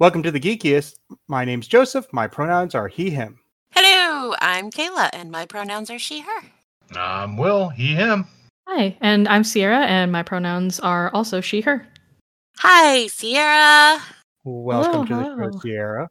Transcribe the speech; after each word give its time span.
Welcome 0.00 0.22
to 0.22 0.30
the 0.30 0.38
Geekiest. 0.38 0.94
My 1.26 1.44
name's 1.44 1.66
Joseph. 1.66 2.06
My 2.12 2.28
pronouns 2.28 2.76
are 2.76 2.86
he, 2.86 3.10
him. 3.10 3.40
Hello, 3.72 4.32
I'm 4.38 4.70
Kaila, 4.70 5.10
and 5.12 5.28
my 5.28 5.44
pronouns 5.44 5.90
are 5.90 5.98
she, 5.98 6.20
her. 6.20 6.42
I'm 6.94 7.36
Will, 7.36 7.68
he, 7.70 7.96
him. 7.96 8.24
Hi, 8.68 8.96
and 9.00 9.26
I'm 9.26 9.42
Sierra, 9.42 9.78
and 9.86 10.12
my 10.12 10.22
pronouns 10.22 10.78
are 10.78 11.10
also 11.14 11.40
she, 11.40 11.62
her. 11.62 11.84
Hi, 12.58 13.08
Sierra. 13.08 14.00
Welcome 14.44 15.04
Hello, 15.08 15.34
to 15.34 15.36
the 15.36 15.52
show, 15.52 15.58
Sierra. 15.58 16.08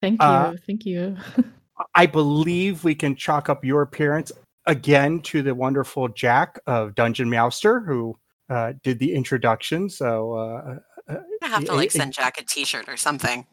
Thank 0.00 0.22
you. 0.22 0.28
Uh, 0.28 0.54
Thank 0.64 0.86
you. 0.86 1.16
I 1.96 2.06
believe 2.06 2.84
we 2.84 2.94
can 2.94 3.16
chalk 3.16 3.48
up 3.48 3.64
your 3.64 3.82
appearance 3.82 4.30
again 4.66 5.20
to 5.22 5.42
the 5.42 5.56
wonderful 5.56 6.06
Jack 6.06 6.60
of 6.68 6.94
Dungeon 6.94 7.28
Meowster, 7.28 7.84
who 7.84 8.16
uh, 8.48 8.74
did 8.84 9.00
the 9.00 9.12
introduction. 9.12 9.90
So, 9.90 10.34
uh, 10.34 10.78
I 11.08 11.18
have 11.54 11.64
to 11.66 11.74
like 11.74 11.90
send 11.90 12.12
Jack 12.12 12.40
a 12.40 12.44
T-shirt 12.44 12.88
or 12.88 12.96
something. 12.96 13.46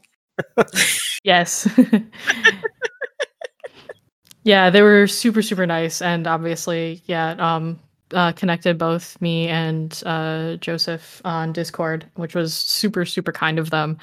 yes. 1.24 1.68
yeah, 4.44 4.70
they 4.70 4.82
were 4.82 5.08
super, 5.08 5.42
super 5.42 5.66
nice, 5.66 6.02
and 6.02 6.28
obviously, 6.28 7.02
yeah, 7.06 7.32
um, 7.40 7.80
uh, 8.14 8.32
connected 8.34 8.78
both 8.78 9.20
me 9.22 9.48
and 9.48 10.02
uh, 10.06 10.58
Joseph 10.58 11.22
on 11.24 11.54
Discord, 11.54 12.06
which 12.16 12.36
was 12.36 12.54
super, 12.54 13.06
super 13.06 13.32
kind 13.32 13.60
of 13.60 13.70
them. 13.70 13.98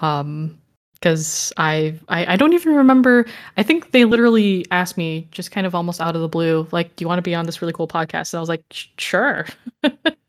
Um, 0.00 0.58
because 0.94 1.52
I, 1.58 1.98
I 2.08 2.32
I 2.32 2.36
don't 2.36 2.54
even 2.54 2.74
remember. 2.74 3.26
I 3.58 3.62
think 3.62 3.90
they 3.90 4.06
literally 4.06 4.64
asked 4.70 4.96
me 4.96 5.28
just 5.32 5.50
kind 5.50 5.66
of 5.66 5.74
almost 5.74 6.00
out 6.00 6.16
of 6.16 6.22
the 6.22 6.28
blue, 6.28 6.66
like, 6.72 6.96
"Do 6.96 7.02
you 7.02 7.08
want 7.08 7.18
to 7.18 7.22
be 7.22 7.34
on 7.34 7.44
this 7.44 7.60
really 7.60 7.74
cool 7.74 7.86
podcast?" 7.86 8.32
And 8.32 8.38
I 8.38 8.40
was 8.40 8.48
like, 8.48 8.64
"Sure." 8.70 9.44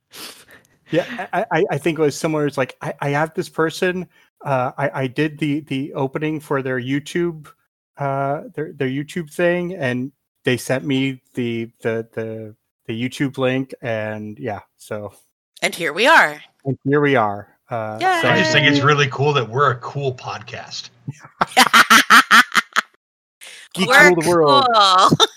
yeah, 0.91 1.27
I, 1.33 1.45
I- 1.51 1.65
I 1.71 1.77
think 1.77 1.97
it 1.99 2.01
was 2.01 2.17
similar. 2.17 2.45
It's 2.47 2.57
like 2.57 2.75
I, 2.81 2.93
I 3.01 3.09
have 3.09 3.33
this 3.33 3.49
person. 3.49 4.07
Uh, 4.43 4.71
I, 4.77 5.03
I 5.03 5.07
did 5.07 5.39
the 5.39 5.61
the 5.61 5.93
opening 5.93 6.39
for 6.39 6.61
their 6.61 6.79
YouTube, 6.79 7.47
uh, 7.97 8.43
their 8.53 8.73
their 8.73 8.87
YouTube 8.89 9.31
thing, 9.33 9.73
and 9.75 10.11
they 10.43 10.57
sent 10.57 10.83
me 10.85 11.21
the 11.33 11.71
the 11.81 12.07
the 12.13 12.55
the 12.85 12.93
YouTube 13.09 13.37
link, 13.37 13.73
and 13.81 14.37
yeah, 14.37 14.59
so 14.77 15.13
And 15.61 15.73
here 15.73 15.93
we 15.93 16.05
are. 16.07 16.39
and 16.65 16.77
here 16.85 17.01
we 17.01 17.15
are. 17.15 17.49
Uh, 17.69 17.97
so 17.97 18.29
I 18.29 18.37
just 18.37 18.51
think 18.51 18.67
it's 18.67 18.81
really 18.81 19.07
cool 19.07 19.33
that 19.33 19.49
we're 19.49 19.71
a 19.71 19.77
cool 19.77 20.13
podcast. 20.13 20.89
Geek 23.73 23.89
We're 23.89 24.07
rule 24.09 24.21
the 24.21 24.29
world. 24.29 24.67
cool. 24.73 25.27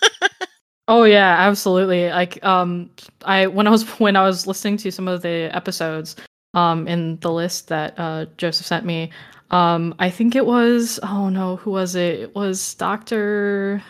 Oh 0.88 1.04
yeah, 1.04 1.36
absolutely. 1.38 2.08
Like 2.08 2.42
um 2.42 2.90
I 3.24 3.46
when 3.46 3.66
I 3.66 3.70
was 3.70 3.86
when 4.00 4.16
I 4.16 4.24
was 4.24 4.46
listening 4.46 4.78
to 4.78 4.90
some 4.90 5.06
of 5.06 5.22
the 5.22 5.54
episodes 5.54 6.16
um 6.54 6.88
in 6.88 7.18
the 7.20 7.30
list 7.30 7.68
that 7.68 7.94
uh 7.98 8.24
Joseph 8.38 8.66
sent 8.66 8.86
me, 8.86 9.10
um 9.50 9.94
I 9.98 10.08
think 10.10 10.34
it 10.34 10.46
was 10.46 10.98
oh 11.02 11.28
no, 11.28 11.56
who 11.56 11.70
was 11.70 11.94
it? 11.94 12.20
It 12.20 12.34
was 12.34 12.74
Dr. 12.74 13.82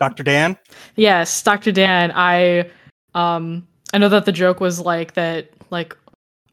Dr. 0.00 0.22
Dan. 0.22 0.56
Yes, 0.96 1.42
Dr. 1.42 1.72
Dan. 1.72 2.12
I 2.14 2.70
um 3.14 3.66
I 3.92 3.98
know 3.98 4.08
that 4.08 4.24
the 4.24 4.32
joke 4.32 4.60
was 4.60 4.80
like 4.80 5.14
that 5.14 5.50
like 5.70 5.96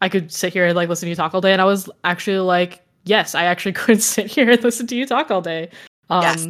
I 0.02 0.10
could 0.10 0.32
sit 0.32 0.52
here 0.52 0.66
and 0.66 0.76
like 0.76 0.90
listen 0.90 1.06
to 1.06 1.12
you 1.12 1.16
talk 1.16 1.36
all 1.36 1.42
day 1.42 1.54
and 1.54 1.62
I 1.62 1.66
was 1.66 1.88
actually 2.04 2.40
like 2.40 2.84
yes, 3.06 3.36
I 3.36 3.44
actually 3.46 3.74
could 3.84 4.02
sit 4.02 4.32
here 4.32 4.50
and 4.50 4.64
listen 4.64 4.88
to 4.88 4.96
you 4.96 5.06
talk 5.06 5.30
all 5.30 5.42
day. 5.42 5.70
Um 6.10 6.24
Yes. 6.24 6.50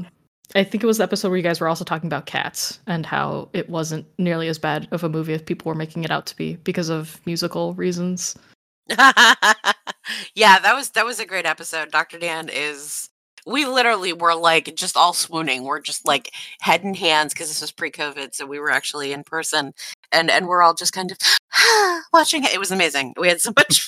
I 0.55 0.63
think 0.63 0.83
it 0.83 0.87
was 0.87 0.97
the 0.97 1.03
episode 1.03 1.29
where 1.29 1.37
you 1.37 1.43
guys 1.43 1.59
were 1.61 1.67
also 1.67 1.85
talking 1.85 2.07
about 2.07 2.25
cats 2.25 2.79
and 2.87 3.05
how 3.05 3.49
it 3.53 3.69
wasn't 3.69 4.05
nearly 4.17 4.47
as 4.47 4.59
bad 4.59 4.87
of 4.91 5.03
a 5.03 5.09
movie 5.09 5.33
as 5.33 5.41
people 5.41 5.69
were 5.69 5.75
making 5.75 6.03
it 6.03 6.11
out 6.11 6.25
to 6.27 6.35
be 6.35 6.55
because 6.63 6.89
of 6.89 7.21
musical 7.25 7.73
reasons. 7.75 8.35
yeah, 8.89 10.59
that 10.59 10.73
was 10.73 10.89
that 10.91 11.05
was 11.05 11.19
a 11.19 11.25
great 11.25 11.45
episode. 11.45 11.91
Dr. 11.91 12.19
Dan 12.19 12.49
is 12.51 13.09
we 13.45 13.65
literally 13.65 14.13
were 14.13 14.35
like 14.35 14.75
just 14.75 14.97
all 14.97 15.13
swooning. 15.13 15.63
We're 15.63 15.79
just 15.79 16.05
like 16.05 16.31
head 16.59 16.83
in 16.83 16.93
hands 16.95 17.33
because 17.33 17.47
this 17.47 17.61
was 17.61 17.71
pre-COVID, 17.71 18.33
so 18.33 18.45
we 18.45 18.59
were 18.59 18.71
actually 18.71 19.13
in 19.13 19.23
person, 19.23 19.73
and 20.11 20.29
and 20.29 20.47
we're 20.47 20.61
all 20.61 20.73
just 20.73 20.93
kind 20.93 21.11
of 21.11 21.17
watching 22.13 22.43
it. 22.43 22.53
It 22.53 22.59
was 22.59 22.71
amazing. 22.71 23.13
We 23.17 23.29
had 23.29 23.39
so 23.39 23.53
much. 23.55 23.87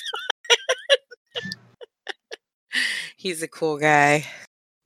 fun. 1.34 1.50
He's 3.16 3.42
a 3.42 3.48
cool 3.48 3.78
guy. 3.78 4.26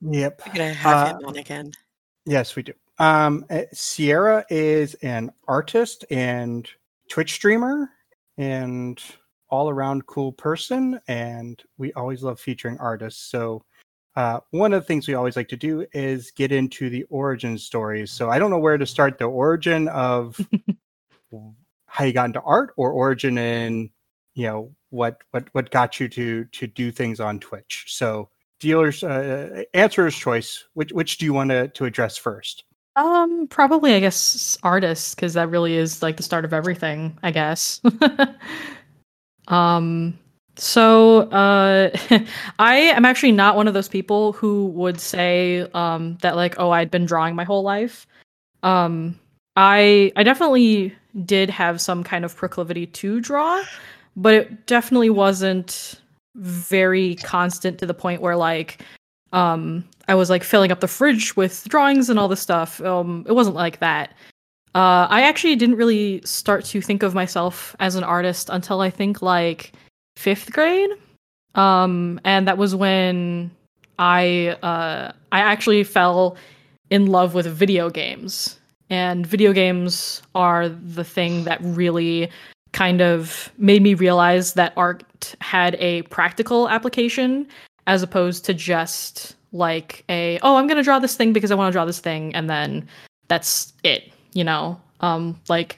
Yep. 0.00 0.42
We're 0.46 0.52
gonna 0.52 0.72
have 0.72 1.08
Uh, 1.08 1.18
him 1.18 1.26
on 1.26 1.36
again. 1.36 1.72
Yes, 2.24 2.56
we 2.56 2.62
do. 2.62 2.72
Um, 2.98 3.44
uh, 3.50 3.62
Sierra 3.72 4.44
is 4.50 4.94
an 4.96 5.32
artist 5.46 6.04
and 6.10 6.68
Twitch 7.08 7.32
streamer 7.32 7.90
and 8.36 9.00
all 9.50 9.70
around 9.70 10.06
cool 10.06 10.32
person. 10.32 11.00
And 11.08 11.62
we 11.78 11.92
always 11.94 12.22
love 12.22 12.38
featuring 12.40 12.78
artists. 12.78 13.30
So, 13.30 13.64
uh, 14.16 14.40
one 14.50 14.72
of 14.72 14.82
the 14.82 14.86
things 14.86 15.06
we 15.06 15.14
always 15.14 15.36
like 15.36 15.48
to 15.48 15.56
do 15.56 15.86
is 15.92 16.32
get 16.32 16.50
into 16.50 16.90
the 16.90 17.04
origin 17.04 17.56
stories. 17.56 18.10
So, 18.10 18.30
I 18.30 18.38
don't 18.38 18.50
know 18.50 18.58
where 18.58 18.78
to 18.78 18.86
start 18.86 19.18
the 19.18 19.26
origin 19.26 19.88
of 19.88 20.38
how 21.86 22.04
you 22.04 22.12
got 22.12 22.26
into 22.26 22.42
art 22.42 22.74
or 22.76 22.90
origin 22.90 23.38
in, 23.38 23.90
you 24.34 24.46
know, 24.46 24.74
what, 24.90 25.18
what, 25.30 25.48
what 25.52 25.70
got 25.70 26.00
you 26.00 26.08
to, 26.08 26.44
to 26.46 26.66
do 26.66 26.90
things 26.90 27.20
on 27.20 27.38
Twitch. 27.40 27.84
So, 27.88 28.28
dealers, 28.58 29.02
uh, 29.04 29.64
answerer's 29.74 30.16
choice. 30.16 30.64
Which, 30.74 30.92
which 30.92 31.18
do 31.18 31.24
you 31.24 31.32
want 31.32 31.50
to, 31.50 31.68
to 31.68 31.84
address 31.84 32.16
first? 32.16 32.64
Um, 32.98 33.46
probably 33.46 33.94
I 33.94 34.00
guess 34.00 34.58
artists 34.64 35.14
because 35.14 35.34
that 35.34 35.50
really 35.50 35.74
is 35.76 36.02
like 36.02 36.16
the 36.16 36.24
start 36.24 36.44
of 36.44 36.52
everything, 36.52 37.16
I 37.22 37.30
guess. 37.30 37.80
um, 39.48 40.18
so 40.56 41.20
uh, 41.30 41.90
I 42.58 42.74
am 42.74 43.04
actually 43.04 43.30
not 43.30 43.54
one 43.54 43.68
of 43.68 43.74
those 43.74 43.88
people 43.88 44.32
who 44.32 44.66
would 44.66 44.98
say 44.98 45.60
um 45.74 46.18
that 46.22 46.34
like 46.34 46.56
oh 46.58 46.70
I'd 46.70 46.90
been 46.90 47.06
drawing 47.06 47.36
my 47.36 47.44
whole 47.44 47.62
life. 47.62 48.04
Um, 48.64 49.16
I 49.54 50.10
I 50.16 50.24
definitely 50.24 50.92
did 51.24 51.50
have 51.50 51.80
some 51.80 52.02
kind 52.02 52.24
of 52.24 52.34
proclivity 52.34 52.86
to 52.86 53.20
draw, 53.20 53.62
but 54.16 54.34
it 54.34 54.66
definitely 54.66 55.10
wasn't 55.10 56.00
very 56.38 57.16
constant 57.16 57.78
to 57.78 57.86
the 57.86 57.94
point 57.94 58.22
where 58.22 58.36
like 58.36 58.82
um 59.32 59.84
I 60.06 60.14
was 60.14 60.30
like 60.30 60.42
filling 60.42 60.72
up 60.72 60.80
the 60.80 60.88
fridge 60.88 61.36
with 61.36 61.64
drawings 61.68 62.08
and 62.08 62.18
all 62.18 62.28
this 62.28 62.40
stuff. 62.40 62.80
Um 62.80 63.24
it 63.28 63.32
wasn't 63.32 63.56
like 63.56 63.80
that. 63.80 64.10
Uh 64.74 65.06
I 65.10 65.22
actually 65.22 65.56
didn't 65.56 65.76
really 65.76 66.22
start 66.24 66.64
to 66.66 66.80
think 66.80 67.02
of 67.02 67.14
myself 67.14 67.74
as 67.80 67.94
an 67.94 68.04
artist 68.04 68.48
until 68.50 68.80
I 68.80 68.90
think 68.90 69.20
like 69.20 69.72
5th 70.16 70.52
grade. 70.52 70.90
Um 71.54 72.20
and 72.24 72.46
that 72.48 72.58
was 72.58 72.74
when 72.74 73.50
I 73.98 74.56
uh 74.62 75.12
I 75.32 75.40
actually 75.40 75.84
fell 75.84 76.36
in 76.90 77.06
love 77.06 77.34
with 77.34 77.46
video 77.46 77.90
games. 77.90 78.58
And 78.90 79.26
video 79.26 79.52
games 79.52 80.22
are 80.34 80.70
the 80.70 81.04
thing 81.04 81.44
that 81.44 81.58
really 81.60 82.30
kind 82.72 83.00
of 83.00 83.52
made 83.58 83.82
me 83.82 83.94
realize 83.94 84.54
that 84.54 84.72
art 84.76 85.34
had 85.40 85.74
a 85.76 86.02
practical 86.02 86.68
application 86.68 87.46
as 87.86 88.02
opposed 88.02 88.44
to 88.44 88.54
just 88.54 89.34
like 89.52 90.04
a 90.10 90.38
oh 90.42 90.56
i'm 90.56 90.66
going 90.66 90.76
to 90.76 90.82
draw 90.82 90.98
this 90.98 91.16
thing 91.16 91.32
because 91.32 91.50
i 91.50 91.54
want 91.54 91.70
to 91.70 91.72
draw 91.72 91.84
this 91.84 92.00
thing 92.00 92.34
and 92.34 92.50
then 92.50 92.86
that's 93.28 93.72
it 93.82 94.12
you 94.34 94.44
know? 94.44 94.80
Um 95.00 95.40
like 95.48 95.76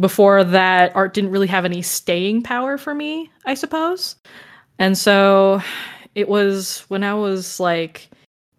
before 0.00 0.42
that 0.42 0.94
art 0.96 1.14
didn't 1.14 1.30
really 1.30 1.46
have 1.46 1.64
any 1.64 1.82
staying 1.82 2.42
power 2.42 2.78
for 2.78 2.94
me 2.94 3.30
i 3.44 3.54
suppose. 3.54 4.16
And 4.78 4.96
so 4.96 5.62
it 6.14 6.28
was 6.28 6.84
when 6.88 7.04
i 7.04 7.14
was 7.14 7.60
like 7.60 8.08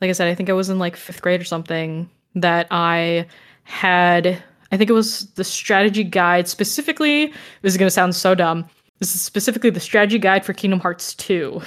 like 0.02 0.10
i 0.10 0.14
said 0.14 0.28
i 0.28 0.36
think 0.36 0.50
i 0.50 0.54
was 0.54 0.70
in 0.70 0.80
like 0.80 0.96
fifth 0.96 1.22
grade 1.22 1.42
or 1.42 1.44
something 1.44 2.10
that 2.36 2.68
i 2.72 3.28
had 3.64 4.42
i 4.74 4.78
think 4.78 4.90
it 4.90 4.94
was 4.94 5.32
the 5.36 5.44
strategy 5.44 6.04
guide 6.04 6.50
specifically 6.50 7.28
this 7.62 7.74
is 7.74 7.78
going 7.78 7.88
to 7.88 7.92
sound 7.92 8.14
so 8.14 8.36
dumb 8.36 8.66
this 9.00 9.16
is 9.16 9.22
specifically 9.22 9.70
the 9.70 9.80
strategy 9.80 10.20
guide 10.20 10.44
for 10.44 10.54
kingdom 10.54 10.80
hearts 10.80 11.16
2 11.16 11.62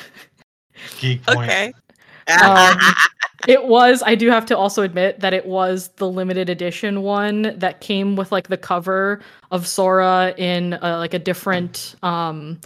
Geek 0.98 1.24
point. 1.26 1.38
Okay. 1.38 1.72
Um, 2.42 2.78
it 3.48 3.66
was. 3.66 4.02
I 4.04 4.14
do 4.14 4.30
have 4.30 4.46
to 4.46 4.56
also 4.56 4.82
admit 4.82 5.20
that 5.20 5.32
it 5.32 5.46
was 5.46 5.88
the 5.96 6.08
limited 6.08 6.48
edition 6.48 7.02
one 7.02 7.54
that 7.58 7.80
came 7.80 8.16
with 8.16 8.32
like 8.32 8.48
the 8.48 8.56
cover 8.56 9.20
of 9.50 9.66
Sora 9.66 10.34
in 10.36 10.74
uh, 10.74 10.96
like 10.98 11.14
a 11.14 11.18
different 11.18 11.94
um 12.02 12.60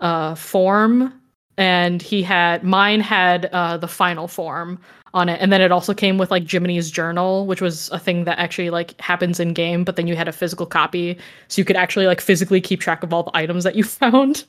uh 0.00 0.34
form, 0.34 1.12
and 1.56 2.00
he 2.00 2.22
had 2.22 2.64
mine 2.64 3.00
had 3.00 3.46
uh 3.46 3.76
the 3.76 3.88
final 3.88 4.28
form 4.28 4.80
on 5.14 5.28
it, 5.28 5.40
and 5.40 5.52
then 5.52 5.60
it 5.60 5.70
also 5.72 5.92
came 5.94 6.18
with 6.18 6.30
like 6.30 6.44
Jiminy's 6.44 6.90
journal, 6.90 7.46
which 7.46 7.60
was 7.60 7.90
a 7.90 7.98
thing 7.98 8.24
that 8.24 8.38
actually 8.38 8.70
like 8.70 8.98
happens 9.00 9.38
in 9.40 9.52
game, 9.52 9.84
but 9.84 9.96
then 9.96 10.06
you 10.06 10.16
had 10.16 10.28
a 10.28 10.32
physical 10.32 10.66
copy, 10.66 11.18
so 11.48 11.60
you 11.60 11.64
could 11.64 11.76
actually 11.76 12.06
like 12.06 12.20
physically 12.20 12.60
keep 12.60 12.80
track 12.80 13.02
of 13.02 13.12
all 13.12 13.22
the 13.24 13.36
items 13.36 13.64
that 13.64 13.74
you 13.76 13.84
found. 14.02 14.44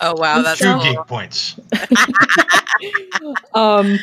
Oh 0.00 0.14
wow, 0.16 0.40
that's 0.42 0.60
Two 0.60 0.72
cool. 0.72 0.82
geek 0.82 1.06
points. 1.06 1.58
um 3.54 3.98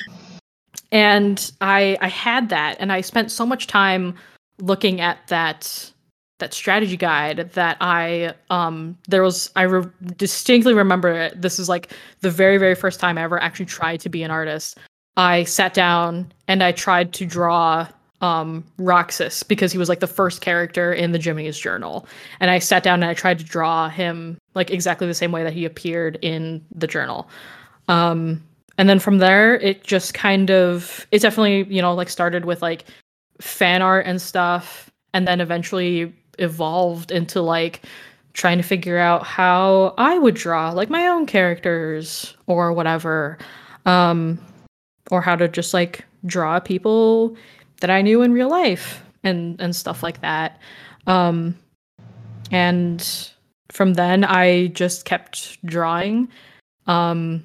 and 0.91 1.51
i 1.61 1.97
i 2.01 2.07
had 2.07 2.49
that 2.49 2.75
and 2.79 2.91
i 2.91 3.01
spent 3.01 3.31
so 3.31 3.45
much 3.45 3.67
time 3.67 4.13
looking 4.59 5.01
at 5.01 5.17
that 5.27 5.91
that 6.39 6.53
strategy 6.53 6.97
guide 6.97 7.49
that 7.53 7.77
i 7.81 8.33
um 8.49 8.97
there 9.07 9.21
was 9.21 9.51
i 9.55 9.61
re- 9.63 9.87
distinctly 10.17 10.73
remember 10.73 11.09
it. 11.11 11.41
this 11.41 11.59
is 11.59 11.69
like 11.69 11.91
the 12.21 12.29
very 12.29 12.57
very 12.57 12.75
first 12.75 12.99
time 12.99 13.17
i 13.17 13.23
ever 13.23 13.39
actually 13.41 13.65
tried 13.65 13.99
to 13.99 14.09
be 14.09 14.23
an 14.23 14.31
artist 14.31 14.77
i 15.17 15.43
sat 15.43 15.73
down 15.73 16.31
and 16.47 16.63
i 16.63 16.71
tried 16.71 17.13
to 17.13 17.25
draw 17.25 17.87
um 18.21 18.63
roxas 18.77 19.43
because 19.43 19.71
he 19.71 19.77
was 19.77 19.89
like 19.89 19.99
the 19.99 20.07
first 20.07 20.41
character 20.41 20.93
in 20.93 21.11
the 21.11 21.19
Jiminy's 21.19 21.57
journal. 21.57 22.07
And 22.39 22.51
i 22.51 22.59
sat 22.59 22.83
down 22.83 23.01
and 23.01 23.09
i 23.09 23.13
tried 23.13 23.39
to 23.39 23.45
draw 23.45 23.89
him 23.89 24.37
like 24.53 24.69
exactly 24.69 25.07
the 25.07 25.13
same 25.13 25.31
way 25.31 25.43
that 25.43 25.53
he 25.53 25.65
appeared 25.65 26.17
in 26.21 26.63
the 26.73 26.87
journal. 26.87 27.29
Um 27.87 28.43
and 28.77 28.87
then 28.87 28.99
from 28.99 29.17
there 29.17 29.55
it 29.55 29.83
just 29.83 30.13
kind 30.13 30.51
of 30.51 31.07
it 31.11 31.21
definitely 31.21 31.73
you 31.73 31.81
know 31.81 31.93
like 31.93 32.09
started 32.09 32.45
with 32.45 32.61
like 32.61 32.85
fan 33.39 33.81
art 33.81 34.05
and 34.05 34.21
stuff 34.21 34.91
and 35.13 35.27
then 35.27 35.41
eventually 35.41 36.13
evolved 36.37 37.11
into 37.11 37.41
like 37.41 37.81
trying 38.33 38.57
to 38.57 38.63
figure 38.63 38.97
out 38.97 39.23
how 39.23 39.93
i 39.97 40.17
would 40.17 40.35
draw 40.35 40.71
like 40.71 40.89
my 40.89 41.07
own 41.07 41.25
characters 41.25 42.35
or 42.45 42.71
whatever. 42.71 43.39
Um 43.87 44.39
or 45.09 45.21
how 45.21 45.36
to 45.36 45.48
just 45.48 45.74
like 45.74 46.06
draw 46.25 46.59
people 46.59 47.36
that 47.80 47.89
i 47.89 48.01
knew 48.01 48.21
in 48.21 48.31
real 48.31 48.50
life 48.50 49.03
and 49.24 49.59
and 49.59 49.75
stuff 49.75 50.03
like 50.03 50.21
that 50.21 50.59
um 51.07 51.56
and 52.51 53.31
from 53.71 53.94
then 53.94 54.24
i 54.24 54.68
just 54.68 55.06
kept 55.06 55.63
drawing 55.65 56.27
um 56.88 57.44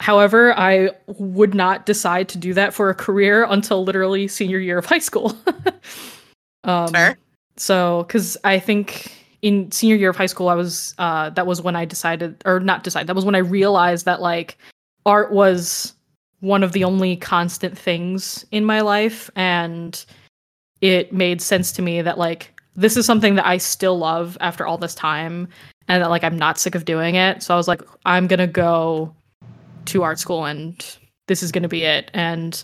However, 0.00 0.56
I 0.56 0.90
would 1.06 1.54
not 1.54 1.84
decide 1.84 2.28
to 2.30 2.38
do 2.38 2.54
that 2.54 2.72
for 2.72 2.88
a 2.88 2.94
career 2.94 3.44
until 3.48 3.84
literally 3.84 4.28
senior 4.28 4.58
year 4.58 4.78
of 4.78 4.86
high 4.86 5.00
school. 5.00 5.36
um, 6.64 6.88
Fair. 6.92 7.18
So, 7.56 8.04
because 8.06 8.36
I 8.44 8.60
think 8.60 9.12
in 9.42 9.72
senior 9.72 9.96
year 9.96 10.10
of 10.10 10.16
high 10.16 10.26
school, 10.26 10.48
I 10.48 10.54
was 10.54 10.94
uh, 10.98 11.30
that 11.30 11.48
was 11.48 11.60
when 11.62 11.74
I 11.74 11.84
decided, 11.84 12.40
or 12.44 12.60
not 12.60 12.84
decided, 12.84 13.08
that 13.08 13.16
was 13.16 13.24
when 13.24 13.34
I 13.34 13.38
realized 13.38 14.04
that 14.04 14.20
like 14.20 14.56
art 15.04 15.32
was 15.32 15.94
one 16.40 16.62
of 16.62 16.72
the 16.72 16.84
only 16.84 17.16
constant 17.16 17.76
things 17.76 18.44
in 18.50 18.64
my 18.64 18.80
life, 18.80 19.30
and 19.36 20.04
it 20.80 21.12
made 21.12 21.40
sense 21.40 21.72
to 21.72 21.82
me 21.82 22.02
that 22.02 22.18
like 22.18 22.54
this 22.76 22.96
is 22.96 23.06
something 23.06 23.34
that 23.34 23.46
I 23.46 23.58
still 23.58 23.98
love 23.98 24.38
after 24.40 24.66
all 24.66 24.78
this 24.78 24.94
time, 24.94 25.48
and 25.88 26.02
that 26.02 26.10
like 26.10 26.24
I'm 26.24 26.38
not 26.38 26.58
sick 26.58 26.74
of 26.74 26.84
doing 26.84 27.14
it. 27.14 27.42
So 27.42 27.54
I 27.54 27.56
was 27.56 27.68
like, 27.68 27.82
I'm 28.04 28.26
gonna 28.26 28.46
go 28.46 29.14
to 29.88 30.02
art 30.02 30.18
school 30.18 30.44
and 30.44 30.98
this 31.26 31.42
is 31.42 31.50
going 31.50 31.62
to 31.62 31.68
be 31.68 31.82
it 31.82 32.10
and 32.14 32.62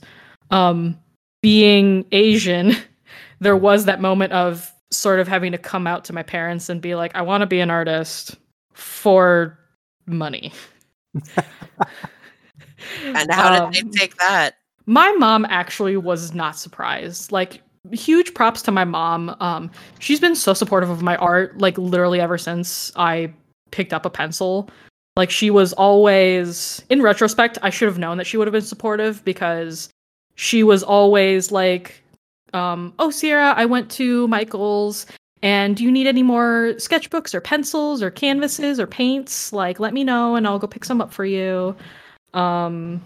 um 0.50 0.98
being 1.42 2.04
asian 2.12 2.76
there 3.40 3.56
was 3.56 3.84
that 3.86 4.00
moment 4.00 4.32
of 4.32 4.72
sort 4.90 5.18
of 5.18 5.26
having 5.26 5.50
to 5.50 5.58
come 5.58 5.86
out 5.86 6.04
to 6.04 6.12
my 6.12 6.22
parents 6.22 6.68
and 6.68 6.80
be 6.80 6.94
like 6.94 7.14
i 7.14 7.22
want 7.22 7.40
to 7.40 7.46
be 7.46 7.60
an 7.60 7.70
artist 7.70 8.36
for 8.72 9.58
money 10.06 10.52
And 13.04 13.30
how 13.30 13.64
Um, 13.64 13.72
did 13.72 13.92
they 13.92 13.98
take 13.98 14.16
that? 14.16 14.56
my 14.86 15.12
mom 15.12 15.46
actually 15.48 15.96
was 15.96 16.34
not 16.34 16.58
surprised. 16.58 17.32
Like 17.32 17.62
huge 17.92 18.34
props 18.34 18.62
to 18.62 18.70
my 18.72 18.84
mom. 18.84 19.34
Um 19.40 19.70
she's 19.98 20.20
been 20.20 20.34
so 20.36 20.54
supportive 20.54 20.90
of 20.90 21.02
my 21.02 21.16
art 21.16 21.58
like 21.58 21.76
literally 21.78 22.20
ever 22.20 22.38
since 22.38 22.92
i 22.96 23.32
picked 23.70 23.92
up 23.92 24.04
a 24.06 24.10
pencil. 24.10 24.68
Like 25.16 25.30
she 25.30 25.50
was 25.50 25.72
always 25.74 26.82
in 26.90 27.00
retrospect 27.02 27.58
i 27.62 27.70
should 27.70 27.88
have 27.88 27.98
known 27.98 28.18
that 28.18 28.26
she 28.26 28.36
would 28.36 28.46
have 28.46 28.52
been 28.52 28.62
supportive 28.62 29.24
because 29.24 29.88
she 30.34 30.62
was 30.64 30.82
always 30.82 31.52
like 31.52 32.02
um 32.52 32.92
oh 32.98 33.10
sierra 33.10 33.54
i 33.56 33.64
went 33.64 33.90
to 33.92 34.26
michael's 34.28 35.06
and 35.42 35.76
do 35.76 35.84
you 35.84 35.92
need 35.92 36.06
any 36.06 36.22
more 36.22 36.72
sketchbooks 36.78 37.34
or 37.34 37.40
pencils 37.40 38.02
or 38.02 38.10
canvases 38.10 38.80
or 38.80 38.86
paints? 38.86 39.52
Like 39.52 39.78
let 39.78 39.92
me 39.92 40.02
know 40.02 40.36
and 40.36 40.46
i'll 40.46 40.58
go 40.58 40.66
pick 40.66 40.84
some 40.84 41.00
up 41.02 41.12
for 41.12 41.24
you 41.26 41.76
um 42.34 43.00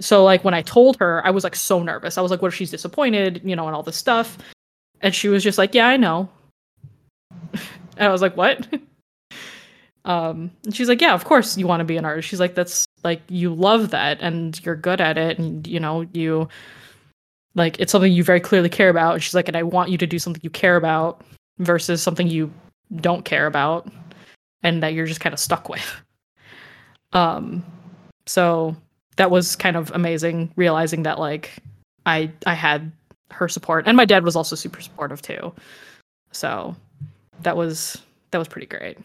so 0.00 0.24
like 0.24 0.44
when 0.44 0.54
I 0.54 0.62
told 0.62 0.96
her, 0.98 1.24
I 1.24 1.30
was 1.30 1.44
like 1.44 1.54
so 1.54 1.82
nervous. 1.82 2.18
I 2.18 2.20
was 2.20 2.30
like, 2.30 2.42
what 2.42 2.48
if 2.48 2.54
she's 2.54 2.70
disappointed, 2.70 3.40
you 3.44 3.54
know, 3.54 3.66
and 3.66 3.76
all 3.76 3.82
this 3.82 3.96
stuff. 3.96 4.38
And 5.00 5.14
she 5.14 5.28
was 5.28 5.42
just 5.42 5.58
like, 5.58 5.74
Yeah, 5.74 5.86
I 5.88 5.96
know. 5.96 6.28
and 7.52 8.08
I 8.08 8.08
was 8.08 8.22
like, 8.22 8.36
What? 8.36 8.66
um 10.04 10.50
and 10.64 10.74
she's 10.74 10.88
like, 10.88 11.00
Yeah, 11.00 11.14
of 11.14 11.24
course 11.24 11.56
you 11.56 11.66
want 11.66 11.80
to 11.80 11.84
be 11.84 11.96
an 11.96 12.04
artist. 12.04 12.28
She's 12.28 12.40
like, 12.40 12.54
That's 12.54 12.86
like 13.04 13.22
you 13.28 13.54
love 13.54 13.90
that 13.90 14.18
and 14.20 14.60
you're 14.64 14.76
good 14.76 15.00
at 15.00 15.16
it 15.16 15.38
and 15.38 15.66
you 15.66 15.78
know, 15.78 16.06
you 16.12 16.48
like 17.54 17.78
it's 17.78 17.92
something 17.92 18.12
you 18.12 18.24
very 18.24 18.40
clearly 18.40 18.68
care 18.68 18.88
about. 18.88 19.14
And 19.14 19.22
she's 19.22 19.34
like, 19.34 19.46
and 19.46 19.56
I 19.56 19.62
want 19.62 19.90
you 19.90 19.98
to 19.98 20.06
do 20.06 20.18
something 20.18 20.40
you 20.42 20.50
care 20.50 20.76
about 20.76 21.22
versus 21.58 22.02
something 22.02 22.26
you 22.26 22.52
don't 22.96 23.24
care 23.24 23.46
about 23.46 23.88
and 24.64 24.82
that 24.82 24.92
you're 24.92 25.06
just 25.06 25.20
kind 25.20 25.32
of 25.32 25.38
stuck 25.38 25.68
with. 25.68 25.84
Um 27.12 27.64
so 28.26 28.76
that 29.16 29.30
was 29.30 29.56
kind 29.56 29.76
of 29.76 29.90
amazing 29.94 30.52
realizing 30.56 31.02
that 31.04 31.18
like 31.18 31.52
I 32.06 32.30
I 32.46 32.54
had 32.54 32.92
her 33.30 33.48
support 33.48 33.86
and 33.86 33.96
my 33.96 34.04
dad 34.04 34.24
was 34.24 34.36
also 34.36 34.56
super 34.56 34.80
supportive 34.80 35.22
too. 35.22 35.52
So 36.32 36.76
that 37.42 37.56
was 37.56 38.02
that 38.30 38.38
was 38.38 38.48
pretty 38.48 38.66
great. 38.66 38.98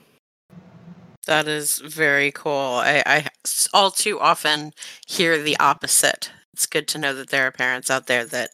That 1.25 1.47
is 1.47 1.79
very 1.79 2.31
cool. 2.31 2.79
I, 2.81 3.03
I 3.05 3.27
all 3.73 3.91
too 3.91 4.19
often 4.19 4.73
hear 5.07 5.41
the 5.41 5.57
opposite. 5.59 6.31
It's 6.53 6.65
good 6.65 6.87
to 6.89 6.97
know 6.97 7.13
that 7.13 7.29
there 7.29 7.45
are 7.45 7.51
parents 7.51 7.91
out 7.91 8.07
there 8.07 8.25
that 8.25 8.49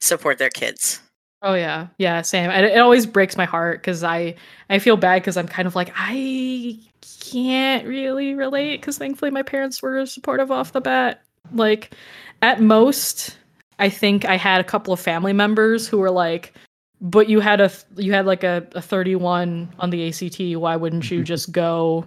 support 0.00 0.38
their 0.38 0.50
kids. 0.50 1.00
Oh 1.42 1.54
yeah. 1.54 1.88
Yeah, 1.98 2.22
same. 2.22 2.50
And 2.50 2.66
it 2.66 2.78
always 2.78 3.06
breaks 3.06 3.36
my 3.36 3.46
heart 3.46 3.82
cuz 3.82 4.04
I 4.04 4.34
I 4.68 4.78
feel 4.78 4.96
bad 4.96 5.24
cuz 5.24 5.36
I'm 5.36 5.48
kind 5.48 5.66
of 5.66 5.74
like 5.74 5.92
I 5.96 6.78
can't 7.20 7.86
really 7.86 8.34
relate 8.34 8.82
cuz 8.82 8.98
thankfully 8.98 9.30
my 9.30 9.42
parents 9.42 9.82
were 9.82 10.04
supportive 10.06 10.50
off 10.50 10.72
the 10.72 10.80
bat. 10.80 11.22
Like 11.52 11.94
at 12.42 12.60
most 12.60 13.38
I 13.78 13.88
think 13.88 14.26
I 14.26 14.36
had 14.36 14.60
a 14.60 14.64
couple 14.64 14.92
of 14.92 15.00
family 15.00 15.32
members 15.32 15.88
who 15.88 15.98
were 15.98 16.10
like 16.10 16.52
but 17.00 17.30
you 17.30 17.40
had 17.40 17.60
a 17.62 17.70
you 17.96 18.12
had 18.12 18.26
like 18.26 18.44
a, 18.44 18.66
a 18.74 18.82
31 18.82 19.68
on 19.78 19.90
the 19.90 20.08
ACT 20.08 20.56
why 20.60 20.76
wouldn't 20.76 21.10
you 21.10 21.24
just 21.32 21.52
go 21.52 22.04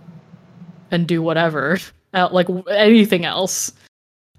and 0.92 1.08
do 1.08 1.22
whatever 1.24 1.80
uh, 2.14 2.30
like 2.32 2.48
anything 2.70 3.26
else 3.26 3.72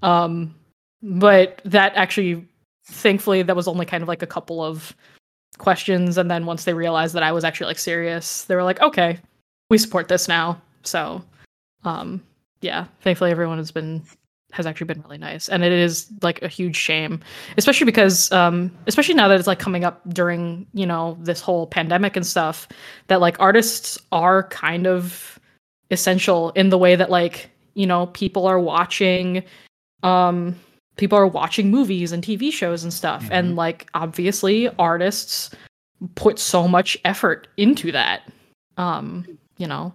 um 0.02 0.54
but 1.02 1.60
that 1.64 1.92
actually 1.96 2.46
thankfully 2.86 3.42
that 3.42 3.56
was 3.56 3.68
only 3.68 3.86
kind 3.86 4.02
of 4.02 4.08
like 4.08 4.22
a 4.22 4.26
couple 4.26 4.62
of 4.62 4.94
questions 5.58 6.18
and 6.18 6.30
then 6.30 6.46
once 6.46 6.64
they 6.64 6.74
realized 6.74 7.14
that 7.14 7.22
I 7.22 7.32
was 7.32 7.44
actually 7.44 7.68
like 7.68 7.78
serious 7.78 8.44
they 8.44 8.54
were 8.54 8.64
like 8.64 8.80
okay 8.80 9.18
we 9.70 9.78
support 9.78 10.08
this 10.08 10.28
now. 10.28 10.60
So 10.82 11.22
um 11.84 12.22
yeah 12.60 12.86
thankfully 13.00 13.30
everyone 13.30 13.58
has 13.58 13.70
been 13.70 14.02
has 14.52 14.66
actually 14.66 14.86
been 14.86 15.02
really 15.02 15.18
nice 15.18 15.48
and 15.48 15.64
it 15.64 15.72
is 15.72 16.08
like 16.22 16.40
a 16.42 16.48
huge 16.48 16.76
shame 16.76 17.20
especially 17.56 17.84
because 17.84 18.30
um 18.30 18.70
especially 18.86 19.14
now 19.14 19.26
that 19.26 19.38
it's 19.38 19.48
like 19.48 19.58
coming 19.58 19.84
up 19.84 20.00
during 20.10 20.64
you 20.74 20.86
know 20.86 21.18
this 21.20 21.40
whole 21.40 21.66
pandemic 21.66 22.14
and 22.16 22.24
stuff 22.24 22.68
that 23.08 23.20
like 23.20 23.38
artists 23.40 23.98
are 24.12 24.44
kind 24.44 24.86
of 24.86 25.40
essential 25.90 26.50
in 26.50 26.68
the 26.68 26.78
way 26.78 26.94
that 26.94 27.10
like 27.10 27.50
you 27.74 27.86
know 27.86 28.06
people 28.08 28.46
are 28.46 28.60
watching 28.60 29.42
um 30.04 30.54
people 30.96 31.18
are 31.18 31.26
watching 31.26 31.70
movies 31.70 32.12
and 32.12 32.22
TV 32.22 32.52
shows 32.52 32.84
and 32.84 32.92
stuff 32.92 33.26
and 33.30 33.56
like 33.56 33.88
obviously 33.94 34.68
artists 34.78 35.50
put 36.14 36.38
so 36.38 36.68
much 36.68 36.96
effort 37.04 37.48
into 37.56 37.90
that 37.92 38.22
um 38.76 39.24
you 39.56 39.66
know 39.66 39.92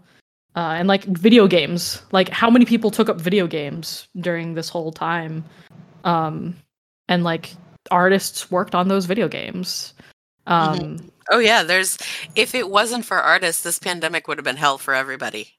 uh, 0.56 0.76
and 0.78 0.88
like 0.88 1.04
video 1.06 1.48
games 1.48 2.02
like 2.12 2.30
how 2.30 2.50
many 2.50 2.66
people 2.66 2.92
took 2.92 3.10
up 3.10 3.22
video 3.22 3.48
games 3.48 4.08
during 4.20 4.56
this 4.56 4.70
whole 4.70 4.92
time 4.92 5.44
um 6.04 6.56
and 7.08 7.24
like 7.24 7.54
artists 7.92 8.50
worked 8.52 8.76
on 8.76 8.88
those 8.88 9.06
video 9.06 9.28
games 9.28 9.94
um 10.48 11.00
Oh 11.30 11.40
yeah, 11.40 11.64
there's 11.64 11.98
if 12.36 12.56
it 12.56 12.70
wasn't 12.70 13.06
for 13.06 13.18
artists, 13.18 13.64
this 13.64 13.80
pandemic 13.80 14.28
would 14.28 14.38
have 14.38 14.46
been 14.46 14.58
hell 14.58 14.78
for 14.78 14.94
everybody. 14.94 15.56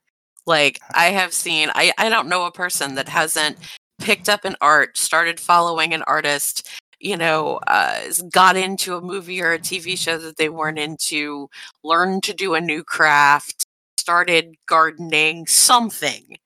Like 0.47 0.81
I 0.95 1.07
have 1.07 1.33
seen 1.33 1.71
I 1.75 1.93
I 1.97 2.09
don't 2.09 2.29
know 2.29 2.45
a 2.45 2.51
person 2.53 2.97
that 2.97 3.09
hasn't 3.09 3.57
picked 4.01 4.29
up 4.29 4.45
an 4.45 4.57
art, 4.61 4.97
started 4.97 5.39
following 5.39 5.95
an 5.95 6.03
artist, 6.03 6.69
you 6.99 7.17
know, 7.17 7.61
uh, 7.67 8.01
got 8.31 8.57
into 8.57 8.97
a 8.97 9.01
movie 9.01 9.41
or 9.43 9.53
a 9.53 9.59
TV 9.59 9.97
show 9.97 10.19
that 10.19 10.37
they 10.37 10.49
weren't 10.49 10.79
into, 10.79 11.49
learned 11.83 12.23
to 12.25 12.35
do 12.35 12.55
a 12.55 12.61
new 12.61 12.83
craft, 12.83 13.65
started 13.99 14.55
gardening, 14.67 15.47
something, 15.47 16.37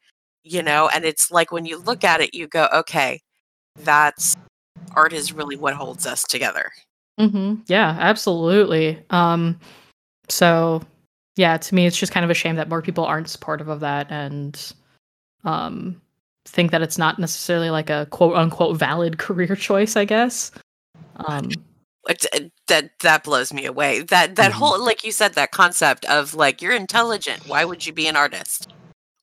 you 0.43 0.63
know, 0.63 0.89
and 0.95 1.05
it's 1.05 1.31
like 1.31 1.51
when 1.51 1.65
you 1.65 1.79
look 1.79 2.05
at 2.05 2.21
it, 2.21 2.35
you 2.35 2.47
go, 2.47 2.69
okay, 2.73 3.21
that's 3.81 4.37
art 4.95 5.13
is 5.13 5.33
really 5.33 5.57
what 5.57 5.75
holds 5.75 6.07
us 6.07 6.23
together. 6.25 6.71
Mm-hmm. 7.19 7.63
Yeah, 7.67 7.97
absolutely. 7.99 9.03
Um, 9.11 9.59
so 10.29 10.83
yeah, 11.37 11.57
to 11.57 11.75
me, 11.75 11.87
it's 11.87 11.97
just 11.97 12.13
kind 12.13 12.25
of 12.25 12.31
a 12.31 12.35
shame 12.35 12.57
that 12.57 12.69
more 12.69 12.83
people 12.83 13.05
aren't 13.05 13.29
supportive 13.29 13.69
of 13.69 13.81
that 13.81 14.11
and 14.11 14.73
um, 15.45 16.01
think 16.47 16.71
that 16.71 16.83
it's 16.83 16.99
not 16.99 17.19
necessarily 17.19 17.71
like 17.71 17.91
a 17.91 18.07
quote 18.11 18.37
unquote 18.37 18.77
valid 18.79 19.19
career 19.19 19.57
choice. 19.57 19.97
I 19.97 20.05
guess. 20.05 20.51
Um, 21.17 21.51
that 22.69 22.91
that 23.01 23.25
blows 23.25 23.53
me 23.53 23.67
away. 23.67 24.03
That 24.03 24.37
that 24.37 24.53
Mhm. 24.53 24.55
whole 24.57 24.85
like 24.85 25.05
you 25.05 25.13
said 25.13 25.35
that 25.35 25.53
concept 25.53 26.05
of 26.07 26.35
like 26.35 26.61
you're 26.61 26.75
intelligent. 26.75 27.47
Why 27.49 27.65
would 27.65 27.87
you 27.87 27.93
be 27.93 28.07
an 28.07 28.17
artist? 28.17 28.73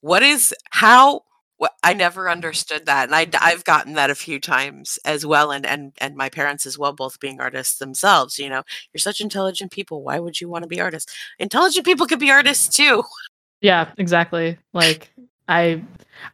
What 0.02 0.24
is 0.24 0.54
how? 0.72 1.22
What 1.58 1.74
I 1.84 1.94
never 1.94 2.28
understood 2.28 2.88
that, 2.88 3.12
and 3.12 3.16
I 3.16 3.28
I've 3.40 3.64
gotten 3.66 3.94
that 3.94 4.10
a 4.10 4.16
few 4.16 4.40
times 4.40 4.98
as 5.06 5.26
well, 5.28 5.52
and 5.52 5.64
and 5.66 5.94
and 6.00 6.16
my 6.16 6.28
parents 6.30 6.66
as 6.66 6.78
well, 6.80 6.92
both 6.92 7.20
being 7.20 7.40
artists 7.40 7.78
themselves. 7.78 8.40
You 8.40 8.50
know, 8.50 8.64
you're 8.94 9.00
such 9.00 9.22
intelligent 9.22 9.72
people. 9.72 10.02
Why 10.02 10.18
would 10.18 10.42
you 10.42 10.50
want 10.50 10.64
to 10.64 10.68
be 10.68 10.82
artists? 10.82 11.14
Intelligent 11.38 11.86
people 11.86 12.08
could 12.08 12.20
be 12.20 12.32
artists 12.32 12.68
too. 12.76 13.04
Yeah, 13.62 13.92
exactly. 14.00 14.58
Like 14.74 15.14
I 15.52 15.84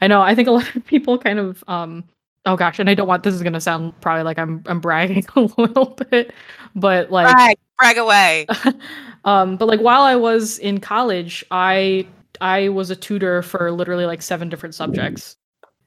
I 0.02 0.08
know 0.08 0.22
I 0.22 0.36
think 0.36 0.48
a 0.48 0.52
lot 0.60 0.76
of 0.76 0.86
people 0.86 1.18
kind 1.18 1.40
of 1.40 1.64
um 1.68 2.04
oh 2.46 2.56
gosh, 2.56 2.80
and 2.80 2.90
I 2.90 2.94
don't 2.94 3.08
want 3.08 3.24
this 3.24 3.34
is 3.34 3.44
gonna 3.44 3.62
sound 3.62 4.00
probably 4.02 4.24
like 4.24 4.40
I'm 4.40 4.64
I'm 4.68 4.80
bragging 4.80 5.26
a 5.36 5.42
little 5.58 5.98
bit, 6.10 6.34
but 6.76 7.12
like 7.12 7.34
Brag, 7.36 7.58
brag 7.78 7.98
away. 7.98 8.48
um 9.26 9.58
but 9.58 9.68
like 9.68 9.82
while 9.82 10.02
I 10.02 10.16
was 10.16 10.60
in 10.60 10.80
college, 10.80 11.44
I 11.52 12.08
I 12.40 12.70
was 12.70 12.92
a 12.92 12.96
tutor 12.96 13.42
for 13.42 13.72
literally 13.72 14.06
like 14.06 14.22
seven 14.22 14.50
different 14.50 14.76
subjects. 14.76 15.36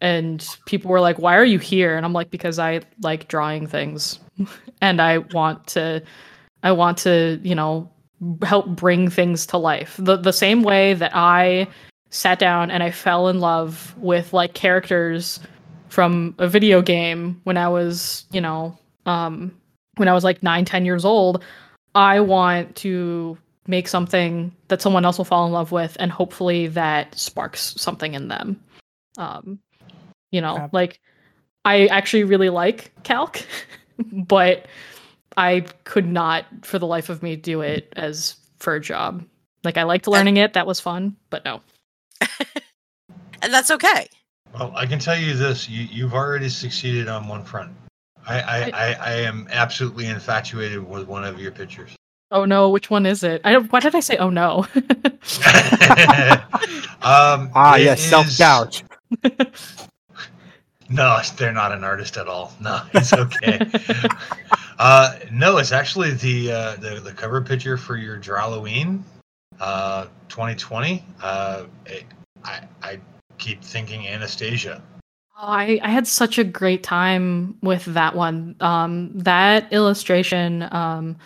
And 0.03 0.47
people 0.65 0.91
were 0.91 1.01
like, 1.01 1.19
"Why 1.19 1.37
are 1.37 1.45
you 1.45 1.59
here?" 1.59 1.95
And 1.95 2.07
I'm 2.07 2.15
like, 2.15 2.31
"Because 2.31 2.59
I 2.59 2.81
like 3.03 3.29
drawing 3.29 3.67
things 3.67 4.19
and 4.81 5.01
I 5.01 5.19
want 5.19 5.67
to 5.69 6.03
I 6.63 6.73
want 6.73 6.97
to, 6.99 7.39
you 7.43 7.55
know, 7.55 7.91
help 8.43 8.67
bring 8.69 9.11
things 9.11 9.47
to 9.47 9.59
life. 9.59 9.97
The 9.99 10.17
the 10.17 10.33
same 10.33 10.63
way 10.63 10.95
that 10.95 11.13
I 11.15 11.69
sat 12.11 12.39
down 12.39 12.71
and 12.71 12.83
I 12.83 12.91
fell 12.91 13.29
in 13.29 13.41
love 13.41 13.95
with 13.97 14.33
like 14.33 14.53
characters 14.55 15.41
from 15.89 16.35
a 16.39 16.49
video 16.49 16.83
game 16.83 17.41
when 17.45 17.57
I 17.57 17.69
was, 17.69 18.27
you 18.33 18.41
know, 18.41 18.77
um 19.07 19.57
when 19.97 20.09
I 20.09 20.13
was 20.13 20.25
like 20.25 20.43
nine, 20.43 20.65
ten 20.65 20.85
years 20.85 21.05
old, 21.05 21.43
I 21.95 22.21
want 22.21 22.77
to 22.77 23.39
make 23.67 23.89
something 23.89 24.53
that 24.69 24.83
someone 24.83 25.05
else 25.05 25.19
will 25.19 25.25
fall 25.25 25.47
in 25.47 25.53
love 25.53 25.73
with 25.73 25.97
and 26.01 26.11
hopefully 26.11 26.67
that 26.69 27.17
sparks 27.19 27.75
something 27.77 28.15
in 28.15 28.29
them. 28.29 28.61
Um 29.17 29.61
you 30.31 30.41
know, 30.41 30.59
Ab- 30.59 30.75
like 30.75 31.01
I 31.65 31.87
actually 31.87 32.25
really 32.25 32.51
like 32.51 32.93
calc, 33.03 33.45
but 34.13 34.67
I 35.37 35.61
could 35.85 36.07
not 36.07 36.45
for 36.63 36.79
the 36.79 36.87
life 36.87 37.09
of 37.09 37.23
me 37.23 37.37
do 37.37 37.61
it 37.61 37.93
as 37.97 38.37
for 38.59 38.75
a 38.75 38.81
job. 38.81 39.25
Like 39.63 39.77
I 39.77 39.85
liked 39.85 40.09
learning 40.09 40.39
it, 40.39 40.55
that 40.55 40.67
was 40.67 40.81
fun, 40.81 41.17
but 41.29 41.45
no. 41.45 41.61
and 43.43 43.53
that's 43.53 43.71
okay. 43.71 44.09
Well, 44.55 44.73
I 44.75 44.87
can 44.87 44.99
tell 44.99 45.17
you 45.17 45.35
this: 45.35 45.69
you, 45.69 45.85
you've 45.85 46.15
already 46.15 46.49
succeeded 46.49 47.09
on 47.09 47.29
one 47.29 47.45
front. 47.45 47.73
I, 48.27 48.41
I, 48.41 48.71
I, 48.71 48.93
I 48.93 49.13
am 49.13 49.49
absolutely 49.51 50.07
infatuated 50.07 50.87
with 50.87 51.07
one 51.07 51.25
of 51.25 51.41
your 51.41 51.53
pictures. 51.53 51.95
Oh 52.33 52.45
no, 52.45 52.69
which 52.71 52.91
one 52.91 53.07
is 53.07 53.25
it? 53.25 53.41
I 53.45 53.53
don't 53.53 53.71
why 53.73 53.81
did 53.81 53.95
I 53.95 54.01
say 54.01 54.17
oh 54.19 54.31
no? 54.31 54.67
um, 57.03 57.51
Ah, 57.55 57.77
yes, 57.77 58.01
is- 58.01 58.09
self 58.11 58.37
doubt. 58.37 58.83
No, 60.93 61.21
they're 61.37 61.53
not 61.53 61.71
an 61.71 61.85
artist 61.85 62.17
at 62.17 62.27
all. 62.27 62.53
No, 62.61 62.83
it's 62.95 63.13
okay. 63.13 63.61
uh, 64.81 65.21
no, 65.31 65.59
it's 65.59 65.71
actually 65.71 66.15
the, 66.15 66.51
uh, 66.51 66.77
the 66.77 66.99
the 66.99 67.13
cover 67.13 67.41
picture 67.41 67.77
for 67.77 67.97
your 67.97 68.21
Halloween, 68.21 69.05
uh, 69.59 70.07
2020. 70.29 71.05
Uh, 71.23 71.67
it, 71.87 72.05
I 72.45 72.63
I 72.83 73.01
keep 73.39 73.63
thinking 73.63 74.07
Anastasia. 74.07 74.83
Oh, 75.37 75.47
I, 75.47 75.81
I 75.83 75.89
had 75.91 76.07
such 76.07 76.39
a 76.39 76.45
great 76.45 76.83
time 76.83 77.57
with 77.63 77.85
that 77.87 78.15
one. 78.15 78.55
Um, 78.61 79.11
that 79.15 79.73
illustration 79.73 80.69
um, 80.71 81.17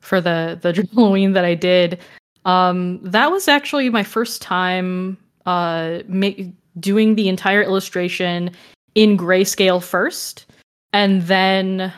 for 0.00 0.20
the 0.20 0.58
the 0.60 0.88
Halloween 0.94 1.32
that 1.32 1.44
I 1.44 1.54
did, 1.54 2.00
um, 2.44 3.00
that 3.02 3.30
was 3.30 3.48
actually 3.48 3.88
my 3.90 4.02
first 4.02 4.42
time 4.42 5.16
uh, 5.46 6.00
ma- 6.08 6.30
doing 6.78 7.14
the 7.14 7.28
entire 7.28 7.62
illustration 7.62 8.50
in 8.94 9.16
grayscale 9.16 9.82
first, 9.82 10.46
and 10.92 11.22
then 11.22 11.92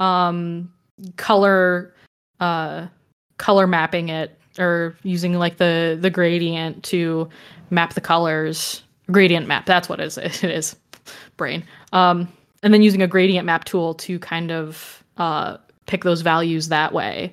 um, 0.00 0.72
color 1.16 1.94
uh, 2.40 2.86
color 3.38 3.66
mapping 3.66 4.08
it 4.08 4.37
or 4.58 4.96
using 5.02 5.34
like 5.34 5.58
the 5.58 5.98
the 6.00 6.10
gradient 6.10 6.82
to 6.84 7.28
map 7.70 7.94
the 7.94 8.00
colors. 8.00 8.82
Gradient 9.10 9.46
map. 9.46 9.66
That's 9.66 9.88
what 9.88 10.00
it 10.00 10.06
is. 10.06 10.18
It 10.44 10.50
is 10.50 10.76
brain. 11.36 11.64
Um, 11.92 12.28
and 12.62 12.74
then 12.74 12.82
using 12.82 13.02
a 13.02 13.06
gradient 13.06 13.46
map 13.46 13.64
tool 13.64 13.94
to 13.94 14.18
kind 14.18 14.50
of 14.50 15.02
uh, 15.16 15.56
pick 15.86 16.04
those 16.04 16.20
values 16.20 16.68
that 16.68 16.92
way. 16.92 17.32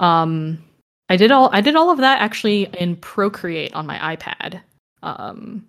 Um, 0.00 0.62
I 1.08 1.16
did 1.16 1.30
all 1.30 1.50
I 1.52 1.60
did 1.60 1.76
all 1.76 1.90
of 1.90 1.98
that 1.98 2.20
actually 2.20 2.64
in 2.78 2.96
Procreate 2.96 3.74
on 3.74 3.86
my 3.86 4.16
iPad. 4.16 4.60
Um, 5.02 5.66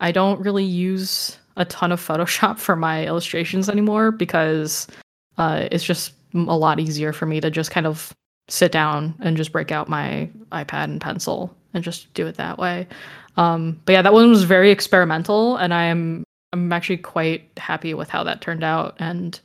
I 0.00 0.12
don't 0.12 0.40
really 0.40 0.64
use 0.64 1.38
a 1.56 1.64
ton 1.64 1.92
of 1.92 2.00
Photoshop 2.00 2.58
for 2.66 2.76
my 2.76 3.06
illustrations 3.06 3.68
anymore 3.68 4.10
because 4.10 4.86
uh, 5.38 5.68
it's 5.70 5.84
just 5.84 6.12
a 6.34 6.56
lot 6.56 6.80
easier 6.80 7.12
for 7.12 7.26
me 7.26 7.40
to 7.40 7.50
just 7.50 7.70
kind 7.70 7.86
of 7.86 8.12
sit 8.52 8.70
down 8.70 9.14
and 9.20 9.34
just 9.34 9.50
break 9.50 9.72
out 9.72 9.88
my 9.88 10.28
iPad 10.52 10.84
and 10.84 11.00
pencil 11.00 11.56
and 11.72 11.82
just 11.82 12.12
do 12.12 12.26
it 12.26 12.36
that 12.36 12.58
way. 12.58 12.86
Um, 13.38 13.80
but 13.86 13.92
yeah, 13.92 14.02
that 14.02 14.12
one 14.12 14.28
was 14.28 14.44
very 14.44 14.70
experimental, 14.70 15.56
and 15.56 15.72
I'm 15.72 16.22
I'm 16.52 16.70
actually 16.70 16.98
quite 16.98 17.48
happy 17.56 17.94
with 17.94 18.10
how 18.10 18.22
that 18.24 18.42
turned 18.42 18.62
out, 18.62 18.94
and 18.98 19.40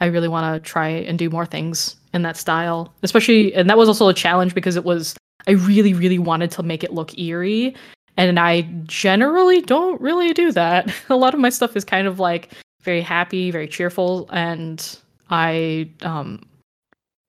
I 0.00 0.06
really 0.06 0.26
want 0.26 0.52
to 0.52 0.68
try 0.68 0.88
and 0.88 1.16
do 1.16 1.30
more 1.30 1.46
things 1.46 1.94
in 2.12 2.22
that 2.22 2.36
style. 2.36 2.92
Especially, 3.04 3.54
and 3.54 3.70
that 3.70 3.78
was 3.78 3.88
also 3.88 4.08
a 4.08 4.14
challenge 4.14 4.52
because 4.52 4.74
it 4.74 4.84
was 4.84 5.14
I 5.46 5.52
really 5.52 5.94
really 5.94 6.18
wanted 6.18 6.50
to 6.52 6.64
make 6.64 6.82
it 6.82 6.92
look 6.92 7.16
eerie, 7.16 7.76
and 8.16 8.40
I 8.40 8.62
generally 8.82 9.60
don't 9.60 10.00
really 10.00 10.32
do 10.32 10.50
that. 10.52 10.92
a 11.08 11.14
lot 11.14 11.34
of 11.34 11.40
my 11.40 11.50
stuff 11.50 11.76
is 11.76 11.84
kind 11.84 12.08
of 12.08 12.18
like 12.18 12.52
very 12.82 13.00
happy, 13.00 13.52
very 13.52 13.68
cheerful, 13.68 14.28
and 14.32 14.98
I 15.30 15.88
um 16.02 16.42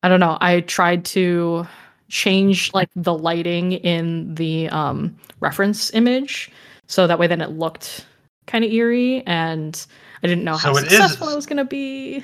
I 0.03 0.09
don't 0.09 0.19
know. 0.19 0.37
I 0.41 0.61
tried 0.61 1.05
to 1.05 1.67
change 2.09 2.73
like 2.73 2.89
the 2.95 3.13
lighting 3.17 3.71
in 3.73 4.35
the 4.35 4.67
um 4.69 5.15
reference 5.39 5.93
image 5.93 6.51
so 6.87 7.07
that 7.07 7.17
way 7.17 7.25
then 7.25 7.39
it 7.39 7.51
looked 7.51 8.05
kind 8.47 8.65
of 8.65 8.71
eerie 8.71 9.25
and 9.25 9.85
I 10.21 10.27
didn't 10.27 10.43
know 10.43 10.57
how 10.57 10.73
So 10.73 10.79
it 10.79 10.85
is- 10.87 10.97
successful 10.97 11.29
I 11.29 11.35
was 11.35 11.45
going 11.45 11.57
to 11.57 11.63
be. 11.65 12.21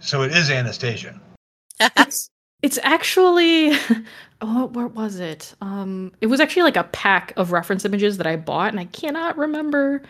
So 0.00 0.22
it 0.22 0.32
is 0.32 0.50
Anastasia. 0.50 1.20
It's 1.96 2.28
it's 2.62 2.78
actually 2.82 3.72
oh 4.40 4.66
what 4.72 4.94
was 4.96 5.20
it? 5.20 5.54
Um 5.60 6.12
it 6.20 6.26
was 6.26 6.40
actually 6.40 6.62
like 6.64 6.76
a 6.76 6.84
pack 6.84 7.32
of 7.36 7.52
reference 7.52 7.84
images 7.84 8.16
that 8.16 8.26
I 8.26 8.34
bought 8.36 8.70
and 8.72 8.80
I 8.80 8.86
cannot 8.86 9.38
remember 9.38 10.02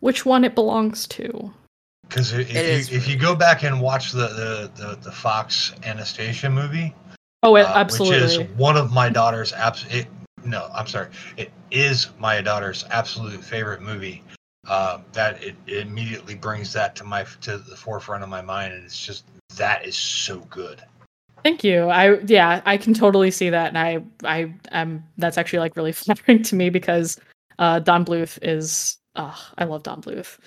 which 0.00 0.24
one 0.24 0.44
it 0.44 0.54
belongs 0.54 1.06
to. 1.08 1.52
Because 2.12 2.34
if, 2.34 2.50
It 2.50 2.66
is 2.66 2.90
you 2.90 2.98
if 2.98 3.08
you 3.08 3.16
go 3.16 3.34
back 3.34 3.62
and 3.62 3.80
watch 3.80 4.12
the 4.12 4.28
the, 4.28 4.70
the, 4.76 4.98
the 5.00 5.12
Fox 5.12 5.72
Anastasia 5.82 6.50
movie, 6.50 6.94
Oh, 7.42 7.56
it, 7.56 7.62
uh, 7.62 7.72
absolutely. 7.74 8.20
which 8.20 8.48
is 8.50 8.56
one 8.56 8.76
of 8.76 8.92
my 8.92 9.08
daughter's 9.08 9.52
abs. 9.52 9.86
It, 9.90 10.06
no, 10.44 10.68
I'm 10.74 10.86
sorry. 10.86 11.08
It 11.36 11.50
is 11.70 12.10
my 12.18 12.40
daughter's 12.40 12.84
absolute 12.90 13.42
favorite 13.42 13.80
movie. 13.80 14.22
Uh, 14.68 15.00
that 15.12 15.42
it, 15.42 15.56
it 15.66 15.86
immediately 15.86 16.36
brings 16.36 16.72
that 16.72 16.94
to 16.96 17.04
my 17.04 17.24
to 17.40 17.58
the 17.58 17.76
forefront 17.76 18.22
of 18.22 18.28
my 18.28 18.42
mind, 18.42 18.74
and 18.74 18.84
it's 18.84 19.04
just 19.04 19.24
that 19.56 19.86
is 19.86 19.96
so 19.96 20.40
good. 20.50 20.82
Thank 21.42 21.64
you. 21.64 21.88
I 21.88 22.20
yeah, 22.26 22.60
I 22.64 22.76
can 22.76 22.94
totally 22.94 23.30
see 23.30 23.50
that, 23.50 23.74
and 23.74 23.78
I 23.78 24.04
I 24.22 24.54
am 24.70 25.02
that's 25.16 25.38
actually 25.38 25.60
like 25.60 25.76
really 25.76 25.92
flattering 25.92 26.42
to 26.44 26.54
me 26.54 26.68
because 26.68 27.18
uh, 27.58 27.78
Don 27.80 28.04
Bluth 28.04 28.38
is 28.42 28.98
uh, 29.16 29.34
I 29.56 29.64
love 29.64 29.82
Don 29.82 30.02
Bluth. 30.02 30.38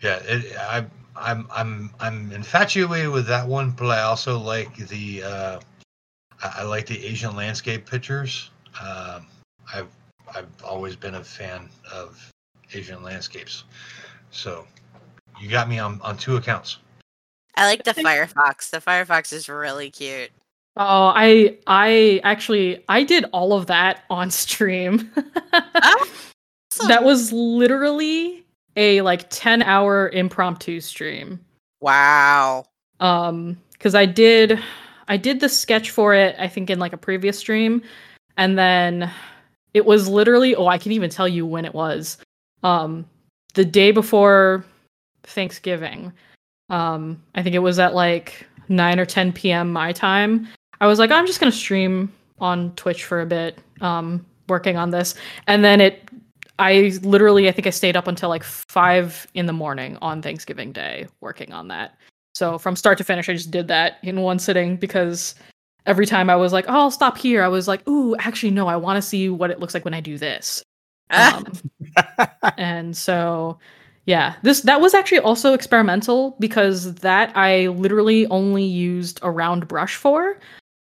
Yeah, 0.00 0.20
it, 0.24 0.56
I, 0.56 0.86
I'm 1.16 1.46
I'm 1.52 1.90
I'm 2.00 2.32
infatuated 2.32 3.10
with 3.10 3.26
that 3.26 3.46
one, 3.46 3.70
but 3.70 3.86
I 3.86 4.02
also 4.02 4.38
like 4.38 4.76
the 4.76 5.22
uh, 5.22 5.60
I, 6.42 6.54
I 6.58 6.62
like 6.62 6.86
the 6.86 7.04
Asian 7.04 7.36
landscape 7.36 7.88
pictures. 7.88 8.50
Um, 8.80 9.26
I've 9.72 9.88
I've 10.34 10.48
always 10.64 10.96
been 10.96 11.14
a 11.14 11.24
fan 11.24 11.68
of 11.92 12.32
Asian 12.72 13.02
landscapes, 13.02 13.64
so 14.30 14.66
you 15.40 15.48
got 15.48 15.68
me 15.68 15.78
on 15.78 16.00
on 16.02 16.16
two 16.16 16.36
accounts. 16.36 16.78
I 17.56 17.66
like 17.66 17.84
the 17.84 17.92
Firefox. 17.94 18.70
The 18.70 18.80
Firefox 18.80 19.32
is 19.32 19.48
really 19.48 19.90
cute. 19.90 20.30
Oh, 20.76 21.12
I 21.14 21.58
I 21.68 22.20
actually 22.24 22.82
I 22.88 23.04
did 23.04 23.26
all 23.32 23.52
of 23.52 23.66
that 23.66 24.04
on 24.10 24.30
stream. 24.30 25.10
Oh, 26.76 26.80
awesome. 26.80 26.88
that 26.88 27.04
was 27.04 27.32
literally 27.32 28.43
a 28.76 29.00
like 29.02 29.28
10 29.30 29.62
hour 29.62 30.08
impromptu 30.10 30.80
stream. 30.80 31.40
Wow. 31.80 32.64
Um 33.00 33.58
cuz 33.78 33.94
I 33.94 34.06
did 34.06 34.58
I 35.08 35.16
did 35.16 35.40
the 35.40 35.48
sketch 35.48 35.90
for 35.90 36.14
it 36.14 36.36
I 36.38 36.48
think 36.48 36.70
in 36.70 36.78
like 36.78 36.92
a 36.92 36.98
previous 36.98 37.38
stream 37.38 37.82
and 38.36 38.58
then 38.58 39.10
it 39.74 39.84
was 39.84 40.08
literally 40.08 40.54
oh 40.54 40.66
I 40.66 40.78
can 40.78 40.92
even 40.92 41.10
tell 41.10 41.28
you 41.28 41.46
when 41.46 41.64
it 41.64 41.74
was. 41.74 42.18
Um 42.62 43.06
the 43.54 43.64
day 43.64 43.90
before 43.92 44.64
Thanksgiving. 45.24 46.12
Um 46.70 47.22
I 47.34 47.42
think 47.42 47.54
it 47.54 47.60
was 47.60 47.78
at 47.78 47.94
like 47.94 48.46
9 48.68 48.98
or 48.98 49.04
10 49.04 49.32
p.m. 49.32 49.72
my 49.72 49.92
time. 49.92 50.48
I 50.80 50.86
was 50.86 50.98
like 50.98 51.10
I'm 51.10 51.26
just 51.26 51.40
going 51.40 51.52
to 51.52 51.56
stream 51.56 52.12
on 52.40 52.74
Twitch 52.76 53.04
for 53.04 53.20
a 53.20 53.26
bit 53.26 53.58
um 53.80 54.24
working 54.48 54.76
on 54.76 54.90
this 54.90 55.14
and 55.46 55.64
then 55.64 55.80
it 55.80 56.08
I 56.58 56.98
literally 57.02 57.48
I 57.48 57.52
think 57.52 57.66
I 57.66 57.70
stayed 57.70 57.96
up 57.96 58.06
until 58.06 58.28
like 58.28 58.44
5 58.44 59.26
in 59.34 59.46
the 59.46 59.52
morning 59.52 59.98
on 60.00 60.22
Thanksgiving 60.22 60.72
day 60.72 61.08
working 61.20 61.52
on 61.52 61.68
that. 61.68 61.96
So 62.34 62.58
from 62.58 62.76
start 62.76 62.98
to 62.98 63.04
finish 63.04 63.28
I 63.28 63.34
just 63.34 63.50
did 63.50 63.68
that 63.68 63.98
in 64.02 64.20
one 64.20 64.38
sitting 64.38 64.76
because 64.76 65.34
every 65.86 66.06
time 66.06 66.30
I 66.30 66.36
was 66.36 66.52
like, 66.52 66.66
"Oh, 66.68 66.74
I'll 66.74 66.90
stop 66.90 67.18
here." 67.18 67.42
I 67.42 67.48
was 67.48 67.68
like, 67.68 67.86
"Ooh, 67.88 68.16
actually 68.16 68.50
no, 68.50 68.66
I 68.66 68.76
want 68.76 68.96
to 68.96 69.02
see 69.02 69.28
what 69.28 69.50
it 69.50 69.60
looks 69.60 69.74
like 69.74 69.84
when 69.84 69.94
I 69.94 70.00
do 70.00 70.18
this." 70.18 70.62
Um, 71.10 71.44
and 72.56 72.96
so 72.96 73.58
yeah 74.06 74.34
this 74.42 74.60
that 74.62 74.80
was 74.80 74.94
actually 74.94 75.18
also 75.18 75.52
experimental 75.54 76.36
because 76.38 76.94
that 76.96 77.34
i 77.36 77.68
literally 77.68 78.26
only 78.26 78.64
used 78.64 79.18
a 79.22 79.30
round 79.30 79.66
brush 79.66 79.96
for 79.96 80.38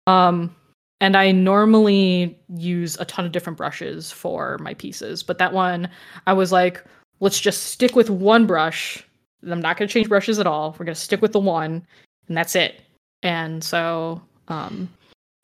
um 0.07 0.55
and 1.01 1.17
i 1.17 1.31
normally 1.31 2.39
use 2.57 2.97
a 3.01 3.05
ton 3.05 3.25
of 3.25 3.33
different 3.33 3.57
brushes 3.57 4.11
for 4.11 4.59
my 4.59 4.75
pieces 4.75 5.23
but 5.23 5.39
that 5.39 5.53
one 5.53 5.89
i 6.27 6.33
was 6.33 6.53
like 6.53 6.85
let's 7.21 7.41
just 7.41 7.65
stick 7.65 7.95
with 7.95 8.11
one 8.11 8.47
brush 8.47 9.05
i'm 9.49 9.61
not 9.61 9.77
going 9.77 9.89
to 9.89 9.93
change 9.93 10.09
brushes 10.09 10.39
at 10.39 10.47
all 10.47 10.73
we're 10.79 10.87
going 10.87 10.95
to 10.95 11.01
stick 11.01 11.23
with 11.23 11.33
the 11.33 11.41
one 11.41 11.85
and 12.29 12.37
that's 12.37 12.55
it 12.55 12.81
and 13.23 13.63
so 13.63 14.21
um 14.49 14.89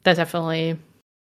that 0.04 0.16
definitely 0.16 0.78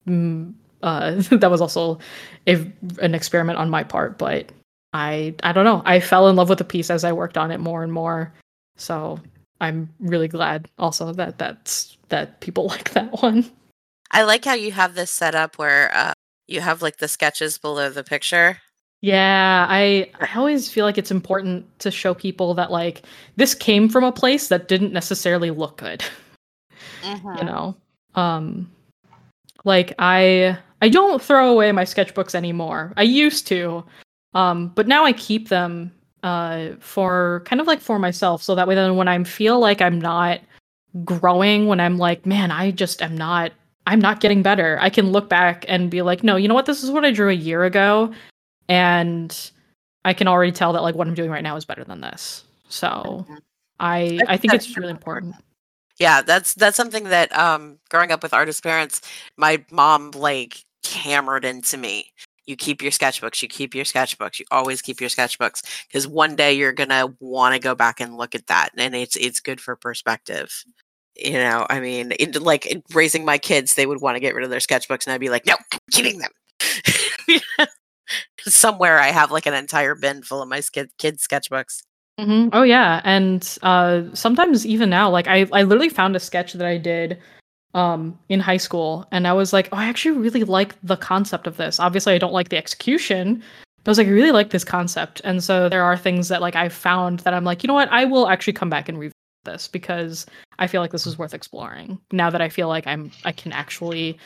mm, 0.06 0.52
uh 0.82 1.10
that 1.30 1.50
was 1.50 1.60
also 1.60 1.98
a, 2.46 2.54
an 3.00 3.14
experiment 3.14 3.58
on 3.58 3.68
my 3.68 3.82
part 3.82 4.18
but 4.18 4.50
I 4.92 5.34
I 5.42 5.52
don't 5.52 5.64
know. 5.64 5.82
I 5.84 6.00
fell 6.00 6.28
in 6.28 6.36
love 6.36 6.48
with 6.48 6.58
the 6.58 6.64
piece 6.64 6.90
as 6.90 7.04
I 7.04 7.12
worked 7.12 7.38
on 7.38 7.50
it 7.50 7.60
more 7.60 7.82
and 7.82 7.92
more. 7.92 8.32
So 8.76 9.20
I'm 9.60 9.88
really 10.00 10.28
glad 10.28 10.68
also 10.78 11.12
that 11.12 11.38
that's 11.38 11.96
that 12.08 12.40
people 12.40 12.66
like 12.68 12.90
that 12.92 13.22
one. 13.22 13.50
I 14.10 14.22
like 14.22 14.44
how 14.44 14.54
you 14.54 14.72
have 14.72 14.94
this 14.94 15.10
set 15.10 15.34
up 15.34 15.56
where 15.56 15.94
uh, 15.94 16.12
you 16.46 16.60
have 16.60 16.82
like 16.82 16.98
the 16.98 17.08
sketches 17.08 17.58
below 17.58 17.90
the 17.90 18.04
picture. 18.04 18.58
Yeah, 19.02 19.66
I 19.68 20.10
I 20.20 20.28
always 20.36 20.70
feel 20.70 20.84
like 20.84 20.98
it's 20.98 21.10
important 21.10 21.66
to 21.80 21.90
show 21.90 22.12
people 22.12 22.54
that 22.54 22.70
like 22.70 23.02
this 23.36 23.54
came 23.54 23.88
from 23.88 24.04
a 24.04 24.12
place 24.12 24.48
that 24.48 24.68
didn't 24.68 24.92
necessarily 24.92 25.50
look 25.50 25.78
good. 25.78 26.04
You 27.02 27.44
know. 27.44 27.76
Um 28.14 28.70
like 29.64 29.94
I 29.98 30.58
I 30.82 30.88
don't 30.88 31.20
throw 31.20 31.50
away 31.50 31.72
my 31.72 31.84
sketchbooks 31.84 32.34
anymore. 32.34 32.92
I 32.96 33.02
used 33.02 33.46
to, 33.48 33.84
um, 34.34 34.68
but 34.74 34.88
now 34.88 35.04
I 35.04 35.12
keep 35.12 35.48
them 35.48 35.92
uh, 36.22 36.70
for 36.80 37.42
kind 37.44 37.60
of 37.60 37.66
like 37.66 37.80
for 37.80 37.98
myself, 37.98 38.42
so 38.42 38.54
that 38.54 38.66
way 38.66 38.74
then 38.74 38.96
when 38.96 39.08
I 39.08 39.22
feel 39.24 39.60
like 39.60 39.82
I'm 39.82 40.00
not 40.00 40.40
growing, 41.04 41.66
when 41.66 41.80
I'm 41.80 41.98
like, 41.98 42.24
man, 42.24 42.50
I 42.50 42.70
just 42.70 43.02
am 43.02 43.16
not, 43.16 43.52
I'm 43.90 44.00
not 44.00 44.20
getting 44.20 44.42
better, 44.42 44.78
I 44.80 44.90
can 44.90 45.12
look 45.12 45.28
back 45.28 45.64
and 45.68 45.90
be 45.90 46.02
like, 46.02 46.22
no, 46.22 46.36
you 46.36 46.48
know 46.48 46.54
what, 46.54 46.66
this 46.66 46.82
is 46.82 46.90
what 46.90 47.04
I 47.04 47.10
drew 47.10 47.28
a 47.28 47.34
year 47.34 47.64
ago, 47.64 48.12
and 48.68 49.50
I 50.04 50.14
can 50.14 50.28
already 50.28 50.52
tell 50.52 50.72
that 50.72 50.82
like 50.82 50.94
what 50.94 51.06
I'm 51.06 51.14
doing 51.14 51.30
right 51.30 51.42
now 51.42 51.56
is 51.56 51.64
better 51.64 51.84
than 51.84 52.00
this. 52.00 52.44
So. 52.68 53.26
I 53.80 54.20
I 54.28 54.36
think 54.36 54.54
it's 54.54 54.76
really 54.76 54.90
important. 54.90 55.34
Yeah, 55.98 56.22
that's 56.22 56.54
that's 56.54 56.76
something 56.76 57.04
that 57.04 57.36
um 57.36 57.78
growing 57.88 58.12
up 58.12 58.22
with 58.22 58.32
artist 58.32 58.62
parents, 58.62 59.00
my 59.36 59.64
mom 59.70 60.12
like 60.12 60.64
hammered 60.86 61.44
into 61.44 61.76
me. 61.76 62.12
You 62.46 62.56
keep 62.56 62.82
your 62.82 62.90
sketchbooks, 62.90 63.42
you 63.42 63.48
keep 63.48 63.74
your 63.74 63.84
sketchbooks, 63.84 64.38
you 64.38 64.44
always 64.50 64.82
keep 64.82 65.00
your 65.00 65.10
sketchbooks 65.10 65.62
because 65.86 66.06
one 66.06 66.36
day 66.36 66.52
you're 66.52 66.72
going 66.72 66.88
to 66.88 67.14
want 67.20 67.54
to 67.54 67.60
go 67.60 67.74
back 67.74 68.00
and 68.00 68.16
look 68.16 68.34
at 68.34 68.48
that 68.48 68.70
and 68.76 68.94
it's 68.94 69.16
it's 69.16 69.40
good 69.40 69.60
for 69.60 69.76
perspective. 69.76 70.64
You 71.20 71.34
know, 71.34 71.66
I 71.68 71.80
mean, 71.80 72.12
it, 72.18 72.40
like 72.40 72.82
raising 72.94 73.24
my 73.24 73.38
kids, 73.38 73.74
they 73.74 73.86
would 73.86 74.00
want 74.00 74.16
to 74.16 74.20
get 74.20 74.34
rid 74.34 74.44
of 74.44 74.50
their 74.50 74.58
sketchbooks 74.60 75.06
and 75.06 75.12
I'd 75.12 75.20
be 75.20 75.28
like, 75.30 75.46
"No, 75.46 75.54
I'm 75.72 75.78
keeping 75.90 76.18
them." 76.20 76.30
Somewhere 78.40 78.98
I 78.98 79.08
have 79.08 79.30
like 79.30 79.46
an 79.46 79.54
entire 79.54 79.94
bin 79.94 80.22
full 80.22 80.42
of 80.42 80.48
my 80.48 80.60
skid, 80.60 80.90
kids 80.98 81.26
sketchbooks. 81.26 81.82
hmm 82.18 82.48
Oh 82.52 82.62
yeah, 82.62 83.00
and 83.04 83.58
uh, 83.62 84.02
sometimes 84.14 84.66
even 84.66 84.90
now, 84.90 85.10
like 85.10 85.28
I, 85.28 85.46
I 85.52 85.62
literally 85.62 85.88
found 85.90 86.16
a 86.16 86.20
sketch 86.20 86.54
that 86.54 86.66
I 86.66 86.78
did 86.78 87.18
um, 87.74 88.18
in 88.28 88.40
high 88.40 88.56
school, 88.56 89.06
and 89.12 89.28
I 89.28 89.32
was 89.32 89.52
like, 89.52 89.68
oh, 89.72 89.76
I 89.76 89.86
actually 89.86 90.16
really 90.18 90.44
like 90.44 90.74
the 90.82 90.96
concept 90.96 91.46
of 91.46 91.56
this. 91.58 91.78
Obviously, 91.78 92.14
I 92.14 92.18
don't 92.18 92.32
like 92.32 92.48
the 92.48 92.56
execution, 92.56 93.42
but 93.84 93.90
I 93.90 93.92
was 93.92 93.98
like, 93.98 94.06
I 94.08 94.10
really 94.10 94.32
like 94.32 94.50
this 94.50 94.64
concept, 94.64 95.20
and 95.24 95.44
so 95.44 95.68
there 95.68 95.84
are 95.84 95.96
things 95.96 96.28
that 96.28 96.40
like 96.40 96.56
I 96.56 96.68
found 96.70 97.20
that 97.20 97.34
I'm 97.34 97.44
like, 97.44 97.62
you 97.62 97.68
know 97.68 97.74
what, 97.74 97.90
I 97.92 98.04
will 98.06 98.28
actually 98.28 98.54
come 98.54 98.70
back 98.70 98.88
and 98.88 98.98
revisit 98.98 99.14
this 99.44 99.68
because 99.68 100.26
I 100.58 100.66
feel 100.66 100.80
like 100.80 100.90
this 100.92 101.06
is 101.06 101.18
worth 101.18 101.34
exploring. 101.34 101.98
Now 102.12 102.30
that 102.30 102.40
I 102.40 102.48
feel 102.48 102.68
like 102.68 102.86
I'm, 102.86 103.10
I 103.24 103.32
can 103.32 103.52
actually 103.52 104.18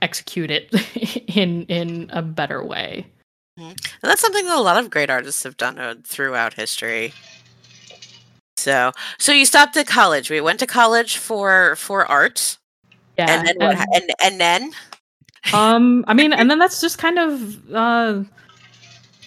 execute 0.00 0.50
it 0.50 0.72
in 1.36 1.64
in 1.66 2.10
a 2.12 2.22
better 2.22 2.64
way. 2.64 3.06
And 3.58 3.76
that's 4.02 4.20
something 4.20 4.46
that 4.46 4.56
a 4.56 4.60
lot 4.62 4.78
of 4.78 4.90
great 4.90 5.10
artists 5.10 5.42
have 5.44 5.56
done 5.56 5.78
uh, 5.78 5.94
throughout 6.04 6.54
history. 6.54 7.12
So, 8.56 8.92
so 9.18 9.32
you 9.32 9.44
stopped 9.44 9.76
at 9.76 9.86
college. 9.86 10.30
We 10.30 10.40
went 10.40 10.58
to 10.60 10.66
college 10.66 11.16
for 11.18 11.76
for 11.76 12.06
art, 12.06 12.56
Yeah, 13.18 13.38
and 13.38 13.46
then 13.46 13.56
what? 13.58 13.76
ha- 13.76 13.84
And 13.94 14.10
and 14.22 14.40
then 14.40 14.72
um 15.52 16.04
i 16.06 16.14
mean 16.14 16.32
and 16.32 16.48
then 16.48 16.58
that's 16.60 16.80
just 16.80 16.98
kind 16.98 17.18
of 17.18 17.74
uh 17.74 18.22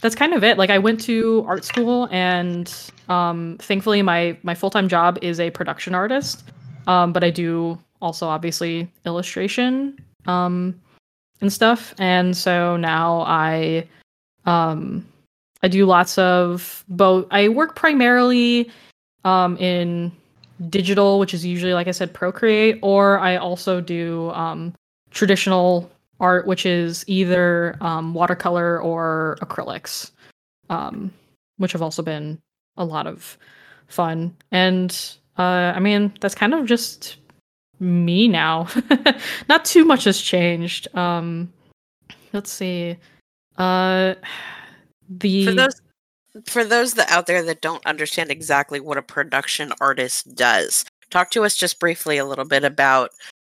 that's 0.05 0.15
kind 0.15 0.33
of 0.35 0.43
it. 0.43 0.59
Like 0.59 0.69
i 0.69 0.77
went 0.77 1.01
to 1.01 1.43
art 1.47 1.65
school 1.65 2.07
and 2.11 2.71
um 3.09 3.57
thankfully 3.59 4.03
my 4.03 4.37
my 4.43 4.53
full-time 4.53 4.87
job 4.87 5.17
is 5.23 5.39
a 5.39 5.49
production 5.49 5.95
artist 5.95 6.43
um 6.85 7.11
but 7.11 7.23
i 7.23 7.31
do 7.31 7.79
also 8.01 8.27
obviously 8.27 8.87
illustration 9.05 9.97
um 10.27 10.79
and 11.41 11.51
stuff. 11.51 11.93
And 11.97 12.37
so 12.37 12.77
now 12.77 13.21
i 13.21 13.87
um 14.45 15.05
i 15.63 15.67
do 15.67 15.85
lots 15.85 16.17
of 16.19 16.85
both. 16.87 17.25
I 17.31 17.49
work 17.49 17.75
primarily 17.75 18.69
um 19.23 19.57
in 19.57 20.11
digital 20.69 21.19
which 21.19 21.33
is 21.33 21.43
usually 21.45 21.73
like 21.73 21.87
i 21.87 21.91
said 21.91 22.13
procreate 22.13 22.79
or 22.81 23.19
i 23.19 23.35
also 23.35 23.81
do 23.81 24.29
um 24.31 24.73
traditional 25.11 25.91
art, 26.19 26.47
which 26.47 26.65
is 26.65 27.03
either 27.07 27.77
um, 27.81 28.13
watercolor 28.13 28.81
or 28.81 29.37
acrylics, 29.41 30.11
um, 30.69 31.13
which 31.57 31.71
have 31.71 31.81
also 31.81 32.01
been 32.01 32.39
a 32.77 32.85
lot 32.85 33.07
of 33.07 33.37
fun. 33.87 34.35
And 34.51 34.91
uh, 35.37 35.73
I 35.75 35.79
mean, 35.79 36.13
that's 36.21 36.35
kind 36.35 36.53
of 36.53 36.65
just 36.65 37.17
me 37.79 38.27
now. 38.27 38.67
Not 39.49 39.65
too 39.65 39.85
much 39.85 40.05
has 40.05 40.19
changed. 40.19 40.87
Um, 40.95 41.51
let's 42.33 42.51
see. 42.51 42.97
Uh, 43.57 44.15
the 45.09 45.45
for 45.45 45.51
those 45.51 45.81
for 46.45 46.65
those 46.65 46.95
that 46.95 47.09
out 47.09 47.27
there 47.27 47.43
that 47.43 47.61
don't 47.61 47.85
understand 47.85 48.29
exactly 48.29 48.79
what 48.79 48.97
a 48.97 49.01
production 49.01 49.71
artist 49.79 50.35
does, 50.35 50.85
talk 51.09 51.31
to 51.31 51.43
us 51.43 51.55
just 51.55 51.79
briefly 51.79 52.17
a 52.17 52.25
little 52.25 52.45
bit 52.45 52.63
about 52.63 53.11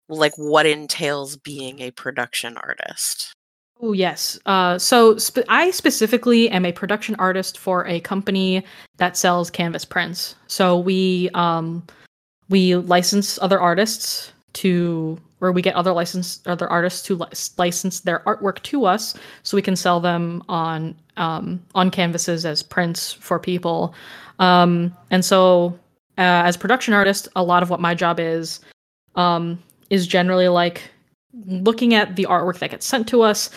like 0.10 0.34
what 0.36 0.66
entails 0.66 1.38
being 1.38 1.80
a 1.80 1.92
production 1.92 2.58
artist. 2.58 3.34
Oh 3.82 3.94
yes. 3.94 4.38
Uh, 4.46 4.78
so 4.78 5.16
sp- 5.16 5.48
I 5.48 5.72
specifically 5.72 6.50
am 6.50 6.66
a 6.66 6.74
production 6.74 7.16
artist 7.16 7.58
for 7.58 7.88
a 7.88 8.02
company 8.02 8.66
that 8.98 9.16
sells 9.16 9.50
canvas 9.50 9.86
prints. 9.86 10.36
So 10.48 10.78
we 10.78 11.30
um, 11.34 11.86
we 12.50 12.76
license 12.76 13.40
other 13.42 13.60
artists 13.60 14.34
to, 14.54 15.18
or 15.40 15.52
we 15.52 15.62
get 15.62 15.76
other 15.76 15.94
license 15.94 16.42
other 16.46 16.68
artists 16.68 17.04
to 17.04 17.16
li- 17.16 17.28
license 17.58 18.02
their 18.02 18.20
artwork 18.26 18.62
to 18.64 18.86
us, 18.86 19.16
so 19.44 19.56
we 19.56 19.62
can 19.62 19.78
sell 19.78 20.02
them 20.02 20.44
on 20.50 20.96
um, 21.16 21.62
on 21.74 21.90
canvases 21.90 22.46
as 22.46 22.62
prints 22.62 23.14
for 23.14 23.40
people. 23.40 23.94
Um, 24.40 24.94
and 25.12 25.24
so, 25.24 25.78
uh, 26.18 26.44
as 26.44 26.58
production 26.58 26.94
artist, 26.94 27.30
a 27.36 27.44
lot 27.44 27.64
of 27.64 27.70
what 27.70 27.80
my 27.80 27.94
job 27.94 28.20
is 28.20 28.60
um, 29.16 29.62
is 29.90 30.08
generally 30.08 30.48
like 30.48 30.84
looking 31.46 31.94
at 31.94 32.16
the 32.16 32.26
artwork 32.30 32.60
that 32.60 32.72
gets 32.72 32.86
sent 32.86 33.08
to 33.08 33.22
us, 33.22 33.50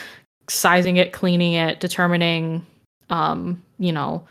sizing 0.48 0.96
it, 0.96 1.12
cleaning 1.12 1.54
it, 1.54 1.80
determining, 1.80 2.64
um, 3.10 3.62
you 3.78 3.92
know, 3.92 4.26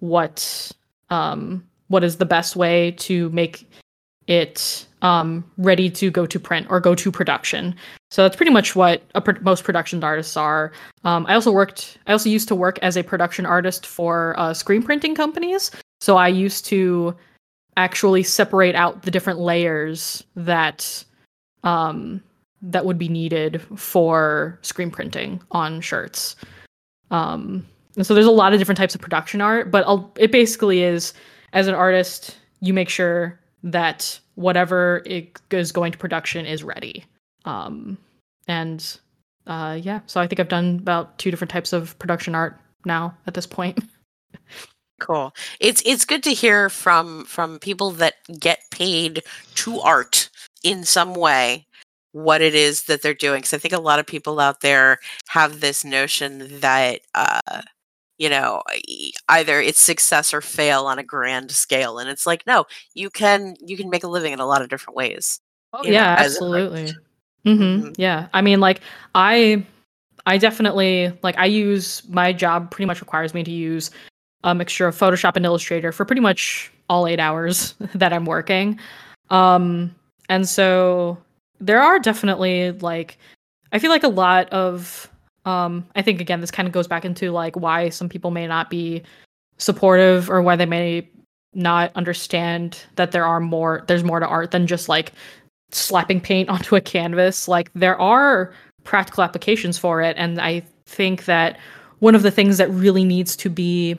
what 0.00 0.72
um, 1.10 1.64
what 1.88 2.04
is 2.04 2.16
the 2.16 2.24
best 2.24 2.56
way 2.56 2.92
to 2.92 3.28
make 3.30 3.68
it 4.26 4.86
um, 5.02 5.44
ready 5.58 5.90
to 5.90 6.10
go 6.10 6.24
to 6.24 6.40
print 6.40 6.66
or 6.70 6.80
go 6.80 6.94
to 6.94 7.12
production. 7.12 7.74
So 8.10 8.22
that's 8.22 8.36
pretty 8.36 8.52
much 8.52 8.74
what 8.74 9.02
most 9.42 9.64
production 9.64 10.02
artists 10.02 10.36
are. 10.36 10.72
Um, 11.04 11.26
I 11.28 11.34
also 11.34 11.52
worked. 11.52 11.98
I 12.06 12.12
also 12.12 12.30
used 12.30 12.48
to 12.48 12.54
work 12.54 12.78
as 12.80 12.96
a 12.96 13.02
production 13.02 13.44
artist 13.44 13.86
for 13.86 14.34
uh, 14.38 14.54
screen 14.54 14.82
printing 14.82 15.14
companies. 15.14 15.70
So 16.00 16.16
I 16.16 16.28
used 16.28 16.64
to 16.66 17.14
actually 17.76 18.22
separate 18.22 18.74
out 18.74 19.02
the 19.02 19.10
different 19.10 19.40
layers 19.40 20.24
that 20.36 21.04
um, 21.64 22.22
that 22.62 22.86
would 22.86 22.98
be 22.98 23.08
needed 23.08 23.60
for 23.76 24.58
screen 24.62 24.90
printing 24.90 25.42
on 25.50 25.80
shirts. 25.80 26.36
Um, 27.10 27.66
and 27.96 28.06
so 28.06 28.14
there's 28.14 28.26
a 28.26 28.30
lot 28.30 28.52
of 28.52 28.58
different 28.58 28.78
types 28.78 28.94
of 28.94 29.00
production 29.00 29.40
art, 29.40 29.70
but 29.70 29.84
I'll, 29.86 30.12
it 30.16 30.32
basically 30.32 30.82
is 30.82 31.12
as 31.52 31.66
an 31.66 31.74
artist, 31.74 32.38
you 32.60 32.72
make 32.72 32.88
sure 32.88 33.38
that 33.62 34.18
whatever 34.34 35.02
it 35.06 35.40
is 35.50 35.72
going 35.72 35.92
to 35.92 35.98
production 35.98 36.46
is 36.46 36.64
ready. 36.64 37.04
Um, 37.44 37.98
and 38.48 38.98
uh, 39.46 39.78
yeah, 39.80 40.00
so 40.06 40.20
I 40.20 40.26
think 40.26 40.40
I've 40.40 40.48
done 40.48 40.78
about 40.80 41.18
two 41.18 41.30
different 41.30 41.50
types 41.50 41.72
of 41.72 41.98
production 41.98 42.34
art 42.34 42.58
now 42.84 43.16
at 43.26 43.34
this 43.34 43.46
point. 43.46 43.78
Cool. 45.00 45.34
It's 45.60 45.82
it's 45.84 46.04
good 46.04 46.22
to 46.22 46.30
hear 46.30 46.70
from 46.70 47.24
from 47.24 47.58
people 47.58 47.90
that 47.92 48.14
get 48.38 48.60
paid 48.70 49.22
to 49.56 49.80
art 49.80 50.30
in 50.64 50.82
some 50.82 51.14
way 51.14 51.66
what 52.10 52.40
it 52.40 52.54
is 52.54 52.84
that 52.84 53.02
they're 53.02 53.14
doing 53.14 53.38
because 53.38 53.54
i 53.54 53.58
think 53.58 53.74
a 53.74 53.80
lot 53.80 53.98
of 53.98 54.06
people 54.06 54.40
out 54.40 54.60
there 54.60 54.98
have 55.28 55.60
this 55.60 55.84
notion 55.84 56.60
that 56.60 57.00
uh 57.14 57.62
you 58.18 58.28
know 58.28 58.62
either 59.28 59.60
it's 59.60 59.80
success 59.80 60.32
or 60.32 60.40
fail 60.40 60.86
on 60.86 60.98
a 60.98 61.02
grand 61.02 61.50
scale 61.50 61.98
and 61.98 62.08
it's 62.08 62.26
like 62.26 62.46
no 62.46 62.64
you 62.94 63.10
can 63.10 63.56
you 63.60 63.76
can 63.76 63.90
make 63.90 64.04
a 64.04 64.08
living 64.08 64.32
in 64.32 64.38
a 64.38 64.46
lot 64.46 64.62
of 64.62 64.68
different 64.68 64.96
ways 64.96 65.40
oh 65.72 65.82
yeah 65.84 66.14
know, 66.14 66.22
absolutely 66.22 66.92
mm-hmm. 67.44 67.62
Mm-hmm. 67.62 67.92
yeah 67.96 68.28
i 68.32 68.40
mean 68.40 68.60
like 68.60 68.80
i 69.16 69.64
i 70.26 70.38
definitely 70.38 71.12
like 71.22 71.36
i 71.36 71.46
use 71.46 72.02
my 72.08 72.32
job 72.32 72.70
pretty 72.70 72.86
much 72.86 73.00
requires 73.00 73.34
me 73.34 73.42
to 73.42 73.50
use 73.50 73.90
a 74.44 74.54
mixture 74.54 74.86
of 74.86 74.96
photoshop 74.96 75.34
and 75.34 75.44
illustrator 75.44 75.90
for 75.90 76.04
pretty 76.04 76.22
much 76.22 76.70
all 76.88 77.08
eight 77.08 77.18
hours 77.18 77.74
that 77.94 78.12
i'm 78.12 78.24
working 78.24 78.78
um 79.30 79.92
and 80.28 80.48
so 80.48 81.18
there 81.60 81.80
are 81.80 81.98
definitely 81.98 82.72
like 82.72 83.18
I 83.72 83.78
feel 83.78 83.90
like 83.90 84.04
a 84.04 84.08
lot 84.08 84.48
of 84.50 85.10
um 85.44 85.86
I 85.94 86.02
think 86.02 86.20
again 86.20 86.40
this 86.40 86.50
kind 86.50 86.66
of 86.66 86.72
goes 86.72 86.86
back 86.86 87.04
into 87.04 87.30
like 87.30 87.56
why 87.56 87.88
some 87.88 88.08
people 88.08 88.30
may 88.30 88.46
not 88.46 88.70
be 88.70 89.02
supportive 89.58 90.30
or 90.30 90.42
why 90.42 90.56
they 90.56 90.66
may 90.66 91.08
not 91.54 91.92
understand 91.94 92.82
that 92.96 93.12
there 93.12 93.24
are 93.24 93.40
more 93.40 93.84
there's 93.86 94.04
more 94.04 94.20
to 94.20 94.26
art 94.26 94.50
than 94.50 94.66
just 94.66 94.88
like 94.88 95.12
slapping 95.70 96.20
paint 96.20 96.48
onto 96.54 96.76
a 96.76 96.80
canvas. 96.80 97.48
Like 97.48 97.70
there 97.74 98.00
are 98.00 98.52
practical 98.84 99.24
applications 99.24 99.78
for 99.78 100.02
it. 100.02 100.16
And 100.18 100.40
I 100.40 100.62
think 100.86 101.24
that 101.24 101.58
one 102.00 102.14
of 102.14 102.22
the 102.22 102.30
things 102.30 102.58
that 102.58 102.70
really 102.70 103.04
needs 103.04 103.34
to 103.36 103.48
be 103.48 103.96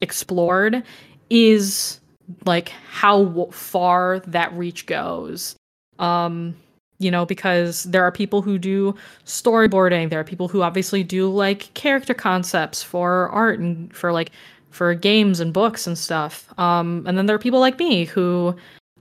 explored 0.00 0.82
is 1.30 2.00
like 2.44 2.70
how 2.90 3.48
far 3.50 4.20
that 4.20 4.52
reach 4.54 4.86
goes. 4.86 5.56
Um 5.98 6.56
you 6.98 7.10
know 7.10 7.26
because 7.26 7.84
there 7.84 8.02
are 8.02 8.12
people 8.12 8.42
who 8.42 8.58
do 8.58 8.94
storyboarding. 9.26 10.10
There 10.10 10.20
are 10.20 10.24
people 10.24 10.48
who 10.48 10.62
obviously 10.62 11.02
do 11.02 11.28
like 11.30 11.72
character 11.74 12.14
concepts 12.14 12.82
for 12.82 13.28
art 13.30 13.58
and 13.58 13.94
for 13.94 14.12
like 14.12 14.30
for 14.70 14.94
games 14.94 15.40
and 15.40 15.52
books 15.52 15.86
and 15.86 15.98
stuff. 15.98 16.52
Um 16.58 17.04
and 17.06 17.16
then 17.18 17.26
there 17.26 17.36
are 17.36 17.40
people 17.40 17.60
like 17.60 17.78
me 17.78 18.04
who 18.04 18.54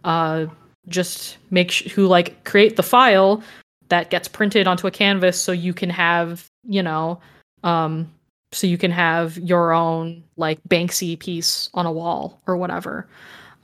uh 0.03 0.47
just 0.89 1.37
make 1.49 1.71
sh- 1.71 1.89
who 1.91 2.07
like 2.07 2.43
create 2.43 2.75
the 2.75 2.83
file 2.83 3.41
that 3.89 4.09
gets 4.09 4.27
printed 4.27 4.67
onto 4.67 4.87
a 4.87 4.91
canvas 4.91 5.39
so 5.39 5.51
you 5.51 5.73
can 5.73 5.89
have 5.89 6.45
you 6.67 6.83
know 6.83 7.19
um 7.63 8.09
so 8.53 8.67
you 8.67 8.77
can 8.77 8.91
have 8.91 9.37
your 9.37 9.73
own 9.73 10.23
like 10.37 10.59
banksy 10.69 11.17
piece 11.17 11.69
on 11.73 11.85
a 11.85 11.91
wall 11.91 12.39
or 12.47 12.55
whatever 12.55 13.07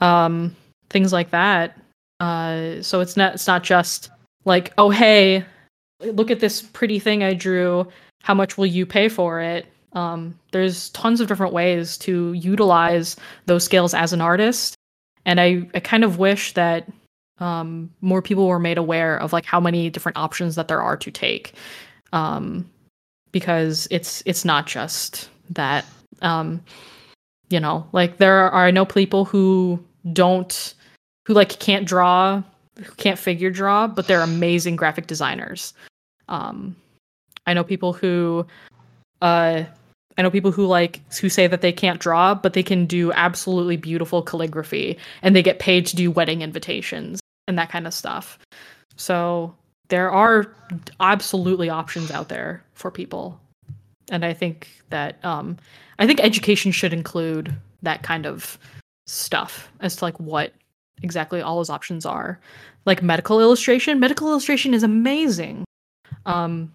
um 0.02 0.56
things 0.89 1.13
like 1.13 1.30
that 1.30 1.78
uh 2.19 2.82
so 2.82 2.99
it's 2.99 3.15
not 3.15 3.36
it's 3.36 3.47
not 3.47 3.63
just 3.63 4.10
like, 4.45 4.73
oh, 4.78 4.89
hey, 4.89 5.45
look 6.02 6.32
at 6.32 6.39
this 6.39 6.62
pretty 6.62 6.99
thing 6.99 7.23
I 7.23 7.34
drew. 7.34 7.88
How 8.23 8.34
much 8.34 8.58
will 8.58 8.65
you 8.65 8.86
pay 8.86 9.10
for 9.10 9.39
it? 9.39 9.67
Um, 9.93 10.38
there's 10.52 10.89
tons 10.89 11.19
of 11.21 11.28
different 11.28 11.54
ways 11.54 11.97
to 11.99 12.34
utilize 12.34 13.15
those 13.45 13.63
skills 13.63 13.93
as 13.93 14.13
an 14.13 14.21
artist. 14.21 14.75
And 15.25 15.39
I, 15.39 15.67
I 15.73 15.80
kind 15.80 16.04
of 16.04 16.19
wish 16.19 16.54
that 16.54 16.88
um, 17.39 17.89
more 18.02 18.21
people 18.21 18.47
were 18.47 18.60
made 18.60 18.78
aware 18.78 19.17
of 19.17 19.34
like 19.34 19.45
how 19.45 19.60
many 19.60 19.89
different 19.89 20.17
options 20.17 20.56
that 20.56 20.67
there 20.67 20.82
are 20.82 20.97
to 20.97 21.12
take. 21.12 21.54
Um, 22.12 22.69
because 23.31 23.87
it's 23.91 24.23
it's 24.25 24.45
not 24.45 24.67
just 24.67 25.29
that. 25.51 25.85
Um, 26.21 26.61
you 27.49 27.59
know, 27.59 27.87
like 27.93 28.17
there 28.17 28.51
are 28.51 28.67
I 28.67 28.71
know 28.71 28.85
people 28.85 29.25
who 29.25 29.83
don't 30.13 30.73
who 31.25 31.33
like 31.33 31.59
can't 31.59 31.87
draw 31.87 32.43
who 32.83 32.91
can't 32.95 33.19
figure 33.19 33.49
draw, 33.49 33.87
but 33.87 34.07
they're 34.07 34.21
amazing 34.21 34.75
graphic 34.75 35.07
designers. 35.07 35.73
Um, 36.27 36.75
I 37.45 37.53
know 37.53 37.63
people 37.63 37.93
who, 37.93 38.45
uh, 39.21 39.63
I 40.17 40.21
know 40.21 40.31
people 40.31 40.51
who 40.51 40.65
like 40.65 41.01
who 41.19 41.29
say 41.29 41.47
that 41.47 41.61
they 41.61 41.71
can't 41.71 41.99
draw, 41.99 42.35
but 42.35 42.53
they 42.53 42.63
can 42.63 42.85
do 42.85 43.11
absolutely 43.13 43.77
beautiful 43.77 44.21
calligraphy, 44.21 44.97
and 45.21 45.35
they 45.35 45.43
get 45.43 45.59
paid 45.59 45.85
to 45.87 45.95
do 45.95 46.11
wedding 46.11 46.41
invitations 46.41 47.19
and 47.47 47.57
that 47.57 47.69
kind 47.69 47.87
of 47.87 47.93
stuff. 47.93 48.37
So 48.95 49.55
there 49.87 50.11
are 50.11 50.53
absolutely 50.99 51.69
options 51.69 52.11
out 52.11 52.29
there 52.29 52.63
for 52.79 52.89
people, 52.89 53.39
and 54.09 54.25
I 54.25 54.33
think 54.33 54.69
that 54.89 55.23
um, 55.23 55.57
I 55.99 56.07
think 56.07 56.19
education 56.19 56.71
should 56.71 56.93
include 56.93 57.53
that 57.81 58.03
kind 58.03 58.25
of 58.25 58.57
stuff 59.05 59.71
as 59.81 59.97
to 59.97 60.05
like 60.05 60.19
what 60.19 60.53
exactly 61.01 61.41
all 61.41 61.57
those 61.57 61.69
options 61.69 62.05
are. 62.05 62.39
Like 62.85 63.03
medical 63.03 63.39
illustration, 63.39 63.99
medical 63.99 64.29
illustration 64.29 64.73
is 64.73 64.83
amazing. 64.83 65.65
Um, 66.25 66.71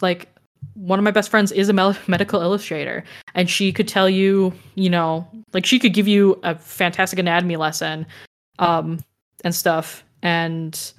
like 0.00 0.28
one 0.74 0.98
of 0.98 1.04
my 1.04 1.10
best 1.10 1.30
friends 1.30 1.52
is 1.52 1.68
a 1.68 1.72
medical 2.06 2.40
illustrator, 2.40 3.04
and 3.34 3.48
she 3.48 3.72
could 3.72 3.88
tell 3.88 4.08
you, 4.08 4.52
you 4.74 4.90
know, 4.90 5.26
like 5.52 5.66
she 5.66 5.78
could 5.78 5.94
give 5.94 6.06
you 6.06 6.38
a 6.42 6.54
fantastic 6.54 7.18
anatomy 7.18 7.56
lesson, 7.56 8.06
um, 8.58 9.00
and 9.44 9.54
stuff. 9.54 10.04
And 10.22 10.92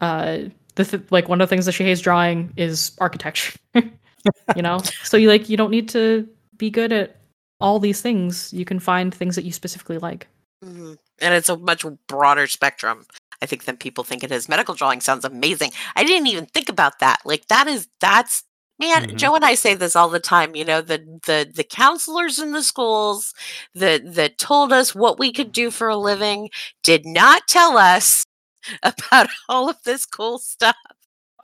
uh, 0.00 0.38
the 0.76 0.84
th- 0.84 1.02
like 1.10 1.28
one 1.28 1.40
of 1.40 1.48
the 1.48 1.50
things 1.50 1.66
that 1.66 1.72
she 1.72 1.84
hates 1.84 2.00
drawing 2.00 2.52
is 2.56 2.92
architecture. 2.98 3.58
you 3.74 4.62
know, 4.62 4.78
so 5.02 5.16
you 5.16 5.28
like 5.28 5.48
you 5.48 5.56
don't 5.56 5.70
need 5.70 5.88
to 5.90 6.28
be 6.56 6.70
good 6.70 6.92
at 6.92 7.16
all 7.60 7.78
these 7.78 8.00
things. 8.00 8.52
You 8.52 8.64
can 8.64 8.78
find 8.78 9.12
things 9.14 9.34
that 9.36 9.44
you 9.44 9.52
specifically 9.52 9.98
like. 9.98 10.28
Mm-hmm. 10.64 10.94
And 11.20 11.34
it's 11.34 11.48
a 11.48 11.56
much 11.56 11.84
broader 12.08 12.46
spectrum, 12.46 13.06
I 13.42 13.46
think, 13.46 13.64
than 13.64 13.76
people 13.76 14.04
think 14.04 14.22
it 14.22 14.30
is. 14.30 14.48
Medical 14.48 14.74
drawing 14.74 15.00
sounds 15.00 15.24
amazing. 15.24 15.72
I 15.94 16.04
didn't 16.04 16.26
even 16.28 16.46
think 16.46 16.68
about 16.68 16.98
that. 17.00 17.18
Like 17.24 17.48
that 17.48 17.66
is 17.66 17.88
that's 18.00 18.44
man, 18.78 19.04
mm-hmm. 19.04 19.16
Joe 19.16 19.34
and 19.34 19.44
I 19.44 19.54
say 19.54 19.74
this 19.74 19.96
all 19.96 20.10
the 20.10 20.20
time, 20.20 20.54
you 20.54 20.64
know, 20.64 20.82
the 20.82 20.98
the 21.24 21.50
the 21.54 21.64
counselors 21.64 22.38
in 22.38 22.52
the 22.52 22.62
schools 22.62 23.32
that 23.74 24.14
that 24.14 24.38
told 24.38 24.72
us 24.72 24.94
what 24.94 25.18
we 25.18 25.32
could 25.32 25.52
do 25.52 25.70
for 25.70 25.88
a 25.88 25.96
living 25.96 26.50
did 26.82 27.06
not 27.06 27.48
tell 27.48 27.78
us 27.78 28.24
about 28.82 29.28
all 29.48 29.68
of 29.68 29.76
this 29.84 30.06
cool 30.06 30.38
stuff. 30.38 30.76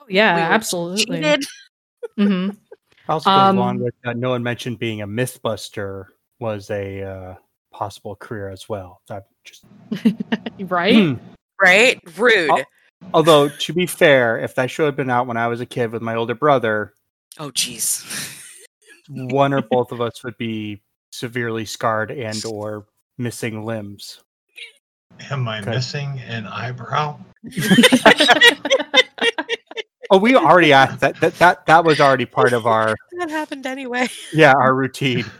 Oh 0.00 0.06
yeah, 0.08 0.36
we 0.36 0.40
absolutely. 0.42 1.20
mm-hmm. 1.20 2.50
Also 3.08 3.30
goes 3.30 3.36
um, 3.36 3.58
along 3.58 3.78
with 3.80 3.94
that. 4.04 4.16
No 4.16 4.30
one 4.30 4.42
mentioned 4.42 4.78
being 4.78 5.02
a 5.02 5.06
MythBuster 5.06 6.06
was 6.38 6.70
a 6.70 7.02
uh, 7.02 7.34
possible 7.72 8.16
career 8.16 8.48
as 8.48 8.68
well. 8.68 9.00
That 9.08 9.26
just 9.44 9.64
right, 10.60 10.94
hmm. 10.94 11.14
right, 11.60 12.00
rude. 12.16 12.64
Although 13.12 13.48
to 13.48 13.72
be 13.72 13.86
fair, 13.86 14.38
if 14.38 14.54
that 14.54 14.70
show 14.70 14.84
had 14.84 14.96
been 14.96 15.10
out 15.10 15.26
when 15.26 15.36
I 15.36 15.48
was 15.48 15.60
a 15.60 15.66
kid 15.66 15.90
with 15.90 16.02
my 16.02 16.14
older 16.14 16.34
brother, 16.34 16.94
oh 17.38 17.50
jeez, 17.50 18.04
one 19.08 19.52
or 19.52 19.62
both 19.70 19.90
of 19.92 20.00
us 20.00 20.22
would 20.22 20.38
be 20.38 20.82
severely 21.10 21.64
scarred 21.64 22.10
and 22.10 22.44
or 22.44 22.86
missing 23.18 23.64
limbs. 23.64 24.22
Am 25.30 25.48
I 25.48 25.60
missing 25.60 26.20
an 26.26 26.46
eyebrow? 26.46 27.18
oh, 30.10 30.18
we 30.18 30.36
already 30.36 30.72
asked 30.72 31.00
that. 31.00 31.20
That 31.20 31.34
that 31.34 31.66
that 31.66 31.84
was 31.84 32.00
already 32.00 32.26
part 32.26 32.52
of 32.52 32.66
our. 32.66 32.94
That 33.18 33.30
happened 33.30 33.66
anyway. 33.66 34.08
Yeah, 34.32 34.52
our 34.58 34.74
routine. 34.74 35.24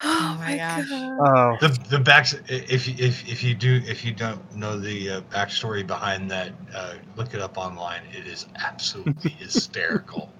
Oh, 0.00 0.36
oh 0.36 0.38
my 0.38 0.56
gosh! 0.56 0.86
Oh. 0.92 1.56
The 1.60 1.76
the 1.90 1.98
back 1.98 2.32
if 2.48 2.86
if 2.86 3.28
if 3.28 3.42
you 3.42 3.52
do 3.52 3.82
if 3.84 4.04
you 4.04 4.12
don't 4.12 4.54
know 4.54 4.78
the 4.78 5.10
uh, 5.10 5.20
backstory 5.22 5.84
behind 5.84 6.30
that, 6.30 6.52
uh, 6.72 6.94
look 7.16 7.34
it 7.34 7.40
up 7.40 7.58
online. 7.58 8.02
It 8.16 8.24
is 8.24 8.46
absolutely 8.54 9.30
hysterical. 9.40 10.32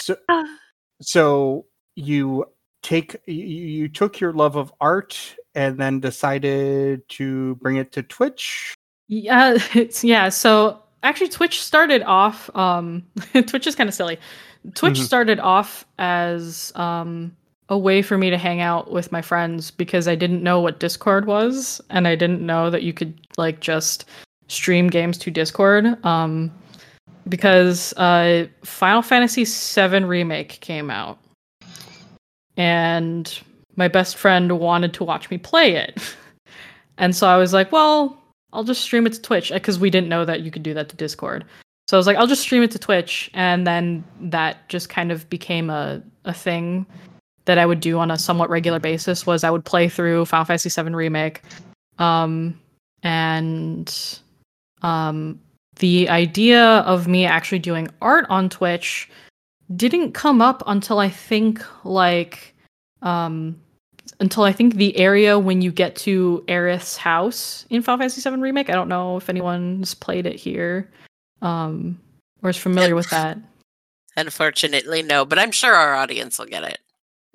So, 0.00 0.16
so 1.02 1.66
you 1.94 2.46
take 2.84 3.16
you, 3.26 3.88
took 3.88 4.20
your 4.20 4.32
love 4.32 4.54
of 4.54 4.72
art 4.80 5.18
and 5.56 5.78
then 5.78 5.98
decided 5.98 7.08
to 7.08 7.56
bring 7.56 7.76
it 7.76 7.90
to 7.92 8.02
Twitch. 8.02 8.74
Yeah, 9.08 9.56
it's 9.74 10.04
yeah. 10.04 10.28
So 10.28 10.80
actually, 11.02 11.30
Twitch 11.30 11.60
started 11.60 12.02
off. 12.04 12.54
Um, 12.54 13.04
Twitch 13.46 13.66
is 13.66 13.74
kind 13.74 13.88
of 13.88 13.94
silly. 13.94 14.18
Twitch 14.74 14.98
Mhm. 14.98 15.04
started 15.04 15.40
off 15.40 15.84
as 15.98 16.72
um 16.76 17.34
a 17.70 17.78
way 17.78 18.02
for 18.02 18.18
me 18.18 18.28
to 18.28 18.36
hang 18.36 18.60
out 18.60 18.92
with 18.92 19.10
my 19.10 19.22
friends 19.22 19.70
because 19.70 20.06
I 20.06 20.14
didn't 20.14 20.42
know 20.42 20.60
what 20.60 20.80
Discord 20.80 21.26
was, 21.26 21.80
and 21.90 22.06
I 22.06 22.14
didn't 22.14 22.44
know 22.44 22.70
that 22.70 22.82
you 22.82 22.92
could 22.92 23.18
like 23.38 23.60
just 23.60 24.04
stream 24.48 24.88
games 24.88 25.16
to 25.18 25.30
Discord. 25.30 25.86
Um, 26.04 26.52
because 27.26 27.94
uh, 27.94 28.46
Final 28.64 29.00
Fantasy 29.00 29.44
VII 29.46 30.04
remake 30.04 30.60
came 30.60 30.90
out, 30.90 31.18
and 32.56 33.40
my 33.76 33.88
best 33.88 34.16
friend 34.16 34.58
wanted 34.58 34.94
to 34.94 35.04
watch 35.04 35.30
me 35.30 35.38
play 35.38 35.76
it, 35.76 36.16
and 36.98 37.14
so 37.14 37.26
I 37.28 37.36
was 37.36 37.52
like, 37.52 37.72
well. 37.72 38.20
I'll 38.54 38.62
just 38.62 38.82
stream 38.82 39.04
it 39.04 39.12
to 39.14 39.20
Twitch 39.20 39.50
because 39.50 39.80
we 39.80 39.90
didn't 39.90 40.08
know 40.08 40.24
that 40.24 40.42
you 40.42 40.52
could 40.52 40.62
do 40.62 40.74
that 40.74 40.88
to 40.90 40.94
Discord. 40.94 41.44
So 41.86 41.96
I 41.96 41.98
was 41.98 42.06
like, 42.06 42.16
I'll 42.16 42.26
just 42.26 42.42
stream 42.42 42.62
it 42.62 42.70
to 42.70 42.78
Twitch, 42.78 43.30
and 43.34 43.66
then 43.66 44.04
that 44.20 44.68
just 44.68 44.88
kind 44.88 45.12
of 45.12 45.28
became 45.28 45.68
a 45.70 46.02
a 46.24 46.32
thing 46.32 46.86
that 47.44 47.58
I 47.58 47.66
would 47.66 47.80
do 47.80 47.98
on 47.98 48.10
a 48.10 48.18
somewhat 48.18 48.48
regular 48.48 48.78
basis. 48.78 49.26
Was 49.26 49.44
I 49.44 49.50
would 49.50 49.64
play 49.64 49.88
through 49.88 50.24
Final 50.24 50.46
Fantasy 50.46 50.70
VII 50.70 50.94
Remake, 50.94 51.42
um, 51.98 52.58
and 53.02 54.18
um, 54.82 55.38
the 55.76 56.08
idea 56.08 56.62
of 56.80 57.06
me 57.06 57.26
actually 57.26 57.58
doing 57.58 57.88
art 58.00 58.24
on 58.30 58.48
Twitch 58.48 59.10
didn't 59.76 60.12
come 60.12 60.42
up 60.42 60.62
until 60.66 60.98
I 60.98 61.08
think 61.08 61.64
like 61.84 62.54
um 63.02 63.56
until 64.20 64.44
I 64.44 64.52
think 64.52 64.74
the 64.74 64.96
area 64.96 65.38
when 65.38 65.62
you 65.62 65.72
get 65.72 65.96
to 65.96 66.44
Aerith's 66.48 66.96
house 66.96 67.66
in 67.70 67.82
Final 67.82 67.98
Fantasy 67.98 68.28
VII 68.28 68.36
Remake. 68.36 68.70
I 68.70 68.74
don't 68.74 68.88
know 68.88 69.16
if 69.16 69.28
anyone's 69.28 69.94
played 69.94 70.26
it 70.26 70.36
here, 70.36 70.88
um, 71.42 71.98
or 72.42 72.50
is 72.50 72.56
familiar 72.56 72.94
with 72.94 73.10
that. 73.10 73.38
Unfortunately, 74.16 75.02
no, 75.02 75.24
but 75.24 75.38
I'm 75.38 75.50
sure 75.50 75.74
our 75.74 75.94
audience 75.94 76.38
will 76.38 76.46
get 76.46 76.62
it. 76.62 76.78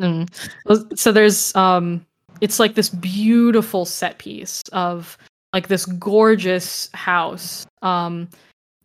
Mm. 0.02 0.98
So 0.98 1.12
there's 1.12 1.54
um, 1.56 2.06
it's 2.42 2.60
like 2.60 2.76
this 2.76 2.89
beautiful 2.89 3.86
set 3.86 4.18
piece 4.18 4.63
of 4.72 5.18
like 5.54 5.68
this 5.68 5.86
gorgeous 5.86 6.89
house 6.94 7.65
um, 7.82 8.30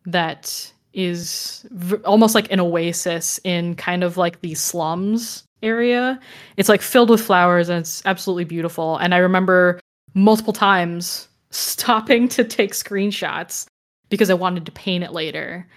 that 0.05 0.71
is 0.95 1.65
v- 1.71 1.97
almost 1.97 2.33
like 2.33 2.51
an 2.51 2.59
oasis 2.59 3.39
in 3.43 3.75
kind 3.75 4.03
of 4.03 4.17
like 4.17 4.41
the 4.41 4.55
slums 4.55 5.43
area. 5.61 6.19
It's 6.57 6.69
like 6.69 6.81
filled 6.81 7.09
with 7.09 7.21
flowers 7.21 7.69
and 7.69 7.79
it's 7.79 8.01
absolutely 8.05 8.45
beautiful. 8.45 8.97
And 8.97 9.13
I 9.13 9.17
remember 9.17 9.79
multiple 10.13 10.53
times 10.53 11.27
stopping 11.51 12.27
to 12.29 12.43
take 12.43 12.71
screenshots 12.71 13.67
because 14.09 14.29
I 14.29 14.33
wanted 14.33 14.65
to 14.65 14.71
paint 14.71 15.03
it 15.03 15.11
later. 15.11 15.67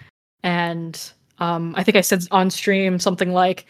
And 0.44 1.12
um, 1.38 1.74
I 1.76 1.82
think 1.82 1.96
I 1.96 2.00
said 2.00 2.22
on 2.30 2.50
stream 2.50 2.98
something 2.98 3.32
like, 3.32 3.66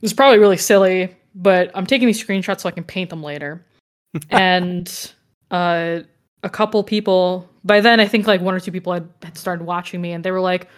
"This 0.00 0.10
is 0.10 0.14
probably 0.14 0.38
really 0.38 0.56
silly, 0.56 1.14
but 1.34 1.70
I'm 1.74 1.86
taking 1.86 2.06
these 2.06 2.24
screenshots 2.24 2.60
so 2.60 2.68
I 2.68 2.72
can 2.72 2.84
paint 2.84 3.10
them 3.10 3.22
later." 3.22 3.64
and 4.30 5.12
uh, 5.50 6.00
a 6.42 6.50
couple 6.50 6.82
people 6.84 7.48
by 7.64 7.80
then, 7.80 8.00
I 8.00 8.06
think 8.06 8.26
like 8.26 8.40
one 8.40 8.54
or 8.54 8.60
two 8.60 8.72
people 8.72 8.92
had, 8.92 9.08
had 9.22 9.36
started 9.36 9.64
watching 9.64 10.00
me, 10.00 10.12
and 10.12 10.24
they 10.24 10.30
were 10.30 10.40
like, 10.40 10.68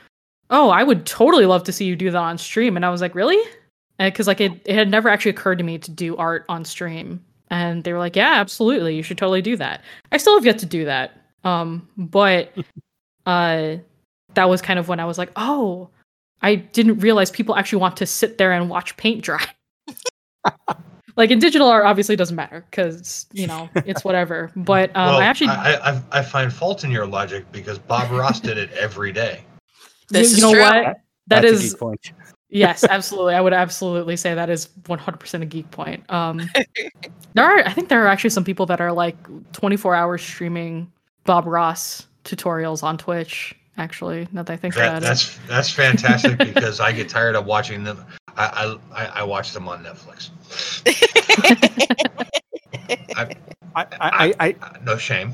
"Oh, 0.50 0.70
I 0.70 0.83
would 0.83 1.07
totally 1.07 1.46
love 1.46 1.64
to 1.64 1.72
see 1.72 1.85
you 1.85 1.96
do 1.96 2.11
that 2.11 2.18
on 2.18 2.38
stream." 2.38 2.76
And 2.76 2.85
I 2.85 2.90
was 2.90 3.00
like, 3.00 3.14
"Really?" 3.14 3.42
Because 3.98 4.26
like 4.26 4.40
it, 4.40 4.52
it 4.64 4.74
had 4.74 4.90
never 4.90 5.09
actually 5.09 5.30
occurred 5.30 5.59
to 5.59 5.64
me 5.64 5.78
to 5.78 5.90
do 5.90 6.16
art 6.16 6.44
on 6.48 6.64
stream, 6.64 7.24
and 7.50 7.85
they 7.85 7.92
were 7.92 7.98
like, 7.98 8.16
"Yeah, 8.16 8.35
absolutely, 8.35 8.96
you 8.96 9.02
should 9.02 9.18
totally 9.18 9.42
do 9.42 9.57
that." 9.57 9.83
I 10.12 10.16
still 10.16 10.35
have 10.35 10.46
yet 10.46 10.59
to 10.61 10.66
do 10.66 10.85
that, 10.85 11.12
um, 11.44 11.88
but 11.96 12.52
uh, 13.26 13.76
that 14.35 14.48
was 14.48 14.62
kind 14.62 14.78
of 14.78 14.88
when 14.88 15.00
I 15.00 15.04
was 15.04 15.18
like, 15.18 15.30
"Oh." 15.37 15.90
I 16.44 16.57
didn't 16.57 16.98
realize 16.98 17.30
people 17.30 17.57
actually 17.57 17.80
want 17.80 17.96
to 17.96 18.07
sit 18.07 18.37
there 18.37 18.52
and 18.52 18.68
watch 18.68 18.94
paint 18.98 19.22
dry. 19.22 19.42
like 21.16 21.30
in 21.30 21.38
digital 21.38 21.68
art, 21.68 21.87
obviously 21.87 22.16
doesn't 22.16 22.37
matter 22.37 22.66
because 22.70 23.26
you 23.33 23.46
know 23.46 23.70
it's 23.76 24.04
whatever. 24.04 24.52
But 24.54 24.90
um, 24.90 25.07
well, 25.07 25.18
I 25.20 25.24
actually, 25.24 25.48
I, 25.48 25.92
I, 25.92 26.02
I 26.12 26.22
find 26.22 26.52
fault 26.52 26.85
in 26.85 26.90
your 26.90 27.07
logic 27.07 27.50
because 27.50 27.78
Bob 27.78 28.11
Ross 28.11 28.40
did 28.40 28.59
it 28.59 28.70
every 28.72 29.11
day. 29.11 29.44
This 30.10 30.30
you, 30.30 30.32
is 30.32 30.36
you 30.38 30.42
know 30.42 30.52
true. 30.52 30.62
what? 30.62 30.84
That 31.28 31.28
That's 31.28 31.44
a 31.44 31.48
is 31.54 31.70
geek 31.72 31.80
point. 31.80 32.12
yes, 32.50 32.84
absolutely. 32.84 33.34
I 33.34 33.40
would 33.40 33.54
absolutely 33.54 34.16
say 34.16 34.34
that 34.34 34.50
is 34.50 34.68
100% 34.82 35.42
a 35.42 35.46
geek 35.46 35.70
point. 35.70 36.08
Um, 36.12 36.48
there 37.34 37.44
are, 37.44 37.66
I 37.66 37.72
think 37.72 37.88
there 37.88 38.02
are 38.04 38.08
actually 38.08 38.30
some 38.30 38.44
people 38.44 38.66
that 38.66 38.80
are 38.80 38.92
like 38.92 39.16
24 39.52 39.94
hours 39.94 40.22
streaming 40.22 40.92
Bob 41.24 41.46
Ross 41.46 42.06
tutorials 42.24 42.82
on 42.82 42.98
Twitch. 42.98 43.54
Actually, 43.76 44.28
now 44.30 44.44
that 44.44 44.52
I 44.52 44.56
think 44.56 44.74
That, 44.76 44.86
about 44.88 45.02
it. 45.02 45.06
that's 45.06 45.36
that's 45.48 45.68
fantastic 45.68 46.38
because 46.38 46.78
I 46.78 46.92
get 46.92 47.08
tired 47.08 47.34
of 47.34 47.44
watching 47.44 47.82
them. 47.82 48.04
I 48.36 48.76
I, 48.94 49.04
I- 49.04 49.20
I 49.20 49.22
watch 49.24 49.52
them 49.52 49.66
on 49.66 49.82
Netflix. 49.82 50.30
I, 53.16 53.34
I, 53.74 53.86
I, 54.00 54.34
I, 54.40 54.54
No 54.84 54.96
shame. 54.96 55.32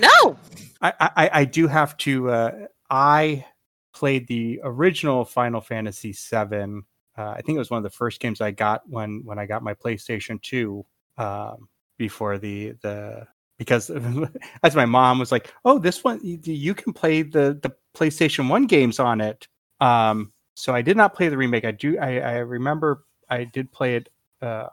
no. 0.00 0.36
I, 0.80 0.92
I, 0.98 1.30
I 1.32 1.44
do 1.44 1.68
have 1.68 1.96
to. 1.98 2.30
Uh, 2.30 2.66
I 2.90 3.44
played 3.92 4.26
the 4.26 4.60
original 4.64 5.24
Final 5.24 5.60
Fantasy 5.60 6.12
VII. 6.12 6.82
Uh, 7.16 7.30
I 7.30 7.42
think 7.42 7.56
it 7.56 7.58
was 7.58 7.70
one 7.70 7.78
of 7.78 7.84
the 7.84 7.90
first 7.90 8.20
games 8.20 8.40
I 8.40 8.50
got 8.50 8.82
when 8.88 9.22
when 9.24 9.38
I 9.38 9.46
got 9.46 9.62
my 9.62 9.74
PlayStation 9.74 10.40
Two. 10.40 10.84
Um, 11.18 11.68
before 12.02 12.36
the 12.36 12.72
the 12.82 13.26
because 13.58 13.90
as 14.62 14.74
my 14.74 14.86
mom 14.86 15.18
was 15.18 15.30
like, 15.30 15.52
"Oh, 15.64 15.78
this 15.78 16.02
one 16.02 16.20
you, 16.22 16.74
can 16.74 16.92
play 16.92 17.22
the 17.22 17.58
the 17.62 17.72
PlayStation 17.94 18.48
One 18.48 18.66
games 18.66 18.98
on 18.98 19.20
it." 19.20 19.46
Um, 19.80 20.32
so 20.54 20.74
I 20.74 20.82
did 20.82 20.96
not 20.96 21.14
play 21.14 21.28
the 21.28 21.36
remake. 21.36 21.64
I 21.64 21.70
do. 21.70 21.98
I, 21.98 22.18
I 22.18 22.32
remember 22.38 23.04
I 23.28 23.44
did 23.44 23.70
play 23.70 23.96
it. 23.96 24.08
Uh, 24.40 24.68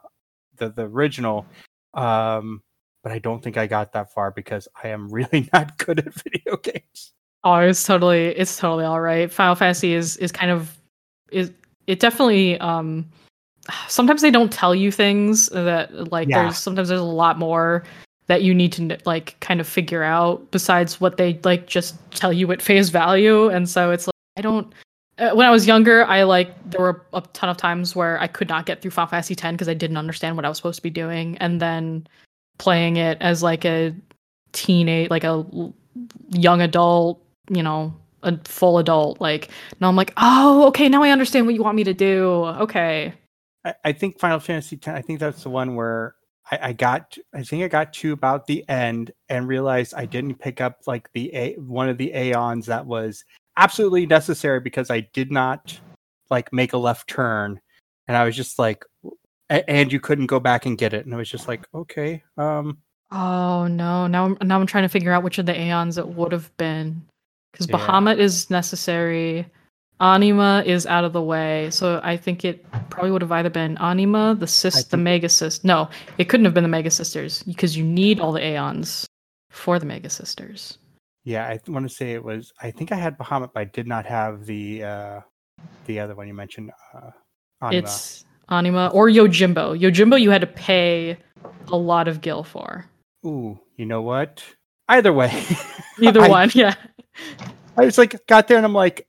the 0.58 0.70
the 0.70 0.84
original. 0.84 1.46
Um, 1.94 2.64
but 3.04 3.14
I 3.14 3.20
don't 3.20 3.42
think 3.42 3.58
I 3.58 3.66
got 3.66 3.94
that 3.94 4.12
far 4.12 4.32
because 4.32 4.68
I 4.84 4.90
am 4.90 5.10
really 5.10 5.50
not 5.54 5.78
good 5.78 6.00
at 6.00 6.14
video 6.14 6.58
games. 6.58 7.14
Oh, 7.44 7.56
it's 7.56 7.84
totally 7.84 8.28
it's 8.30 8.58
totally 8.58 8.86
all 8.86 9.02
right. 9.02 9.32
Final 9.32 9.56
Fantasy 9.56 9.94
is 9.94 10.18
is 10.18 10.32
kind 10.32 10.52
of 10.52 10.78
is 11.32 11.52
it 11.88 12.00
definitely 12.00 12.60
um 12.60 13.06
sometimes 13.88 14.22
they 14.22 14.32
don't 14.32 14.52
tell 14.52 14.76
you 14.76 14.92
things 14.92 15.48
that 15.50 16.12
like 16.12 16.28
Yeah. 16.28 16.44
there's 16.44 16.58
sometimes 16.58 16.90
there's 16.90 17.00
a 17.02 17.04
lot 17.04 17.38
more 17.40 17.84
that 18.28 18.44
you 18.44 18.54
need 18.54 18.72
to 18.74 18.98
like 19.06 19.40
kind 19.40 19.60
of 19.60 19.68
figure 19.68 20.04
out 20.04 20.52
besides 20.52 21.02
what 21.02 21.18
they 21.18 21.40
like 21.44 21.66
just 21.68 21.96
tell 22.12 22.32
you 22.32 22.52
at 22.52 22.62
face 22.62 22.90
value 22.90 23.48
and 23.50 23.68
so 23.70 23.92
it's 23.92 24.06
like 24.08 24.14
I 24.38 24.42
don't 24.42 24.72
uh, 25.20 25.32
when 25.32 25.46
I 25.46 25.52
was 25.52 25.68
younger, 25.68 26.06
I 26.06 26.24
like 26.24 26.50
there 26.72 26.80
were 26.80 27.06
a 27.12 27.22
ton 27.34 27.50
of 27.50 27.58
times 27.58 27.94
where 27.94 28.18
I 28.22 28.28
could 28.28 28.48
not 28.48 28.66
get 28.66 28.82
through 28.82 28.92
Final 28.92 29.10
Fantasy 29.10 29.34
X 29.34 29.52
because 29.52 29.68
I 29.68 29.74
didn't 29.74 29.98
understand 29.98 30.38
what 30.38 30.46
I 30.46 30.48
was 30.48 30.58
supposed 30.58 30.78
to 30.78 30.82
be 30.82 30.90
doing, 30.90 31.38
and 31.40 31.60
then 31.62 32.08
playing 32.58 32.96
it 32.96 33.18
as 33.20 33.44
like 33.44 33.66
a 33.66 33.94
teenage, 34.54 35.10
like 35.10 35.26
a 35.26 35.46
young 36.30 36.62
adult, 36.62 37.22
you 37.50 37.64
know, 37.64 37.94
a 38.24 38.38
full 38.44 38.78
adult. 38.78 39.20
Like 39.22 39.50
now, 39.80 39.90
I'm 39.90 39.96
like, 39.96 40.14
oh, 40.18 40.68
okay, 40.68 40.90
now 40.90 41.04
I 41.04 41.12
understand 41.12 41.46
what 41.46 41.56
you 41.56 41.64
want 41.64 41.76
me 41.76 41.84
to 41.86 41.94
do. 41.94 42.46
Okay, 42.46 43.14
I, 43.66 43.74
I 43.86 43.92
think 43.92 44.20
Final 44.20 44.40
Fantasy 44.40 44.76
X. 44.76 44.88
I 44.88 45.02
think 45.02 45.20
that's 45.20 45.44
the 45.44 45.50
one 45.50 45.76
where 45.76 46.16
I, 46.52 46.60
I 46.62 46.74
got. 46.74 47.18
I 47.34 47.44
think 47.44 47.64
I 47.64 47.68
got 47.68 47.94
to 47.94 48.14
about 48.14 48.48
the 48.48 48.68
end 48.70 49.12
and 49.30 49.48
realized 49.48 49.94
I 49.94 50.06
didn't 50.06 50.36
pick 50.36 50.62
up 50.62 50.80
like 50.88 51.12
the 51.14 51.34
a 51.36 51.54
one 51.56 51.90
of 51.90 51.98
the 51.98 52.14
aeons 52.14 52.66
that 52.68 52.86
was 52.86 53.24
absolutely 53.58 54.06
necessary 54.06 54.60
because 54.60 54.90
I 54.90 55.02
did 55.14 55.32
not 55.32 55.80
like 56.30 56.54
make 56.54 56.74
a 56.74 56.78
left 56.78 57.10
turn, 57.10 57.60
and 58.08 58.16
I 58.16 58.26
was 58.26 58.36
just 58.36 58.60
like, 58.60 58.86
and 59.50 59.92
you 59.92 60.00
couldn't 60.00 60.28
go 60.28 60.40
back 60.40 60.66
and 60.66 60.78
get 60.78 60.94
it, 60.94 61.06
and 61.06 61.14
I 61.14 61.18
was 61.18 61.30
just 61.30 61.48
like, 61.48 61.68
okay, 61.74 62.24
um, 62.38 62.78
Oh 63.12 63.66
no! 63.68 64.06
Now 64.06 64.26
I'm 64.26 64.38
now 64.48 64.60
I'm 64.60 64.68
trying 64.68 64.84
to 64.84 64.90
figure 64.90 65.12
out 65.12 65.24
which 65.24 65.40
of 65.40 65.48
the 65.48 65.60
Aeons 65.60 65.98
it 65.98 66.08
would 66.08 66.32
have 66.32 66.56
been, 66.58 67.04
because 67.52 67.68
Yeah. 67.70 67.78
Bahamut 67.78 68.18
is 68.18 68.50
necessary, 68.50 69.46
Anima 70.02 70.64
is 70.66 70.86
out 70.86 71.04
of 71.04 71.12
the 71.14 71.22
way, 71.22 71.70
so 71.72 72.00
I 72.04 72.16
think 72.16 72.46
it 72.46 72.66
probably 72.90 73.12
would 73.12 73.22
have 73.22 73.32
either 73.34 73.50
been 73.50 73.78
Anima, 73.80 74.34
the 74.40 74.48
sis, 74.48 74.86
the 74.86 74.96
Magus 74.98 75.36
Sis. 75.36 75.64
No, 75.64 75.90
it 76.18 76.26
couldn't 76.30 76.46
have 76.46 76.54
been 76.54 76.64
the 76.64 76.70
Magus 76.70 76.96
Sisters 76.96 77.44
because 77.44 77.76
you 77.76 77.84
need 77.84 78.20
all 78.22 78.32
the 78.32 78.42
Aeons 78.46 79.06
for 79.50 79.78
the 79.78 79.86
Magus 79.86 80.14
Sisters. 80.14 80.78
yeah, 81.26 81.46
I 81.48 81.60
want 81.70 81.88
to 81.88 81.94
say 81.94 82.14
it 82.14 82.24
was. 82.24 82.54
I 82.62 82.72
think 82.72 82.92
I 82.94 82.96
had 82.96 83.18
Bahamut, 83.18 83.52
but 83.54 83.60
I 83.60 83.66
did 83.66 83.88
not 83.88 84.06
have 84.06 84.46
the 84.46 84.84
uh 84.84 85.22
the 85.86 86.00
other 86.00 86.16
one 86.16 86.28
you 86.30 86.34
mentioned. 86.34 86.72
Uh, 86.94 87.12
Anima. 87.62 87.80
It's 87.84 88.24
Anima 88.48 88.88
or 88.94 89.10
Yojimbo. 89.10 89.78
Yojimbo, 89.78 90.20
you 90.20 90.32
had 90.32 90.40
to 90.42 90.48
pay 90.48 91.18
a 91.68 91.76
lot 91.76 92.08
of 92.08 92.22
gil 92.22 92.44
for. 92.44 92.86
Ooh, 93.26 93.60
you 93.76 93.86
know 93.86 94.02
what? 94.02 94.42
Either 94.88 95.12
way, 95.12 95.44
Either 96.02 96.22
I- 96.28 96.30
one, 96.30 96.52
yeah. 96.56 96.74
I 97.78 97.86
was 97.86 97.98
like, 97.98 98.26
got 98.28 98.48
there 98.48 98.58
and 98.58 98.66
I'm 98.66 98.74
like, 98.74 99.08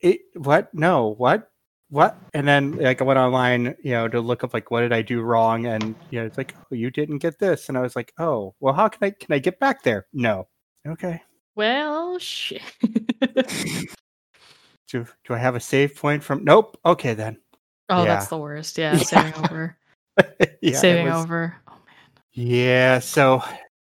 it, 0.00 0.20
what? 0.34 0.72
No, 0.74 1.14
what? 1.18 1.50
what? 1.90 2.18
And 2.34 2.46
then 2.46 2.72
like 2.72 3.00
I 3.00 3.04
went 3.04 3.18
online, 3.18 3.74
you 3.82 3.92
know, 3.92 4.08
to 4.08 4.20
look 4.20 4.44
up 4.44 4.54
like 4.54 4.70
what 4.70 4.80
did 4.82 4.92
I 4.92 5.02
do 5.02 5.22
wrong, 5.22 5.66
and 5.66 5.94
you 6.10 6.20
know, 6.20 6.26
it's 6.26 6.38
like, 6.38 6.54
oh, 6.58 6.74
you 6.74 6.90
didn't 6.90 7.18
get 7.18 7.38
this, 7.38 7.68
and 7.68 7.78
I 7.78 7.80
was 7.80 7.96
like, 7.96 8.12
oh, 8.18 8.54
well, 8.60 8.74
how 8.74 8.88
can 8.88 9.04
I 9.06 9.10
can 9.10 9.34
I 9.34 9.38
get 9.38 9.58
back 9.58 9.82
there? 9.82 10.06
No. 10.12 10.48
Okay. 10.86 11.22
Well, 11.54 12.18
shit. 12.18 12.62
Do 14.90 15.06
do 15.24 15.34
I 15.34 15.38
have 15.38 15.54
a 15.54 15.60
save 15.60 15.96
point 15.96 16.22
from? 16.22 16.44
Nope. 16.44 16.78
Okay 16.84 17.12
then. 17.12 17.36
oh, 17.90 18.04
Yeah. 18.04 18.14
that's 18.14 18.28
the 18.28 18.38
worst. 18.38 18.78
Yeah, 18.78 18.96
saving 18.96 19.34
over. 19.44 19.76
yeah, 20.62 20.78
saving 20.78 21.06
was- 21.06 21.24
over. 21.24 21.56
Oh 21.68 21.72
man. 21.72 22.22
Yeah. 22.32 22.98
So, 23.00 23.42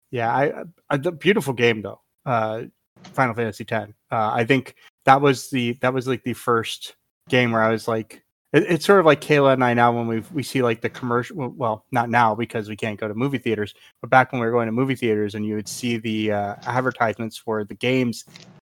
yeah, 0.10 0.34
I, 0.34 0.64
I 0.90 0.98
the 0.98 1.12
beautiful 1.12 1.54
game 1.54 1.84
though. 1.84 2.02
Uh, 2.26 2.64
Final 3.04 3.34
Fantasy 3.34 3.66
X. 3.70 3.92
Uh, 4.12 4.32
I 4.34 4.44
think 4.46 4.76
that 5.06 5.22
was 5.22 5.50
the 5.50 5.74
that 5.82 5.94
was 5.94 6.08
like 6.08 6.24
the 6.24 6.34
first 6.34 6.96
game 7.30 7.52
where 7.52 7.62
I 7.62 7.70
was 7.70 7.88
like, 7.88 8.24
it, 8.54 8.64
it's 8.64 8.86
sort 8.86 9.00
of 9.00 9.06
like 9.06 9.22
Kaila 9.22 9.54
and 9.54 9.64
I 9.64 9.74
now 9.74 9.92
when 9.92 10.08
we 10.08 10.24
we 10.34 10.44
see 10.44 10.62
like 10.62 10.82
the 10.82 10.90
commercial. 10.90 11.50
well, 11.50 11.86
not 11.92 12.10
now 12.10 12.36
because 12.36 12.70
we 12.70 12.76
can't 12.76 13.00
go 13.00 13.08
to 13.08 13.14
movie 13.14 13.38
theaters, 13.38 13.74
but 14.02 14.10
back 14.10 14.32
when 14.32 14.42
we 14.42 14.48
were 14.48 14.54
going 14.54 14.68
to 14.68 14.72
movie 14.72 14.96
theaters 14.96 15.36
and 15.36 15.46
you 15.46 15.56
would 15.56 15.68
see 15.68 15.98
the 15.98 16.32
uh, 16.32 16.56
advertisements 16.66 17.38
for 17.38 17.64
the 17.64 17.76
games, 17.76 18.26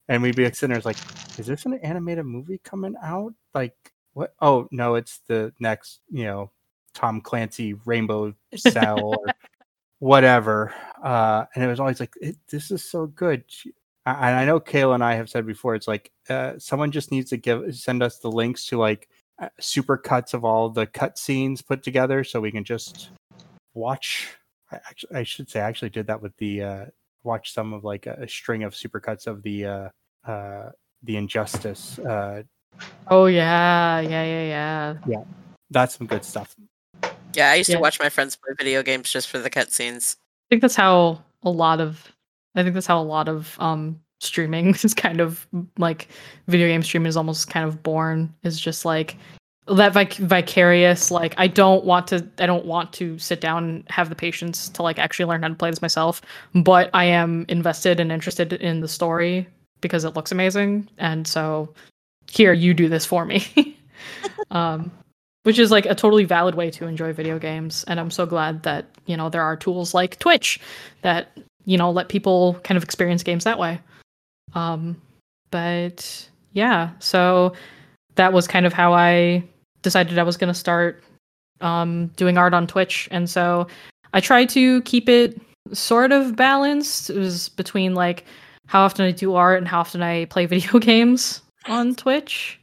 and 0.09 0.23
we'd 0.23 0.37
be 0.37 0.45
like 0.45 0.55
sitting 0.55 0.75
there 0.75 0.83
like, 0.85 0.99
is 1.38 1.47
this 1.47 1.66
an 1.66 1.75
animated 1.75 2.27
movie 2.27 2.61
coming 2.64 2.95
out? 3.03 3.35
Like 3.55 3.75
what? 4.12 4.35
Oh 4.40 4.69
no, 4.71 4.95
it's 4.95 5.21
the 5.29 5.53
next 5.61 6.01
you 6.11 6.25
know 6.25 6.51
Tom 6.95 7.21
Clancy 7.21 7.75
Rainbow 7.85 8.35
Cell 8.57 9.14
or 9.14 9.27
whatever. 10.01 10.75
Uh, 11.03 11.45
and 11.55 11.62
it 11.62 11.69
was 11.69 11.81
always 11.81 12.01
like, 12.01 12.14
it, 12.21 12.37
this 12.51 12.71
is 12.71 12.83
so 12.83 13.07
good. 13.07 13.45
She- 14.06 14.10
I- 14.12 14.30
And 14.30 14.38
I 14.38 14.44
know 14.44 14.60
Kaila 14.60 14.94
and 14.94 15.04
I 15.04 15.14
have 15.14 15.28
said 15.28 15.46
before, 15.46 15.74
it's 15.74 15.88
like 15.88 16.10
uh, 16.28 16.54
someone 16.58 16.90
just 16.90 17.10
needs 17.10 17.30
to 17.30 17.36
give 17.36 17.74
send 17.76 18.02
us 18.02 18.18
the 18.18 18.30
links 18.30 18.66
to 18.66 18.78
like 18.78 19.08
uh, 19.40 19.48
super 19.58 19.96
cuts 19.96 20.34
of 20.34 20.44
all 20.44 20.68
the 20.70 20.86
cut 20.86 21.18
scenes 21.18 21.62
put 21.62 21.82
together, 21.82 22.24
so 22.24 22.40
we 22.40 22.50
can 22.52 22.64
just 22.64 23.10
watch. 23.74 24.28
I 24.72 24.76
actually, 24.76 25.16
I 25.16 25.22
should 25.24 25.50
say, 25.50 25.60
I 25.60 25.68
actually 25.68 25.90
did 25.90 26.06
that 26.06 26.22
with 26.22 26.36
the 26.38 26.62
uh, 26.62 26.84
watch 27.24 27.52
some 27.52 27.72
of 27.72 27.84
like 27.84 28.06
a, 28.06 28.14
a 28.22 28.28
string 28.28 28.62
of 28.62 28.74
super 28.74 29.00
cuts 29.00 29.26
of 29.26 29.42
the 29.42 29.66
uh, 29.66 29.88
uh, 30.26 30.70
the 31.02 31.16
Injustice. 31.16 31.98
Uh, 31.98 32.42
Oh 33.08 33.26
yeah, 33.26 34.00
yeah, 34.00 34.24
yeah, 34.24 34.44
yeah, 34.44 34.94
yeah. 35.06 35.24
that's 35.70 35.96
some 35.98 36.06
good 36.06 36.24
stuff. 36.24 36.54
Yeah, 37.34 37.50
I 37.50 37.56
used 37.56 37.68
Yeah. 37.68 37.76
to 37.76 37.80
watch 37.82 37.98
my 38.00 38.08
friends 38.08 38.36
play 38.36 38.54
video 38.56 38.82
games 38.82 39.10
just 39.10 39.28
for 39.28 39.38
the 39.38 39.50
cutscenes. 39.50 40.16
I 40.18 40.46
think 40.50 40.62
that's 40.62 40.76
how 40.76 41.22
a 41.42 41.50
lot 41.50 41.80
of 41.80 42.12
I 42.54 42.62
think 42.62 42.74
that's 42.74 42.86
how 42.86 43.00
a 43.00 43.04
lot 43.04 43.28
of 43.28 43.56
um 43.58 44.00
streaming 44.20 44.68
is 44.82 44.94
kind 44.94 45.20
of 45.20 45.46
like 45.78 46.08
video 46.48 46.68
game 46.68 46.82
streaming 46.82 47.08
is 47.08 47.16
almost 47.16 47.48
kind 47.48 47.66
of 47.66 47.82
born 47.82 48.32
is 48.42 48.60
just 48.60 48.84
like 48.84 49.16
that 49.66 49.92
vic- 49.92 50.14
vicarious 50.14 51.10
like 51.10 51.34
I 51.38 51.46
don't 51.46 51.84
want 51.84 52.08
to 52.08 52.26
I 52.38 52.46
don't 52.46 52.66
want 52.66 52.92
to 52.94 53.18
sit 53.18 53.40
down 53.40 53.64
and 53.64 53.84
have 53.88 54.08
the 54.08 54.16
patience 54.16 54.68
to 54.70 54.82
like 54.82 54.98
actually 54.98 55.26
learn 55.26 55.42
how 55.42 55.48
to 55.48 55.54
play 55.54 55.70
this 55.70 55.82
myself 55.82 56.22
but 56.54 56.90
I 56.92 57.04
am 57.04 57.44
invested 57.48 58.00
and 58.00 58.10
interested 58.10 58.52
in 58.54 58.80
the 58.80 58.88
story 58.88 59.46
because 59.80 60.04
it 60.04 60.14
looks 60.14 60.32
amazing 60.32 60.88
and 60.98 61.26
so 61.26 61.72
here 62.28 62.52
you 62.52 62.74
do 62.74 62.88
this 62.88 63.04
for 63.06 63.24
me. 63.24 63.76
Um 64.50 64.90
which 65.42 65.58
is 65.58 65.70
like 65.70 65.86
a 65.86 65.94
totally 65.94 66.24
valid 66.24 66.54
way 66.54 66.70
to 66.70 66.86
enjoy 66.86 67.12
video 67.12 67.38
games 67.38 67.84
and 67.88 68.00
i'm 68.00 68.10
so 68.10 68.26
glad 68.26 68.62
that 68.62 68.86
you 69.06 69.16
know 69.16 69.28
there 69.28 69.42
are 69.42 69.56
tools 69.56 69.94
like 69.94 70.18
twitch 70.18 70.58
that 71.02 71.36
you 71.64 71.77
know 71.77 71.90
let 71.90 72.09
people 72.09 72.55
kind 72.64 72.77
of 72.77 72.85
experience 72.85 73.23
games 73.23 73.44
that 73.44 73.59
way. 73.59 73.81
Um 74.55 75.01
but 75.51 76.29
yeah 76.53 76.90
so 76.99 77.53
that 78.16 78.33
was 78.33 78.49
kind 78.49 78.66
of 78.66 78.73
how 78.73 78.92
i 78.92 79.42
decided 79.83 80.18
i 80.18 80.23
was 80.23 80.37
going 80.37 80.53
to 80.53 80.59
start 80.59 81.03
um 81.61 82.09
doing 82.16 82.38
art 82.38 82.55
on 82.55 82.66
twitch. 82.66 83.09
And 83.11 83.29
so 83.29 83.66
i 84.14 84.20
tried 84.20 84.49
to 84.51 84.83
keep 84.83 85.09
it 85.09 85.40
sort 85.73 86.11
of 86.11 86.35
balanced. 86.37 87.11
It 87.11 87.16
was 87.16 87.51
between 87.51 87.94
like 87.94 88.25
how 88.66 88.83
often 88.83 89.05
i 89.05 89.11
do 89.11 89.35
art 89.35 89.59
and 89.59 89.68
how 89.68 89.81
often 89.81 90.03
i 90.03 90.25
play 90.27 90.46
video 90.55 90.79
games 90.79 91.42
on 91.66 91.94
twitch. 91.94 92.59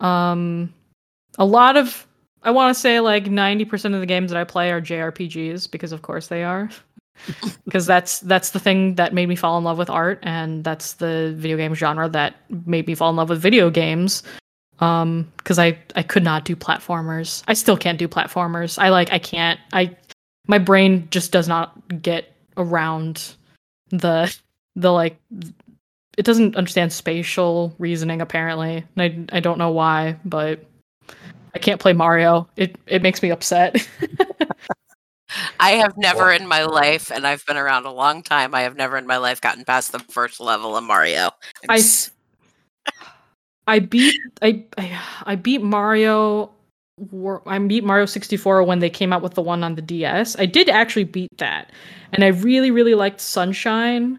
Um 0.00 0.72
a 1.38 1.44
lot 1.44 1.76
of 1.76 2.06
I 2.44 2.50
want 2.50 2.74
to 2.74 2.78
say 2.78 3.00
like 3.00 3.24
90% 3.24 3.94
of 3.94 4.00
the 4.00 4.06
games 4.06 4.30
that 4.30 4.38
I 4.38 4.44
play 4.44 4.70
are 4.70 4.80
JRPGs 4.80 5.70
because 5.70 5.92
of 5.92 6.02
course 6.02 6.26
they 6.26 6.44
are. 6.44 6.68
Because 7.64 7.86
that's 7.86 8.20
that's 8.20 8.50
the 8.50 8.58
thing 8.58 8.96
that 8.96 9.14
made 9.14 9.28
me 9.28 9.36
fall 9.36 9.56
in 9.58 9.64
love 9.64 9.78
with 9.78 9.90
art 9.90 10.18
and 10.22 10.62
that's 10.62 10.94
the 10.94 11.32
video 11.36 11.56
game 11.56 11.74
genre 11.74 12.08
that 12.10 12.36
made 12.66 12.86
me 12.86 12.94
fall 12.94 13.10
in 13.10 13.16
love 13.16 13.30
with 13.30 13.40
video 13.40 13.70
games. 13.70 14.22
Um 14.80 15.32
cuz 15.44 15.58
I 15.58 15.78
I 15.96 16.02
could 16.02 16.24
not 16.24 16.44
do 16.44 16.54
platformers. 16.56 17.42
I 17.48 17.54
still 17.54 17.76
can't 17.76 17.98
do 17.98 18.08
platformers. 18.08 18.78
I 18.78 18.90
like 18.90 19.12
I 19.12 19.18
can't 19.18 19.58
I 19.72 19.96
my 20.46 20.58
brain 20.58 21.08
just 21.10 21.32
does 21.32 21.48
not 21.48 21.72
get 22.02 22.32
around 22.56 23.34
the 23.90 24.34
the 24.76 24.92
like 24.92 25.16
it 26.16 26.24
doesn't 26.24 26.56
understand 26.56 26.92
spatial 26.92 27.74
reasoning 27.78 28.20
apparently. 28.20 28.84
And 28.96 29.28
I 29.32 29.36
I 29.38 29.40
don't 29.40 29.58
know 29.58 29.70
why, 29.70 30.16
but 30.24 30.64
I 31.54 31.58
can't 31.58 31.80
play 31.80 31.92
Mario. 31.92 32.48
It 32.56 32.76
it 32.86 33.02
makes 33.02 33.22
me 33.22 33.30
upset. 33.30 33.86
I 35.60 35.72
have 35.72 35.96
never 35.96 36.30
in 36.32 36.46
my 36.46 36.64
life, 36.64 37.10
and 37.10 37.26
I've 37.26 37.44
been 37.46 37.56
around 37.56 37.86
a 37.86 37.92
long 37.92 38.22
time, 38.22 38.54
I 38.54 38.62
have 38.62 38.76
never 38.76 38.96
in 38.96 39.06
my 39.06 39.16
life 39.16 39.40
gotten 39.40 39.64
past 39.64 39.92
the 39.92 39.98
first 39.98 40.40
level 40.40 40.76
of 40.76 40.84
Mario. 40.84 41.30
I 41.68 41.82
I 43.66 43.78
beat 43.78 44.14
I 44.42 44.64
I, 44.76 45.00
I 45.24 45.34
beat 45.36 45.62
Mario 45.62 46.50
I 47.46 47.58
beat 47.58 47.82
Mario 47.82 48.06
64 48.06 48.62
when 48.62 48.78
they 48.78 48.90
came 48.90 49.12
out 49.12 49.22
with 49.22 49.34
the 49.34 49.42
one 49.42 49.64
on 49.64 49.74
the 49.74 49.82
DS. 49.82 50.38
I 50.38 50.46
did 50.46 50.68
actually 50.68 51.04
beat 51.04 51.36
that. 51.38 51.72
And 52.12 52.22
I 52.22 52.28
really 52.28 52.70
really 52.70 52.94
liked 52.94 53.20
Sunshine, 53.20 54.18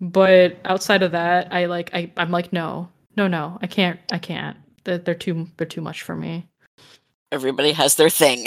but 0.00 0.56
outside 0.64 1.02
of 1.02 1.12
that, 1.12 1.52
I 1.52 1.66
like 1.66 1.90
I 1.94 2.10
I'm 2.16 2.30
like 2.30 2.52
no. 2.52 2.88
No, 3.16 3.28
no. 3.28 3.58
I 3.62 3.66
can't 3.66 3.98
I 4.12 4.18
can't. 4.18 4.56
They're, 4.84 4.98
they're 4.98 5.14
too 5.14 5.48
they're 5.56 5.66
too 5.66 5.80
much 5.80 6.02
for 6.02 6.14
me. 6.16 6.46
everybody 7.32 7.72
has 7.72 7.96
their 7.96 8.10
thing. 8.10 8.46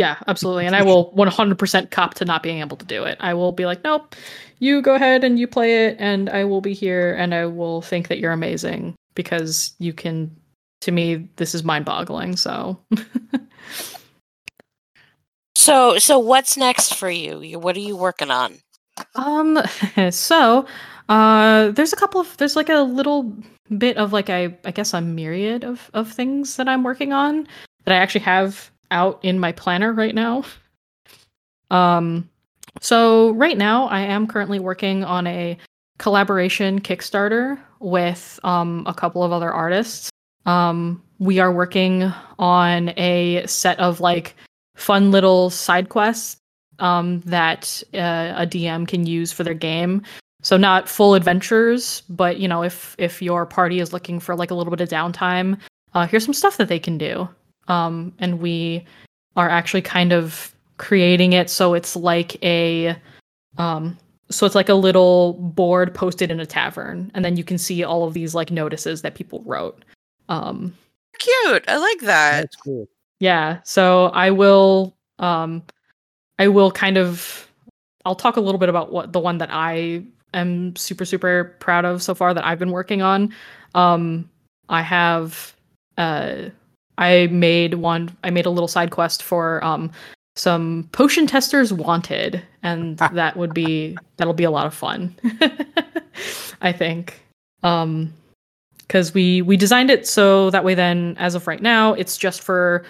Yeah, 0.00 0.16
absolutely. 0.28 0.64
And 0.64 0.74
I 0.74 0.80
will 0.82 1.12
100% 1.12 1.90
cop 1.90 2.14
to 2.14 2.24
not 2.24 2.42
being 2.42 2.60
able 2.60 2.78
to 2.78 2.86
do 2.86 3.04
it. 3.04 3.18
I 3.20 3.34
will 3.34 3.52
be 3.52 3.66
like, 3.66 3.84
nope, 3.84 4.16
you 4.58 4.80
go 4.80 4.94
ahead 4.94 5.24
and 5.24 5.38
you 5.38 5.46
play 5.46 5.84
it, 5.88 5.96
and 5.98 6.30
I 6.30 6.42
will 6.44 6.62
be 6.62 6.72
here 6.72 7.12
and 7.16 7.34
I 7.34 7.44
will 7.44 7.82
think 7.82 8.08
that 8.08 8.18
you're 8.18 8.32
amazing 8.32 8.94
because 9.14 9.74
you 9.78 9.92
can. 9.92 10.34
To 10.80 10.90
me, 10.90 11.28
this 11.36 11.54
is 11.54 11.64
mind 11.64 11.84
boggling. 11.84 12.34
So, 12.36 12.78
So, 15.54 15.98
so 15.98 16.18
what's 16.18 16.56
next 16.56 16.94
for 16.94 17.10
you? 17.10 17.42
You- 17.42 17.58
What 17.58 17.76
are 17.76 17.80
you 17.80 17.94
working 17.94 18.30
on? 18.30 18.54
um, 19.16 19.58
so, 20.10 20.64
uh, 21.10 21.70
there's 21.72 21.92
a 21.92 21.96
couple 21.96 22.22
of, 22.22 22.34
there's 22.38 22.56
like 22.56 22.70
a 22.70 22.80
little 22.80 23.36
bit 23.76 23.98
of 23.98 24.14
like, 24.14 24.30
I, 24.30 24.56
I 24.64 24.70
guess 24.70 24.94
a 24.94 25.02
myriad 25.02 25.64
of, 25.64 25.90
of 25.92 26.10
things 26.10 26.56
that 26.56 26.68
I'm 26.68 26.82
working 26.84 27.12
on 27.12 27.46
that 27.84 27.92
I 27.94 27.98
actually 27.98 28.22
have 28.22 28.70
out 28.90 29.20
in 29.22 29.38
my 29.38 29.52
planner 29.52 29.92
right 29.92 30.14
now. 30.14 30.44
Um, 31.70 32.28
so 32.80 33.30
right 33.32 33.56
now 33.56 33.86
I 33.86 34.00
am 34.00 34.26
currently 34.26 34.58
working 34.58 35.04
on 35.04 35.26
a 35.26 35.56
collaboration 35.98 36.80
Kickstarter 36.80 37.58
with 37.80 38.40
um, 38.42 38.84
a 38.86 38.94
couple 38.94 39.22
of 39.22 39.32
other 39.32 39.52
artists. 39.52 40.10
Um, 40.46 41.02
we 41.18 41.38
are 41.38 41.52
working 41.52 42.12
on 42.38 42.90
a 42.96 43.46
set 43.46 43.78
of 43.78 44.00
like 44.00 44.34
fun 44.74 45.10
little 45.10 45.50
side 45.50 45.90
quests 45.90 46.38
um, 46.78 47.20
that 47.20 47.82
uh, 47.94 48.32
a 48.36 48.46
DM 48.46 48.88
can 48.88 49.06
use 49.06 49.32
for 49.32 49.44
their 49.44 49.54
game. 49.54 50.02
So 50.42 50.56
not 50.56 50.88
full 50.88 51.14
adventures, 51.14 52.02
but 52.08 52.38
you 52.40 52.48
know, 52.48 52.62
if 52.62 52.94
if 52.98 53.20
your 53.20 53.44
party 53.44 53.80
is 53.80 53.92
looking 53.92 54.20
for 54.20 54.34
like 54.34 54.50
a 54.50 54.54
little 54.54 54.70
bit 54.70 54.80
of 54.80 54.88
downtime, 54.88 55.58
uh, 55.92 56.06
here's 56.06 56.24
some 56.24 56.34
stuff 56.34 56.56
that 56.56 56.68
they 56.68 56.78
can 56.78 56.96
do. 56.96 57.28
Um, 57.70 58.12
and 58.18 58.40
we 58.40 58.84
are 59.36 59.48
actually 59.48 59.82
kind 59.82 60.12
of 60.12 60.54
creating 60.76 61.32
it 61.34 61.50
so 61.50 61.74
it's 61.74 61.94
like 61.94 62.42
a 62.42 62.96
um 63.58 63.96
so 64.30 64.46
it's 64.46 64.54
like 64.54 64.70
a 64.70 64.74
little 64.74 65.34
board 65.34 65.94
posted 65.94 66.30
in 66.30 66.40
a 66.40 66.46
tavern 66.46 67.10
and 67.14 67.22
then 67.24 67.36
you 67.36 67.44
can 67.44 67.58
see 67.58 67.84
all 67.84 68.04
of 68.04 68.14
these 68.14 68.34
like 68.34 68.50
notices 68.50 69.02
that 69.02 69.14
people 69.14 69.42
wrote 69.44 69.84
um 70.30 70.74
Cute. 71.18 71.64
I 71.68 71.76
like 71.76 72.00
that. 72.00 72.40
That's 72.40 72.56
cool. 72.56 72.88
yeah 73.18 73.58
so 73.62 74.06
i 74.06 74.30
will 74.30 74.96
um 75.18 75.62
i 76.38 76.48
will 76.48 76.70
kind 76.72 76.96
of 76.96 77.46
i'll 78.06 78.14
talk 78.16 78.36
a 78.38 78.40
little 78.40 78.58
bit 78.58 78.70
about 78.70 78.90
what 78.90 79.12
the 79.12 79.20
one 79.20 79.36
that 79.36 79.50
i 79.52 80.02
am 80.32 80.74
super 80.76 81.04
super 81.04 81.56
proud 81.60 81.84
of 81.84 82.02
so 82.02 82.14
far 82.14 82.32
that 82.32 82.46
i've 82.46 82.58
been 82.58 82.70
working 82.70 83.02
on 83.02 83.34
um 83.74 84.28
i 84.70 84.80
have 84.80 85.54
uh 85.98 86.48
i 87.00 87.26
made 87.32 87.74
one 87.74 88.16
i 88.22 88.30
made 88.30 88.46
a 88.46 88.50
little 88.50 88.68
side 88.68 88.90
quest 88.90 89.22
for 89.22 89.62
um 89.64 89.90
some 90.36 90.88
potion 90.92 91.26
testers 91.26 91.72
wanted 91.72 92.40
and 92.62 92.96
that 92.98 93.36
would 93.36 93.52
be 93.52 93.96
that'll 94.16 94.32
be 94.32 94.44
a 94.44 94.50
lot 94.50 94.66
of 94.66 94.72
fun 94.72 95.14
i 96.62 96.72
think. 96.72 97.20
Um 97.62 98.14
because 98.78 99.14
we 99.14 99.42
we 99.42 99.56
designed 99.56 99.90
it 99.90 100.06
so 100.06 100.50
that 100.50 100.64
way 100.64 100.74
then 100.74 101.16
as 101.18 101.34
of 101.34 101.46
right 101.46 101.62
now 101.62 101.92
it's 101.92 102.16
just 102.16 102.40
for 102.42 102.84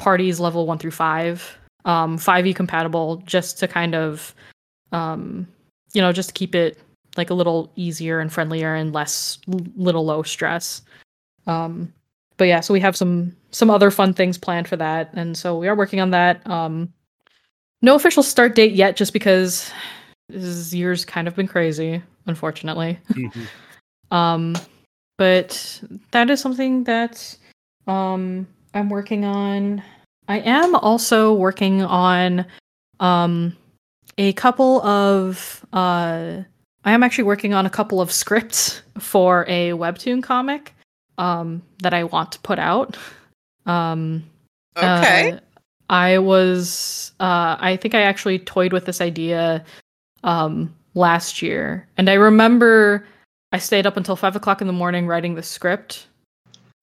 parties 0.00 0.40
level 0.40 0.66
one 0.66 0.78
through 0.78 0.90
five, 0.90 1.58
um, 1.84 2.18
5e 2.18 2.56
compatible, 2.56 3.18
just 3.26 3.58
to 3.58 3.68
kind 3.68 3.94
of, 3.94 4.34
um, 4.92 5.46
you 5.92 6.00
know, 6.00 6.10
just 6.10 6.30
to 6.30 6.32
keep 6.32 6.54
it 6.54 6.78
like 7.16 7.30
a 7.30 7.34
little 7.34 7.70
easier 7.76 8.18
and 8.18 8.32
friendlier 8.32 8.74
and 8.74 8.92
less 8.92 9.38
little 9.76 10.04
low 10.04 10.22
stress. 10.22 10.82
Um, 11.46 11.92
but 12.38 12.44
yeah, 12.44 12.60
so 12.60 12.72
we 12.72 12.80
have 12.80 12.96
some 12.96 13.36
some 13.50 13.70
other 13.70 13.90
fun 13.90 14.14
things 14.14 14.38
planned 14.38 14.68
for 14.68 14.76
that, 14.76 15.10
and 15.14 15.36
so 15.36 15.58
we 15.58 15.68
are 15.68 15.74
working 15.76 16.00
on 16.00 16.10
that. 16.10 16.46
Um, 16.48 16.92
no 17.82 17.94
official 17.94 18.22
start 18.22 18.54
date 18.54 18.72
yet, 18.72 18.96
just 18.96 19.12
because 19.12 19.70
this 20.28 20.72
year's 20.72 21.04
kind 21.04 21.26
of 21.28 21.34
been 21.34 21.48
crazy, 21.48 22.02
unfortunately. 22.26 22.98
Mhm. 23.10 23.46
Um, 24.12 24.56
but 25.18 25.80
that 26.10 26.30
is 26.30 26.40
something 26.40 26.82
that 26.84 27.36
um 27.86 28.46
I'm 28.74 28.88
working 28.88 29.24
on. 29.24 29.84
I 30.26 30.40
am 30.40 30.74
also 30.74 31.32
working 31.32 31.82
on 31.82 32.44
um 32.98 33.56
a 34.18 34.32
couple 34.32 34.82
of 34.82 35.64
uh 35.72 36.42
I 36.84 36.92
am 36.92 37.02
actually 37.04 37.24
working 37.24 37.54
on 37.54 37.66
a 37.66 37.70
couple 37.70 38.00
of 38.00 38.10
scripts 38.10 38.82
for 38.98 39.44
a 39.46 39.70
webtoon 39.70 40.24
comic 40.24 40.74
um 41.18 41.62
that 41.82 41.94
I 41.94 42.02
want 42.02 42.32
to 42.32 42.40
put 42.40 42.58
out. 42.58 42.96
Um 43.66 44.24
Okay. 44.76 45.32
uh, 45.32 45.40
I 45.88 46.18
was 46.18 47.12
uh 47.20 47.56
I 47.60 47.76
think 47.76 47.94
I 47.94 48.02
actually 48.02 48.38
toyed 48.38 48.72
with 48.72 48.86
this 48.86 49.00
idea 49.00 49.64
um 50.24 50.74
last 50.94 51.42
year. 51.42 51.86
And 51.96 52.08
I 52.08 52.14
remember 52.14 53.06
I 53.52 53.58
stayed 53.58 53.86
up 53.86 53.96
until 53.96 54.16
five 54.16 54.36
o'clock 54.36 54.60
in 54.60 54.66
the 54.66 54.72
morning 54.72 55.06
writing 55.06 55.34
the 55.34 55.42
script, 55.42 56.06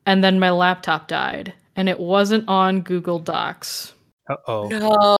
and 0.05 0.23
then 0.23 0.39
my 0.39 0.51
laptop 0.51 1.07
died. 1.07 1.53
And 1.75 1.87
it 1.87 1.99
wasn't 1.99 2.47
on 2.49 2.81
Google 2.81 3.19
Docs. 3.19 3.93
Uh-oh. 4.29 4.67
no. 4.69 5.17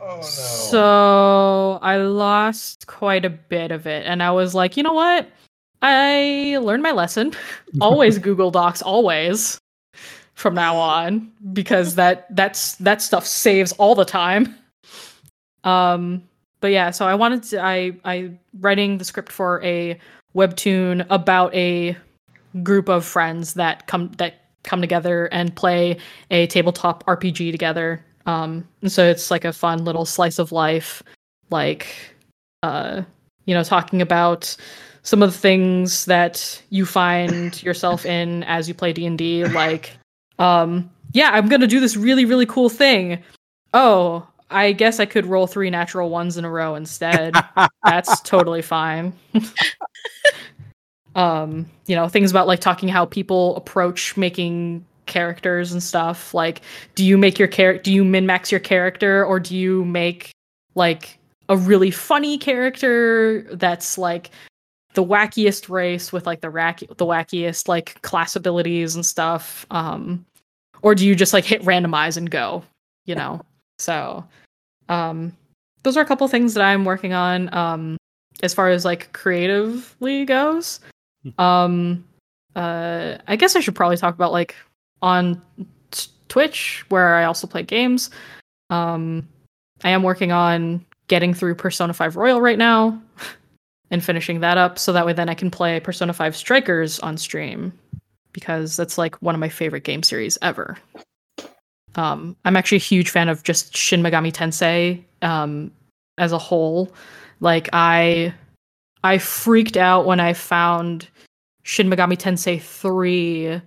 Oh 0.00 0.16
no. 0.16 0.22
So 0.22 1.78
I 1.82 1.96
lost 1.96 2.86
quite 2.86 3.24
a 3.24 3.30
bit 3.30 3.70
of 3.70 3.86
it. 3.86 4.04
And 4.06 4.22
I 4.22 4.30
was 4.30 4.54
like, 4.54 4.76
you 4.76 4.82
know 4.82 4.92
what? 4.92 5.28
I 5.82 6.58
learned 6.60 6.82
my 6.82 6.92
lesson. 6.92 7.32
always 7.80 8.18
Google 8.18 8.50
Docs, 8.50 8.82
always 8.82 9.58
from 10.36 10.54
now 10.54 10.76
on, 10.76 11.32
because 11.52 11.96
that 11.96 12.34
that's 12.34 12.76
that 12.76 13.02
stuff 13.02 13.26
saves 13.26 13.72
all 13.72 13.94
the 13.94 14.04
time. 14.04 14.54
Um, 15.64 16.22
but 16.60 16.68
yeah, 16.68 16.90
so 16.90 17.06
I 17.06 17.14
wanted 17.14 17.42
to 17.44 17.60
I 17.60 17.92
I 18.04 18.30
writing 18.60 18.98
the 18.98 19.04
script 19.04 19.32
for 19.32 19.62
a 19.64 19.98
webtoon 20.34 21.04
about 21.10 21.54
a 21.54 21.96
group 22.62 22.88
of 22.88 23.04
friends 23.04 23.54
that 23.54 23.86
come 23.86 24.12
that 24.18 24.34
come 24.62 24.80
together 24.80 25.26
and 25.26 25.54
play 25.54 25.96
a 26.30 26.46
tabletop 26.46 27.04
RPG 27.06 27.50
together. 27.50 28.04
Um, 28.26 28.66
and 28.82 28.90
so 28.90 29.04
it's 29.06 29.30
like 29.30 29.44
a 29.44 29.52
fun 29.52 29.84
little 29.84 30.04
slice 30.04 30.38
of 30.38 30.52
life, 30.52 31.02
like 31.50 31.86
uh, 32.62 33.02
you 33.46 33.54
know, 33.54 33.62
talking 33.62 34.02
about 34.02 34.56
some 35.02 35.22
of 35.22 35.32
the 35.32 35.38
things 35.38 36.04
that 36.06 36.60
you 36.70 36.84
find 36.84 37.62
yourself 37.62 38.04
in 38.04 38.42
as 38.44 38.66
you 38.66 38.74
play 38.74 38.92
D&D 38.92 39.44
like 39.46 39.92
um 40.38 40.90
yeah, 41.12 41.30
I'm 41.32 41.48
to 41.60 41.66
do 41.66 41.80
this 41.80 41.96
really 41.96 42.24
really 42.24 42.46
cool 42.46 42.68
thing. 42.68 43.22
Oh, 43.74 44.26
I 44.50 44.72
guess 44.72 45.00
I 45.00 45.06
could 45.06 45.26
roll 45.26 45.46
3 45.46 45.70
natural 45.70 46.08
ones 46.08 46.36
in 46.36 46.44
a 46.44 46.50
row 46.50 46.74
instead. 46.74 47.34
That's 47.84 48.20
totally 48.20 48.62
fine. 48.62 49.12
um, 51.16 51.66
you 51.86 51.96
know, 51.96 52.08
things 52.08 52.30
about 52.30 52.46
like 52.46 52.60
talking 52.60 52.88
how 52.88 53.06
people 53.06 53.56
approach 53.56 54.16
making 54.16 54.84
characters 55.06 55.72
and 55.72 55.82
stuff. 55.82 56.34
Like, 56.34 56.62
do 56.94 57.04
you 57.04 57.16
make 57.16 57.38
your 57.38 57.48
character 57.48 57.82
do 57.82 57.92
you 57.92 58.04
min 58.04 58.26
max 58.26 58.50
your 58.52 58.60
character 58.60 59.24
or 59.24 59.40
do 59.40 59.56
you 59.56 59.84
make 59.84 60.30
like 60.74 61.18
a 61.48 61.56
really 61.56 61.90
funny 61.90 62.38
character 62.38 63.42
that's 63.52 63.98
like 63.98 64.30
the 64.96 65.04
wackiest 65.04 65.68
race 65.68 66.10
with 66.10 66.26
like 66.26 66.40
the 66.40 66.48
rack 66.48 66.80
the 66.80 67.04
wackiest 67.04 67.68
like 67.68 68.00
class 68.00 68.34
abilities 68.34 68.94
and 68.96 69.04
stuff 69.04 69.66
um 69.70 70.24
or 70.80 70.94
do 70.94 71.06
you 71.06 71.14
just 71.14 71.34
like 71.34 71.44
hit 71.44 71.62
randomize 71.62 72.16
and 72.16 72.30
go 72.30 72.64
you 73.04 73.14
know? 73.14 73.40
So 73.78 74.24
um 74.88 75.32
those 75.82 75.96
are 75.96 76.02
a 76.02 76.06
couple 76.06 76.26
things 76.28 76.54
that 76.54 76.64
i'm 76.64 76.84
working 76.84 77.12
on 77.12 77.52
um 77.54 77.96
as 78.42 78.52
far 78.54 78.68
as 78.70 78.84
like 78.84 79.12
creatively 79.12 80.24
goes. 80.24 80.80
Um 81.38 82.04
uh 82.54 83.18
i 83.28 83.36
guess 83.36 83.54
i 83.54 83.60
should 83.60 83.74
probably 83.74 83.98
talk 83.98 84.14
about 84.14 84.32
like 84.32 84.54
on 85.02 85.42
t- 85.90 86.10
twitch 86.28 86.86
where 86.88 87.16
i 87.16 87.24
also 87.24 87.46
play 87.46 87.62
games. 87.62 88.08
Um 88.70 89.28
i 89.84 89.90
am 89.90 90.02
working 90.02 90.32
on 90.32 90.84
getting 91.08 91.34
through 91.34 91.54
persona 91.54 91.92
5 91.92 92.16
royal 92.16 92.40
right 92.40 92.58
now 92.58 93.00
and 93.90 94.04
finishing 94.04 94.40
that 94.40 94.58
up 94.58 94.78
so 94.78 94.92
that 94.92 95.06
way 95.06 95.12
then 95.12 95.28
I 95.28 95.34
can 95.34 95.50
play 95.50 95.78
Persona 95.80 96.12
5 96.12 96.34
Strikers 96.36 96.98
on 97.00 97.16
stream 97.16 97.72
because 98.32 98.76
that's 98.76 98.98
like 98.98 99.14
one 99.22 99.34
of 99.34 99.40
my 99.40 99.48
favorite 99.48 99.84
game 99.84 100.02
series 100.02 100.36
ever. 100.42 100.76
Um, 101.94 102.36
I'm 102.44 102.56
actually 102.56 102.76
a 102.76 102.80
huge 102.80 103.10
fan 103.10 103.28
of 103.28 103.42
just 103.42 103.74
Shin 103.76 104.02
Megami 104.02 104.32
Tensei 104.32 105.02
um, 105.22 105.70
as 106.18 106.32
a 106.32 106.38
whole. 106.38 106.92
Like 107.40 107.68
I 107.72 108.34
I 109.04 109.18
freaked 109.18 109.76
out 109.76 110.04
when 110.04 110.20
I 110.20 110.32
found 110.34 111.08
Shin 111.62 111.88
Megami 111.88 112.16
Tensei 112.18 112.60
3 112.60 113.60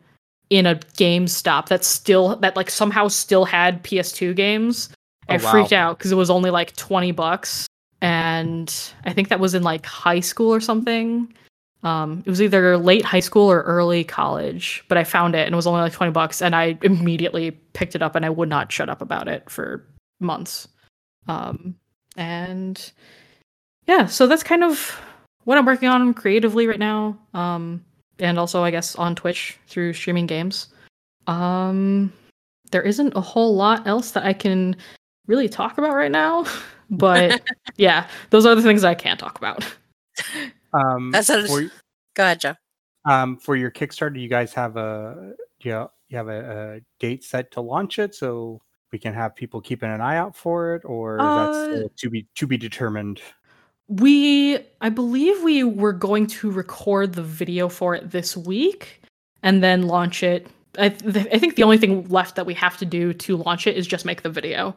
in 0.51 0.65
a 0.65 0.76
GameStop 0.76 1.67
that 1.70 1.84
still 1.84 2.36
that 2.38 2.55
like 2.55 2.70
somehow 2.70 3.07
still 3.07 3.45
had 3.45 3.84
PS2 3.84 4.36
games. 4.36 4.89
I 5.28 5.38
Oh, 5.38 5.43
wow. 5.43 5.51
freaked 5.51 5.74
out 5.74 5.97
because 5.97 6.11
it 6.11 6.15
was 6.15 6.30
only 6.32 6.49
like 6.49 6.76
20 6.76 7.11
bucks 7.13 7.67
and 8.01 8.73
I 9.05 9.13
think 9.13 9.29
that 9.29 9.39
was 9.39 9.53
in 9.53 9.63
like 9.63 9.85
high 9.85 10.19
school 10.19 10.53
or 10.53 10.59
something. 10.59 11.33
Um, 11.83 12.23
it 12.25 12.29
was 12.29 12.41
either 12.41 12.77
late 12.77 13.05
high 13.05 13.19
school 13.21 13.49
or 13.49 13.61
early 13.61 14.03
college, 14.03 14.83
but 14.89 14.97
I 14.97 15.03
found 15.03 15.35
it 15.35 15.45
and 15.45 15.53
it 15.53 15.55
was 15.55 15.67
only 15.67 15.81
like 15.81 15.93
20 15.93 16.11
bucks 16.11 16.41
and 16.41 16.55
I 16.55 16.77
immediately 16.81 17.51
picked 17.51 17.95
it 17.95 18.01
up 18.01 18.15
and 18.15 18.25
I 18.25 18.29
would 18.29 18.49
not 18.49 18.71
shut 18.71 18.89
up 18.89 19.01
about 19.01 19.27
it 19.27 19.49
for 19.49 19.85
months. 20.19 20.67
Um, 21.27 21.75
and 22.17 22.91
yeah, 23.87 24.07
so 24.07 24.27
that's 24.27 24.43
kind 24.43 24.63
of 24.63 24.99
what 25.45 25.57
I'm 25.57 25.65
working 25.65 25.89
on 25.89 26.13
creatively 26.13 26.67
right 26.67 26.79
now. 26.79 27.17
Um, 27.33 27.83
and 28.19 28.37
also 28.37 28.63
I 28.63 28.71
guess 28.71 28.95
on 28.95 29.15
Twitch 29.15 29.57
through 29.67 29.93
streaming 29.93 30.27
games. 30.27 30.67
Um, 31.27 32.11
there 32.71 32.81
isn't 32.81 33.15
a 33.15 33.21
whole 33.21 33.55
lot 33.55 33.87
else 33.87 34.11
that 34.11 34.25
I 34.25 34.33
can 34.33 34.75
really 35.27 35.47
talk 35.47 35.77
about 35.77 35.93
right 35.93 36.11
now, 36.11 36.45
but 36.89 37.41
yeah, 37.77 38.07
those 38.29 38.45
are 38.45 38.55
the 38.55 38.61
things 38.61 38.83
I 38.83 38.95
can't 38.95 39.19
talk 39.19 39.37
about. 39.37 39.65
Um, 40.73 41.11
That's 41.11 41.29
a- 41.29 41.47
for, 41.47 41.61
Go 42.15 42.23
ahead, 42.23 42.41
Joe. 42.41 42.55
um, 43.05 43.37
for 43.37 43.55
your 43.55 43.71
Kickstarter, 43.71 44.19
you 44.19 44.27
guys 44.29 44.53
have 44.53 44.77
a 44.77 45.33
you 45.61 45.71
know, 45.71 45.91
you 46.09 46.17
have 46.17 46.27
a, 46.27 46.75
a 46.75 46.81
date 46.99 47.23
set 47.23 47.51
to 47.51 47.61
launch 47.61 47.99
it, 47.99 48.15
so 48.15 48.61
we 48.91 48.99
can 48.99 49.13
have 49.13 49.35
people 49.35 49.61
keeping 49.61 49.89
an 49.91 50.01
eye 50.01 50.17
out 50.17 50.35
for 50.35 50.75
it, 50.75 50.83
or 50.85 51.15
is 51.15 51.19
that 51.19 51.85
Uh, 51.85 51.87
to 51.97 52.09
be 52.09 52.27
to 52.35 52.47
be 52.47 52.57
determined? 52.57 53.21
We, 53.87 54.59
I 54.81 54.89
believe 54.89 55.41
we 55.43 55.63
were 55.63 55.93
going 55.93 56.27
to 56.27 56.51
record 56.51 57.13
the 57.13 57.23
video 57.23 57.67
for 57.69 57.95
it 57.95 58.11
this 58.11 58.37
week 58.37 59.01
and 59.41 59.63
then 59.63 59.87
launch 59.87 60.21
it. 60.21 60.45
I, 60.77 60.89
th- 60.89 61.27
I 61.33 61.39
think 61.39 61.55
the 61.55 61.63
only 61.63 61.79
thing 61.79 62.07
left 62.07 62.35
that 62.35 62.45
we 62.45 62.53
have 62.53 62.77
to 62.77 62.85
do 62.85 63.13
to 63.13 63.37
launch 63.37 63.65
it 63.65 63.75
is 63.75 63.87
just 63.87 64.05
make 64.05 64.21
the 64.21 64.29
video. 64.29 64.75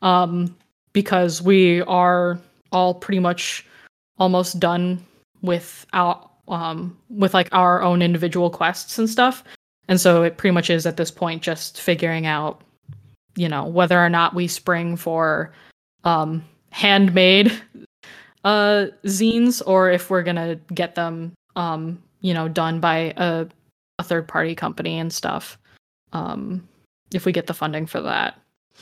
Um, 0.00 0.56
because 0.94 1.42
we 1.42 1.82
are 1.82 2.38
all 2.72 2.94
pretty 2.94 3.18
much 3.18 3.66
almost 4.18 4.58
done 4.58 5.04
with 5.42 5.84
our 5.92 6.30
um 6.48 6.96
with 7.10 7.34
like 7.34 7.48
our 7.52 7.82
own 7.82 8.00
individual 8.00 8.48
quests 8.48 8.98
and 8.98 9.10
stuff. 9.10 9.44
And 9.88 10.00
so 10.00 10.22
it 10.22 10.38
pretty 10.38 10.54
much 10.54 10.70
is 10.70 10.86
at 10.86 10.96
this 10.96 11.10
point 11.10 11.42
just 11.42 11.82
figuring 11.82 12.24
out 12.24 12.62
you 13.36 13.48
know 13.48 13.66
whether 13.66 14.02
or 14.02 14.08
not 14.08 14.34
we 14.34 14.48
spring 14.48 14.96
for 14.96 15.52
um 16.04 16.42
handmade 16.70 17.52
uh 18.44 18.86
zines 19.04 19.60
or 19.66 19.90
if 19.90 20.08
we're 20.08 20.22
gonna 20.22 20.56
get 20.72 20.94
them 20.94 21.32
um 21.56 22.02
you 22.20 22.32
know 22.32 22.48
done 22.48 22.80
by 22.80 23.12
a, 23.16 23.46
a 23.98 24.02
third 24.02 24.28
party 24.28 24.54
company 24.54 24.98
and 24.98 25.12
stuff 25.12 25.58
um 26.12 26.66
if 27.12 27.24
we 27.24 27.32
get 27.32 27.46
the 27.46 27.54
funding 27.54 27.86
for 27.86 28.00
that 28.00 28.38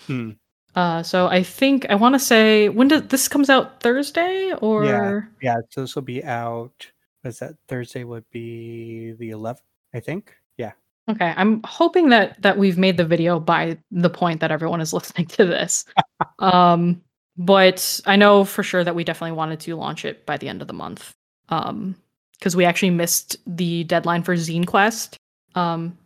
Hmm. 0.07 0.31
Uh 0.75 1.03
so 1.03 1.27
i 1.27 1.43
think 1.43 1.87
i 1.91 1.95
want 1.95 2.15
to 2.15 2.19
say 2.19 2.69
when 2.69 2.89
does 2.89 3.03
this 3.09 3.29
comes 3.29 3.51
out 3.51 3.81
thursday 3.81 4.53
or 4.61 4.85
Yeah, 4.85 5.21
yeah 5.41 5.57
so 5.71 5.83
this 5.83 5.95
will 5.95 6.03
be 6.03 6.25
out. 6.25 6.87
Was 7.25 7.39
that 7.39 7.55
Thursday? 7.69 8.03
Would 8.03 8.29
be 8.33 9.13
the 9.13 9.31
11th, 9.31 9.61
I 9.95 10.01
think. 10.01 10.35
Yeah. 10.57 10.73
okay 11.09 11.33
i'm 11.37 11.61
hoping 11.65 12.09
that 12.11 12.41
that 12.43 12.59
we've 12.59 12.79
made 12.79 12.97
the 12.97 13.05
video 13.05 13.39
by 13.39 13.79
the 13.91 14.11
point 14.11 14.41
that 14.41 14.51
everyone 14.51 14.81
is 14.81 14.93
listening 14.99 15.27
to 15.27 15.45
this 15.45 15.85
um 16.39 17.01
but 17.37 18.01
i 18.07 18.17
know 18.17 18.45
for 18.45 18.63
sure 18.63 18.85
that 18.85 18.95
we 18.95 19.05
definitely 19.05 19.37
wanted 19.37 19.61
to 19.61 19.77
launch 19.77 20.05
it 20.05 20.27
by 20.27 20.37
the 20.37 20.49
end 20.49 20.63
of 20.63 20.69
the 20.69 20.75
month 20.75 21.13
um 21.49 21.97
because 22.43 22.57
we 22.57 22.65
actually 22.65 22.91
missed 22.91 23.37
the 23.47 23.85
deadline 23.85 24.25
for 24.25 24.35
Zine 24.35 24.67
Quest. 24.67 25.17
Um, 25.55 25.97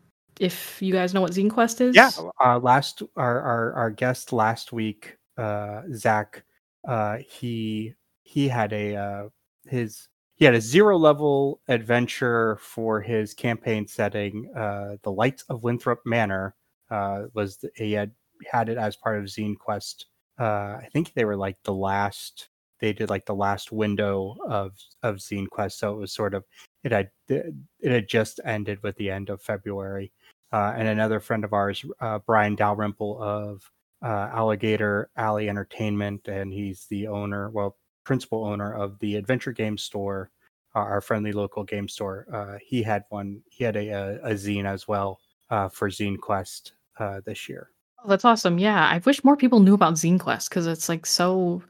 if 0.41 0.81
you 0.81 0.93
guys 0.93 1.15
know 1.15 1.21
what 1.21 1.33
Zine 1.33 1.51
Quest 1.51 1.81
is, 1.81 1.95
Yeah, 1.95 2.11
uh, 2.45 2.59
last 2.59 3.03
our, 3.17 3.41
our 3.41 3.73
our 3.75 3.91
guest 3.91 4.33
last 4.33 4.73
week, 4.73 5.17
uh, 5.37 5.83
Zach, 5.95 6.45
uh, 6.87 7.19
he 7.29 7.95
he 8.23 8.49
had 8.49 8.73
a 8.73 8.97
uh, 8.97 9.29
his 9.67 10.09
he 10.35 10.45
had 10.45 10.55
a 10.55 10.61
zero 10.61 10.99
level 10.99 11.61
adventure 11.69 12.59
for 12.61 13.01
his 13.01 13.33
campaign 13.35 13.87
setting. 13.87 14.51
Uh, 14.55 14.97
the 15.03 15.13
Lights 15.13 15.45
of 15.49 15.63
Winthrop 15.63 16.01
Manor 16.05 16.55
uh, 16.91 17.23
was 17.35 17.57
the, 17.59 17.71
he 17.75 17.93
had 17.93 18.13
had 18.51 18.69
it 18.69 18.77
as 18.77 18.97
part 18.97 19.19
of 19.19 19.25
Zine 19.25 19.57
Quest. 19.59 20.07
Uh, 20.39 20.79
I 20.83 20.89
think 20.93 21.15
they 21.15 21.25
were 21.25 21.37
like 21.37 21.57
the 21.63 21.73
last 21.73 22.51
they 22.79 22.93
did 22.93 23.09
like 23.09 23.25
the 23.25 23.35
last 23.35 23.73
window 23.73 24.37
of 24.47 24.75
of 25.03 25.17
Zine 25.17 25.49
Quest, 25.49 25.79
so 25.79 25.95
it 25.95 25.99
was 25.99 26.13
sort 26.13 26.35
of 26.35 26.45
it 26.85 26.93
had 26.93 27.11
it 27.29 27.55
had 27.83 28.09
just 28.09 28.41
ended 28.45 28.83
with 28.83 28.97
the 28.97 29.11
end 29.11 29.31
of 29.31 29.43
February. 29.43 30.13
Uh, 30.53 30.73
and 30.77 30.89
another 30.89 31.21
friend 31.21 31.45
of 31.45 31.53
ours, 31.53 31.85
uh, 32.01 32.19
Brian 32.21 32.55
Dalrymple 32.55 33.21
of 33.23 33.69
uh, 34.03 34.31
Alligator 34.33 35.11
Alley 35.17 35.49
Entertainment, 35.49 36.29
and 36.29 36.53
he's 36.53 36.87
the 36.87 37.09
owner, 37.09 37.51
well, 37.51 37.77
principal 38.05 38.45
owner 38.45 38.73
of 38.75 38.99
the 39.01 39.17
Adventure 39.17 39.53
Game 39.53 39.77
Store, 39.77 40.31
uh, 40.75 40.81
our 40.81 41.01
friendly 41.01 41.33
local 41.33 41.65
game 41.65 41.89
store. 41.89 42.27
Uh, 42.33 42.59
he 42.65 42.83
had 42.83 43.05
one, 43.09 43.43
he 43.51 43.65
had 43.65 43.77
a, 43.77 43.89
a, 43.89 44.15
a 44.23 44.31
zine 44.35 44.67
as 44.67 44.87
well 44.87 45.19
uh, 45.51 45.69
for 45.69 45.89
Zine 45.89 46.19
Quest 46.19 46.75
uh, 46.99 47.21
this 47.25 47.49
year. 47.49 47.71
Oh, 48.05 48.09
that's 48.09 48.25
awesome. 48.25 48.59
Yeah, 48.59 48.87
I 48.87 48.99
wish 48.99 49.25
more 49.25 49.37
people 49.37 49.61
knew 49.61 49.75
about 49.75 49.95
Zine 49.95 50.21
Quest 50.21 50.51
because 50.51 50.67
it's 50.67 50.89
like 50.89 51.07
so, 51.07 51.63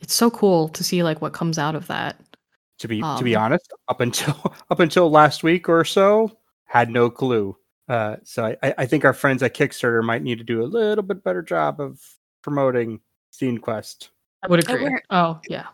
it's 0.00 0.14
so 0.14 0.30
cool 0.30 0.68
to 0.68 0.84
see 0.84 1.02
like 1.02 1.20
what 1.20 1.32
comes 1.32 1.58
out 1.58 1.74
of 1.74 1.86
that. 1.88 2.20
To 2.78 2.88
be 2.88 3.00
to 3.00 3.24
be 3.24 3.36
Um, 3.36 3.42
honest, 3.44 3.72
up 3.88 4.00
until 4.00 4.54
up 4.70 4.80
until 4.80 5.10
last 5.10 5.42
week 5.42 5.68
or 5.68 5.84
so, 5.84 6.30
had 6.64 6.90
no 6.90 7.10
clue. 7.10 7.56
Uh, 7.90 8.16
so 8.22 8.46
I, 8.46 8.56
I 8.62 8.74
I 8.78 8.86
think 8.86 9.04
our 9.04 9.12
friends 9.12 9.42
at 9.42 9.52
Kickstarter 9.52 10.00
might 10.04 10.22
need 10.22 10.38
to 10.38 10.44
do 10.44 10.62
a 10.62 10.64
little 10.64 11.02
bit 11.02 11.24
better 11.24 11.42
job 11.42 11.80
of 11.80 12.00
promoting 12.40 13.00
Zine 13.32 13.60
Quest. 13.60 14.10
I 14.44 14.46
would 14.46 14.60
agree. 14.60 14.96
Oh 15.10 15.40
yeah, 15.48 15.66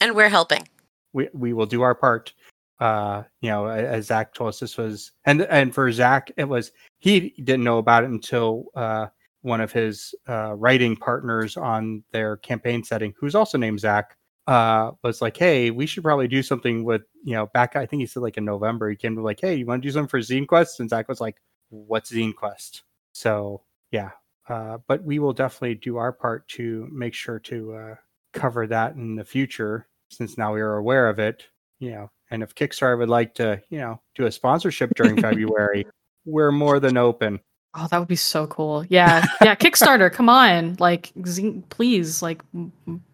And 0.00 0.14
we're 0.16 0.30
helping. 0.30 0.66
we 1.12 1.28
we 1.34 1.52
will 1.52 1.66
do 1.66 1.82
our 1.82 1.94
part. 1.94 2.32
Uh, 2.78 3.24
you 3.42 3.50
know, 3.50 3.66
as 3.66 4.06
Zach 4.06 4.32
told 4.32 4.48
us, 4.48 4.58
this 4.60 4.78
was 4.78 5.12
and 5.26 5.42
and 5.42 5.74
for 5.74 5.92
Zach, 5.92 6.32
it 6.38 6.44
was 6.48 6.72
he 6.98 7.34
didn't 7.44 7.62
know 7.64 7.76
about 7.76 8.04
it 8.04 8.10
until 8.10 8.64
uh, 8.74 9.08
one 9.42 9.60
of 9.60 9.70
his 9.70 10.14
uh, 10.30 10.54
writing 10.54 10.96
partners 10.96 11.58
on 11.58 12.02
their 12.10 12.38
campaign 12.38 12.82
setting, 12.84 13.12
who's 13.18 13.34
also 13.34 13.58
named 13.58 13.80
Zach, 13.80 14.16
uh, 14.46 14.92
was 15.04 15.20
like, 15.20 15.36
"Hey, 15.36 15.70
we 15.70 15.84
should 15.84 16.04
probably 16.04 16.26
do 16.26 16.42
something 16.42 16.84
with 16.84 17.02
you 17.22 17.34
know." 17.34 17.48
Back, 17.52 17.76
I 17.76 17.84
think 17.84 18.00
he 18.00 18.06
said 18.06 18.22
like 18.22 18.38
in 18.38 18.46
November, 18.46 18.88
he 18.88 18.96
came 18.96 19.14
to 19.14 19.20
like, 19.22 19.40
"Hey, 19.42 19.56
you 19.56 19.66
want 19.66 19.82
to 19.82 19.86
do 19.88 19.92
something 19.92 20.08
for 20.08 20.20
Zine 20.20 20.46
Quest?" 20.48 20.80
And 20.80 20.88
Zach 20.88 21.06
was 21.06 21.20
like, 21.20 21.36
"What's 21.70 22.12
Zine 22.12 22.34
Quest?" 22.34 22.82
So 23.12 23.62
yeah, 23.90 24.10
uh, 24.48 24.78
but 24.86 25.02
we 25.02 25.18
will 25.18 25.32
definitely 25.32 25.76
do 25.76 25.96
our 25.96 26.12
part 26.12 26.46
to 26.48 26.88
make 26.92 27.14
sure 27.14 27.38
to 27.40 27.74
uh, 27.74 27.94
cover 28.32 28.66
that 28.66 28.94
in 28.94 29.16
the 29.16 29.24
future 29.24 29.86
since 30.10 30.36
now 30.36 30.52
we 30.52 30.60
are 30.60 30.76
aware 30.76 31.08
of 31.08 31.18
it 31.18 31.46
you 31.78 31.90
know 31.90 32.10
and 32.30 32.42
if 32.42 32.54
kickstarter 32.54 32.98
would 32.98 33.08
like 33.08 33.34
to 33.34 33.60
you 33.70 33.78
know 33.78 34.00
do 34.14 34.26
a 34.26 34.30
sponsorship 34.30 34.92
during 34.94 35.16
february 35.22 35.86
we're 36.24 36.52
more 36.52 36.78
than 36.80 36.96
open 36.96 37.40
oh 37.74 37.86
that 37.90 37.98
would 37.98 38.08
be 38.08 38.16
so 38.16 38.46
cool. 38.46 38.84
Yeah, 38.88 39.24
yeah. 39.42 39.54
Kickstarter, 39.54 40.12
come 40.12 40.28
on, 40.28 40.76
like 40.78 41.12
Zine, 41.20 41.62
please, 41.68 42.22
like 42.22 42.42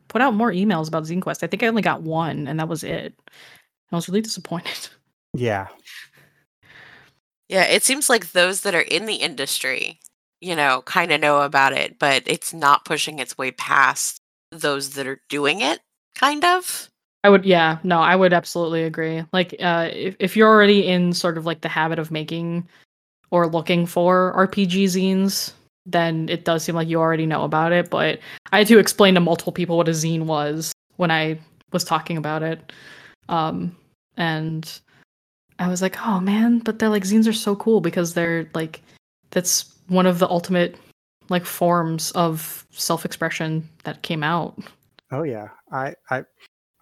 put 0.09 0.23
out 0.23 0.35
more 0.35 0.51
emails 0.51 0.89
about 0.89 1.05
Zine 1.05 1.23
Quest. 1.23 1.43
I 1.43 1.47
think 1.47 1.63
I 1.63 1.67
only 1.67 1.83
got 1.83 2.03
one, 2.03 2.49
and 2.49 2.59
that 2.59 2.69
was 2.69 2.83
it. 2.83 3.15
I 3.93 3.97
was 3.97 4.09
really 4.09 4.23
disappointed. 4.23 4.89
yeah 5.35 5.69
Yeah, 7.49 7.65
it 7.65 7.83
seems 7.85 8.09
like 8.11 8.33
those 8.33 8.63
that 8.63 8.75
are 8.75 8.81
in 8.81 9.07
the 9.07 9.17
industry, 9.17 10.01
you 10.41 10.57
know, 10.57 10.83
kind 10.83 11.13
of 11.13 11.21
know 11.21 11.43
about 11.43 11.73
it, 11.73 11.99
but 11.99 12.23
it's 12.27 12.53
not 12.53 12.85
pushing 12.85 13.19
its 13.19 13.39
way 13.39 13.53
past 13.53 14.19
those 14.51 14.91
that 14.91 15.07
are 15.07 15.21
doing 15.29 15.61
it, 15.61 15.81
kind 16.17 16.45
of. 16.45 16.89
I 17.25 17.29
would, 17.29 17.45
yeah, 17.45 17.79
no, 17.83 18.01
I 18.01 18.15
would 18.17 18.33
absolutely 18.33 18.85
agree. 18.85 19.25
Like, 19.33 19.55
uh, 19.61 19.91
if 19.93 20.17
if 20.19 20.37
you're 20.37 20.49
already 20.49 20.87
in 20.87 21.13
sort 21.13 21.39
of 21.39 21.47
like 21.47 21.61
the 21.61 21.69
habit 21.69 21.99
of 21.99 22.11
making 22.11 22.69
or 23.31 23.49
looking 23.49 23.87
for 23.87 24.33
RPG 24.37 24.85
zines, 24.85 25.53
then 25.87 26.29
it 26.29 26.45
does 26.45 26.65
seem 26.65 26.75
like 26.75 26.89
you 26.89 27.01
already 27.01 27.27
know 27.27 27.45
about 27.45 27.73
it. 27.73 27.91
But 27.91 28.21
I 28.53 28.59
had 28.59 28.69
to 28.69 28.79
explain 28.79 29.15
to 29.15 29.21
multiple 29.21 29.53
people 29.53 29.77
what 29.77 29.89
a 29.89 29.93
zine 29.93 30.27
was 30.27 30.73
when 30.97 31.11
I 31.11 31.39
was 31.73 31.85
talking 31.85 32.17
about 32.17 32.43
it, 32.43 32.73
um, 33.29 33.77
and 34.17 34.81
I 35.59 35.69
was 35.69 35.81
like, 35.83 35.97
oh 36.07 36.21
man, 36.21 36.59
but 36.59 36.79
they're 36.79 36.89
like 36.89 37.05
zines 37.05 37.29
are 37.29 37.33
so 37.33 37.57
cool 37.57 37.81
because 37.81 38.15
they're 38.15 38.49
like 38.55 38.83
that's 39.31 39.75
one 39.89 40.07
of 40.07 40.19
the 40.19 40.29
ultimate 40.29 40.77
like 41.29 41.45
forms 41.45 42.11
of 42.13 42.67
self-expression 42.71 43.69
that 43.85 44.03
came 44.03 44.23
out. 44.23 44.59
oh 45.13 45.23
yeah 45.23 45.49
i 45.73 45.95
i 46.11 46.25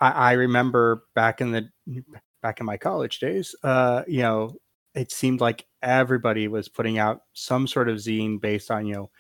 i, 0.01 0.33
remember 0.33 1.05
back 1.14 1.41
in 1.41 1.51
the 1.51 1.68
back 2.43 2.61
in 2.61 2.66
my 2.66 2.77
college 2.77 3.18
days 3.18 3.55
uh 3.62 4.03
you 4.07 4.22
know 4.22 4.55
it 4.95 5.11
seemed 5.12 5.41
like 5.41 5.66
everybody 5.83 6.49
was 6.49 6.68
putting 6.68 6.99
out 6.99 7.22
some 7.33 7.66
sort 7.66 7.89
of 7.89 7.97
zine 7.97 8.41
based 8.41 8.70
on 8.70 8.87
you 8.87 8.95
know 8.95 9.11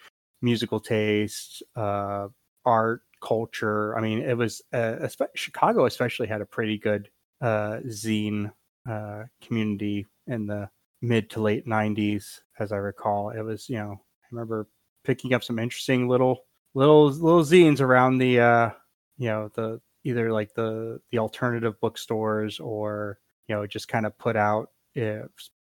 musical 0.42 0.80
taste 0.80 1.62
uh 1.76 2.28
art 2.64 3.02
culture 3.22 3.96
i 3.96 4.00
mean 4.00 4.20
it 4.20 4.36
was 4.36 4.62
uh, 4.72 5.08
chicago 5.34 5.86
especially 5.86 6.26
had 6.26 6.40
a 6.40 6.46
pretty 6.46 6.78
good 6.78 7.08
uh 7.40 7.78
zine 7.88 8.50
uh 8.88 9.22
community 9.40 10.06
in 10.26 10.46
the 10.46 10.68
mid 11.02 11.28
to 11.30 11.40
late 11.40 11.66
90s 11.66 12.40
as 12.58 12.72
i 12.72 12.76
recall 12.76 13.30
it 13.30 13.42
was 13.42 13.68
you 13.68 13.76
know 13.76 13.92
i 13.92 14.26
remember 14.30 14.68
picking 15.04 15.34
up 15.34 15.44
some 15.44 15.58
interesting 15.58 16.08
little 16.08 16.44
little 16.74 17.10
little 17.10 17.42
zines 17.42 17.80
around 17.80 18.18
the 18.18 18.40
uh 18.40 18.70
you 19.18 19.28
know 19.28 19.50
the 19.54 19.80
either 20.04 20.32
like 20.32 20.54
the 20.54 21.00
the 21.10 21.18
alternative 21.18 21.78
bookstores 21.80 22.60
or 22.60 23.18
you 23.48 23.54
know 23.54 23.66
just 23.66 23.88
kind 23.88 24.06
of 24.06 24.16
put 24.18 24.36
out 24.36 24.70
uh, 25.00 25.26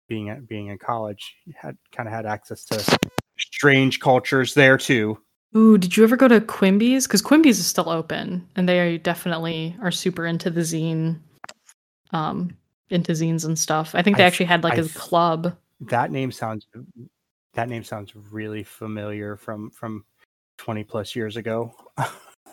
being 0.08 0.28
at 0.28 0.46
being 0.48 0.68
in 0.68 0.78
college 0.78 1.34
had 1.56 1.76
kind 1.92 2.08
of 2.08 2.14
had 2.14 2.26
access 2.26 2.64
to 2.64 2.98
strange 3.38 4.00
cultures 4.00 4.54
there 4.54 4.78
too 4.78 5.18
Ooh, 5.56 5.78
did 5.78 5.96
you 5.96 6.02
ever 6.02 6.16
go 6.16 6.26
to 6.26 6.40
Quimby's? 6.40 7.06
Because 7.06 7.22
Quimby's 7.22 7.60
is 7.60 7.66
still 7.66 7.88
open, 7.88 8.44
and 8.56 8.68
they 8.68 8.98
definitely 8.98 9.76
are 9.80 9.92
super 9.92 10.26
into 10.26 10.50
the 10.50 10.62
zine, 10.62 11.20
um, 12.10 12.56
into 12.90 13.12
zines 13.12 13.44
and 13.44 13.58
stuff. 13.58 13.94
I 13.94 14.02
think 14.02 14.16
they 14.16 14.24
I 14.24 14.26
actually 14.26 14.46
had 14.46 14.64
like 14.64 14.78
a 14.78 14.88
club. 14.88 15.56
that 15.80 16.10
name 16.10 16.32
sounds 16.32 16.66
that 17.54 17.68
name 17.68 17.84
sounds 17.84 18.14
really 18.14 18.64
familiar 18.64 19.36
from 19.36 19.70
from 19.70 20.04
20 20.58 20.84
plus 20.84 21.16
years 21.16 21.36
ago 21.36 21.74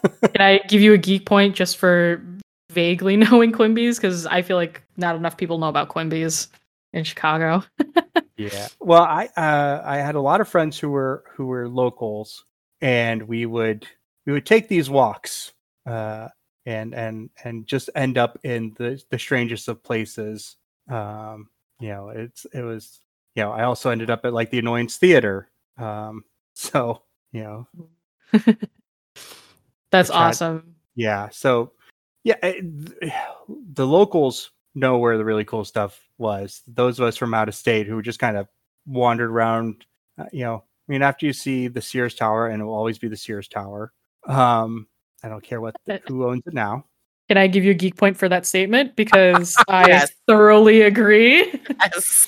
Can 0.03 0.41
I 0.41 0.59
give 0.67 0.82
you 0.82 0.93
a 0.93 0.97
geek 0.97 1.25
point 1.25 1.55
just 1.55 1.77
for 1.77 2.25
vaguely 2.71 3.17
knowing 3.17 3.51
Quimby's? 3.51 3.97
Because 3.97 4.25
I 4.25 4.41
feel 4.41 4.57
like 4.57 4.84
not 4.97 5.15
enough 5.15 5.38
people 5.38 5.57
know 5.57 5.69
about 5.69 5.89
Quimby's 5.89 6.47
in 6.93 7.03
Chicago. 7.03 7.63
Yeah. 8.38 8.69
Well, 8.79 9.03
I 9.03 9.29
uh, 9.38 9.84
I 9.86 9.97
had 9.97 10.15
a 10.15 10.21
lot 10.21 10.41
of 10.41 10.47
friends 10.47 10.79
who 10.79 10.89
were 10.89 11.23
who 11.36 11.45
were 11.45 11.69
locals, 11.69 12.43
and 12.79 13.21
we 13.27 13.45
would 13.45 13.86
we 14.25 14.34
would 14.34 14.47
take 14.47 14.67
these 14.67 14.89
walks, 14.89 15.53
uh, 15.86 16.29
and 16.66 16.93
and 16.93 17.30
and 17.43 17.66
just 17.66 17.89
end 17.95 18.18
up 18.18 18.38
in 18.43 18.74
the 18.78 19.01
the 19.09 19.20
strangest 19.20 19.68
of 19.68 19.84
places. 19.84 20.57
Um, 20.89 21.49
you 21.80 21.89
know, 21.89 22.09
it's 22.09 22.45
it 22.53 22.62
was 22.62 22.99
you 23.36 23.43
know 23.43 23.51
I 23.51 23.64
also 23.64 23.89
ended 23.89 24.09
up 24.09 24.26
at 24.26 24.34
like 24.34 24.51
the 24.51 24.59
Annoyance 24.59 24.97
Theater. 24.97 25.49
Um, 25.78 26.24
so 26.53 27.03
you 27.32 27.43
know, 27.43 27.68
That's 29.91 30.09
awesome. 30.09 30.76
yeah. 30.95 31.30
So 31.30 31.72
yeah, 32.24 32.36
it, 32.43 32.64
the 33.74 33.88
locals 33.88 34.51
know 34.76 34.97
where 34.97 35.18
the 35.18 35.26
really 35.26 35.45
cool 35.45 35.66
stuff 35.66 35.99
was. 36.18 36.62
Those 36.68 36.99
of 36.99 37.05
us 37.05 37.18
from 37.18 37.34
out 37.34 37.49
of 37.49 37.55
state 37.55 37.88
who 37.88 38.01
just 38.01 38.20
kind 38.20 38.38
of 38.38 38.47
wandered 38.86 39.30
around, 39.30 39.86
uh, 40.18 40.26
you 40.32 40.43
know, 40.43 40.64
I 40.88 40.91
mean, 40.91 41.01
after 41.01 41.26
you 41.26 41.34
see 41.34 41.68
the 41.68 41.82
Sears 41.82 42.16
Tower, 42.16 42.47
and 42.47 42.62
it 42.62 42.66
will 42.66 42.74
always 42.74 42.97
be 42.97 43.07
the 43.07 43.18
Sears 43.18 43.47
Tower. 43.47 43.91
Um, 44.28 44.88
I 45.24 45.30
don't 45.30 45.43
care 45.43 45.61
what 45.61 45.76
who 46.07 46.28
owns 46.28 46.43
it 46.45 46.53
now. 46.53 46.86
Can 47.30 47.38
I 47.38 47.47
give 47.47 47.63
you 47.63 47.72
a 47.72 47.76
geek 47.76 47.95
point 47.95 48.17
for 48.17 48.28
that 48.28 48.45
statement? 48.45 48.95
Because 48.95 49.55
I 49.69 50.05
thoroughly 50.28 50.82
agree. 50.82 51.61
Yes. 51.80 52.28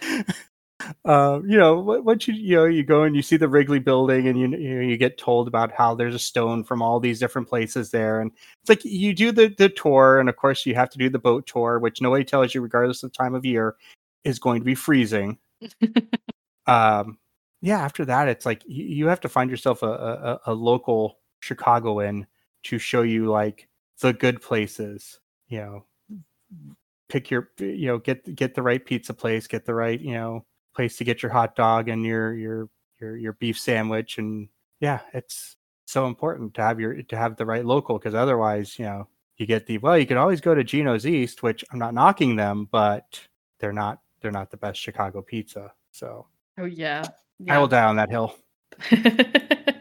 uh, 1.04 1.40
you 1.46 1.58
know, 1.58 1.80
once 1.80 2.26
you 2.28 2.34
you 2.34 2.56
know 2.56 2.64
you 2.64 2.82
go 2.82 3.02
and 3.02 3.14
you 3.14 3.22
see 3.22 3.36
the 3.36 3.48
Wrigley 3.48 3.78
Building, 3.78 4.28
and 4.28 4.38
you 4.38 4.48
you, 4.48 4.74
know, 4.76 4.80
you 4.80 4.96
get 4.96 5.18
told 5.18 5.48
about 5.48 5.72
how 5.72 5.94
there's 5.94 6.14
a 6.14 6.18
stone 6.18 6.64
from 6.64 6.80
all 6.80 7.00
these 7.00 7.18
different 7.18 7.48
places 7.48 7.90
there, 7.90 8.20
and 8.20 8.30
it's 8.62 8.68
like 8.68 8.84
you 8.84 9.12
do 9.12 9.32
the 9.32 9.48
the 9.58 9.68
tour, 9.68 10.20
and 10.20 10.28
of 10.28 10.36
course 10.36 10.64
you 10.64 10.74
have 10.74 10.90
to 10.90 10.98
do 10.98 11.08
the 11.08 11.18
boat 11.18 11.46
tour, 11.46 11.78
which 11.78 12.00
nobody 12.00 12.24
tells 12.24 12.54
you, 12.54 12.60
regardless 12.60 13.02
of 13.02 13.12
time 13.12 13.34
of 13.34 13.44
year, 13.44 13.76
is 14.24 14.38
going 14.38 14.60
to 14.60 14.64
be 14.64 14.74
freezing. 14.74 15.38
um, 16.66 17.18
yeah, 17.62 17.80
after 17.80 18.04
that, 18.04 18.28
it's 18.28 18.46
like 18.46 18.62
you, 18.66 18.84
you 18.84 19.06
have 19.08 19.20
to 19.20 19.28
find 19.28 19.50
yourself 19.50 19.82
a, 19.82 19.86
a, 19.86 20.40
a 20.46 20.54
local 20.54 21.18
Chicagoan 21.40 22.26
to 22.64 22.78
show 22.78 23.02
you 23.02 23.26
like 23.26 23.68
the 24.00 24.12
good 24.12 24.40
places, 24.40 25.20
you 25.48 25.58
know, 25.58 25.84
pick 27.08 27.30
your 27.30 27.50
you 27.58 27.86
know 27.86 27.98
get 27.98 28.34
get 28.34 28.54
the 28.54 28.62
right 28.62 28.84
pizza 28.84 29.14
place, 29.14 29.46
get 29.46 29.64
the 29.64 29.74
right 29.74 30.00
you 30.00 30.14
know 30.14 30.44
place 30.74 30.96
to 30.96 31.04
get 31.04 31.22
your 31.22 31.32
hot 31.32 31.56
dog 31.56 31.88
and 31.88 32.04
your 32.04 32.34
your 32.34 32.68
your 33.00 33.16
your 33.16 33.32
beef 33.34 33.58
sandwich, 33.58 34.18
and 34.18 34.48
yeah, 34.80 35.00
it's 35.12 35.56
so 35.86 36.06
important 36.06 36.54
to 36.54 36.62
have 36.62 36.80
your 36.80 37.02
to 37.02 37.16
have 37.16 37.36
the 37.36 37.46
right 37.46 37.64
local 37.64 37.98
because 37.98 38.14
otherwise, 38.14 38.78
you 38.78 38.84
know, 38.84 39.08
you 39.36 39.46
get 39.46 39.66
the 39.66 39.78
well, 39.78 39.98
you 39.98 40.06
can 40.06 40.16
always 40.16 40.40
go 40.40 40.54
to 40.54 40.64
Gino's 40.64 41.06
East, 41.06 41.42
which 41.42 41.64
I'm 41.72 41.78
not 41.78 41.94
knocking 41.94 42.36
them, 42.36 42.68
but 42.70 43.20
they're 43.60 43.72
not 43.72 44.00
they're 44.20 44.30
not 44.30 44.50
the 44.50 44.56
best 44.56 44.80
Chicago 44.80 45.22
pizza. 45.22 45.72
So 45.92 46.26
Oh 46.58 46.64
yeah. 46.64 47.54
I 47.54 47.58
will 47.58 47.68
die 47.68 47.84
on 47.84 47.96
that 47.96 48.10
hill. 48.10 48.34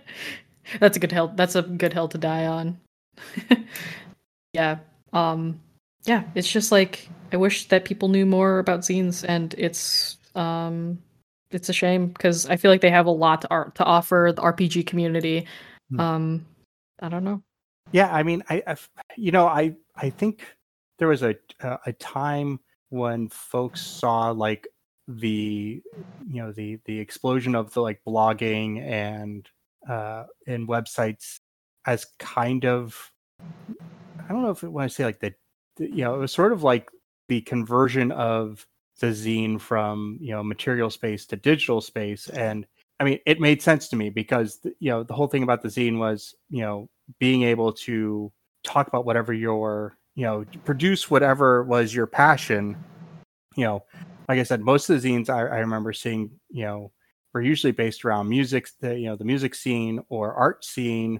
that's 0.79 0.97
a 0.97 0.99
good 0.99 1.11
hill. 1.11 1.31
That's 1.35 1.55
a 1.55 1.61
good 1.61 1.93
hill 1.93 2.07
to 2.09 2.17
die 2.17 2.45
on. 2.45 2.79
yeah. 4.53 4.79
Um 5.13 5.59
yeah, 6.05 6.23
it's 6.35 6.51
just 6.51 6.71
like 6.71 7.09
I 7.31 7.37
wish 7.37 7.67
that 7.69 7.85
people 7.85 8.09
knew 8.09 8.25
more 8.25 8.59
about 8.59 8.81
zines 8.81 9.25
and 9.27 9.53
it's 9.57 10.17
um 10.35 10.99
it's 11.51 11.69
a 11.69 11.73
shame 11.73 12.07
because 12.07 12.45
I 12.47 12.57
feel 12.57 12.71
like 12.71 12.81
they 12.81 12.89
have 12.89 13.05
a 13.05 13.11
lot 13.11 13.41
to 13.41 13.49
art 13.49 13.75
to 13.75 13.83
offer 13.83 14.33
the 14.35 14.41
RPG 14.41 14.87
community. 14.87 15.47
Hmm. 15.89 15.99
Um 15.99 16.45
I 16.99 17.09
don't 17.09 17.23
know. 17.23 17.41
Yeah, 17.91 18.13
I 18.13 18.23
mean, 18.23 18.43
I, 18.49 18.63
I 18.67 18.75
you 19.15 19.31
know, 19.31 19.47
I 19.47 19.75
I 19.95 20.09
think 20.09 20.45
there 20.99 21.07
was 21.07 21.23
a 21.23 21.35
a 21.61 21.79
a 21.87 21.93
time 21.93 22.59
when 22.89 23.29
folks 23.29 23.81
saw 23.81 24.31
like 24.31 24.67
the 25.07 25.81
you 26.27 26.41
know 26.41 26.51
the 26.51 26.79
the 26.85 26.99
explosion 26.99 27.55
of 27.55 27.73
the 27.73 27.81
like 27.81 28.01
blogging 28.07 28.81
and 28.81 29.47
uh 29.89 30.25
and 30.47 30.67
websites 30.67 31.39
as 31.85 32.05
kind 32.19 32.65
of 32.65 33.11
I 33.39 34.29
don't 34.29 34.41
know 34.41 34.51
if 34.51 34.63
when 34.63 34.83
I 34.83 34.87
say 34.87 35.05
like 35.05 35.19
the, 35.19 35.33
the 35.77 35.89
you 35.89 36.03
know 36.03 36.15
it 36.15 36.19
was 36.19 36.31
sort 36.31 36.51
of 36.51 36.63
like 36.63 36.89
the 37.27 37.41
conversion 37.41 38.11
of 38.11 38.65
the 38.99 39.07
zine 39.07 39.59
from 39.59 40.17
you 40.21 40.31
know 40.31 40.43
material 40.43 40.89
space 40.89 41.25
to 41.27 41.35
digital 41.35 41.81
space. 41.81 42.29
And 42.29 42.65
I 42.99 43.03
mean 43.03 43.19
it 43.25 43.39
made 43.39 43.61
sense 43.61 43.87
to 43.89 43.95
me 43.95 44.09
because 44.09 44.59
you 44.79 44.89
know 44.89 45.03
the 45.03 45.13
whole 45.13 45.27
thing 45.27 45.43
about 45.43 45.61
the 45.61 45.69
zine 45.69 45.99
was 45.99 46.35
you 46.49 46.61
know 46.61 46.89
being 47.19 47.43
able 47.43 47.73
to 47.73 48.31
talk 48.63 48.87
about 48.87 49.05
whatever 49.05 49.33
your 49.33 49.97
you 50.15 50.23
know 50.23 50.45
produce 50.63 51.11
whatever 51.11 51.63
was 51.63 51.93
your 51.93 52.07
passion. 52.07 52.77
You 53.55 53.65
know 53.65 53.83
like 54.27 54.39
i 54.39 54.43
said 54.43 54.61
most 54.61 54.89
of 54.89 55.01
the 55.01 55.09
zines 55.09 55.29
i, 55.29 55.39
I 55.39 55.59
remember 55.59 55.93
seeing 55.93 56.31
you 56.49 56.65
know 56.65 56.91
were 57.35 57.41
usually 57.41 57.71
based 57.71 58.03
around 58.03 58.27
music 58.27 58.67
the 58.79 58.97
you 58.97 59.05
know 59.05 59.15
the 59.15 59.25
music 59.25 59.53
scene 59.53 59.99
or 60.09 60.33
art 60.33 60.65
scene 60.65 61.19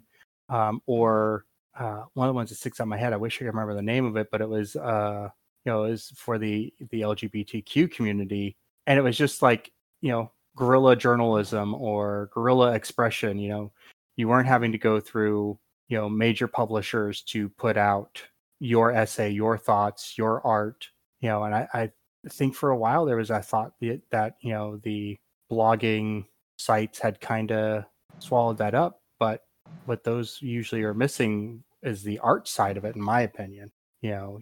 um, 0.49 0.81
or 0.87 1.45
uh, 1.77 2.03
one 2.13 2.27
of 2.27 2.33
the 2.33 2.35
ones 2.35 2.49
that 2.49 2.55
sticks 2.55 2.79
in 2.79 2.87
my 2.87 2.97
head 2.97 3.13
i 3.13 3.17
wish 3.17 3.35
i 3.35 3.39
could 3.39 3.47
remember 3.47 3.75
the 3.75 3.81
name 3.81 4.05
of 4.05 4.15
it 4.15 4.29
but 4.31 4.41
it 4.41 4.49
was 4.49 4.75
uh 4.77 5.29
you 5.65 5.71
know 5.71 5.83
it 5.83 5.89
was 5.91 6.11
for 6.15 6.37
the 6.37 6.73
the 6.91 7.01
lgbtq 7.01 7.91
community. 7.91 8.55
And 8.87 8.99
it 8.99 9.01
was 9.01 9.17
just 9.17 9.41
like 9.41 9.71
you 10.01 10.11
know 10.11 10.31
guerrilla 10.55 10.95
journalism 10.95 11.73
or 11.73 12.29
guerrilla 12.33 12.73
expression 12.73 13.37
you 13.37 13.49
know 13.49 13.71
you 14.15 14.27
weren't 14.27 14.47
having 14.47 14.71
to 14.71 14.77
go 14.77 14.99
through 14.99 15.59
you 15.89 15.97
know 15.97 16.07
major 16.07 16.47
publishers 16.47 17.21
to 17.23 17.49
put 17.49 17.75
out 17.75 18.21
your 18.59 18.91
essay 18.93 19.29
your 19.29 19.57
thoughts 19.57 20.17
your 20.17 20.45
art 20.47 20.87
you 21.19 21.29
know. 21.29 21.43
And 21.43 21.55
i, 21.55 21.67
I 21.73 21.91
think 22.29 22.55
for 22.55 22.69
a 22.69 22.77
while 22.77 23.05
there 23.05 23.17
was 23.17 23.31
I 23.31 23.41
thought 23.41 23.73
that, 23.81 24.01
that 24.11 24.35
you 24.41 24.53
know 24.53 24.77
the 24.77 25.17
blogging 25.51 26.25
sites 26.57 26.99
had 26.99 27.19
kind 27.19 27.51
of 27.51 27.83
swallowed 28.19 28.57
that 28.57 28.73
up 28.73 29.01
but 29.19 29.41
what 29.85 30.03
those 30.03 30.39
usually 30.41 30.83
are 30.83 30.93
missing 30.93 31.63
is 31.85 32.03
the 32.03 32.19
art 32.19 32.47
side 32.47 32.77
of 32.77 32.85
it 32.85 32.95
in 32.95 33.01
my 33.01 33.21
opinion. 33.21 33.71
You 34.01 34.11
know 34.11 34.39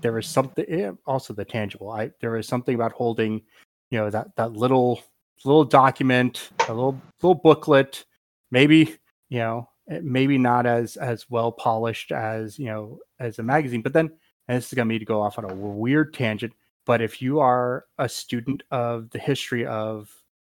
there 0.00 0.12
was 0.12 0.26
something 0.26 0.64
eh, 0.68 0.92
also 1.06 1.34
the 1.34 1.44
tangible. 1.44 1.90
I 1.90 2.10
there 2.20 2.32
was 2.32 2.46
something 2.46 2.74
about 2.74 2.92
holding 2.92 3.42
you 3.90 3.98
know 3.98 4.10
that 4.10 4.34
that 4.36 4.52
little 4.52 5.02
little 5.44 5.64
document 5.64 6.50
a 6.68 6.74
little 6.74 7.00
little 7.22 7.34
booklet 7.34 8.04
maybe 8.50 8.96
you 9.28 9.38
know 9.38 9.68
eh, 9.90 10.00
maybe 10.02 10.38
not 10.38 10.66
as 10.66 10.96
as 10.96 11.28
well 11.30 11.50
polished 11.50 12.12
as 12.12 12.58
you 12.58 12.66
know 12.66 12.98
as 13.18 13.38
a 13.38 13.42
magazine 13.42 13.82
but 13.82 13.92
then 13.92 14.10
and 14.48 14.58
this 14.58 14.64
is 14.64 14.76
to 14.76 14.84
be 14.84 14.98
to 14.98 15.04
go 15.04 15.22
off 15.22 15.38
on 15.38 15.50
a 15.50 15.54
weird 15.54 16.12
tangent 16.12 16.52
but 16.86 17.00
if 17.00 17.20
you 17.22 17.40
are 17.40 17.84
a 17.98 18.08
student 18.08 18.62
of 18.70 19.10
the 19.10 19.18
history 19.18 19.66
of 19.66 20.10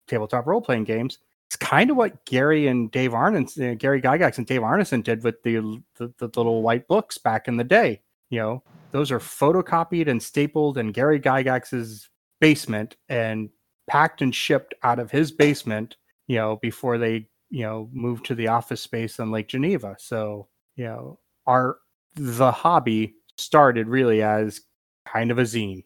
tabletop 0.07 0.45
role 0.45 0.61
playing 0.61 0.83
games 0.83 1.19
it's 1.51 1.57
kind 1.57 1.89
of 1.89 1.97
what 1.97 2.23
Gary 2.23 2.67
and 2.67 2.89
Dave 2.91 3.11
Arneson, 3.11 3.73
uh, 3.73 3.75
Gary 3.75 4.01
Gygax 4.01 4.37
and 4.37 4.47
Dave 4.47 4.61
Arneson 4.61 5.03
did 5.03 5.21
with 5.21 5.43
the, 5.43 5.83
the 5.97 6.13
the 6.17 6.27
little 6.27 6.61
white 6.61 6.87
books 6.87 7.17
back 7.17 7.49
in 7.49 7.57
the 7.57 7.65
day. 7.65 8.01
You 8.29 8.39
know, 8.39 8.63
those 8.91 9.11
are 9.11 9.19
photocopied 9.19 10.07
and 10.07 10.23
stapled 10.23 10.77
in 10.77 10.93
Gary 10.93 11.19
Gygax's 11.19 12.07
basement 12.39 12.95
and 13.09 13.49
packed 13.85 14.21
and 14.21 14.33
shipped 14.33 14.73
out 14.83 14.97
of 14.97 15.11
his 15.11 15.33
basement. 15.33 15.97
You 16.27 16.37
know, 16.37 16.55
before 16.61 16.97
they 16.97 17.27
you 17.49 17.63
know 17.63 17.89
moved 17.91 18.25
to 18.27 18.35
the 18.35 18.47
office 18.47 18.79
space 18.79 19.19
in 19.19 19.29
Lake 19.29 19.49
Geneva. 19.49 19.97
So 19.99 20.47
you 20.77 20.85
know, 20.85 21.19
our 21.47 21.79
the 22.15 22.53
hobby 22.53 23.15
started 23.37 23.89
really 23.89 24.21
as 24.21 24.61
kind 25.05 25.31
of 25.31 25.37
a 25.37 25.43
zine. 25.43 25.83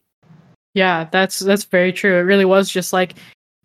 Yeah, 0.75 1.07
that's 1.11 1.39
that's 1.39 1.63
very 1.63 1.91
true. 1.91 2.15
It 2.17 2.21
really 2.23 2.45
was 2.45 2.69
just 2.69 2.93
like 2.93 3.15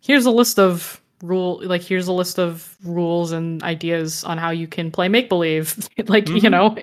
here's 0.01 0.25
a 0.25 0.31
list 0.31 0.57
of 0.57 0.99
rule 1.21 1.61
like 1.63 1.83
here's 1.83 2.07
a 2.07 2.11
list 2.13 2.39
of 2.39 2.75
rules 2.83 3.31
and 3.31 3.61
ideas 3.61 4.23
on 4.23 4.39
how 4.39 4.49
you 4.49 4.67
can 4.67 4.89
play 4.89 5.07
make 5.07 5.29
believe 5.29 5.77
like 6.07 6.27
you 6.29 6.41
Mhm. 6.41 6.49
know 6.51 6.75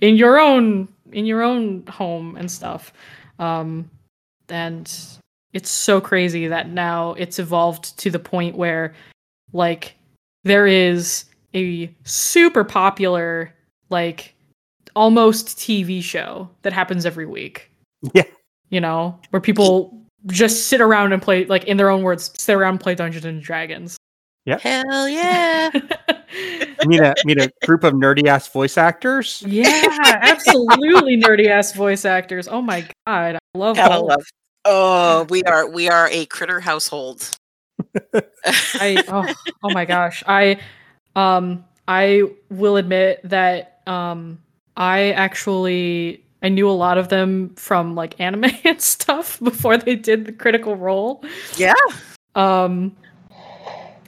in 0.00 0.14
your 0.14 0.38
own 0.38 0.86
in 1.10 1.26
your 1.26 1.42
own 1.42 1.84
home 1.88 2.36
and 2.36 2.48
stuff. 2.48 2.92
Um 3.40 3.90
and 4.48 4.92
it's 5.54 5.70
so 5.70 6.00
crazy 6.00 6.46
that 6.46 6.68
now 6.68 7.14
it's 7.14 7.38
evolved 7.40 7.98
to 7.98 8.10
the 8.10 8.18
point 8.20 8.54
where 8.56 8.94
like 9.52 9.96
there 10.44 10.66
is 10.68 11.24
a 11.54 11.90
super 12.04 12.62
popular 12.64 13.52
like 13.88 14.34
almost 14.94 15.58
TV 15.58 16.02
show 16.02 16.48
that 16.62 16.72
happens 16.72 17.06
every 17.06 17.26
week 17.26 17.70
Yeah. 18.14 18.22
You 18.70 18.80
know, 18.80 19.18
where 19.30 19.40
people 19.40 19.96
just 20.26 20.68
sit 20.68 20.80
around 20.80 21.12
and 21.12 21.22
play, 21.22 21.44
like 21.44 21.64
in 21.64 21.76
their 21.76 21.90
own 21.90 22.02
words, 22.02 22.32
sit 22.38 22.54
around 22.54 22.74
and 22.74 22.80
play 22.80 22.94
Dungeons 22.94 23.24
and 23.24 23.42
Dragons. 23.42 23.96
Yeah. 24.46 24.58
Hell 24.58 25.08
yeah. 25.08 25.70
I 26.32 26.86
mean 26.86 27.04
a 27.04 27.14
mean 27.24 27.40
a 27.40 27.50
group 27.66 27.84
of 27.84 27.92
nerdy 27.92 28.26
ass 28.26 28.48
voice 28.48 28.78
actors. 28.78 29.42
yeah, 29.46 30.18
absolutely 30.22 31.20
nerdy 31.20 31.48
ass 31.48 31.72
voice 31.72 32.04
actors. 32.04 32.48
Oh 32.48 32.62
my 32.62 32.88
god, 33.06 33.36
I 33.36 33.58
love 33.58 33.76
Gotta 33.76 33.94
all. 33.96 34.06
love. 34.06 34.24
Oh, 34.64 35.26
we 35.28 35.42
are 35.42 35.68
we 35.68 35.88
are 35.88 36.08
a 36.10 36.26
critter 36.26 36.60
household. 36.60 37.28
I 38.74 39.02
oh, 39.08 39.32
oh 39.62 39.70
my 39.70 39.84
gosh, 39.84 40.22
I 40.26 40.60
um 41.16 41.64
I 41.86 42.22
will 42.48 42.76
admit 42.76 43.20
that 43.24 43.82
um 43.86 44.40
I 44.76 45.10
actually 45.12 46.24
I 46.42 46.48
knew 46.48 46.68
a 46.68 46.72
lot 46.72 46.98
of 46.98 47.08
them 47.08 47.54
from 47.56 47.94
like 47.94 48.18
anime 48.20 48.44
and 48.64 48.80
stuff 48.80 49.38
before 49.40 49.76
they 49.76 49.96
did 49.96 50.26
the 50.26 50.32
critical 50.32 50.76
role. 50.76 51.24
yeah. 51.56 51.74
Um 52.34 52.96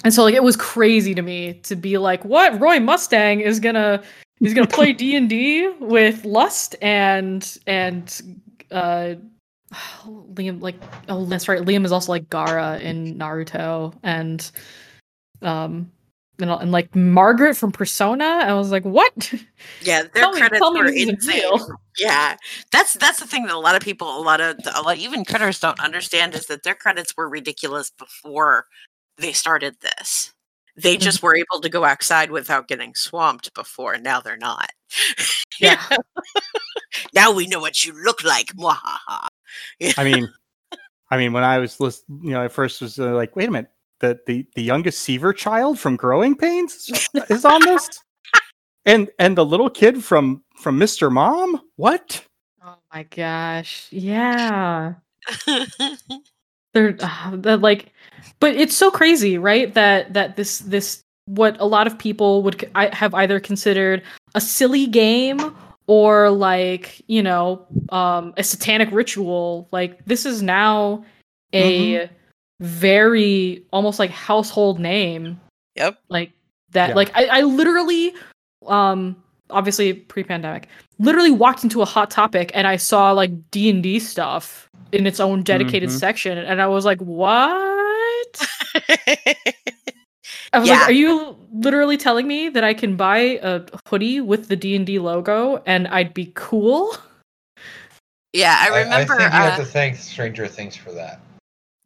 and 0.04 0.12
so 0.12 0.24
like 0.24 0.34
it 0.34 0.42
was 0.42 0.56
crazy 0.56 1.14
to 1.14 1.22
me 1.22 1.54
to 1.64 1.76
be 1.76 1.98
like, 1.98 2.24
what 2.24 2.60
Roy 2.60 2.80
Mustang 2.80 3.40
is 3.40 3.60
gonna 3.60 4.02
he's 4.40 4.54
gonna 4.54 4.66
play 4.66 4.92
D 5.02 5.16
and 5.16 5.28
D 5.28 5.68
with 5.80 6.24
Lust 6.24 6.76
and 6.82 7.58
and 7.66 8.40
uh 8.70 9.14
Liam 10.34 10.60
like 10.60 10.76
oh 11.08 11.24
that's 11.24 11.48
right 11.48 11.62
Liam 11.62 11.84
is 11.84 11.92
also 11.92 12.12
like 12.12 12.28
Gaara 12.28 12.80
in 12.80 13.16
Naruto 13.16 13.94
and 14.02 14.50
um 15.40 15.90
and, 16.40 16.50
and 16.50 16.72
like 16.72 16.94
Margaret 16.94 17.56
from 17.56 17.72
Persona. 17.72 18.24
I 18.24 18.52
was 18.54 18.70
like, 18.70 18.84
what? 18.84 19.32
Yeah, 19.82 20.02
their 20.14 20.22
tell 20.22 20.32
credits 20.34 20.60
me 20.60 20.80
were 20.80 20.88
insane. 20.88 21.58
Yeah, 21.98 22.36
that's 22.70 22.94
that's 22.94 23.20
the 23.20 23.26
thing 23.26 23.44
that 23.46 23.54
a 23.54 23.58
lot 23.58 23.74
of 23.76 23.82
people, 23.82 24.08
a 24.16 24.20
lot 24.22 24.40
of 24.40 24.56
a 24.74 24.82
lot, 24.82 24.98
even 24.98 25.24
critters 25.24 25.60
don't 25.60 25.78
understand 25.80 26.34
is 26.34 26.46
that 26.46 26.62
their 26.62 26.74
credits 26.74 27.14
were 27.16 27.28
ridiculous 27.28 27.90
before 27.98 28.66
they 29.18 29.32
started 29.32 29.76
this. 29.80 30.32
They 30.76 30.94
Mm-hmm. 30.94 31.02
just 31.02 31.22
were 31.22 31.36
able 31.36 31.60
to 31.60 31.68
go 31.68 31.84
outside 31.84 32.30
without 32.30 32.66
getting 32.66 32.94
swamped 32.94 33.52
before. 33.54 33.98
Now 33.98 34.20
they're 34.20 34.36
not. 34.38 34.70
Yeah. 35.60 35.80
now 37.14 37.30
we 37.30 37.46
know 37.46 37.60
what 37.60 37.84
you 37.84 37.92
look 38.04 38.24
like. 38.24 38.46
Mwahaha. 38.56 39.28
I 39.96 40.02
mean, 40.04 40.28
I 41.10 41.16
mean, 41.18 41.32
when 41.32 41.44
I 41.44 41.58
was 41.58 41.78
list, 41.78 42.04
you 42.08 42.30
know, 42.30 42.42
I 42.42 42.48
first 42.48 42.80
was 42.80 42.98
uh, 42.98 43.14
like, 43.14 43.36
wait 43.36 43.48
a 43.48 43.52
minute, 43.52 43.70
the 44.02 44.18
the 44.26 44.44
the 44.54 44.62
youngest 44.62 45.00
Seaver 45.00 45.32
child 45.32 45.78
from 45.78 45.96
Growing 45.96 46.36
Pains 46.36 46.74
is- 46.90 47.08
is 47.30 47.44
on 47.46 47.62
this, 47.62 47.88
and 48.84 49.08
and 49.18 49.38
the 49.38 49.44
little 49.46 49.70
kid 49.70 50.04
from 50.04 50.42
from 50.60 50.78
Mr. 50.78 51.10
Mom. 51.10 51.58
What? 51.76 52.22
Oh 52.62 52.76
my 52.92 53.04
gosh. 53.04 53.86
Yeah. 53.90 54.94
they're 56.74 56.96
uh, 57.00 57.36
they're 57.36 57.56
like 57.56 57.92
but 58.40 58.54
it's 58.56 58.76
so 58.76 58.90
crazy 58.90 59.38
right 59.38 59.72
that 59.74 60.12
that 60.12 60.36
this 60.36 60.58
this 60.60 61.02
what 61.26 61.56
a 61.60 61.64
lot 61.64 61.86
of 61.86 61.96
people 61.98 62.42
would 62.42 62.60
c- 62.60 62.66
I 62.74 62.94
have 62.94 63.14
either 63.14 63.38
considered 63.38 64.02
a 64.34 64.40
silly 64.40 64.86
game 64.86 65.54
or 65.86 66.30
like 66.30 67.02
you 67.06 67.22
know 67.22 67.66
um 67.90 68.34
a 68.36 68.42
satanic 68.42 68.90
ritual 68.90 69.68
like 69.70 70.04
this 70.06 70.26
is 70.26 70.42
now 70.42 71.04
a 71.52 72.08
very 72.62 73.62
almost 73.72 73.98
like 73.98 74.10
household 74.10 74.78
name 74.78 75.38
Yep. 75.76 75.98
like 76.08 76.32
that 76.70 76.90
Yeah. 76.90 76.94
like 76.94 77.10
I, 77.14 77.26
I 77.26 77.40
literally 77.42 78.14
um 78.66 79.16
obviously 79.50 79.92
pre-pandemic 79.92 80.68
literally 80.98 81.30
walked 81.32 81.64
into 81.64 81.82
a 81.82 81.84
hot 81.84 82.10
topic 82.10 82.50
and 82.54 82.66
i 82.66 82.76
saw 82.76 83.10
like 83.12 83.30
d&d 83.50 83.98
stuff 83.98 84.68
in 84.92 85.06
its 85.06 85.18
own 85.20 85.42
dedicated 85.42 85.88
Mhm. 85.90 85.98
section 85.98 86.38
and 86.38 86.62
i 86.62 86.66
was 86.66 86.84
like 86.84 87.00
what 87.00 88.40
i 90.52 90.58
was 90.58 90.68
Yeah. 90.68 90.74
like 90.78 90.88
are 90.88 90.92
you 90.92 91.36
literally 91.52 91.96
telling 91.96 92.26
me 92.28 92.48
that 92.50 92.62
i 92.64 92.72
can 92.72 92.94
buy 92.96 93.40
a 93.42 93.62
hoodie 93.88 94.20
with 94.20 94.48
the 94.48 94.56
d&d 94.56 94.98
logo 95.00 95.62
and 95.66 95.88
i'd 95.88 96.14
be 96.14 96.30
cool 96.34 96.94
yeah, 98.34 98.56
I 98.60 98.68
remember 98.68 99.12
I, 99.12 99.18
think 99.18 99.20
you 99.34 99.38
uh, 99.38 99.50
have 99.50 99.58
to 99.58 99.64
thank 99.66 99.96
Stranger 99.96 100.46
Things 100.48 100.74
for 100.74 100.90
that. 100.92 101.20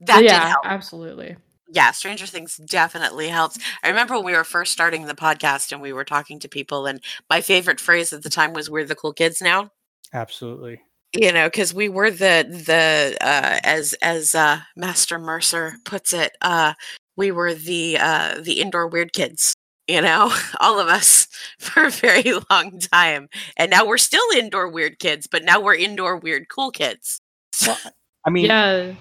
That 0.00 0.20
did 0.20 0.30
yeah 0.30 0.48
help. 0.48 0.64
absolutely 0.64 1.36
yeah, 1.68 1.90
Stranger 1.90 2.26
Things 2.26 2.56
definitely 2.56 3.28
helps. 3.28 3.58
I 3.82 3.88
remember 3.88 4.14
when 4.14 4.24
we 4.24 4.32
were 4.32 4.44
first 4.44 4.72
starting 4.72 5.06
the 5.06 5.14
podcast 5.14 5.72
and 5.72 5.82
we 5.82 5.92
were 5.92 6.04
talking 6.04 6.38
to 6.40 6.48
people, 6.48 6.86
and 6.86 7.00
my 7.28 7.40
favorite 7.40 7.80
phrase 7.80 8.12
at 8.12 8.22
the 8.22 8.30
time 8.30 8.52
was 8.52 8.70
"We're 8.70 8.84
the 8.84 8.94
cool 8.94 9.12
kids 9.12 9.42
now." 9.42 9.70
Absolutely. 10.12 10.80
You 11.12 11.32
know, 11.32 11.48
because 11.48 11.74
we 11.74 11.88
were 11.88 12.10
the 12.10 12.46
the 12.48 13.16
uh, 13.20 13.60
as 13.64 13.94
as 13.94 14.34
uh, 14.34 14.60
Master 14.76 15.18
Mercer 15.18 15.74
puts 15.84 16.12
it, 16.12 16.36
uh, 16.40 16.74
we 17.16 17.32
were 17.32 17.54
the 17.54 17.98
uh, 17.98 18.40
the 18.40 18.60
indoor 18.60 18.86
weird 18.86 19.12
kids. 19.12 19.54
You 19.88 20.02
know, 20.02 20.32
all 20.60 20.78
of 20.78 20.88
us 20.88 21.26
for 21.58 21.84
a 21.86 21.90
very 21.90 22.32
long 22.50 22.78
time, 22.78 23.28
and 23.56 23.70
now 23.70 23.86
we're 23.86 23.98
still 23.98 24.24
indoor 24.36 24.68
weird 24.68 25.00
kids, 25.00 25.26
but 25.26 25.44
now 25.44 25.60
we're 25.60 25.74
indoor 25.74 26.16
weird 26.16 26.48
cool 26.48 26.70
kids. 26.70 27.18
Well, 27.66 27.78
I 28.24 28.30
mean, 28.30 28.46
yeah 28.46 28.94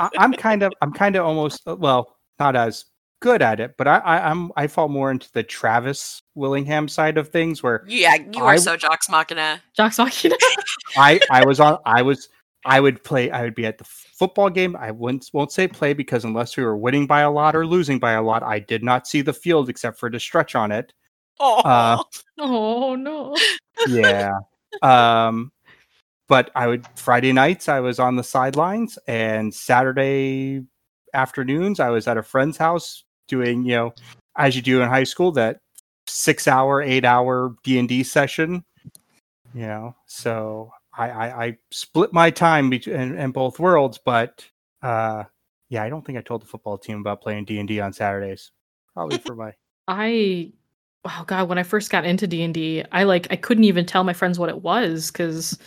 I, 0.00 0.06
I- 0.06 0.10
I'm 0.18 0.32
kind 0.32 0.62
of, 0.62 0.72
I'm 0.82 0.92
kind 0.92 1.16
of 1.16 1.24
almost, 1.24 1.62
uh, 1.66 1.76
well, 1.76 2.16
not 2.38 2.56
as 2.56 2.84
good 3.20 3.40
at 3.42 3.60
it, 3.60 3.74
but 3.78 3.88
I, 3.88 3.98
I, 3.98 4.30
I'm, 4.30 4.52
I 4.56 4.66
fall 4.66 4.88
more 4.88 5.10
into 5.10 5.30
the 5.32 5.42
Travis 5.42 6.22
Willingham 6.34 6.86
side 6.88 7.16
of 7.18 7.28
things, 7.28 7.62
where 7.62 7.84
yeah, 7.86 8.16
you 8.32 8.44
are 8.44 8.52
I- 8.54 8.56
so 8.56 8.76
jocks 8.76 9.08
machina. 9.08 9.62
jocks 9.76 9.98
Machina. 9.98 10.36
I, 10.96 11.20
I 11.30 11.44
was 11.46 11.60
on, 11.60 11.78
I 11.86 12.02
was, 12.02 12.28
I 12.64 12.80
would 12.80 13.02
play, 13.04 13.30
I 13.30 13.42
would 13.42 13.54
be 13.54 13.64
at 13.64 13.78
the 13.78 13.84
football 13.84 14.50
game. 14.50 14.76
I 14.76 14.90
wouldn't, 14.90 15.30
won't 15.32 15.52
say 15.52 15.68
play 15.68 15.92
because 15.94 16.24
unless 16.24 16.56
we 16.56 16.64
were 16.64 16.76
winning 16.76 17.06
by 17.06 17.20
a 17.20 17.30
lot 17.30 17.54
or 17.56 17.64
losing 17.66 17.98
by 17.98 18.12
a 18.12 18.22
lot, 18.22 18.42
I 18.42 18.58
did 18.58 18.82
not 18.82 19.06
see 19.06 19.22
the 19.22 19.32
field 19.32 19.68
except 19.68 19.98
for 20.00 20.10
the 20.10 20.18
stretch 20.20 20.54
on 20.54 20.72
it. 20.72 20.92
Oh, 21.38 21.60
Uh, 21.64 22.02
oh 22.38 22.94
no 22.96 23.36
yeah. 23.88 24.32
Um, 24.82 25.52
but 26.28 26.50
I 26.54 26.66
would 26.66 26.86
Friday 26.96 27.32
nights 27.32 27.68
I 27.68 27.80
was 27.80 27.98
on 27.98 28.16
the 28.16 28.24
sidelines, 28.24 28.98
and 29.06 29.52
Saturday 29.54 30.62
afternoons 31.14 31.80
I 31.80 31.90
was 31.90 32.06
at 32.06 32.18
a 32.18 32.22
friend's 32.22 32.56
house 32.56 33.04
doing 33.28 33.64
you 33.64 33.76
know 33.76 33.94
as 34.36 34.54
you 34.54 34.62
do 34.62 34.82
in 34.82 34.88
high 34.88 35.04
school 35.04 35.32
that 35.32 35.60
six 36.06 36.46
hour, 36.48 36.82
eight 36.82 37.04
hour 37.04 37.54
D 37.62 37.78
and 37.78 37.88
D 37.88 38.02
session. 38.02 38.64
You 39.54 39.66
know, 39.66 39.96
so 40.06 40.70
I, 40.96 41.10
I, 41.10 41.44
I 41.44 41.58
split 41.70 42.12
my 42.12 42.30
time 42.30 42.68
between 42.68 43.16
in, 43.16 43.30
both 43.30 43.58
worlds, 43.58 43.98
but 44.04 44.44
uh, 44.82 45.24
yeah, 45.70 45.82
I 45.82 45.88
don't 45.88 46.04
think 46.04 46.18
I 46.18 46.22
told 46.22 46.42
the 46.42 46.46
football 46.46 46.76
team 46.76 47.00
about 47.00 47.22
playing 47.22 47.46
D 47.46 47.58
and 47.58 47.68
D 47.68 47.80
on 47.80 47.92
Saturdays. 47.92 48.50
Probably 48.94 49.18
for 49.18 49.34
my 49.34 49.52
I 49.88 50.52
oh 51.04 51.24
god, 51.26 51.48
when 51.48 51.58
I 51.58 51.62
first 51.62 51.90
got 51.90 52.04
into 52.04 52.26
D&D, 52.26 52.84
I 52.92 53.04
like 53.04 53.28
I 53.30 53.36
couldn't 53.36 53.64
even 53.64 53.86
tell 53.86 54.04
my 54.04 54.12
friends 54.12 54.38
what 54.38 54.48
it 54.48 54.62
was 54.62 55.10
cuz 55.10 55.58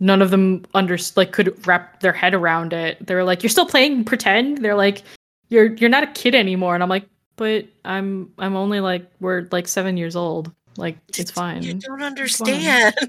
none 0.00 0.22
of 0.22 0.30
them 0.30 0.64
under 0.74 0.98
like 1.16 1.32
could 1.32 1.66
wrap 1.66 2.00
their 2.00 2.12
head 2.12 2.34
around 2.34 2.72
it. 2.72 3.04
They 3.06 3.14
were 3.14 3.24
like, 3.24 3.42
"You're 3.42 3.50
still 3.50 3.66
playing 3.66 4.04
pretend?" 4.04 4.58
They're 4.58 4.74
like, 4.74 5.02
"You're 5.48 5.72
you're 5.74 5.90
not 5.90 6.04
a 6.04 6.08
kid 6.08 6.34
anymore." 6.34 6.74
And 6.74 6.82
I'm 6.82 6.88
like, 6.88 7.08
"But 7.36 7.66
I'm 7.84 8.32
I'm 8.38 8.56
only 8.56 8.80
like 8.80 9.10
we're 9.20 9.48
like 9.52 9.68
7 9.68 9.96
years 9.96 10.16
old. 10.16 10.52
Like 10.76 10.98
it's 11.16 11.30
fine." 11.30 11.62
You 11.62 11.74
don't 11.74 11.98
fine. 11.98 12.02
understand. 12.02 12.62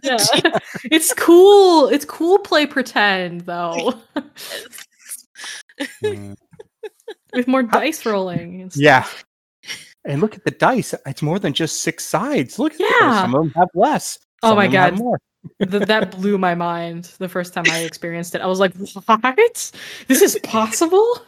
Yeah. 0.03 0.17
it's 0.85 1.13
cool. 1.13 1.87
It's 1.89 2.05
cool 2.05 2.39
play 2.39 2.65
pretend 2.65 3.41
though. 3.41 3.93
Mm. 6.03 6.35
With 7.33 7.47
more 7.47 7.63
dice 7.63 8.05
rolling. 8.05 8.61
and 8.61 8.73
stuff. 8.73 8.81
Yeah. 8.81 9.71
And 10.05 10.21
look 10.21 10.35
at 10.35 10.43
the 10.43 10.51
dice. 10.51 10.93
It's 11.05 11.21
more 11.21 11.39
than 11.39 11.53
just 11.53 11.81
six 11.81 12.05
sides. 12.05 12.57
Look 12.57 12.73
at 12.73 12.79
those. 12.79 12.87
Yeah. 13.01 13.21
Some 13.21 13.35
of 13.35 13.41
them 13.43 13.51
have 13.55 13.69
less. 13.75 14.17
Oh 14.43 14.55
my 14.55 14.65
of 14.65 14.71
them 14.71 14.81
have 14.81 14.99
God. 14.99 15.19
More. 15.59 15.67
Th- 15.67 15.87
that 15.87 16.11
blew 16.11 16.37
my 16.37 16.55
mind 16.55 17.11
the 17.17 17.29
first 17.29 17.53
time 17.53 17.65
I 17.69 17.79
experienced 17.79 18.35
it. 18.35 18.41
I 18.41 18.47
was 18.47 18.59
like, 18.59 18.73
"What? 18.75 19.71
This 20.07 20.21
is 20.21 20.39
possible?" 20.43 21.19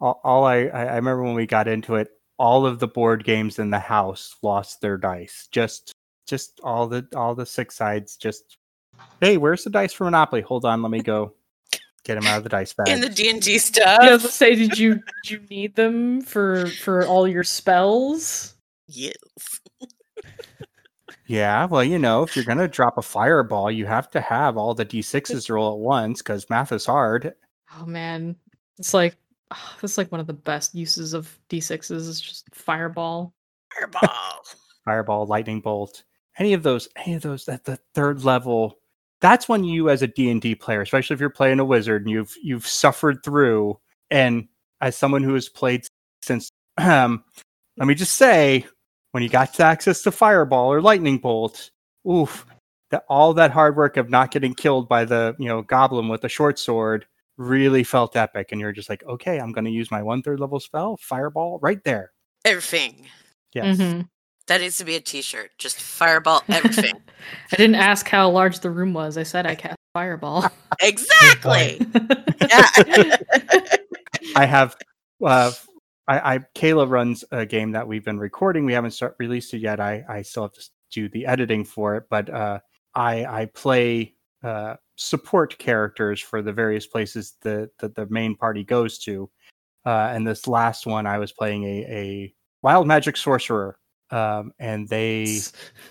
All, 0.00 0.20
all 0.24 0.44
I, 0.44 0.64
I 0.64 0.84
I 0.84 0.96
remember 0.96 1.22
when 1.22 1.34
we 1.34 1.46
got 1.46 1.68
into 1.68 1.96
it, 1.96 2.08
all 2.38 2.66
of 2.66 2.78
the 2.78 2.88
board 2.88 3.24
games 3.24 3.58
in 3.58 3.70
the 3.70 3.78
house 3.78 4.36
lost 4.42 4.80
their 4.80 4.96
dice. 4.96 5.48
Just 5.50 5.94
just 6.26 6.60
all 6.62 6.86
the 6.86 7.06
all 7.14 7.34
the 7.34 7.46
six 7.46 7.76
sides. 7.76 8.16
Just 8.16 8.58
hey, 9.20 9.36
where's 9.36 9.64
the 9.64 9.70
dice 9.70 9.92
for 9.92 10.04
Monopoly? 10.04 10.42
Hold 10.42 10.64
on, 10.64 10.82
let 10.82 10.90
me 10.90 11.00
go 11.00 11.34
get 12.04 12.20
them 12.20 12.26
out 12.26 12.38
of 12.38 12.42
the 12.42 12.48
dice 12.48 12.72
bag. 12.72 12.88
In 12.88 13.00
the 13.00 13.08
D 13.08 13.30
and 13.30 13.40
D 13.40 13.58
stuff. 13.58 13.98
I 14.00 14.12
was 14.12 14.22
gonna 14.22 14.32
say, 14.32 14.54
did 14.54 14.78
you 14.78 14.94
did 14.94 15.30
you 15.30 15.40
need 15.50 15.74
them 15.74 16.20
for 16.20 16.66
for 16.66 17.06
all 17.06 17.26
your 17.26 17.44
spells? 17.44 18.54
Yes. 18.86 19.14
yeah, 21.26 21.64
well, 21.66 21.84
you 21.84 21.98
know, 21.98 22.22
if 22.22 22.36
you're 22.36 22.44
gonna 22.44 22.68
drop 22.68 22.98
a 22.98 23.02
fireball, 23.02 23.70
you 23.70 23.86
have 23.86 24.10
to 24.10 24.20
have 24.20 24.56
all 24.56 24.74
the 24.74 24.86
d6s 24.86 25.50
roll 25.50 25.72
at 25.72 25.78
once 25.78 26.20
because 26.22 26.48
math 26.50 26.72
is 26.72 26.86
hard. 26.86 27.34
Oh 27.78 27.86
man, 27.86 28.36
it's 28.78 28.94
like 28.94 29.16
oh, 29.52 29.76
this 29.80 29.92
is 29.92 29.98
like 29.98 30.12
one 30.12 30.20
of 30.20 30.26
the 30.26 30.32
best 30.32 30.74
uses 30.74 31.14
of 31.14 31.38
d6s 31.48 31.90
is 31.90 32.20
just 32.20 32.46
fireball. 32.54 33.32
Fireball. 33.74 34.10
fireball 34.84 35.26
lightning 35.26 35.60
bolt 35.60 36.04
any 36.38 36.52
of 36.52 36.62
those 36.62 36.88
any 36.96 37.14
of 37.14 37.22
those 37.22 37.48
at 37.48 37.64
the 37.64 37.78
third 37.94 38.24
level 38.24 38.78
that's 39.20 39.48
when 39.48 39.64
you 39.64 39.88
as 39.88 40.02
a 40.02 40.06
d&d 40.06 40.54
player 40.56 40.80
especially 40.80 41.14
if 41.14 41.20
you're 41.20 41.30
playing 41.30 41.60
a 41.60 41.64
wizard 41.64 42.02
and 42.02 42.10
you've 42.10 42.34
you've 42.42 42.66
suffered 42.66 43.22
through 43.24 43.78
and 44.10 44.46
as 44.80 44.96
someone 44.96 45.22
who 45.22 45.34
has 45.34 45.48
played 45.48 45.86
since 46.22 46.50
um 46.76 47.24
let 47.76 47.88
me 47.88 47.94
just 47.94 48.14
say 48.14 48.64
when 49.14 49.22
you 49.22 49.28
got 49.28 49.58
access 49.60 50.02
to 50.02 50.10
fireball 50.10 50.72
or 50.72 50.82
lightning 50.82 51.18
bolt 51.18 51.70
oof 52.10 52.44
that 52.90 53.04
all 53.08 53.32
that 53.32 53.52
hard 53.52 53.76
work 53.76 53.96
of 53.96 54.10
not 54.10 54.32
getting 54.32 54.52
killed 54.52 54.88
by 54.88 55.04
the 55.04 55.36
you 55.38 55.46
know 55.48 55.62
goblin 55.62 56.08
with 56.08 56.20
the 56.20 56.28
short 56.28 56.58
sword 56.58 57.06
really 57.36 57.84
felt 57.84 58.16
epic 58.16 58.48
and 58.50 58.60
you're 58.60 58.72
just 58.72 58.88
like 58.88 59.04
okay 59.04 59.38
i'm 59.38 59.52
going 59.52 59.64
to 59.64 59.70
use 59.70 59.90
my 59.90 60.02
one 60.02 60.20
third 60.22 60.40
level 60.40 60.58
spell 60.60 60.96
fireball 60.96 61.58
right 61.62 61.82
there 61.84 62.10
Everything. 62.44 63.06
yes 63.54 63.78
Mhm. 63.78 64.08
That 64.48 64.60
needs 64.60 64.76
to 64.76 64.84
be 64.84 64.94
a 64.96 65.00
T-shirt. 65.00 65.52
Just 65.56 65.80
fireball 65.80 66.42
everything. 66.50 66.92
I 67.52 67.56
didn't 67.56 67.76
ask 67.76 68.06
how 68.06 68.28
large 68.28 68.60
the 68.60 68.70
room 68.70 68.92
was. 68.92 69.16
I 69.16 69.22
said 69.22 69.46
I 69.46 69.54
cast 69.54 69.78
fireball. 69.94 70.44
exactly. 70.82 71.80
Yeah. 72.50 72.68
I 74.36 74.44
have 74.44 74.76
uh 75.24 75.52
I, 76.06 76.34
I 76.34 76.38
Kaila 76.54 76.88
runs 76.88 77.24
a 77.30 77.46
game 77.46 77.72
that 77.72 77.86
we've 77.86 78.04
been 78.04 78.18
recording. 78.18 78.64
We 78.64 78.72
haven't 78.72 78.92
start, 78.92 79.16
released 79.18 79.54
it 79.54 79.58
yet. 79.58 79.80
I 79.80 80.04
I 80.08 80.22
still 80.22 80.44
have 80.44 80.52
to 80.52 80.68
do 80.90 81.08
the 81.08 81.26
editing 81.26 81.64
for 81.64 81.96
it, 81.96 82.04
but 82.10 82.28
uh 82.30 82.60
I 82.94 83.24
I 83.24 83.44
play 83.46 84.14
uh 84.42 84.76
support 84.96 85.58
characters 85.58 86.20
for 86.20 86.42
the 86.42 86.52
various 86.52 86.86
places 86.86 87.36
that 87.42 87.70
that 87.78 87.94
the 87.94 88.06
main 88.06 88.36
party 88.36 88.64
goes 88.64 88.98
to. 89.00 89.30
Uh 89.86 90.10
and 90.12 90.26
this 90.26 90.46
last 90.46 90.86
one 90.86 91.06
I 91.06 91.18
was 91.18 91.32
playing 91.32 91.64
a 91.64 91.86
a 91.88 92.34
wild 92.62 92.86
magic 92.86 93.16
sorcerer. 93.16 93.78
Um 94.10 94.52
and 94.58 94.88
they 94.88 95.38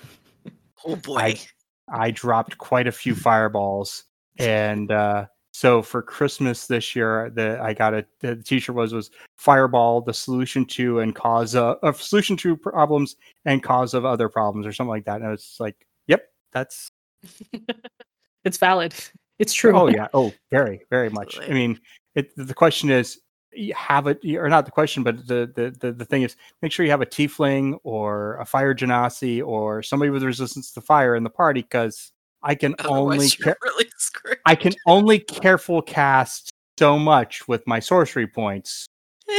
oh 0.85 0.95
boy. 0.97 1.39
I 1.89 2.11
dropped 2.11 2.57
quite 2.57 2.87
a 2.87 2.91
few 2.91 3.15
fireballs, 3.15 4.05
and 4.39 4.91
uh, 4.91 5.25
so 5.53 5.83
for 5.83 6.01
Christmas 6.01 6.65
this 6.65 6.95
year, 6.95 7.29
the 7.29 7.61
I 7.61 7.73
got 7.73 7.93
a 7.93 8.03
the 8.21 8.35
T-shirt 8.35 8.75
was 8.75 8.91
was 8.91 9.11
fireball, 9.37 10.01
the 10.01 10.13
solution 10.13 10.65
to 10.65 10.99
and 10.99 11.13
cause 11.13 11.55
uh, 11.55 11.75
a 11.83 11.93
solution 11.93 12.35
to 12.37 12.57
problems 12.57 13.15
and 13.45 13.61
cause 13.61 13.93
of 13.93 14.03
other 14.03 14.29
problems 14.29 14.65
or 14.65 14.73
something 14.73 14.89
like 14.89 15.05
that. 15.05 15.21
And 15.21 15.31
it's 15.31 15.59
like, 15.59 15.75
yep, 16.07 16.25
that's 16.53 16.89
it's 18.43 18.57
valid. 18.57 18.95
It's 19.37 19.53
true. 19.53 19.77
oh 19.77 19.87
yeah, 19.87 20.07
oh 20.15 20.33
very 20.51 20.81
very 20.89 21.09
much. 21.11 21.39
I 21.39 21.49
mean, 21.53 21.79
it, 22.15 22.35
the 22.35 22.53
question 22.53 22.89
is. 22.89 23.19
Have 23.75 24.07
it, 24.07 24.17
or 24.35 24.49
not 24.49 24.65
the 24.65 24.71
question, 24.71 25.03
but 25.03 25.27
the, 25.27 25.47
the 25.55 25.77
the 25.79 25.91
the 25.91 26.05
thing 26.05 26.23
is, 26.23 26.35
make 26.63 26.71
sure 26.71 26.83
you 26.83 26.89
have 26.89 27.03
a 27.03 27.05
tiefling 27.05 27.77
or 27.83 28.37
a 28.37 28.45
fire 28.45 28.73
genasi 28.73 29.45
or 29.45 29.83
somebody 29.83 30.09
with 30.09 30.23
resistance 30.23 30.71
to 30.71 30.81
fire 30.81 31.15
in 31.15 31.23
the 31.23 31.29
party, 31.29 31.61
because 31.61 32.11
I 32.43 32.55
can 32.55 32.75
only 32.85 33.17
Otherwise, 33.17 33.35
ca- 33.41 33.55
really. 33.63 33.85
I 34.45 34.55
can 34.55 34.73
only 34.85 35.19
careful 35.19 35.81
cast 35.81 36.51
so 36.77 36.99
much 36.99 37.47
with 37.47 37.65
my 37.67 37.79
sorcery 37.79 38.27
points. 38.27 38.85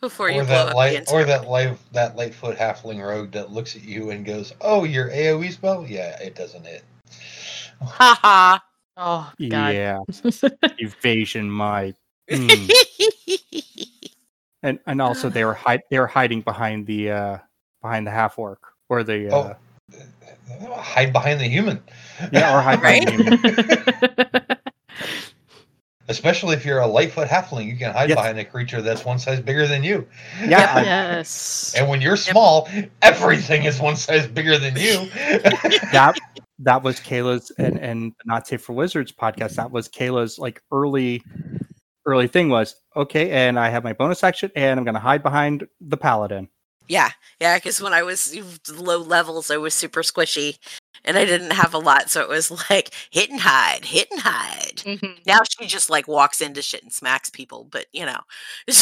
before 0.00 0.30
you 0.30 0.40
or 0.40 0.44
blow 0.44 0.54
that 0.54 0.68
up 0.68 0.74
light, 0.74 1.06
the 1.06 1.12
or 1.12 1.24
that 1.24 1.48
light, 1.48 1.76
that 1.92 2.16
lightfoot 2.16 2.56
halfling 2.56 3.04
rogue 3.04 3.32
that 3.32 3.50
looks 3.50 3.76
at 3.76 3.84
you 3.84 4.10
and 4.10 4.24
goes, 4.24 4.52
"Oh, 4.60 4.84
your 4.84 5.10
AOE 5.10 5.52
spell? 5.52 5.86
Yeah, 5.86 6.18
it 6.20 6.34
doesn't 6.34 6.64
hit." 6.66 6.84
Ha 7.80 8.18
ha. 8.20 8.62
Oh 8.96 9.32
god. 9.48 9.74
Yeah, 9.74 9.98
evasion 10.78 11.50
might. 11.50 11.94
Mm. 12.28 12.70
and 14.62 14.78
and 14.86 15.00
also 15.00 15.30
they 15.30 15.44
were 15.44 15.54
hide 15.54 15.82
they 15.90 15.98
were 15.98 16.06
hiding 16.06 16.42
behind 16.42 16.86
the 16.86 17.10
uh 17.10 17.38
behind 17.80 18.06
the 18.06 18.10
half 18.10 18.38
orc 18.38 18.60
or 18.88 19.02
the 19.02 19.28
uh, 19.32 19.36
Oh. 19.36 19.56
Hide 20.76 21.12
behind 21.12 21.40
the 21.40 21.48
human. 21.48 21.82
yeah 22.32 22.56
or 22.56 22.60
hide 22.62 22.80
behind 22.80 23.06
the 23.08 23.12
human. 23.12 24.56
Especially 26.10 26.56
if 26.56 26.64
you're 26.64 26.78
a 26.78 26.86
lightfoot 26.86 27.28
halfling, 27.28 27.66
you 27.66 27.76
can 27.76 27.92
hide 27.92 28.08
Yes. 28.08 28.16
behind 28.16 28.38
a 28.38 28.44
creature 28.44 28.80
that's 28.80 29.04
one 29.04 29.18
size 29.18 29.40
bigger 29.40 29.66
than 29.66 29.84
you. 29.84 30.08
Yeah, 30.40 30.80
yes. 30.82 31.74
And 31.76 31.86
when 31.86 32.00
you're 32.00 32.16
small, 32.16 32.66
everything 33.02 33.64
is 33.64 33.78
one 33.78 33.94
size 33.94 34.26
bigger 34.26 34.56
than 34.58 34.74
you. 34.76 35.04
that 35.92 36.16
that 36.60 36.82
was 36.82 36.98
Kaila's 36.98 37.52
and 37.58 37.78
and 37.78 38.14
not 38.24 38.46
safe 38.46 38.62
for 38.62 38.72
wizards 38.72 39.12
podcast. 39.12 39.56
That 39.56 39.70
was 39.70 39.86
Kaila's 39.88 40.38
like 40.38 40.62
early 40.72 41.22
early 42.06 42.26
thing 42.26 42.48
was 42.48 42.74
okay, 42.96 43.30
and 43.30 43.58
I 43.58 43.68
have 43.68 43.84
my 43.84 43.92
bonus 43.92 44.24
action, 44.24 44.50
and 44.56 44.80
I'm 44.80 44.86
gonna 44.86 44.98
hide 44.98 45.22
behind 45.22 45.68
the 45.78 45.98
paladin. 45.98 46.48
Yeah, 46.88 47.10
yeah, 47.40 47.56
because 47.56 47.80
when 47.80 47.92
I 47.92 48.02
was 48.02 48.34
low 48.70 48.98
levels, 48.98 49.50
I 49.50 49.56
was 49.58 49.74
super 49.74 50.02
squishy 50.02 50.58
and 51.04 51.16
I 51.18 51.24
didn't 51.24 51.52
have 51.52 51.74
a 51.74 51.78
lot. 51.78 52.10
So 52.10 52.22
it 52.22 52.28
was 52.28 52.50
like 52.70 52.90
hit 53.10 53.30
and 53.30 53.40
hide, 53.40 53.84
hit 53.84 54.08
and 54.10 54.20
hide. 54.20 54.76
Mhm. 54.78 55.26
Now 55.26 55.40
she 55.48 55.66
just 55.66 55.90
like 55.90 56.08
walks 56.08 56.40
into 56.40 56.62
shit 56.62 56.82
and 56.82 56.92
smacks 56.92 57.30
people, 57.30 57.64
but 57.70 57.86
you 57.92 58.06
know. 58.06 58.20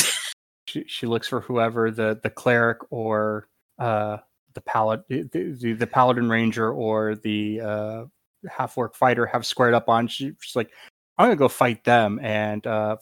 She 0.69 0.83
she 0.89 1.07
looks 1.07 1.29
for 1.29 1.41
whoever 1.41 1.93
the 1.93 2.19
the 2.25 2.29
cleric 2.29 2.79
or 2.91 3.47
uh 3.79 4.17
the 4.55 4.61
paladin 4.63 5.31
the, 5.33 5.53
the, 5.53 5.73
the 5.75 5.87
paladin 5.87 6.29
ranger 6.29 6.73
or 6.73 7.15
the 7.15 7.61
uh 7.61 8.05
half 8.51 8.77
orc 8.77 8.97
fighter 8.97 9.27
have 9.27 9.47
squared 9.47 9.75
up 9.75 9.89
on. 9.89 10.09
She, 10.09 10.33
she's 10.41 10.57
like, 10.57 10.71
I'm 11.19 11.27
gonna 11.27 11.37
go 11.37 11.47
fight 11.47 11.85
them, 11.85 12.19
and 12.21 12.67
uh 12.67 12.97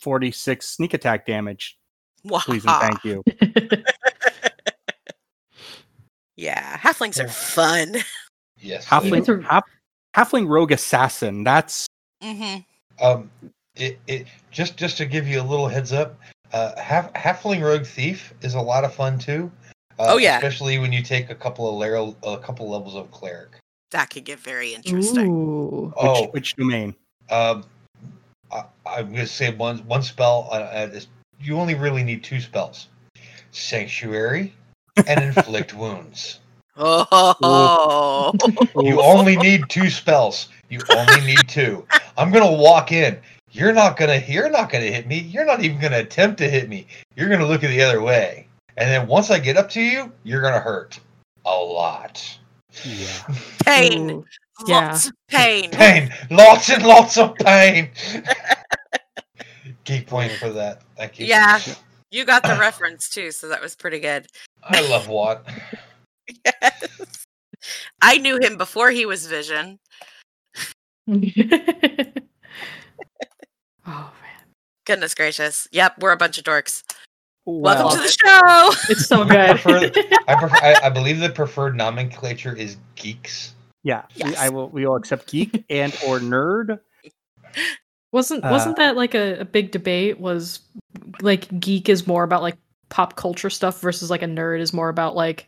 46 0.00 0.66
sneak 0.66 0.94
attack 0.94 1.26
damage, 1.26 1.76
please 2.26 2.64
and 2.64 2.80
thank 2.80 3.04
you. 3.04 3.22
Yeah, 6.42 6.76
halflings 6.76 7.22
are 7.22 7.28
fun. 7.28 7.94
yes. 8.58 8.84
Halfling, 8.84 9.18
It's 9.18 9.28
a- 9.28 9.42
half, 9.48 9.62
halfling 10.16 10.48
rogue 10.48 10.72
assassin. 10.72 11.44
That's 11.44 11.86
hmm 12.20 12.56
Um, 13.00 13.30
it, 13.76 14.00
it 14.08 14.26
just 14.50 14.76
just 14.76 14.96
to 14.96 15.06
give 15.06 15.28
you 15.28 15.40
a 15.40 15.44
little 15.44 15.68
heads 15.68 15.92
up, 15.92 16.18
uh, 16.52 16.76
half 16.80 17.12
halfling 17.12 17.62
rogue 17.62 17.86
thief 17.86 18.34
is 18.42 18.54
a 18.54 18.60
lot 18.60 18.82
of 18.82 18.92
fun 18.92 19.20
too. 19.20 19.52
Uh, 20.00 20.06
Oh, 20.08 20.16
yeah. 20.16 20.34
especially 20.36 20.80
when 20.80 20.90
you 20.92 21.00
take 21.00 21.30
a 21.30 21.34
couple 21.36 21.68
of 21.68 21.76
level 21.76 22.16
a 22.24 22.38
couple 22.38 22.68
levels 22.68 22.96
of 22.96 23.08
cleric. 23.12 23.50
That 23.92 24.10
could 24.10 24.24
get 24.24 24.40
very 24.40 24.74
interesting. 24.74 25.28
Ooh. 25.28 25.92
which, 25.94 25.94
Oh, 25.96 26.26
which 26.32 26.56
domain? 26.56 26.96
um, 27.30 27.62
I, 28.50 28.64
I'm 28.84 29.12
gonna 29.12 29.28
say 29.28 29.54
one 29.54 29.78
one 29.86 30.02
spell. 30.02 30.48
Uh, 30.50 30.54
uh, 30.56 30.90
is- 30.92 31.06
you 31.38 31.56
only 31.56 31.76
really 31.76 32.02
need 32.02 32.24
two 32.24 32.40
spells: 32.40 32.88
sanctuary 33.52 34.54
and 35.06 35.22
inflict 35.24 35.74
wounds. 35.74 36.40
Oh, 36.76 38.32
You 38.76 39.02
only 39.02 39.36
need 39.36 39.68
two 39.68 39.90
spells. 39.90 40.48
You 40.68 40.80
only 40.90 41.20
need 41.26 41.48
two. 41.48 41.86
I'm 42.16 42.30
gonna 42.30 42.50
walk 42.50 42.92
in. 42.92 43.18
You're 43.50 43.72
not 43.72 43.96
gonna. 43.96 44.22
You're 44.26 44.50
not 44.50 44.70
gonna 44.70 44.86
hit 44.86 45.06
me. 45.06 45.18
You're 45.18 45.44
not 45.44 45.62
even 45.62 45.78
gonna 45.80 45.98
attempt 45.98 46.38
to 46.38 46.48
hit 46.48 46.68
me. 46.68 46.86
You're 47.16 47.28
gonna 47.28 47.46
look 47.46 47.62
at 47.62 47.68
the 47.68 47.82
other 47.82 48.00
way. 48.00 48.46
And 48.78 48.90
then 48.90 49.06
once 49.06 49.30
I 49.30 49.38
get 49.38 49.58
up 49.58 49.68
to 49.70 49.82
you, 49.82 50.10
you're 50.24 50.40
gonna 50.40 50.60
hurt 50.60 50.98
a 51.44 51.54
lot. 51.54 52.38
Yeah. 52.84 53.34
pain. 53.64 54.10
Ooh. 54.10 54.24
Yeah. 54.66 54.92
Lots 54.92 55.06
of 55.08 55.12
pain. 55.28 55.70
Pain. 55.70 56.14
Lots 56.30 56.70
and 56.70 56.82
lots 56.84 57.18
of 57.18 57.34
pain. 57.34 57.90
Geek 59.84 60.06
point 60.06 60.32
for 60.32 60.50
that. 60.50 60.82
Thank 60.96 61.18
you. 61.18 61.26
Yeah, 61.26 61.60
you 62.12 62.24
got 62.24 62.42
the 62.44 62.56
reference 62.60 63.08
too, 63.08 63.32
so 63.32 63.48
that 63.48 63.60
was 63.60 63.74
pretty 63.74 63.98
good. 63.98 64.26
I 64.62 64.80
love 64.88 65.08
Watt. 65.08 65.44
Yes. 66.44 67.26
I 68.00 68.18
knew 68.18 68.38
him 68.40 68.56
before 68.56 68.90
he 68.92 69.04
was 69.06 69.26
Vision. 69.26 69.78
oh 71.08 71.14
man, 73.86 74.12
Goodness 74.86 75.14
gracious. 75.14 75.66
Yep, 75.72 75.96
we're 76.00 76.12
a 76.12 76.16
bunch 76.16 76.38
of 76.38 76.44
dorks. 76.44 76.82
Well, 77.44 77.60
Welcome 77.74 77.98
to 77.98 78.02
the 78.04 78.08
show. 78.24 78.70
it's 78.92 79.06
so 79.06 79.24
We 79.24 79.30
good. 79.30 79.58
prefer- 79.60 79.90
I, 80.28 80.34
prefer, 80.36 80.56
I, 80.62 80.76
I 80.84 80.88
believe 80.90 81.18
the 81.18 81.28
preferred 81.30 81.76
nomenclature 81.76 82.54
is 82.54 82.76
geeks. 82.94 83.54
yeah, 83.82 84.02
we- 84.24 84.36
I 84.36 84.48
will. 84.48 84.68
We 84.68 84.86
will 84.86 84.94
accept 84.96 85.26
geek 85.26 85.64
and 85.68 85.92
or 86.06 86.20
nerd. 86.20 86.78
Wasn't 88.12 88.44
Uh, 88.44 88.48
wasn't 88.50 88.76
that 88.76 88.96
like 88.96 89.14
a, 89.14 89.40
a 89.40 89.44
big 89.44 89.70
debate? 89.72 90.20
Was 90.20 90.60
like 91.20 91.48
geek 91.60 91.88
is 91.88 92.06
more 92.06 92.22
about 92.24 92.42
like 92.42 92.56
pop 92.88 93.16
culture 93.16 93.50
stuff 93.50 93.80
versus 93.80 94.10
like 94.10 94.22
a 94.22 94.26
nerd 94.26 94.60
is 94.60 94.72
more 94.72 94.88
about 94.90 95.16
like 95.16 95.46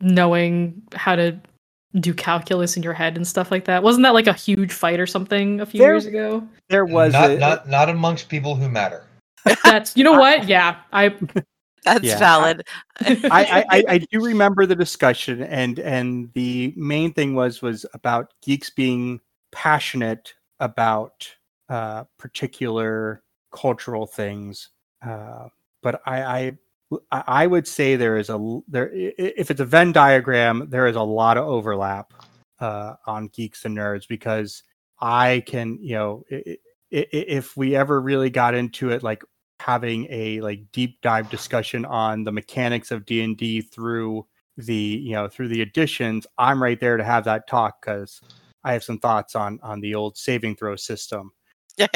knowing 0.00 0.80
how 0.94 1.16
to 1.16 1.38
do 2.00 2.12
calculus 2.14 2.76
in 2.76 2.82
your 2.82 2.92
head 2.92 3.16
and 3.16 3.26
stuff 3.26 3.50
like 3.50 3.64
that. 3.66 3.82
Wasn't 3.82 4.02
that 4.02 4.14
like 4.14 4.26
a 4.26 4.32
huge 4.32 4.72
fight 4.72 4.98
or 4.98 5.06
something 5.06 5.60
a 5.60 5.66
few 5.66 5.78
There- 5.80 5.92
years 5.92 6.06
ago? 6.06 6.46
There 6.68 6.84
was 6.84 7.12
not 7.12 7.30
a, 7.30 7.38
not 7.38 7.68
not 7.68 7.88
amongst 7.90 8.28
people 8.28 8.54
who 8.56 8.68
matter. 8.68 9.04
That's 9.64 9.96
you 9.96 10.04
know 10.04 10.12
what? 10.18 10.48
Yeah, 10.48 10.76
I 10.92 11.14
That's 11.84 12.04
Yeah. 12.04 12.18
valid. 12.18 12.66
I, 13.00 13.20
I, 13.30 13.64
I, 13.70 13.84
I 13.88 13.98
do 13.98 14.24
remember 14.24 14.64
the 14.64 14.74
discussion, 14.74 15.42
and 15.42 15.78
and 15.78 16.30
the 16.32 16.72
main 16.76 17.12
thing 17.12 17.34
was 17.34 17.60
was 17.60 17.84
about 17.92 18.32
geeks 18.42 18.70
being 18.70 19.20
passionate 19.52 20.32
about 20.60 21.28
uh, 21.68 22.04
particular 22.18 23.22
cultural 23.52 24.06
things. 24.06 24.70
Uh, 25.04 25.48
but 25.82 26.00
I, 26.06 26.22
I 26.22 26.58
I 27.10 27.46
would 27.46 27.66
say 27.66 27.96
there 27.96 28.18
is 28.18 28.30
a 28.30 28.60
there 28.68 28.90
if 28.92 29.50
it's 29.50 29.60
a 29.60 29.64
Venn 29.64 29.92
diagram, 29.92 30.66
there 30.68 30.86
is 30.86 30.96
a 30.96 31.02
lot 31.02 31.36
of 31.36 31.46
overlap 31.46 32.12
uh, 32.60 32.94
on 33.06 33.28
geeks 33.28 33.64
and 33.64 33.76
nerds 33.76 34.06
because 34.08 34.62
I 35.00 35.42
can 35.46 35.78
you 35.80 35.96
know 35.96 36.24
if 36.90 37.56
we 37.56 37.74
ever 37.74 38.00
really 38.00 38.30
got 38.30 38.54
into 38.54 38.90
it 38.90 39.02
like 39.02 39.22
having 39.60 40.06
a 40.10 40.40
like 40.40 40.60
deep 40.72 41.00
dive 41.00 41.30
discussion 41.30 41.84
on 41.84 42.24
the 42.24 42.32
mechanics 42.32 42.90
of 42.90 43.06
D&D 43.06 43.62
through 43.62 44.26
the 44.56 44.74
you 44.74 45.12
know 45.12 45.28
through 45.28 45.48
the 45.48 45.62
additions 45.62 46.26
I'm 46.38 46.62
right 46.62 46.78
there 46.78 46.96
to 46.96 47.04
have 47.04 47.24
that 47.24 47.48
talk 47.48 47.82
cuz 47.82 48.20
I 48.62 48.72
have 48.72 48.84
some 48.84 48.98
thoughts 48.98 49.34
on 49.34 49.58
on 49.62 49.80
the 49.80 49.94
old 49.94 50.16
saving 50.16 50.56
throw 50.56 50.76
system 50.76 51.32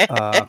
uh, 0.09 0.45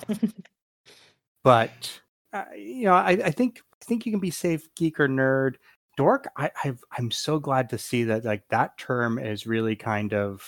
but 1.43 2.01
uh, 2.33 2.45
you 2.57 2.85
know 2.85 2.95
I, 2.95 3.11
I 3.11 3.31
think 3.31 3.61
I 3.83 3.85
think 3.85 4.07
you 4.07 4.13
can 4.13 4.21
be 4.21 4.31
safe 4.31 4.69
geek 4.77 5.01
or 5.01 5.09
nerd 5.09 5.55
dork 5.97 6.29
I 6.37 6.51
I've, 6.65 6.83
I'm 6.97 7.11
so 7.11 7.39
glad 7.39 7.69
to 7.71 7.79
see 7.79 8.05
that 8.05 8.25
like 8.25 8.43
that 8.51 8.79
term 8.79 9.19
is 9.19 9.47
really 9.47 9.77
kind 9.77 10.13
of 10.15 10.43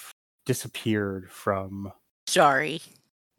disappeared 0.46 1.30
from 1.30 1.92
Sorry. 2.26 2.80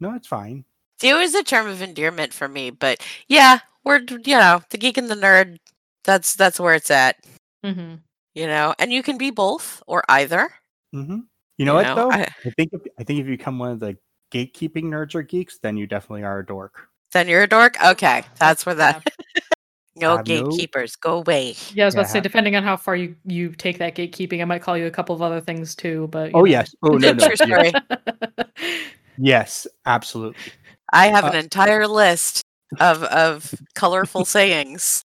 no 0.00 0.14
it's 0.14 0.28
fine 0.28 0.64
See, 1.00 1.08
it 1.10 1.14
was 1.14 1.34
a 1.34 1.42
term 1.42 1.66
of 1.66 1.82
endearment 1.82 2.32
for 2.32 2.46
me, 2.46 2.70
but 2.70 3.04
yeah, 3.28 3.58
we're 3.82 3.98
you 4.24 4.38
know 4.38 4.62
the 4.70 4.78
geek 4.78 4.96
and 4.96 5.08
the 5.10 5.16
nerd. 5.16 5.58
That's 6.04 6.36
that's 6.36 6.60
where 6.60 6.74
it's 6.74 6.90
at. 6.90 7.16
Mhm. 7.64 7.98
You 8.34 8.46
know, 8.46 8.74
and 8.78 8.92
you 8.92 9.02
can 9.02 9.18
be 9.18 9.30
both 9.30 9.82
or 9.86 10.04
either. 10.08 10.48
hmm 10.92 11.20
you 11.58 11.64
know 11.66 11.74
what 11.74 11.94
though 11.96 12.10
I- 12.10 12.28
I 12.46 12.50
think 12.56 12.70
if, 12.72 12.80
I 12.98 13.04
think 13.04 13.20
if 13.20 13.26
you 13.26 13.36
become 13.36 13.58
one 13.58 13.72
of 13.72 13.80
the 13.80 13.96
gatekeeping 14.34 14.84
nerds 14.84 15.14
or 15.14 15.22
geeks, 15.22 15.58
then 15.58 15.76
you 15.76 15.86
definitely 15.86 16.24
are 16.24 16.40
a 16.40 16.46
dork. 16.46 16.88
then 17.12 17.28
you're 17.28 17.42
a 17.44 17.46
dork. 17.48 17.76
Okay, 17.84 18.24
that's 18.38 18.66
where 18.66 18.74
that. 18.74 19.02
no 19.96 20.16
Have 20.16 20.26
no- 20.28 20.42
gatekeepers, 20.42 20.96
go 20.96 21.18
away. 21.18 21.54
Yeah, 21.72 21.84
I 21.84 21.86
was 21.86 21.94
about 21.94 22.02
Yeah, 22.02 22.06
to 22.06 22.12
say, 22.12 22.20
depending 22.20 22.56
on 22.56 22.62
how 22.64 22.76
far 22.76 22.96
you 22.96 23.14
you 23.24 23.50
take 23.50 23.78
that 23.78 23.94
gatekeeping, 23.94 24.42
I 24.42 24.44
might 24.44 24.62
call 24.62 24.76
you 24.76 24.86
a 24.86 24.90
couple 24.90 25.14
of 25.14 25.22
other 25.22 25.40
things 25.40 25.74
too. 25.76 26.08
But 26.10 26.32
Oh 26.34 26.40
know. 26.40 26.44
yes. 26.44 26.74
Oh 26.82 26.98
no 26.98 27.12
no. 27.12 27.28
True 27.36 27.36
yes. 27.46 27.74
yes, 29.18 29.66
absolutely. 29.86 30.52
I 30.92 31.08
have 31.08 31.24
Uh, 31.24 31.28
an 31.28 31.36
entire 31.36 31.86
list 31.86 32.42
of 32.80 33.02
of 33.04 33.54
colorful 33.74 34.24
sayings. 34.24 35.04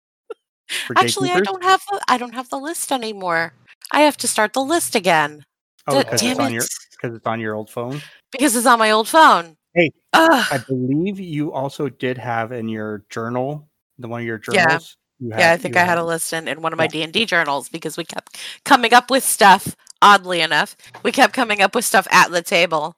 Actually, 0.96 1.32
I 1.32 1.40
don't 1.42 1.64
have 1.64 1.82
the 1.92 2.02
I 2.08 2.18
don't 2.18 2.34
have 2.34 2.50
the 2.50 2.58
list 2.60 2.92
anymore. 2.92 3.54
I 3.92 4.02
have 4.02 4.18
to 4.18 4.28
start 4.28 4.54
the 4.54 4.62
list 4.62 4.96
again. 4.96 5.44
Oh, 5.88 6.00
because 6.04 6.22
it's 6.24 6.40
on 6.40 6.52
it! 6.52 6.56
your 6.56 6.64
because 6.92 7.16
it's 7.16 7.26
on 7.28 7.40
your 7.40 7.56
old 7.56 7.70
phone. 7.70 8.02
Because 8.32 8.56
it's 8.56 8.66
on 8.66 8.80
my 8.80 8.92
old 8.92 9.08
phone. 9.08 9.56
Hey, 9.74 9.92
Ugh. 10.14 10.46
I 10.52 10.58
believe 10.58 11.20
you 11.20 11.54
also 11.54 11.90
did 11.90 12.18
have 12.18 12.52
in 12.52 12.68
your 12.68 13.06
journal, 13.10 13.68
the 14.00 14.08
one 14.08 14.22
of 14.22 14.28
your 14.28 14.42
Yeah. 14.52 14.66
journals. 14.66 14.98
you 15.20 15.30
yeah, 15.30 15.52
I 15.52 15.58
think 15.58 15.78
I 15.78 15.86
had 15.86 15.98
a 15.98 16.04
list 16.04 16.34
in, 16.34 16.48
in 16.48 16.62
one 16.62 16.74
of 16.74 16.78
my 16.78 16.88
D 16.88 17.04
and 17.04 17.14
D 17.14 17.26
journals 17.26 17.70
because 17.70 17.98
we 17.98 18.04
kept 18.06 18.40
coming 18.66 18.94
up 18.94 19.10
with 19.10 19.24
stuff. 19.24 19.76
Oddly 20.02 20.42
enough, 20.42 20.76
we 21.04 21.12
kept 21.12 21.34
coming 21.34 21.62
up 21.62 21.74
with 21.74 21.84
stuff 21.86 22.08
at 22.12 22.32
the 22.32 22.42
table. 22.42 22.96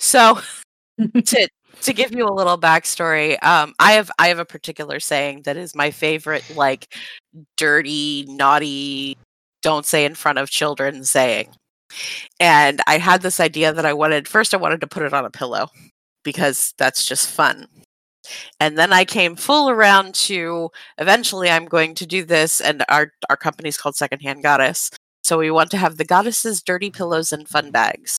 So 0.00 0.40
to 1.24 1.48
to 1.82 1.92
give 1.92 2.12
you 2.12 2.26
a 2.26 2.32
little 2.32 2.58
backstory, 2.58 3.42
um, 3.44 3.74
I 3.78 3.92
have 3.92 4.10
I 4.18 4.28
have 4.28 4.38
a 4.38 4.44
particular 4.44 5.00
saying 5.00 5.42
that 5.42 5.56
is 5.56 5.74
my 5.74 5.90
favorite, 5.90 6.44
like 6.48 6.94
dirty, 7.56 8.24
naughty, 8.28 9.16
don't 9.62 9.86
say 9.86 10.04
in 10.04 10.14
front 10.14 10.38
of 10.38 10.50
children 10.50 11.04
saying. 11.04 11.48
And 12.40 12.80
I 12.86 12.98
had 12.98 13.22
this 13.22 13.40
idea 13.40 13.72
that 13.72 13.86
I 13.86 13.92
wanted 13.92 14.28
first 14.28 14.54
I 14.54 14.58
wanted 14.58 14.80
to 14.80 14.86
put 14.86 15.02
it 15.02 15.14
on 15.14 15.24
a 15.24 15.30
pillow 15.30 15.68
because 16.22 16.74
that's 16.78 17.06
just 17.06 17.28
fun. 17.28 17.66
And 18.60 18.78
then 18.78 18.92
I 18.92 19.04
came 19.04 19.34
full 19.34 19.68
around 19.68 20.14
to 20.14 20.70
eventually 20.98 21.50
I'm 21.50 21.66
going 21.66 21.94
to 21.96 22.06
do 22.06 22.24
this 22.24 22.60
and 22.60 22.84
our 22.88 23.12
our 23.28 23.36
company's 23.36 23.76
called 23.76 23.96
Secondhand 23.96 24.42
Goddess. 24.42 24.90
So 25.24 25.38
we 25.38 25.50
want 25.50 25.70
to 25.70 25.76
have 25.76 25.96
the 25.96 26.04
goddesses 26.04 26.62
dirty 26.62 26.90
pillows 26.90 27.32
and 27.32 27.48
fun 27.48 27.70
bags. 27.70 28.18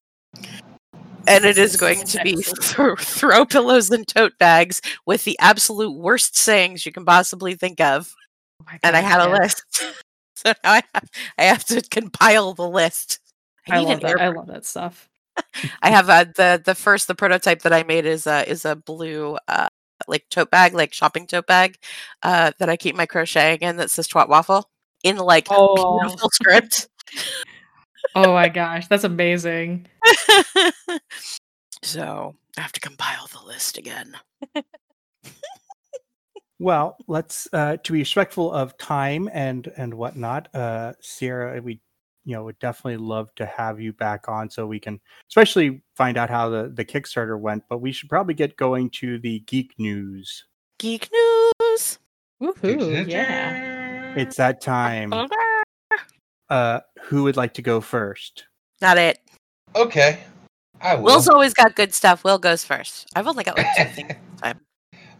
And 1.26 1.44
it 1.44 1.56
is 1.56 1.76
going 1.76 2.04
to 2.04 2.22
be 2.22 2.42
throw, 2.60 2.96
throw 2.96 3.44
pillows 3.44 3.90
and 3.90 4.06
tote 4.06 4.38
bags 4.38 4.80
with 5.06 5.24
the 5.24 5.38
absolute 5.38 5.92
worst 5.92 6.36
sayings 6.36 6.84
you 6.84 6.92
can 6.92 7.04
possibly 7.04 7.54
think 7.54 7.80
of. 7.80 8.14
Oh 8.60 8.66
my 8.66 8.78
And 8.82 8.96
I 8.96 9.02
God, 9.02 9.08
had 9.08 9.20
a 9.28 9.32
list. 9.32 9.64
So 10.36 10.52
now 10.64 10.72
I 10.72 10.82
have, 10.92 11.10
I 11.38 11.42
have 11.44 11.64
to 11.66 11.80
compile 11.80 12.54
the 12.54 12.68
list. 12.68 13.20
I 13.70 13.78
need 13.78 13.84
love 13.86 14.04
an 14.04 14.06
that. 14.06 14.20
I 14.20 14.28
love 14.28 14.46
that 14.48 14.64
stuff. 14.64 15.08
I 15.82 15.90
have 15.90 16.08
uh, 16.08 16.24
the 16.36 16.62
the 16.64 16.74
first 16.74 17.08
the 17.08 17.14
prototype 17.14 17.62
that 17.62 17.72
I 17.72 17.82
made 17.82 18.06
is 18.06 18.26
a 18.26 18.48
is 18.48 18.64
a 18.64 18.76
blue 18.76 19.36
uh 19.48 19.68
like 20.06 20.24
tote 20.28 20.50
bag 20.50 20.74
like 20.74 20.92
shopping 20.92 21.26
tote 21.26 21.46
bag 21.46 21.76
uh 22.22 22.52
that 22.58 22.68
I 22.68 22.76
keep 22.76 22.94
my 22.94 23.06
crocheting 23.06 23.66
in 23.66 23.76
that 23.76 23.90
says 23.90 24.08
twat 24.08 24.28
waffle 24.28 24.68
in 25.02 25.16
like 25.16 25.46
Oh. 25.50 26.00
beautiful 26.00 26.30
script. 26.30 26.88
Oh 28.14 28.32
my 28.32 28.48
gosh, 28.48 28.86
that's 28.86 29.04
amazing. 29.04 29.86
so 31.82 32.34
I 32.56 32.60
have 32.60 32.72
to 32.72 32.80
compile 32.80 33.26
the 33.32 33.46
list 33.46 33.78
again. 33.78 34.16
Well, 36.60 36.96
let's 37.08 37.48
uh, 37.52 37.78
to 37.78 37.92
be 37.92 37.98
respectful 37.98 38.52
of 38.52 38.78
time 38.78 39.28
and 39.32 39.70
and 39.76 39.92
whatnot. 39.92 40.54
Uh, 40.54 40.92
Sierra, 41.00 41.60
we 41.60 41.80
you 42.24 42.34
know 42.34 42.44
would 42.44 42.58
definitely 42.58 42.96
love 42.96 43.34
to 43.36 43.46
have 43.46 43.80
you 43.80 43.92
back 43.92 44.28
on 44.28 44.48
so 44.50 44.66
we 44.66 44.80
can 44.80 45.00
especially 45.28 45.82
find 45.96 46.16
out 46.16 46.30
how 46.30 46.48
the 46.48 46.72
the 46.74 46.84
Kickstarter 46.84 47.38
went. 47.38 47.64
But 47.68 47.78
we 47.78 47.92
should 47.92 48.08
probably 48.08 48.34
get 48.34 48.56
going 48.56 48.90
to 48.90 49.18
the 49.18 49.40
geek 49.40 49.74
news. 49.78 50.44
Geek 50.78 51.08
news. 51.12 51.98
Woohoo! 52.42 53.08
Yeah. 53.08 54.14
It's 54.16 54.36
that 54.36 54.60
time. 54.60 55.12
Uh, 56.50 56.80
who 57.02 57.22
would 57.24 57.36
like 57.36 57.54
to 57.54 57.62
go 57.62 57.80
first? 57.80 58.44
Not 58.80 58.98
it. 58.98 59.18
Okay. 59.74 60.20
I 60.80 60.94
will. 60.94 61.04
Will's 61.04 61.28
always 61.28 61.54
got 61.54 61.74
good 61.74 61.94
stuff. 61.94 62.24
Will 62.24 62.38
goes 62.38 62.64
first. 62.64 63.08
I've 63.16 63.26
only 63.26 63.44
got 63.44 63.56
like 63.56 63.66
two 63.76 63.84
things 63.84 64.14
time. 64.42 64.60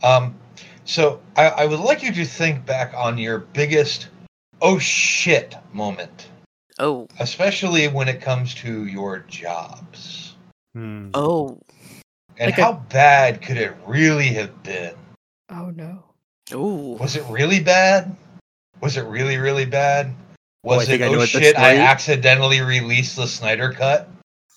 Um, 0.03 0.35
so 0.85 1.21
I, 1.37 1.49
I 1.49 1.67
would 1.67 1.81
like 1.81 2.03
you 2.03 2.13
to 2.13 2.25
think 2.25 2.67
back 2.67 2.93
on 2.95 3.17
your 3.17 3.39
biggest 3.39 4.09
oh 4.61 4.79
shit 4.79 5.57
moment, 5.73 6.29
Oh, 6.79 7.07
especially 7.21 7.87
when 7.89 8.09
it 8.09 8.21
comes 8.21 8.55
to 8.57 8.87
your 8.87 9.21
jobs. 9.29 10.35
Hmm. 10.75 11.11
oh, 11.15 11.61
And 12.39 12.51
Like 12.51 12.59
a- 12.59 12.63
how 12.65 12.73
bad 12.91 13.41
could 13.43 13.57
it 13.57 13.75
really 13.87 14.29
have 14.29 14.63
been? 14.65 14.95
Oh 15.51 15.71
no. 15.71 16.03
oh. 16.53 16.97
Was 16.97 17.15
it 17.17 17.25
really 17.31 17.61
bad? 17.61 18.17
Was 18.81 18.97
it 18.97 19.03
really, 19.05 19.37
really 19.37 19.67
bad? 19.67 20.13
Oh, 20.65 20.77
Was 20.77 20.87
think 20.89 21.01
it 21.03 21.05
oh 21.07 21.25
shit, 21.27 21.57
I 21.59 21.77
accidentally 21.77 22.61
released 22.61 23.17
the 23.17 23.27
Snyder 23.27 23.71
Cut? 23.73 24.09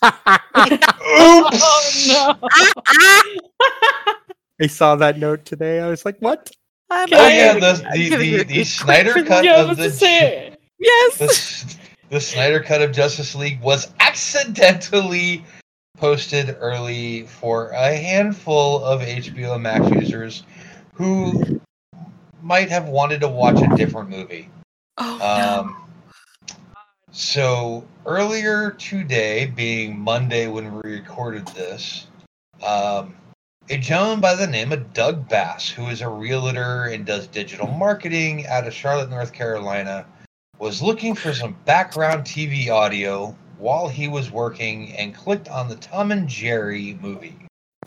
Oops! 0.04 0.88
Oh 1.10 1.50
Oops! 1.54 2.08
no. 2.08 2.36
I 4.60 4.68
saw 4.68 4.96
that 4.96 5.20
note 5.20 5.46
today. 5.46 5.80
I 5.82 5.88
was 5.88 6.04
like, 6.06 6.18
"What?" 6.20 6.50
I'm 6.90 7.08
Oh 7.12 7.28
yeah, 7.28 7.54
giving- 7.54 7.62
the 7.62 8.18
the, 8.18 8.38
the, 8.38 8.44
the 8.44 8.64
Snyder 8.64 9.14
cut 9.24 9.44
yeah, 9.44 9.62
of 9.70 9.78
the 9.78 9.84
just 9.86 10.00
say 10.00 10.48
it. 10.48 10.60
Yes. 10.80 11.18
the, 11.18 11.26
S- 11.26 11.78
the 12.10 12.22
Snyder 12.22 12.62
cut 12.62 12.82
of 12.82 12.92
Justice 12.92 13.36
League 13.36 13.62
was 13.62 13.92
accidentally 14.00 15.44
posted 15.98 16.56
early 16.60 17.24
for 17.24 17.70
a 17.70 17.96
handful 17.96 18.84
of 18.84 19.02
HBO 19.02 19.60
Max 19.60 19.90
users 19.92 20.44
who 20.94 21.60
might 22.42 22.70
have 22.70 22.88
wanted 22.88 23.22
to 23.22 23.28
watch 23.28 23.62
a 23.62 23.76
different 23.76 24.10
movie. 24.10 24.50
Oh 24.98 25.18
no. 25.20 25.60
Um, 25.62 25.88
so 27.12 27.86
earlier 28.06 28.72
today, 28.72 29.48
being 29.48 30.00
Monday 30.00 30.48
when 30.48 30.74
we 30.76 30.92
recorded 30.92 31.48
this, 31.48 32.08
um, 32.64 33.16
a 33.70 33.78
gentleman 33.78 34.22
by 34.22 34.36
the 34.36 34.48
name 34.48 34.72
of 34.72 34.94
Doug 34.94 35.28
Bass, 35.28 35.70
who 35.70 35.88
is 35.88 36.02
a 36.02 36.08
realtor 36.08 36.86
and 36.86 37.06
does 37.06 37.28
digital 37.28 37.68
marketing 37.68 38.46
out 38.48 38.68
of 38.68 38.74
Charlotte, 38.74 39.10
North 39.10 39.34
Carolina, 39.34 40.06
was 40.60 40.82
looking 40.82 41.16
for 41.16 41.34
some 41.34 41.56
background 41.66 42.24
TV 42.24 42.70
audio 42.70 43.36
while 43.58 43.88
he 43.88 44.08
was 44.08 44.32
working 44.32 44.94
and 44.96 45.16
clicked 45.16 45.50
on 45.50 45.68
the 45.70 45.76
Tom 45.76 46.12
and 46.12 46.28
Jerry 46.28 46.98
movie. 47.02 47.36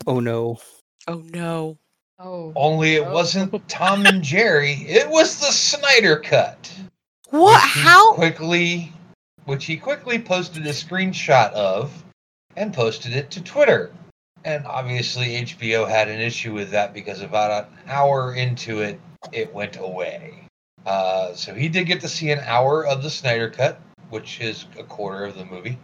Oh 0.07 0.19
no! 0.19 0.59
Oh 1.07 1.23
no. 1.33 1.77
Oh. 2.19 2.53
Only 2.55 2.95
it 2.95 3.07
Oh. 3.07 3.13
wasn't 3.13 3.67
Tom 3.69 4.05
and 4.05 4.23
Jerry, 4.23 4.73
it 4.87 5.09
was 5.09 5.39
the 5.39 5.51
Snyder 5.51 6.17
Cut. 6.17 6.71
What? 7.29 7.61
which 7.61 7.83
How? 7.83 8.13
quickly 8.13 8.91
which 9.45 9.65
he 9.65 9.75
quickly 9.75 10.19
posted 10.19 10.65
a 10.67 10.69
screenshot 10.69 11.51
of 11.53 12.03
and 12.55 12.73
posted 12.73 13.13
it 13.15 13.31
to 13.31 13.41
Twitter. 13.41 13.91
And 14.45 14.65
obviously 14.67 15.41
HBO 15.41 15.87
had 15.87 16.09
an 16.09 16.19
issue 16.19 16.53
with 16.53 16.69
that 16.71 16.93
because 16.93 17.21
about 17.21 17.67
an 17.69 17.89
hour 17.89 18.35
into 18.35 18.81
it 18.81 18.99
it 19.31 19.51
went 19.53 19.77
away. 19.77 20.45
Uh, 20.85 21.33
so 21.33 21.53
he 21.53 21.69
did 21.69 21.85
get 21.85 22.01
to 22.01 22.07
see 22.07 22.31
an 22.31 22.39
hour 22.39 22.85
of 22.85 23.03
the 23.03 23.09
Snyder 23.09 23.49
cut, 23.49 23.79
which 24.09 24.41
is 24.41 24.65
a 24.79 24.83
quarter 24.83 25.25
of 25.25 25.35
the 25.35 25.45
movie. 25.45 25.77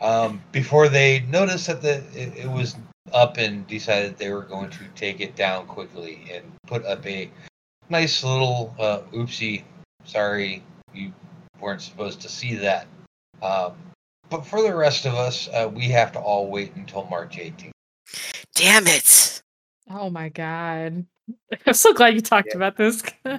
um, 0.00 0.42
before 0.52 0.88
they 0.88 1.20
noticed 1.28 1.66
that 1.66 1.82
the 1.82 1.96
it, 2.14 2.36
it 2.36 2.50
was 2.50 2.76
up 3.12 3.36
and 3.38 3.66
decided 3.66 4.16
they 4.16 4.30
were 4.30 4.42
going 4.42 4.70
to 4.70 4.84
take 4.94 5.20
it 5.20 5.36
down 5.36 5.66
quickly 5.66 6.26
and 6.32 6.44
put 6.66 6.84
up 6.84 7.04
a 7.06 7.30
nice 7.88 8.24
little 8.24 8.74
uh, 8.78 9.00
oopsie. 9.12 9.64
Sorry, 10.04 10.62
you 10.94 11.12
weren't 11.60 11.82
supposed 11.82 12.20
to 12.22 12.28
see 12.28 12.54
that. 12.56 12.86
Um, 13.42 13.74
but 14.30 14.44
for 14.44 14.62
the 14.62 14.74
rest 14.74 15.06
of 15.06 15.14
us, 15.14 15.48
uh, 15.48 15.70
we 15.72 15.88
have 15.88 16.12
to 16.12 16.18
all 16.18 16.50
wait 16.50 16.74
until 16.76 17.04
March 17.04 17.36
18th. 17.36 17.70
Damn 18.54 18.86
it. 18.86 19.42
Oh 19.90 20.10
my 20.10 20.28
god. 20.28 21.06
I'm 21.66 21.74
so 21.74 21.92
glad 21.92 22.14
you 22.14 22.20
talked 22.20 22.54
about 22.54 22.76
this. 22.76 23.02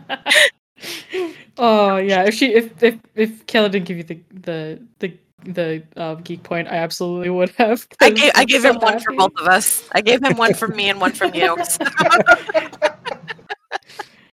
oh 1.57 1.97
yeah. 1.97 2.23
If 2.23 2.33
she 2.33 2.53
if 2.53 2.83
if 2.83 2.99
if 3.15 3.45
Kaila 3.47 3.71
didn't 3.71 3.85
give 3.85 3.97
you 3.97 4.03
the 4.03 4.19
the 4.29 4.81
the 4.99 5.13
the 5.43 5.83
uh, 5.95 6.15
geek 6.15 6.43
point, 6.43 6.67
I 6.67 6.75
absolutely 6.77 7.29
would 7.29 7.49
have. 7.51 7.87
I 8.01 8.09
'cause 8.09 8.19
gave 8.19 8.31
I 8.35 8.45
gave 8.45 8.61
so 8.61 8.71
him 8.71 8.79
one 8.79 8.99
for 8.99 9.13
both 9.13 9.31
of 9.39 9.47
us. 9.47 9.87
I 9.93 10.01
gave 10.01 10.23
him 10.23 10.37
one 10.37 10.53
from 10.53 10.75
me 10.75 10.89
and 10.89 10.99
one 10.99 11.13
from 11.13 11.33
you. 11.33 11.57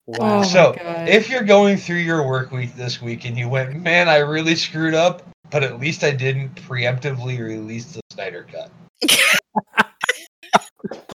Oh 0.07 0.13
Wow. 0.21 0.39
my 0.39 0.45
So, 0.45 0.75
God. 0.77 1.09
if 1.09 1.31
you're 1.31 1.43
going 1.43 1.77
through 1.77 1.95
your 1.97 2.27
work 2.27 2.51
week 2.51 2.75
this 2.75 3.01
week 3.01 3.25
and 3.25 3.35
you 3.35 3.49
went, 3.49 3.81
man, 3.81 4.07
I 4.07 4.17
really 4.17 4.55
screwed 4.55 4.93
up, 4.93 5.23
but 5.49 5.63
at 5.63 5.79
least 5.79 6.03
I 6.03 6.11
didn't 6.11 6.53
preemptively 6.67 7.39
release 7.39 7.93
the 7.93 8.01
Snyder 8.11 8.45
Cut. 8.51 8.69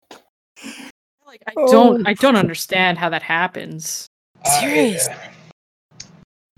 like 1.35 1.57
I 1.57 1.71
don't 1.71 2.07
I 2.07 2.13
don't 2.13 2.35
understand 2.35 2.97
how 2.97 3.09
that 3.09 3.23
happens. 3.23 4.07
I- 4.45 4.49
Serious. 4.59 5.09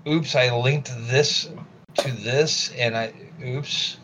oops, 0.07 0.35
I 0.35 0.53
linked 0.55 0.91
this 1.09 1.49
to 1.95 2.11
this, 2.11 2.71
and 2.73 2.95
I 2.95 3.13
oops. 3.43 3.97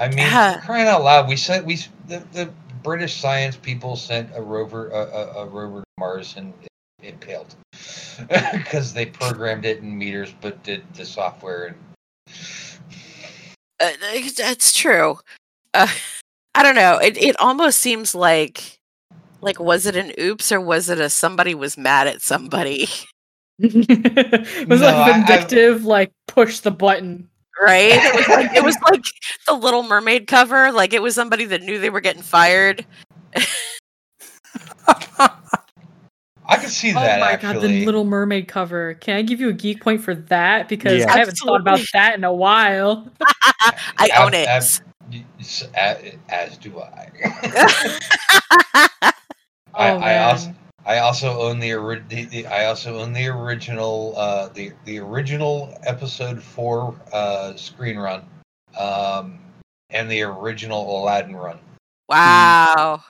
I 0.00 0.08
mean, 0.08 0.18
Yeah. 0.18 0.60
crying 0.64 0.88
out 0.88 1.02
loud, 1.02 1.28
we 1.28 1.36
sent 1.36 1.66
we 1.66 1.76
the, 2.08 2.20
the 2.32 2.52
British 2.82 3.14
science 3.14 3.56
people 3.56 3.96
sent 3.96 4.30
a 4.34 4.42
rover 4.42 4.88
a, 4.90 4.98
a, 4.98 5.42
a 5.42 5.46
rover 5.46 5.80
to 5.80 5.84
Mars 5.98 6.34
and 6.36 6.52
it, 6.62 6.68
it 7.02 7.24
failed 7.24 7.54
because 8.52 8.92
they 8.92 9.06
programmed 9.06 9.64
it 9.64 9.78
in 9.78 9.96
meters 9.96 10.34
but 10.40 10.62
did 10.62 10.82
the 10.94 11.04
software 11.04 11.66
and 11.66 11.76
Uh, 13.80 13.92
that's 14.36 14.72
true. 14.74 15.18
Uh, 15.72 15.88
I 16.54 16.62
don't 16.62 16.76
know. 16.76 16.98
It 16.98 17.16
it 17.16 17.36
almost 17.40 17.78
seems 17.78 18.14
like 18.14 18.73
like 19.44 19.60
was 19.60 19.86
it 19.86 19.94
an 19.96 20.12
oops 20.18 20.50
or 20.50 20.60
was 20.60 20.88
it 20.88 20.98
a 20.98 21.08
somebody 21.10 21.54
was 21.54 21.76
mad 21.78 22.06
at 22.08 22.22
somebody? 22.22 22.88
was 23.60 23.72
No, 23.76 23.86
I- 23.88 24.90
I- 24.90 25.10
like 25.10 25.14
vindictive, 25.26 25.84
like 25.84 26.12
push 26.26 26.60
the 26.60 26.70
button. 26.72 27.28
Right? 27.62 27.92
It 27.92 28.14
was 28.16 28.28
like 28.28 28.56
it 28.56 28.64
was 28.64 28.76
like 28.90 29.04
the 29.46 29.54
Little 29.54 29.84
Mermaid 29.84 30.26
cover. 30.26 30.72
Like 30.72 30.92
it 30.92 31.00
was 31.02 31.14
somebody 31.14 31.44
that 31.44 31.62
knew 31.62 31.78
they 31.78 31.90
were 31.90 32.00
getting 32.00 32.22
fired. 32.22 32.84
I 36.46 36.56
can 36.58 36.68
see 36.68 36.90
Oh 36.90 36.94
that 37.00 37.20
my 37.20 37.36
god, 37.36 37.56
actually. 37.56 37.80
the 37.80 37.86
Little 37.86 38.04
Mermaid 38.04 38.48
cover. 38.48 38.94
Can 38.94 39.16
I 39.16 39.22
give 39.22 39.40
you 39.40 39.48
a 39.48 39.52
geek 39.52 39.80
point 39.82 40.02
for 40.02 40.14
that? 40.14 40.68
Because 40.68 41.00
Yeah. 41.00 41.12
I 41.12 41.18
haven't 41.18 41.36
thought 41.36 41.60
about 41.60 41.80
that 41.94 42.16
in 42.16 42.24
a 42.24 42.32
while. 42.32 43.08
I 43.96 44.10
Ab- 44.12 44.26
own 44.26 44.34
it. 44.34 44.46
ab- 44.48 44.62
S- 45.40 45.68
a- 45.76 46.18
As, 46.28 46.58
do 46.58 46.80
I. 46.80 47.08
Oh, 49.76 49.82
I, 49.82 50.12
I 50.12 50.18
also 50.18 50.54
I 50.86 50.98
also 50.98 51.40
own 51.40 51.58
the, 51.60 51.74
ori- 51.74 52.04
the, 52.08 52.24
the 52.26 52.46
I 52.46 52.66
also 52.66 52.98
own 52.98 53.12
the 53.12 53.26
original 53.28 54.14
uh, 54.16 54.48
the 54.48 54.72
the 54.84 54.98
original 54.98 55.76
episode 55.84 56.42
four 56.42 56.94
uh, 57.12 57.54
screen 57.56 57.96
run, 57.96 58.22
um, 58.78 59.38
and 59.90 60.10
the 60.10 60.22
original 60.22 61.00
Aladdin 61.00 61.36
run. 61.36 61.58
wow. 62.08 63.02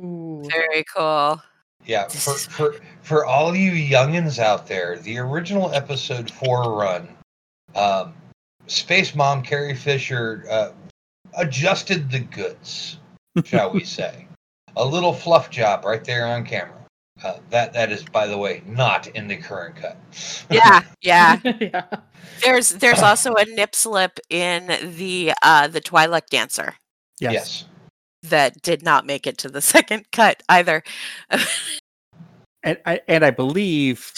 Ooh. 0.00 0.44
Very 0.48 0.84
cool. 0.94 1.42
Yeah, 1.84 2.06
for, 2.08 2.34
for 2.34 2.74
for 3.02 3.24
all 3.26 3.56
you 3.56 3.72
youngins 3.72 4.38
out 4.38 4.66
there, 4.66 4.98
the 4.98 5.18
original 5.18 5.72
episode 5.74 6.30
four 6.30 6.76
run, 6.76 7.08
um, 7.74 8.14
Space 8.68 9.14
Mom 9.14 9.42
Carrie 9.42 9.74
Fisher 9.74 10.44
uh, 10.48 10.70
adjusted 11.36 12.10
the 12.10 12.20
goods, 12.20 12.98
shall 13.44 13.72
we 13.72 13.82
say? 13.84 14.27
A 14.78 14.84
little 14.84 15.12
fluff 15.12 15.50
job 15.50 15.84
right 15.84 16.04
there 16.04 16.26
on 16.26 16.44
camera. 16.44 16.78
Uh, 17.22 17.38
that 17.50 17.72
that 17.72 17.90
is, 17.90 18.04
by 18.04 18.26
the 18.28 18.38
way, 18.38 18.62
not 18.64 19.08
in 19.08 19.26
the 19.26 19.36
current 19.36 19.74
cut. 19.74 19.98
Yeah, 20.50 20.82
yeah. 21.02 21.40
yeah. 21.60 21.84
There's 22.42 22.70
there's 22.70 23.02
also 23.02 23.34
a 23.34 23.44
nip 23.44 23.74
slip 23.74 24.20
in 24.30 24.66
the 24.96 25.32
uh 25.42 25.66
the 25.66 25.80
Twilight 25.80 26.28
Dancer 26.30 26.74
Yes. 27.20 27.32
yes. 27.32 27.64
that 28.30 28.62
did 28.62 28.84
not 28.84 29.04
make 29.04 29.26
it 29.26 29.38
to 29.38 29.48
the 29.48 29.60
second 29.74 30.06
cut 30.12 30.42
either. 30.48 30.84
And 32.62 32.78
I 32.86 33.00
and 33.08 33.24
I 33.24 33.30
believe 33.30 34.12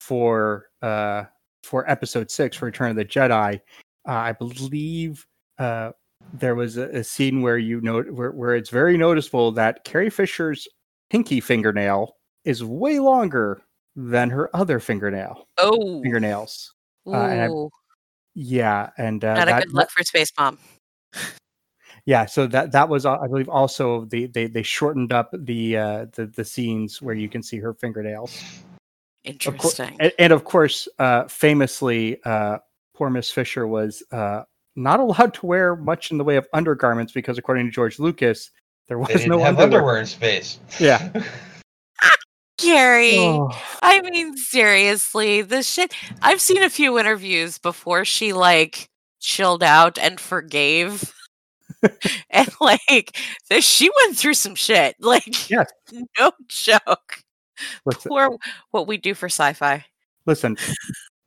for 0.00 0.66
uh 0.82 1.24
for 1.64 1.88
episode 1.90 2.30
six 2.30 2.56
for 2.56 2.66
Return 2.66 2.90
of 2.90 2.96
the 2.96 3.04
Jedi, 3.04 3.60
uh, 4.08 4.12
I 4.12 4.32
believe 4.32 5.26
uh 5.58 5.90
there 6.32 6.54
was 6.54 6.76
a, 6.76 6.88
a 6.88 7.04
scene 7.04 7.42
where 7.42 7.58
you 7.58 7.80
know 7.80 8.02
where, 8.02 8.30
where 8.32 8.54
it's 8.54 8.70
very 8.70 8.96
noticeable 8.96 9.52
that 9.52 9.84
Carrie 9.84 10.10
Fisher's 10.10 10.66
pinky 11.10 11.40
fingernail 11.40 12.16
is 12.44 12.62
way 12.64 12.98
longer 12.98 13.62
than 13.94 14.30
her 14.30 14.54
other 14.54 14.78
fingernail 14.78 15.48
oh, 15.58 16.02
fingernails. 16.02 16.74
and 17.06 17.52
I- 17.52 17.68
Yeah, 18.34 18.90
and 18.98 19.24
uh, 19.24 19.34
not 19.34 19.48
a 19.48 19.50
that, 19.52 19.62
good 19.64 19.74
look 19.74 19.90
for 19.90 20.04
Space 20.04 20.30
Mom. 20.38 20.58
yeah, 22.06 22.26
so 22.26 22.46
that 22.48 22.72
that 22.72 22.88
was 22.88 23.06
uh, 23.06 23.18
I 23.18 23.26
believe 23.26 23.48
also 23.48 24.04
the 24.06 24.26
they 24.26 24.46
they 24.46 24.62
shortened 24.62 25.12
up 25.12 25.30
the 25.32 25.76
uh 25.76 26.06
the 26.12 26.26
the 26.26 26.44
scenes 26.44 27.00
where 27.00 27.14
you 27.14 27.28
can 27.28 27.42
see 27.42 27.58
her 27.58 27.72
fingernails. 27.74 28.34
Of 29.24 29.32
Interesting. 29.32 29.96
and, 29.98 30.12
and 30.20 30.32
of 30.32 30.44
course, 30.44 30.86
uh, 31.00 31.24
famously, 31.26 32.22
uh, 32.24 32.58
poor 32.94 33.10
Miss 33.10 33.30
Fisher 33.32 33.66
was 33.66 34.04
uh, 34.12 34.42
not 34.76 35.00
allowed 35.00 35.34
to 35.34 35.46
wear 35.46 35.74
much 35.76 36.10
in 36.10 36.18
the 36.18 36.24
way 36.24 36.36
of 36.36 36.46
undergarments 36.52 37.12
because, 37.12 37.38
according 37.38 37.66
to 37.66 37.72
George 37.72 37.98
Lucas, 37.98 38.50
there 38.88 38.98
was 38.98 39.08
They 39.08 39.14
didn't 39.14 39.30
no 39.30 39.38
have 39.38 39.58
underwear. 39.58 39.80
underwear 39.80 39.96
in 40.00 40.06
space. 40.06 40.58
Yeah. 40.78 41.10
Gary. 42.58 43.16
Oh, 43.18 43.50
I 43.82 44.00
mean, 44.00 44.34
seriously, 44.36 45.42
this 45.42 45.70
shit. 45.70 45.92
I've 46.22 46.40
seen 46.40 46.62
a 46.62 46.70
few 46.70 46.98
interviews 46.98 47.58
before 47.58 48.04
she 48.06 48.32
like 48.32 48.88
chilled 49.20 49.62
out 49.62 49.98
and 49.98 50.18
forgave. 50.18 51.12
and 52.30 52.48
like 52.60 53.18
this, 53.50 53.64
she 53.64 53.90
went 54.04 54.16
through 54.16 54.34
some 54.34 54.54
shit. 54.54 54.96
Like, 55.00 55.50
Yes. 55.50 55.70
no 56.18 56.32
joke. 56.48 57.20
listen, 57.84 58.08
Poor 58.08 58.36
what 58.70 58.86
we 58.86 58.96
do 58.96 59.12
for 59.14 59.26
sci-fi. 59.26 59.84
listen, 60.24 60.56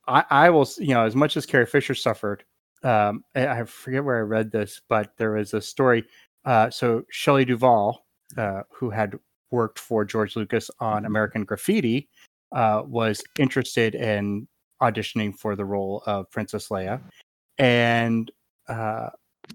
I, 0.08 0.24
I 0.30 0.50
will. 0.50 0.68
You 0.78 0.94
know, 0.94 1.04
as 1.04 1.14
much 1.14 1.36
as 1.36 1.46
Carrie 1.46 1.66
Fisher 1.66 1.94
suffered, 1.94 2.42
um, 2.82 3.24
I, 3.34 3.64
forget 3.64 4.04
where 4.04 4.18
I 4.18 4.22
read 4.22 4.50
this, 4.50 4.80
but 4.88 5.12
there 5.16 5.32
was 5.32 5.54
a 5.54 5.60
story. 5.60 6.04
Uh, 6.44 6.70
so 6.70 7.04
Shelley 7.10 7.44
Duvall, 7.44 8.06
uh, 8.36 8.62
who 8.70 8.90
had 8.90 9.18
worked 9.50 9.78
for 9.78 10.04
George 10.04 10.36
Lucas 10.36 10.70
on 10.80 11.04
American 11.04 11.44
Graffiti, 11.44 12.08
uh, 12.52 12.82
was 12.86 13.22
interested 13.38 13.94
in 13.94 14.48
auditioning 14.82 15.36
for 15.36 15.56
the 15.56 15.64
role 15.64 16.02
of 16.06 16.30
Princess 16.30 16.68
Leia, 16.68 17.00
and 17.58 18.30
uh, 18.68 19.10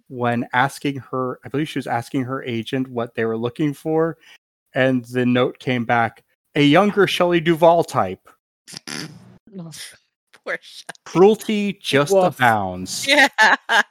when 0.08 0.48
asking 0.54 0.98
her, 0.98 1.40
I 1.44 1.50
believe 1.50 1.70
she 1.70 1.80
was 1.80 1.88
asking 1.88 2.24
her 2.26 2.44
agent 2.44 2.88
what 2.88 3.16
they 3.16 3.26
were 3.26 3.38
looking 3.38 3.74
for, 3.74 4.18
and 4.74 5.04
the 5.06 5.26
note 5.26 5.58
came 5.58 5.84
back: 5.84 6.24
a 6.54 6.64
younger 6.64 7.08
Shelley 7.08 7.40
Duvall 7.40 7.84
type. 7.84 8.30
Poor. 10.46 10.60
Cruelty 11.06 11.74
just 11.82 12.14
Woof. 12.14 12.36
abounds. 12.38 13.06
Yeah. 13.08 13.28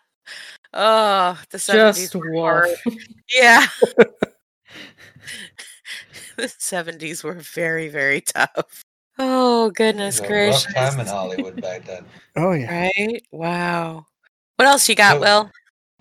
Oh, 0.77 1.39
the 1.51 1.59
70s 1.59 1.95
Just 2.11 2.15
were 2.17 2.69
Yeah. 3.33 3.65
the 6.37 6.49
70s 6.49 7.23
were 7.23 7.35
very, 7.35 7.89
very 7.89 8.21
tough. 8.23 8.83
Oh, 9.17 9.71
goodness 9.71 10.19
was 10.19 10.25
a 10.25 10.27
gracious. 10.33 10.67
rough 10.67 10.75
time 10.93 10.99
in 11.01 11.07
Hollywood 11.07 11.63
back 11.63 11.85
then. 11.85 12.05
Oh 12.35 12.51
yeah. 12.53 12.89
Right? 12.97 13.23
Wow. 13.31 14.07
What 14.57 14.67
else 14.67 14.89
you 14.89 14.97
got, 14.97 15.15
So- 15.17 15.21
Will? 15.21 15.51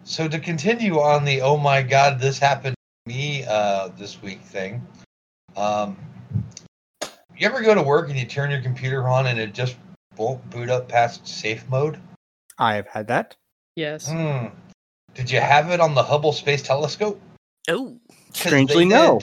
So 0.06 0.28
to 0.28 0.39
continue 0.39 0.99
on 0.99 1.24
the 1.24 1.41
oh 1.41 1.58
my 1.58 1.84
god, 1.84 2.20
this 2.20 2.39
happened 2.39 2.76
to 3.06 3.14
me 3.14 3.45
uh, 3.47 3.89
this 3.89 4.24
week 4.24 4.41
thing. 4.41 4.82
Um, 5.56 5.95
you 7.38 7.45
ever 7.47 7.62
go 7.62 7.76
to 7.76 7.82
work 7.84 8.10
and 8.10 8.18
you 8.18 8.26
turn 8.26 8.49
your 8.49 8.62
computer 8.62 9.08
on 9.08 9.28
and 9.28 9.38
it 9.39 9.54
just 9.54 9.76
won't 10.18 10.49
boot 10.49 10.70
up 10.70 10.89
past 10.89 11.28
safe 11.28 11.68
mode? 11.70 11.99
I 12.57 12.76
have 12.76 12.88
had 12.88 13.07
that. 13.07 13.36
Yes. 13.76 14.09
Hmm. 14.09 14.47
Did 15.14 15.30
you 15.32 15.39
have 15.39 15.70
it 15.70 15.80
on 15.80 15.95
the 15.95 16.03
Hubble 16.03 16.34
Space 16.34 16.61
Telescope? 16.61 17.22
Oh, 17.70 17.97
Strangely, 18.34 18.86
no. 18.86 19.22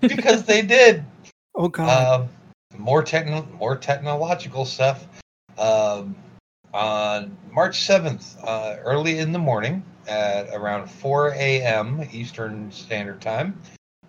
because 0.00 0.44
they 0.44 0.62
did. 0.62 1.04
Oh 1.56 1.68
god. 1.68 2.22
Um, 2.22 2.28
more 2.76 3.04
techno, 3.04 3.46
more 3.60 3.76
technological 3.76 4.64
stuff. 4.64 5.06
Um, 5.56 6.16
on 6.72 7.36
March 7.52 7.82
seventh, 7.82 8.36
uh, 8.42 8.78
early 8.82 9.20
in 9.20 9.30
the 9.30 9.38
morning, 9.38 9.84
at 10.08 10.48
around 10.52 10.90
4 10.90 11.28
a.m. 11.34 12.08
Eastern 12.12 12.72
Standard 12.72 13.20
Time, 13.20 13.60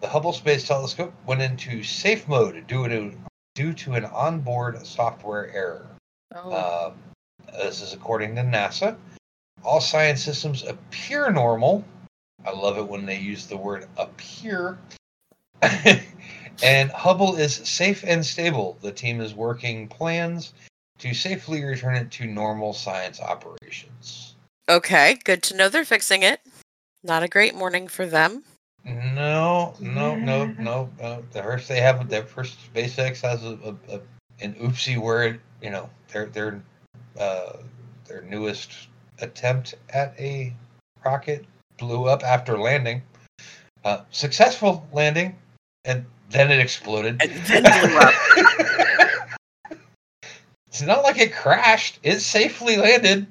the 0.01 0.07
Hubble 0.07 0.33
Space 0.33 0.67
Telescope 0.67 1.13
went 1.27 1.43
into 1.43 1.83
safe 1.83 2.27
mode 2.27 2.65
due 2.65 2.87
to 2.87 3.11
due 3.53 3.73
to 3.73 3.93
an 3.93 4.05
onboard 4.05 4.85
software 4.85 5.53
error. 5.53 5.85
Oh. 6.35 6.89
Um, 6.89 6.93
this 7.53 7.81
is 7.81 7.93
according 7.93 8.35
to 8.35 8.41
NASA. 8.41 8.97
All 9.63 9.79
science 9.79 10.21
systems 10.21 10.63
appear 10.63 11.31
normal. 11.31 11.83
I 12.45 12.51
love 12.51 12.77
it 12.77 12.87
when 12.87 13.05
they 13.05 13.17
use 13.17 13.47
the 13.47 13.57
word 13.57 13.87
appear. 13.97 14.77
and 15.61 16.91
Hubble 16.91 17.37
is 17.37 17.55
safe 17.55 18.03
and 18.05 18.23
stable. 18.23 18.77
The 18.81 18.91
team 18.91 19.21
is 19.21 19.33
working 19.33 19.87
plans 19.87 20.53
to 20.99 21.13
safely 21.13 21.63
return 21.63 21.95
it 21.95 22.11
to 22.11 22.25
normal 22.25 22.73
science 22.73 23.19
operations. 23.21 24.35
okay. 24.69 25.17
Good 25.23 25.41
to 25.43 25.55
know 25.55 25.69
they're 25.69 25.85
fixing 25.85 26.23
it. 26.23 26.41
Not 27.03 27.23
a 27.23 27.27
great 27.27 27.55
morning 27.55 27.87
for 27.87 28.05
them. 28.05 28.43
No, 28.83 29.73
no, 29.79 30.15
no, 30.15 30.45
no. 30.45 30.89
no. 30.99 31.23
The 31.31 31.41
first 31.41 31.67
they 31.67 31.79
have, 31.79 32.07
the 32.09 32.23
first 32.23 32.57
SpaceX 32.73 33.21
has 33.21 33.43
a, 33.43 33.57
a, 33.63 33.95
a 33.95 34.01
an 34.41 34.53
oopsie 34.55 34.97
where 34.97 35.23
it, 35.23 35.39
you 35.61 35.69
know 35.69 35.89
their 36.11 36.27
their 36.27 36.61
uh, 37.19 37.57
their 38.07 38.21
newest 38.23 38.87
attempt 39.19 39.75
at 39.89 40.13
a 40.19 40.53
rocket 41.03 41.45
blew 41.77 42.05
up 42.05 42.23
after 42.23 42.57
landing. 42.57 43.01
Uh, 43.83 44.01
successful 44.09 44.87
landing, 44.91 45.35
and 45.85 46.05
then 46.29 46.51
it 46.51 46.59
exploded. 46.59 47.21
And 47.21 47.31
then 47.45 47.63
blew 47.63 47.97
up. 47.97 48.13
it's 50.67 50.81
not 50.81 51.03
like 51.03 51.19
it 51.19 51.33
crashed. 51.33 51.99
It 52.03 52.19
safely 52.19 52.77
landed, 52.77 53.27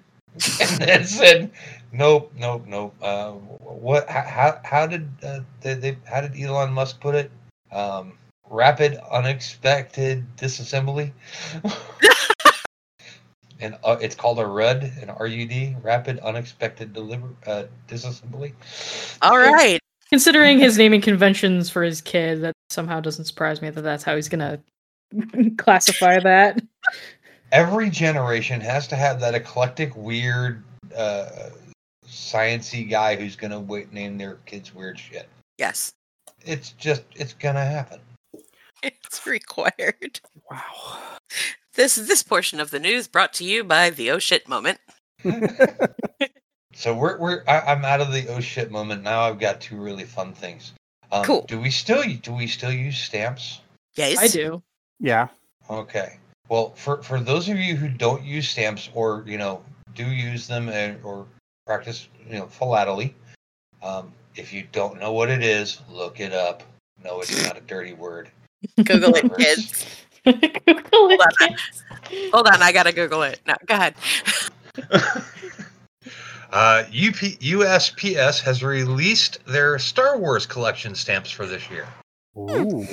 and 0.60 0.80
then 0.80 1.04
said, 1.04 1.50
"Nope, 1.92 2.32
nope, 2.38 2.64
nope." 2.66 2.94
Uh, 3.02 3.32
what? 3.32 4.08
How? 4.08 4.60
How 4.64 4.86
did 4.86 5.08
uh, 5.24 5.40
they, 5.60 5.74
they? 5.74 5.98
How 6.04 6.20
did 6.20 6.40
Elon 6.40 6.72
Musk 6.72 7.00
put 7.00 7.16
it? 7.16 7.30
Um, 7.72 8.12
rapid, 8.48 9.00
unexpected 9.10 10.24
disassembly. 10.36 11.10
and 13.60 13.76
uh, 13.84 13.96
it's 14.00 14.14
called 14.14 14.38
a 14.38 14.46
RUD, 14.46 14.82
an 15.00 15.08
RUD, 15.18 15.82
rapid, 15.82 16.18
unexpected 16.20 16.92
deliver 16.92 17.28
uh, 17.46 17.64
disassembly. 17.88 18.52
All 19.22 19.38
right. 19.38 19.80
Considering 20.10 20.58
his 20.58 20.76
naming 20.76 21.00
conventions 21.00 21.70
for 21.70 21.82
his 21.82 22.00
kid, 22.00 22.42
that 22.42 22.52
somehow 22.70 23.00
doesn't 23.00 23.24
surprise 23.24 23.62
me 23.62 23.70
that 23.70 23.80
that's 23.82 24.02
how 24.02 24.14
he's 24.14 24.28
gonna 24.28 24.60
classify 25.56 26.18
that. 26.20 26.62
every 27.52 27.90
generation 27.90 28.60
has 28.60 28.86
to 28.88 28.96
have 28.96 29.20
that 29.20 29.34
eclectic, 29.34 29.96
weird, 29.96 30.62
uh, 30.96 31.50
sciency 32.06 32.88
guy 32.88 33.16
who's 33.16 33.36
gonna 33.36 33.58
wait, 33.58 33.92
name 33.92 34.18
their 34.18 34.36
kids 34.46 34.74
weird 34.74 34.98
shit. 34.98 35.28
Yes. 35.58 35.92
It's 36.44 36.70
just, 36.72 37.02
it's 37.14 37.34
gonna 37.34 37.64
happen. 37.64 38.00
It's 38.82 39.26
required. 39.26 40.20
wow. 40.50 40.98
This 41.74 41.96
this 41.96 42.22
portion 42.22 42.60
of 42.60 42.70
the 42.70 42.78
news 42.78 43.08
brought 43.08 43.32
to 43.34 43.44
you 43.44 43.64
by 43.64 43.90
the 43.90 44.10
oh 44.10 44.18
shit 44.18 44.48
moment. 44.48 44.78
So 46.74 46.94
we're 46.94 47.18
we're 47.18 47.44
I, 47.46 47.60
I'm 47.60 47.84
out 47.84 48.00
of 48.00 48.12
the 48.12 48.26
oh 48.28 48.40
shit 48.40 48.70
moment 48.70 49.02
now. 49.02 49.22
I've 49.22 49.38
got 49.38 49.60
two 49.60 49.76
really 49.76 50.04
fun 50.04 50.32
things. 50.32 50.72
Um, 51.12 51.24
Cool. 51.24 51.44
Do 51.46 51.60
we 51.60 51.70
still 51.70 52.02
do 52.20 52.32
we 52.32 52.46
still 52.46 52.72
use 52.72 52.98
stamps? 52.98 53.60
Yes. 53.96 54.18
I 54.18 54.26
do. 54.26 54.62
Yeah. 54.98 55.28
Okay. 55.70 56.18
Well, 56.48 56.70
for 56.74 57.02
for 57.02 57.20
those 57.20 57.48
of 57.48 57.58
you 57.58 57.76
who 57.76 57.88
don't 57.88 58.24
use 58.24 58.48
stamps 58.48 58.90
or 58.94 59.24
you 59.26 59.38
know 59.38 59.62
do 59.94 60.04
use 60.04 60.46
them 60.48 60.68
and, 60.68 61.02
or 61.04 61.26
practice 61.66 62.08
you 62.28 62.38
know 62.38 62.46
philately, 62.46 63.14
um, 63.82 64.12
if 64.34 64.52
you 64.52 64.66
don't 64.72 64.98
know 64.98 65.12
what 65.12 65.30
it 65.30 65.42
is, 65.42 65.80
look 65.88 66.18
it 66.20 66.32
up. 66.32 66.64
No, 67.04 67.20
it's 67.20 67.44
not 67.44 67.56
a 67.56 67.60
dirty 67.60 67.92
word. 67.92 68.30
Google 68.84 69.14
it, 69.14 69.36
kids. 69.36 69.86
Google 70.24 71.10
it, 71.10 71.20
on. 71.20 71.56
Hold 72.32 72.48
on, 72.48 72.62
I 72.62 72.72
gotta 72.72 72.92
Google 72.92 73.22
it. 73.22 73.40
No, 73.46 73.54
go 73.66 73.74
ahead. 73.74 73.94
Uh, 76.54 76.84
UP, 76.86 77.16
USPS 77.40 78.40
has 78.40 78.62
released 78.62 79.44
their 79.44 79.76
Star 79.76 80.16
Wars 80.18 80.46
collection 80.46 80.94
stamps 80.94 81.28
for 81.28 81.46
this 81.46 81.68
year, 81.68 81.84
Ooh. 82.38 82.86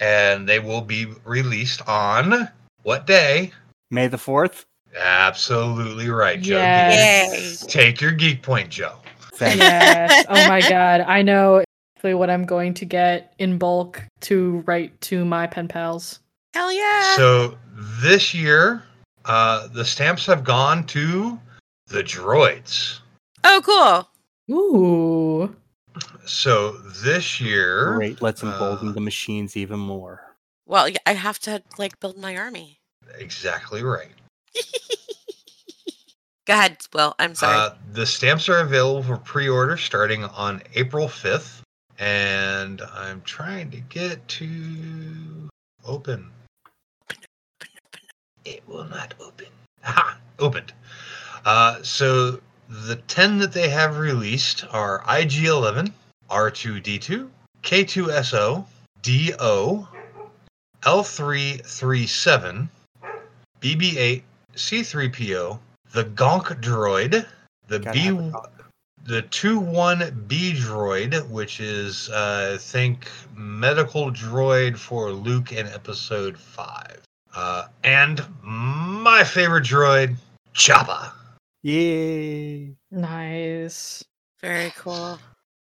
and 0.00 0.48
they 0.48 0.58
will 0.58 0.80
be 0.80 1.06
released 1.24 1.86
on 1.88 2.48
what 2.82 3.06
day? 3.06 3.52
May 3.92 4.08
the 4.08 4.18
fourth. 4.18 4.64
Absolutely 4.98 6.08
right, 6.08 6.40
Joe. 6.40 6.56
Yes. 6.56 7.62
Yay. 7.62 7.68
Take 7.68 8.00
your 8.00 8.10
geek 8.10 8.42
point, 8.42 8.70
Joe. 8.70 8.96
Thank 9.34 9.60
yes. 9.60 10.26
Oh 10.28 10.48
my 10.48 10.60
god. 10.60 11.02
I 11.02 11.22
know 11.22 11.62
exactly 11.96 12.14
what 12.14 12.28
I'm 12.28 12.44
going 12.44 12.74
to 12.74 12.84
get 12.84 13.34
in 13.38 13.56
bulk 13.56 14.02
to 14.22 14.64
write 14.66 15.00
to 15.02 15.24
my 15.24 15.46
pen 15.46 15.68
pals. 15.68 16.18
Hell 16.54 16.72
yeah. 16.72 17.16
So 17.16 17.58
this 18.02 18.34
year, 18.34 18.82
uh, 19.24 19.68
the 19.68 19.84
stamps 19.84 20.26
have 20.26 20.44
gone 20.44 20.84
to 20.88 21.38
the 21.86 22.02
droids. 22.02 22.98
oh, 23.44 23.62
cool. 23.64 24.08
Ooh. 24.56 25.56
So 26.24 26.72
this 27.02 27.40
year, 27.40 27.94
Great. 27.94 28.22
Let's 28.22 28.42
embolden 28.42 28.88
uh, 28.88 28.92
the 28.92 29.00
machines 29.00 29.56
even 29.56 29.78
more. 29.78 30.22
Well, 30.66 30.88
I 31.06 31.12
have 31.14 31.38
to 31.40 31.62
like 31.78 31.98
build 32.00 32.16
my 32.18 32.36
army. 32.36 32.78
exactly 33.18 33.82
right. 33.82 34.12
Go 36.46 36.54
ahead, 36.54 36.78
Will. 36.92 37.14
I'm 37.18 37.34
sorry. 37.34 37.56
Uh, 37.56 37.70
the 37.92 38.06
stamps 38.06 38.48
are 38.48 38.58
available 38.58 39.02
for 39.02 39.16
pre-order 39.16 39.76
starting 39.76 40.24
on 40.24 40.62
April 40.74 41.06
5th, 41.06 41.60
and 41.98 42.82
I'm 42.92 43.20
trying 43.22 43.70
to 43.70 43.80
get 43.80 44.26
to 44.28 45.48
open. 45.84 46.30
It 48.44 48.62
will 48.66 48.84
not 48.84 49.14
open. 49.20 49.46
Ha! 49.82 50.18
Opened. 50.38 50.72
Uh, 51.44 51.82
so 51.82 52.40
the 52.68 52.96
10 53.08 53.38
that 53.38 53.52
they 53.52 53.68
have 53.68 53.98
released 53.98 54.64
are 54.70 55.02
IG-11, 55.08 55.92
R2D2, 56.30 57.28
K2SO, 57.62 58.64
DO, 59.02 59.88
L337, 60.82 62.68
BB-8, 63.60 64.22
C3PO, 64.54 65.58
the 65.92 66.04
Gonk 66.04 66.62
droid, 66.62 67.26
the 67.68 67.78
Gotta 67.78 67.92
B, 67.92 68.04
have 68.04 68.18
a 68.18 68.30
dog. 68.30 68.50
the 69.04 69.22
two 69.22 69.58
one 69.58 70.24
B 70.28 70.52
droid, 70.54 71.28
which 71.28 71.60
is 71.60 72.08
uh, 72.10 72.52
I 72.54 72.58
think 72.58 73.08
medical 73.34 74.10
droid 74.10 74.76
for 74.76 75.10
Luke 75.12 75.52
in 75.52 75.66
Episode 75.66 76.38
Five, 76.38 77.00
uh, 77.34 77.66
and 77.84 78.24
my 78.42 79.24
favorite 79.24 79.64
droid, 79.64 80.16
Chopper. 80.52 81.12
Yay. 81.62 82.74
Nice. 82.90 84.04
Very 84.40 84.72
cool. 84.76 85.18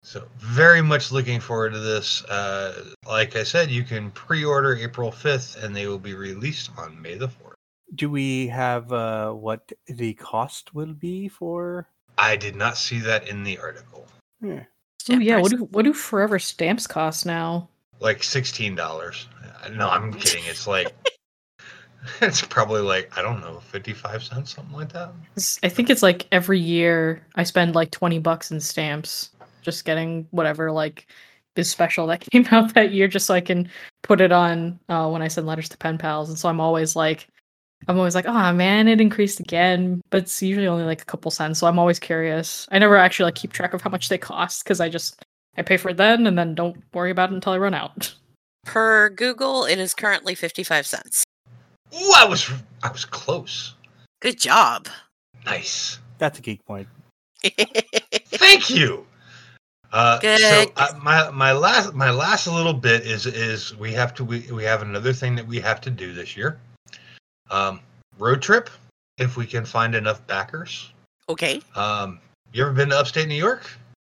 So 0.03 0.27
very 0.37 0.81
much 0.81 1.11
looking 1.11 1.39
forward 1.39 1.73
to 1.73 1.79
this. 1.79 2.23
Uh, 2.25 2.93
like 3.07 3.35
I 3.35 3.43
said, 3.43 3.71
you 3.71 3.83
can 3.83 4.11
pre-order 4.11 4.75
April 4.75 5.11
fifth, 5.11 5.63
and 5.63 5.75
they 5.75 5.87
will 5.87 5.99
be 5.99 6.13
released 6.13 6.69
on 6.77 7.01
May 7.01 7.15
the 7.15 7.29
fourth. 7.29 7.55
Do 7.95 8.09
we 8.09 8.47
have 8.47 8.91
uh, 8.91 9.31
what 9.31 9.71
the 9.87 10.13
cost 10.13 10.75
will 10.75 10.93
be 10.93 11.27
for? 11.27 11.87
I 12.17 12.35
did 12.35 12.55
not 12.55 12.77
see 12.77 12.99
that 12.99 13.27
in 13.27 13.43
the 13.43 13.57
article. 13.57 14.05
Yeah. 14.41 14.63
Oh 15.09 15.19
yeah, 15.19 15.39
what 15.39 15.51
do 15.51 15.57
what 15.65 15.85
do 15.85 15.93
forever 15.93 16.39
stamps 16.39 16.87
cost 16.87 17.25
now? 17.25 17.69
Like 17.99 18.23
sixteen 18.23 18.75
dollars. 18.75 19.27
No, 19.71 19.89
I'm 19.89 20.13
kidding. 20.13 20.43
It's 20.45 20.67
like 20.67 20.93
it's 22.21 22.41
probably 22.41 22.81
like 22.81 23.15
I 23.17 23.21
don't 23.21 23.39
know, 23.41 23.59
fifty-five 23.59 24.23
cents, 24.23 24.55
something 24.55 24.75
like 24.75 24.91
that. 24.93 25.11
I 25.63 25.69
think 25.69 25.89
it's 25.89 26.03
like 26.03 26.27
every 26.31 26.59
year 26.59 27.25
I 27.35 27.43
spend 27.43 27.75
like 27.75 27.91
20 27.91 28.19
bucks 28.19 28.51
in 28.51 28.59
stamps 28.59 29.31
just 29.61 29.85
getting 29.85 30.27
whatever 30.31 30.71
like 30.71 31.07
is 31.55 31.69
special 31.69 32.07
that 32.07 32.21
came 32.31 32.45
out 32.51 32.73
that 32.73 32.91
year 32.91 33.07
just 33.07 33.25
so 33.25 33.33
I 33.33 33.41
can 33.41 33.69
put 34.03 34.21
it 34.21 34.31
on 34.31 34.79
uh, 34.89 35.09
when 35.09 35.21
I 35.21 35.27
send 35.27 35.47
letters 35.47 35.69
to 35.69 35.77
pen 35.77 35.97
pals. 35.97 36.29
And 36.29 36.37
so 36.37 36.49
I'm 36.49 36.59
always 36.59 36.95
like 36.95 37.27
I'm 37.87 37.97
always 37.97 38.15
like, 38.15 38.25
oh 38.25 38.53
man, 38.53 38.87
it 38.87 39.01
increased 39.01 39.39
again, 39.39 40.01
but 40.09 40.23
it's 40.23 40.41
usually 40.41 40.67
only 40.67 40.85
like 40.85 41.01
a 41.01 41.05
couple 41.05 41.29
cents. 41.29 41.59
So 41.59 41.67
I'm 41.67 41.77
always 41.77 41.99
curious. 41.99 42.67
I 42.71 42.79
never 42.79 42.97
actually 42.97 43.25
like 43.25 43.35
keep 43.35 43.53
track 43.53 43.73
of 43.73 43.81
how 43.81 43.89
much 43.89 44.09
they 44.09 44.17
cost 44.17 44.63
because 44.63 44.79
I 44.79 44.89
just 44.89 45.23
I 45.57 45.61
pay 45.61 45.77
for 45.77 45.89
it 45.89 45.97
then 45.97 46.27
and 46.27 46.37
then 46.37 46.55
don't 46.55 46.77
worry 46.93 47.11
about 47.11 47.31
it 47.31 47.35
until 47.35 47.53
I 47.53 47.57
run 47.57 47.73
out. 47.73 48.13
Per 48.65 49.09
Google, 49.09 49.65
it 49.65 49.77
is 49.77 49.93
currently 49.93 50.33
55 50.33 50.87
cents. 50.87 51.23
Ooh, 51.95 52.11
I 52.15 52.25
was 52.25 52.51
I 52.83 52.91
was 52.91 53.05
close. 53.05 53.75
Good 54.21 54.39
job. 54.39 54.87
Nice. 55.45 55.99
That's 56.17 56.39
a 56.39 56.41
geek 56.41 56.65
point. 56.65 56.87
Thank 57.43 58.69
you. 58.69 59.05
Uh, 59.91 60.19
so 60.37 60.65
uh, 60.75 60.99
my 61.01 61.29
my 61.31 61.51
last 61.51 61.93
my 61.93 62.09
last 62.09 62.47
little 62.47 62.73
bit 62.73 63.05
is 63.05 63.25
is 63.25 63.77
we 63.77 63.93
have 63.93 64.13
to 64.15 64.25
we, 64.25 64.41
we 64.51 64.63
have 64.63 64.81
another 64.81 65.13
thing 65.13 65.35
that 65.35 65.47
we 65.47 65.59
have 65.59 65.79
to 65.81 65.89
do 65.89 66.13
this 66.13 66.35
year. 66.35 66.59
Um, 67.49 67.79
road 68.17 68.41
trip 68.41 68.69
if 69.17 69.37
we 69.37 69.45
can 69.45 69.63
find 69.63 69.95
enough 69.95 70.25
backers. 70.27 70.91
okay. 71.29 71.61
Um, 71.75 72.19
you 72.51 72.63
ever 72.63 72.73
been 72.73 72.89
to 72.89 72.97
upstate 72.97 73.27
New 73.27 73.35
York? 73.35 73.69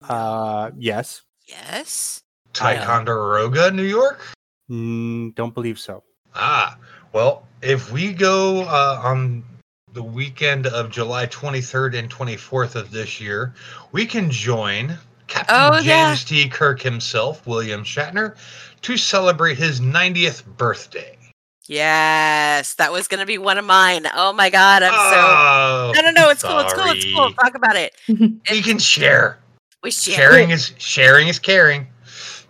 Uh, 0.07 0.71
yes. 0.77 1.21
Yes. 1.47 2.21
Ticonderoga, 2.53 3.71
New 3.71 3.83
York. 3.83 4.19
Mm, 4.69 5.35
don't 5.35 5.53
believe 5.53 5.79
so. 5.79 6.03
Ah, 6.35 6.77
well, 7.13 7.47
if 7.61 7.91
we 7.91 8.13
go 8.13 8.61
uh, 8.63 9.01
on 9.03 9.43
the 9.93 10.03
weekend 10.03 10.67
of 10.67 10.91
July 10.91 11.25
23rd 11.27 11.97
and 11.97 12.09
24th 12.09 12.75
of 12.75 12.91
this 12.91 13.19
year, 13.19 13.53
we 13.91 14.05
can 14.05 14.29
join 14.29 14.97
Captain 15.27 15.55
Oh, 15.57 15.75
James 15.75 15.85
yeah. 15.85 16.43
T. 16.43 16.49
Kirk 16.49 16.81
himself, 16.81 17.45
William 17.47 17.83
Shatner, 17.83 18.35
to 18.81 18.97
celebrate 18.97 19.57
his 19.57 19.81
90th 19.81 20.45
birthday. 20.57 21.17
Yes. 21.67 22.73
That 22.75 22.91
was 22.91 23.07
going 23.07 23.19
to 23.19 23.27
be 23.27 23.37
one 23.37 23.59
of 23.59 23.65
mine. 23.65 24.05
Oh 24.15 24.33
my 24.33 24.49
God. 24.49 24.81
I'm 24.81 24.91
oh, 24.91 25.93
so. 25.93 26.01
No, 26.01 26.09
no, 26.09 26.21
no. 26.23 26.29
It's 26.29 26.41
cool. 26.41 26.59
It's 26.59 26.73
cool. 26.73 26.91
It's 26.91 27.05
cool. 27.05 27.31
Talk 27.33 27.55
about 27.55 27.75
it. 27.75 27.95
We 28.49 28.63
can 28.63 28.79
share. 28.79 29.37
We 29.83 29.91
share. 29.91 30.15
Sharing 30.15 30.49
is 30.49 30.73
sharing 30.77 31.27
is 31.27 31.37
caring. 31.37 31.87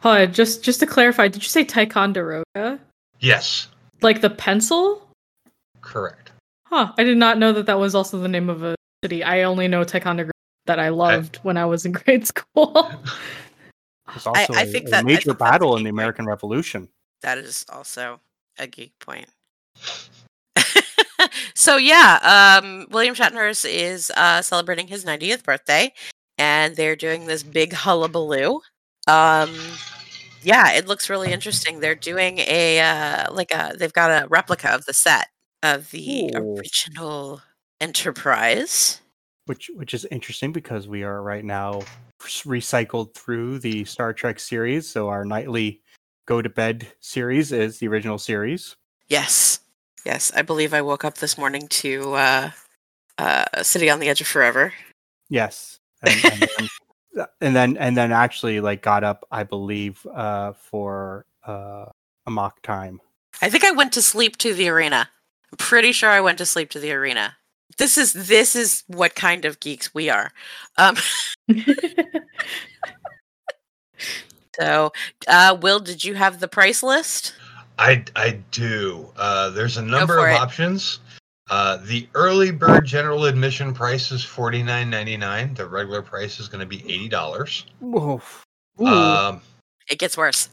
Hold 0.01 0.17
on, 0.17 0.33
just 0.33 0.63
just 0.63 0.79
to 0.79 0.85
clarify, 0.85 1.27
did 1.27 1.43
you 1.43 1.49
say 1.49 1.65
Ticonderoga? 1.65 2.79
Yes, 3.19 3.67
Like 4.01 4.21
the 4.21 4.29
pencil? 4.29 5.05
correct. 5.81 6.31
Huh. 6.65 6.91
I 6.97 7.03
did 7.03 7.17
not 7.17 7.37
know 7.39 7.51
that 7.53 7.65
that 7.65 7.79
was 7.79 7.95
also 7.95 8.19
the 8.19 8.27
name 8.27 8.49
of 8.49 8.63
a 8.63 8.75
city. 9.03 9.23
I 9.23 9.43
only 9.43 9.67
know 9.67 9.83
Ticonderoga 9.83 10.31
that 10.67 10.77
I 10.79 10.89
loved 10.89 11.37
when 11.37 11.57
I 11.57 11.65
was 11.65 11.85
in 11.85 11.91
grade 11.99 12.27
school. 12.27 12.91
It's 14.15 14.27
also 14.27 14.53
I 14.53 14.61
a- 14.61 14.65
think 14.65 14.87
a 14.87 14.91
that- 14.91 14.99
I 14.99 15.07
major 15.07 15.21
think 15.31 15.39
battle 15.39 15.75
in 15.75 15.79
geek 15.79 15.85
the 15.85 15.89
point. 15.89 15.95
American 15.99 16.25
Revolution. 16.27 16.87
That 17.21 17.37
is 17.39 17.65
also 17.69 18.19
a 18.59 18.67
geek 18.67 18.93
point. 18.99 19.27
so 21.55 21.77
yeah, 21.77 22.59
um, 22.61 22.87
William 22.91 23.15
Shatner 23.15 23.49
is, 23.49 23.65
is 23.65 24.11
uh, 24.15 24.41
celebrating 24.41 24.87
his 24.87 25.05
90th 25.05 25.43
birthday, 25.43 25.91
and 26.37 26.75
they're 26.75 26.95
doing 26.95 27.25
this 27.25 27.41
big 27.43 27.73
hullabaloo. 27.73 28.59
Um, 29.07 29.55
yeah, 30.41 30.71
it 30.73 30.87
looks 30.87 31.09
really 31.09 31.31
interesting. 31.31 31.79
They're 31.79 31.95
doing 31.95 32.39
a 32.39 32.79
uh, 32.79 33.33
like 33.33 33.51
a 33.51 33.73
they've 33.77 33.93
got 33.93 34.23
a 34.23 34.27
replica 34.27 34.69
of 34.69 34.85
the 34.85 34.93
set 34.93 35.27
of 35.63 35.91
the 35.91 36.31
Ooh. 36.35 36.57
original 36.57 37.41
Enterprise. 37.81 38.99
which 39.45 39.71
which 39.73 39.93
is 39.93 40.05
interesting 40.11 40.51
because 40.51 40.87
we 40.87 41.03
are 41.03 41.21
right 41.21 41.45
now 41.45 41.81
recycled 42.21 43.13
through 43.13 43.59
the 43.59 43.85
Star 43.85 44.11
Trek 44.13 44.39
series. 44.39 44.89
So 44.89 45.07
our 45.07 45.23
nightly 45.23 45.81
go 46.25 46.41
to 46.41 46.49
bed 46.49 46.87
series 46.99 47.51
is 47.51 47.79
the 47.79 47.87
original 47.87 48.17
series. 48.17 48.75
Yes, 49.07 49.61
yes, 50.05 50.31
I 50.35 50.41
believe 50.41 50.73
I 50.73 50.81
woke 50.81 51.05
up 51.05 51.19
this 51.19 51.37
morning 51.37 51.67
to 51.69 52.13
uh, 52.13 52.51
uh, 53.17 53.63
City 53.63 53.89
on 53.89 53.99
the 53.99 54.09
Edge 54.09 54.21
of 54.21 54.27
Forever. 54.27 54.73
Yes, 55.29 55.79
and, 56.03 56.25
and, 56.59 56.69
and 57.41 57.55
then 57.55 57.77
and 57.77 57.95
then 57.95 58.11
actually 58.11 58.59
like 58.59 58.81
got 58.81 59.03
up, 59.03 59.25
I 59.31 59.43
believe, 59.43 60.05
uh, 60.07 60.53
for 60.53 61.25
uh, 61.45 61.85
Amok 62.25 62.61
Time. 62.61 63.01
I 63.41 63.49
think 63.49 63.63
I 63.63 63.71
went 63.71 63.93
to 63.93 64.01
sleep 64.01 64.37
to 64.37 64.53
the 64.53 64.69
arena. 64.69 65.09
I'm 65.51 65.57
pretty 65.57 65.91
sure 65.91 66.09
I 66.09 66.21
went 66.21 66.37
to 66.39 66.45
sleep 66.45 66.69
to 66.71 66.79
the 66.79 66.91
arena. 66.91 67.37
This 67.77 67.97
is 67.97 68.13
this 68.13 68.55
is 68.55 68.83
what 68.87 69.15
kind 69.15 69.45
of 69.45 69.59
geeks 69.59 69.93
we 69.93 70.09
are. 70.09 70.31
Um, 70.77 70.97
so, 74.59 74.91
uh, 75.27 75.57
Will, 75.61 75.79
did 75.79 76.03
you 76.03 76.15
have 76.15 76.39
the 76.39 76.47
price 76.47 76.83
list? 76.83 77.33
I 77.77 78.03
I 78.15 78.39
do. 78.51 79.09
Uh, 79.15 79.49
there's 79.49 79.77
a 79.77 79.81
number 79.81 80.19
of 80.19 80.25
it. 80.25 80.39
options. 80.39 80.99
Uh, 81.49 81.77
the 81.77 82.07
early 82.13 82.51
bird 82.51 82.85
general 82.85 83.25
admission 83.25 83.73
price 83.73 84.11
is 84.11 84.23
forty 84.23 84.61
nine 84.61 84.89
ninety 84.89 85.17
nine. 85.17 85.53
The 85.55 85.67
regular 85.67 86.01
price 86.01 86.39
is 86.39 86.47
going 86.47 86.59
to 86.61 86.65
be 86.67 86.83
eighty 86.91 87.09
dollars. 87.09 87.65
Whoa. 87.79 88.21
Um, 88.85 89.41
It 89.89 89.97
gets 89.97 90.15
worse. 90.17 90.49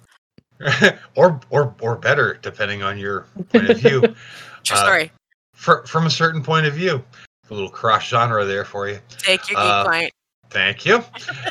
or 1.17 1.39
or 1.51 1.75
or 1.83 1.97
better, 1.97 2.39
depending 2.41 2.83
on 2.83 2.97
your 2.99 3.27
point 3.53 3.69
of 3.71 3.79
view. 3.79 4.01
True 4.65 4.77
Uh, 4.77 4.83
story. 4.85 5.13
For, 5.55 5.87
from 5.87 6.07
a 6.07 6.11
certain 6.11 6.43
point 6.43 6.67
of 6.67 6.75
view, 6.75 7.03
a 7.51 7.55
little 7.55 7.69
cross 7.71 8.05
genre 8.09 8.45
there 8.45 8.65
for 8.65 8.89
you. 8.89 8.99
Take 9.19 9.49
your 9.51 9.57
geek 9.61 9.71
uh, 9.71 9.85
point. 9.87 10.13
Thank 10.51 10.85
you. 10.87 11.03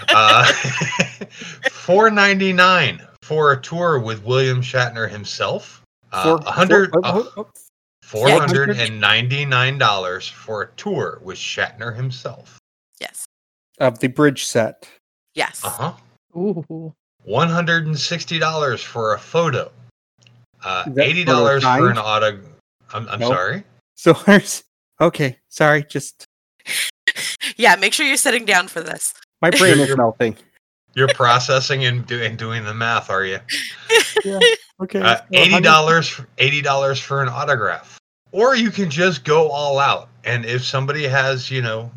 Uh, 0.10 0.52
Four 1.72 2.10
ninety 2.10 2.52
nine 2.54 3.02
for 3.22 3.52
a 3.52 3.62
tour 3.62 4.00
with 4.00 4.24
William 4.24 4.62
Shatner 4.62 5.10
himself. 5.10 5.82
Uh, 6.12 6.24
Four- 6.24 6.48
a 6.48 6.52
hundred. 6.52 6.92
four- 6.92 7.02
oh, 7.04 7.32
oh, 7.38 7.48
Four 8.06 8.30
hundred 8.30 8.70
and 8.80 9.02
ninety 9.02 9.46
nine 9.46 9.78
dollars 9.80 10.28
for 10.28 10.62
a 10.62 10.68
tour 10.76 11.20
with 11.24 11.38
Shatner 11.40 11.96
himself. 11.96 12.60
Yes. 13.02 13.26
of 13.80 13.98
the 14.00 14.08
bridge 14.08 14.46
set. 14.46 14.88
Yes. 15.34 15.62
Uh 15.66 15.70
huh. 15.70 15.94
Ooh. 16.40 16.94
One 17.24 17.50
hundred 17.50 17.88
and 17.88 17.98
sixty 17.98 18.38
dollars 18.38 18.84
for 18.84 19.16
a 19.16 19.20
photo. 19.20 19.72
Uh, 20.64 20.86
Eighty 21.00 21.24
dollars 21.24 21.64
for 21.64 21.90
an 21.90 21.96
signed? 21.96 22.00
auto. 22.00 22.40
I'm, 22.94 23.10
I'm 23.10 23.20
Nope. 23.20 23.34
sorry. 23.34 23.64
So 23.96 24.14
there's 24.26 24.64
okay. 25.02 25.38
Sorry, 25.50 25.84
just 25.84 26.26
Yeah. 27.58 27.76
Make 27.76 27.94
sure 27.94 28.06
you're 28.06 28.18
sitting 28.18 28.46
down 28.46 28.68
for 28.68 28.82
this. 28.82 29.14
my 29.42 29.50
brain 29.58 29.80
is 29.80 29.88
You're- 29.88 29.98
melting. 29.98 30.38
You're 30.98 31.10
processing 31.10 31.84
and, 31.84 32.06
do, 32.06 32.24
and 32.24 32.38
doing 32.38 32.64
the 32.64 32.74
math, 32.74 33.10
are 33.10 33.26
you? 33.26 33.40
Yeah. 34.24 34.40
Okay. 34.82 35.02
Uh, 35.02 35.18
eighty 35.34 35.60
dollars. 35.60 36.22
Eighty 36.38 36.62
dollars 36.62 37.00
for 37.02 37.22
an 37.22 37.28
autograph. 37.28 37.95
Or 38.36 38.54
you 38.54 38.70
can 38.70 38.90
just 38.90 39.24
go 39.24 39.48
all 39.50 39.80
out, 39.80 40.10
and 40.26 40.44
if 40.46 40.62
somebody 40.62 41.08
has, 41.08 41.50
you 41.50 41.62
know, 41.62 41.90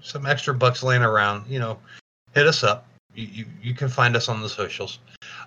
some 0.00 0.24
extra 0.24 0.54
bucks 0.54 0.82
laying 0.82 1.02
around, 1.02 1.44
you 1.46 1.58
know, 1.58 1.78
hit 2.32 2.46
us 2.46 2.64
up. 2.64 2.86
You 3.14 3.26
you, 3.26 3.44
you 3.60 3.74
can 3.74 3.90
find 3.90 4.16
us 4.16 4.30
on 4.30 4.40
the 4.40 4.48
socials. 4.48 5.00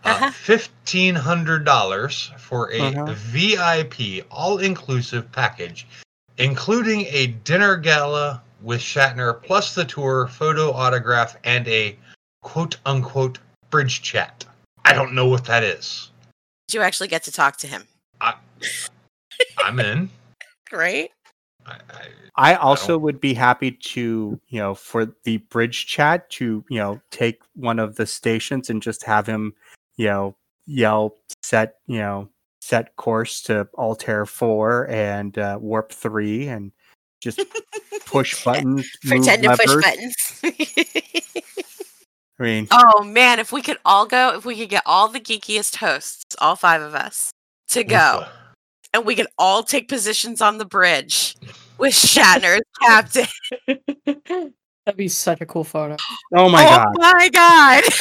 Uh, 0.06 0.10
Uh-huh. 0.10 0.30
Fifteen 0.30 1.16
hundred 1.16 1.66
dollars 1.66 2.32
for 2.38 2.72
a 2.72 2.80
Uh-huh. 2.80 3.16
VIP 3.34 4.24
all-inclusive 4.30 5.32
package, 5.32 5.88
including 6.38 7.08
a 7.10 7.28
dinner 7.44 7.76
gala 7.76 8.44
with 8.62 8.82
Shatner, 8.82 9.42
plus 9.42 9.74
the 9.74 9.84
tour, 9.84 10.28
photo, 10.28 10.72
autograph, 10.74 11.38
and 11.44 11.68
a 11.68 11.98
quote-unquote 12.44 13.40
bridge 13.72 14.04
chat. 14.04 14.46
I 14.86 14.94
don't 14.94 15.14
know 15.14 15.26
what 15.26 15.46
that 15.46 15.64
is. 15.64 16.12
Did 16.68 16.76
you 16.76 16.82
actually 16.82 17.08
get 17.08 17.24
to 17.24 17.32
talk 17.32 17.58
to 17.58 17.68
him? 17.68 17.88
I'm 19.58 19.80
in. 19.80 20.10
Great. 20.70 21.12
I, 21.66 21.74
I, 21.74 22.08
I 22.36 22.56
also 22.56 22.98
would 22.98 23.22
be 23.22 23.34
happy 23.34 23.72
to, 23.72 24.40
you 24.48 24.60
know, 24.60 24.74
for 24.74 25.14
the 25.24 25.38
bridge 25.38 25.86
chat 25.86 26.30
to, 26.32 26.64
you 26.70 26.78
know, 26.78 27.02
take 27.12 27.42
one 27.56 27.80
of 27.80 27.96
the 27.96 28.06
stations 28.06 28.70
and 28.70 28.82
just 28.82 29.04
have 29.04 29.28
him, 29.28 29.54
you 29.98 30.08
know, 30.08 30.36
yell 30.66 31.16
set, 31.42 31.76
you 31.88 32.00
know, 32.00 32.30
set 32.62 32.96
course 32.96 33.42
to 33.44 33.68
Altair 33.76 34.26
4 34.26 34.90
and 34.90 35.38
uh, 35.38 35.58
Warp 35.62 35.92
3 35.92 36.48
and 36.48 36.72
just 37.22 37.42
push 38.06 38.44
buttons, 38.44 38.90
Pretend 39.06 39.44
to 39.44 39.58
push 39.58 39.76
buttons. 39.84 40.16
I 42.40 42.44
mean, 42.44 42.68
oh 42.72 43.04
man, 43.04 43.40
if 43.40 43.52
we 43.52 43.62
could 43.62 43.78
all 43.86 44.08
go, 44.08 44.36
if 44.36 44.44
we 44.44 44.58
could 44.58 44.70
get 44.70 44.84
all 44.86 45.08
the 45.08 45.20
geekiest 45.20 45.78
hosts, 45.78 46.36
all 46.40 46.56
five 46.56 46.82
of 46.82 46.96
us, 46.96 47.32
to 47.70 47.84
go, 47.84 48.26
and 48.94 49.06
we 49.06 49.16
can 49.16 49.28
all 49.38 49.64
take 49.64 49.90
positions 49.90 50.42
on 50.42 50.58
the 50.58 50.66
bridge 50.66 51.36
with 51.78 51.94
Shatner 51.94 52.60
as 52.60 52.62
captain. 52.82 53.28
That'd 54.86 54.98
be 54.98 55.08
such 55.08 55.42
a 55.42 55.46
cool 55.46 55.64
photo. 55.64 55.96
oh 56.36 56.50
my 56.50 56.64
oh 56.66 56.70
god. 56.70 56.88
Oh 57.00 57.12
my 57.14 57.30
god! 57.30 57.84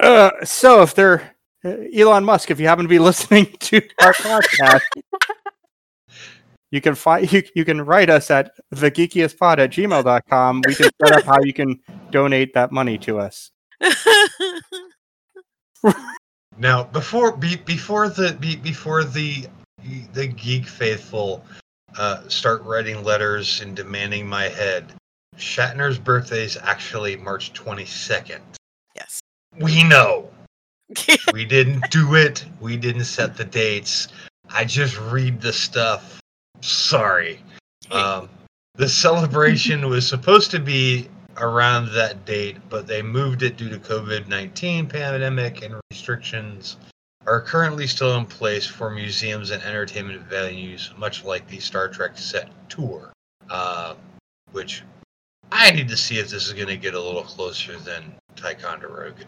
Uh, 0.00 0.30
so 0.42 0.80
if 0.80 0.94
they're 0.94 1.34
uh, 1.66 1.76
Elon 1.94 2.24
Musk, 2.24 2.50
if 2.50 2.58
you 2.58 2.66
happen 2.66 2.86
to 2.86 2.88
be 2.88 2.98
listening 2.98 3.44
to 3.60 3.76
our 4.00 4.14
podcast, 4.14 4.80
you 6.70 6.80
can 6.80 6.94
find 6.94 7.30
you, 7.30 7.42
you 7.54 7.62
can 7.66 7.82
write 7.82 8.08
us 8.08 8.30
at 8.30 8.52
thegeekiestpod 8.74 9.58
at 9.58 9.70
gmail.com. 9.70 10.62
We 10.66 10.74
can 10.74 10.88
set 11.04 11.12
up 11.12 11.24
how 11.24 11.42
you 11.42 11.52
can 11.52 11.78
donate 12.10 12.54
that 12.54 12.72
money 12.72 12.96
to 12.98 13.18
us. 13.18 13.50
Now, 16.58 16.84
before 16.84 17.36
be, 17.36 17.56
before 17.56 18.08
the 18.08 18.36
be, 18.38 18.56
before 18.56 19.04
the 19.04 19.46
the 20.12 20.26
geek 20.26 20.66
faithful 20.66 21.44
uh, 21.96 22.28
start 22.28 22.62
writing 22.62 23.02
letters 23.02 23.60
and 23.60 23.74
demanding 23.74 24.26
my 24.26 24.44
head, 24.44 24.92
Shatner's 25.36 25.98
birthday 25.98 26.44
is 26.44 26.56
actually 26.56 27.16
March 27.16 27.52
twenty 27.52 27.84
second. 27.84 28.42
yes. 28.94 29.20
We 29.58 29.82
know 29.82 30.30
we 31.32 31.44
didn't 31.44 31.90
do 31.90 32.14
it. 32.14 32.44
We 32.60 32.76
didn't 32.76 33.04
set 33.04 33.36
the 33.36 33.44
dates. 33.44 34.08
I 34.50 34.64
just 34.64 34.98
read 34.98 35.40
the 35.40 35.52
stuff. 35.52 36.20
Sorry. 36.60 37.40
Um, 37.90 38.28
the 38.74 38.88
celebration 38.88 39.88
was 39.88 40.06
supposed 40.06 40.50
to 40.52 40.58
be 40.58 41.08
around 41.38 41.92
that 41.92 42.24
date, 42.24 42.58
but 42.68 42.86
they 42.86 43.02
moved 43.02 43.42
it 43.42 43.56
due 43.56 43.68
to 43.68 43.78
COVID 43.78 44.28
19 44.28 44.86
pandemic 44.86 45.62
and 45.62 45.80
restrictions 45.90 46.76
are 47.26 47.40
currently 47.40 47.86
still 47.86 48.16
in 48.16 48.26
place 48.26 48.66
for 48.66 48.90
museums 48.90 49.50
and 49.50 49.62
entertainment 49.62 50.28
venues, 50.28 50.96
much 50.98 51.24
like 51.24 51.46
the 51.48 51.60
Star 51.60 51.88
Trek 51.88 52.18
set 52.18 52.48
tour, 52.68 53.12
uh, 53.50 53.94
which 54.52 54.82
I 55.52 55.70
need 55.70 55.88
to 55.88 55.96
see 55.96 56.18
if 56.18 56.30
this 56.30 56.46
is 56.46 56.52
going 56.52 56.68
to 56.68 56.76
get 56.76 56.94
a 56.94 57.00
little 57.00 57.22
closer 57.22 57.78
than 57.78 58.14
Ticonderoga. 58.34 59.24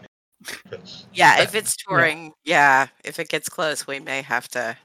yeah, 1.13 1.41
if 1.41 1.55
it's 1.55 1.75
touring, 1.87 2.33
yeah, 2.43 2.87
if 3.03 3.19
it 3.19 3.29
gets 3.29 3.47
close, 3.47 3.87
we 3.87 3.99
may 3.99 4.21
have 4.21 4.47
to 4.49 4.75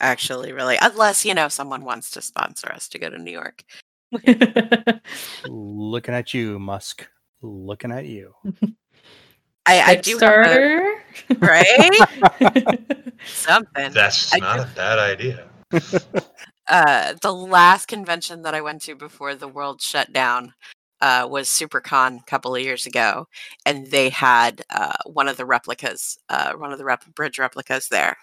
actually 0.00 0.52
really, 0.52 0.78
unless 0.80 1.24
you 1.24 1.34
know 1.34 1.48
someone 1.48 1.84
wants 1.84 2.10
to 2.12 2.22
sponsor 2.22 2.70
us 2.70 2.88
to 2.88 2.98
go 2.98 3.10
to 3.10 3.18
New 3.18 3.32
York. 3.32 3.64
Looking 5.46 6.14
at 6.14 6.34
you, 6.34 6.58
Musk. 6.58 7.08
Looking 7.42 7.92
at 7.92 8.06
you. 8.06 8.34
I, 9.66 9.80
I 9.80 9.94
do 9.96 10.18
have 10.18 10.46
a, 10.46 10.48
Kickstarter. 10.48 10.94
right 11.40 13.12
something. 13.24 13.92
that's 13.92 14.34
I 14.34 14.38
not 14.38 14.56
do- 14.56 14.62
a 14.62 14.70
bad 14.74 14.98
idea. 14.98 15.48
uh, 16.68 17.14
the 17.22 17.32
last 17.32 17.86
convention 17.86 18.42
that 18.42 18.54
I 18.54 18.60
went 18.60 18.82
to 18.82 18.94
before 18.96 19.34
the 19.34 19.48
world 19.48 19.80
shut 19.80 20.12
down 20.12 20.54
uh, 21.00 21.26
was 21.30 21.48
SuperCon 21.48 22.20
a 22.20 22.24
couple 22.24 22.54
of 22.54 22.62
years 22.62 22.86
ago, 22.86 23.26
and 23.64 23.86
they 23.90 24.08
had 24.10 24.62
uh, 24.70 24.96
one 25.06 25.28
of 25.28 25.36
the 25.36 25.46
replicas, 25.46 26.18
uh, 26.28 26.52
one 26.54 26.72
of 26.72 26.78
the 26.78 26.84
rep- 26.84 27.14
bridge 27.14 27.38
replicas 27.38 27.88
there, 27.88 28.16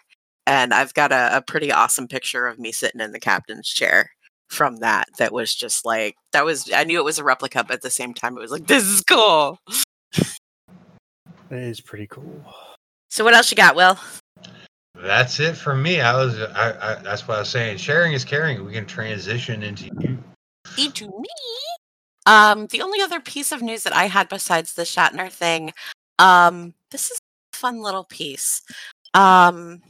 and 0.45 0.73
I've 0.73 0.93
got 0.93 1.11
a, 1.11 1.37
a 1.37 1.41
pretty 1.41 1.71
awesome 1.71 2.07
picture 2.07 2.47
of 2.47 2.59
me 2.59 2.71
sitting 2.71 3.01
in 3.01 3.11
the 3.13 3.19
captain's 3.19 3.67
chair 3.69 4.11
from 4.47 4.77
that. 4.77 5.07
That 5.17 5.33
was 5.33 5.53
just 5.53 5.85
like 5.85 6.15
that 6.31 6.45
was. 6.45 6.71
I 6.73 6.83
knew 6.83 6.99
it 6.99 7.05
was 7.05 7.19
a 7.19 7.23
replica, 7.23 7.63
but 7.63 7.75
at 7.75 7.81
the 7.81 7.89
same 7.89 8.13
time, 8.13 8.37
it 8.37 8.41
was 8.41 8.51
like 8.51 8.67
this 8.67 8.83
is 8.83 9.01
cool. 9.01 9.59
That 11.49 11.59
is 11.59 11.79
pretty 11.79 12.07
cool. 12.07 12.43
So 13.09 13.23
what 13.23 13.33
else 13.33 13.49
you 13.51 13.55
got, 13.57 13.75
Will? 13.75 13.97
That's 14.95 15.39
it 15.39 15.55
for 15.55 15.75
me. 15.75 16.01
I 16.01 16.15
was, 16.15 16.39
I, 16.39 16.71
I, 16.81 16.95
that's 17.01 17.27
what 17.27 17.35
I 17.35 17.39
was 17.39 17.49
saying. 17.49 17.77
Sharing 17.77 18.13
is 18.13 18.25
caring. 18.25 18.65
We 18.65 18.73
can 18.73 18.85
transition 18.85 19.63
into 19.63 19.85
you. 19.99 20.17
into 20.77 21.05
me. 21.05 21.29
Um, 22.25 22.67
the 22.67 22.81
only 22.81 23.01
other 23.01 23.21
piece 23.21 23.51
of 23.51 23.61
news 23.61 23.83
that 23.83 23.95
I 23.95 24.05
had 24.05 24.27
besides 24.27 24.73
the 24.73 24.81
Shatner 24.81 25.31
thing, 25.31 25.71
um, 26.19 26.73
this 26.91 27.09
is 27.11 27.19
a 27.53 27.57
fun 27.57 27.81
little 27.81 28.03
piece. 28.03 28.61
Um, 29.13 29.81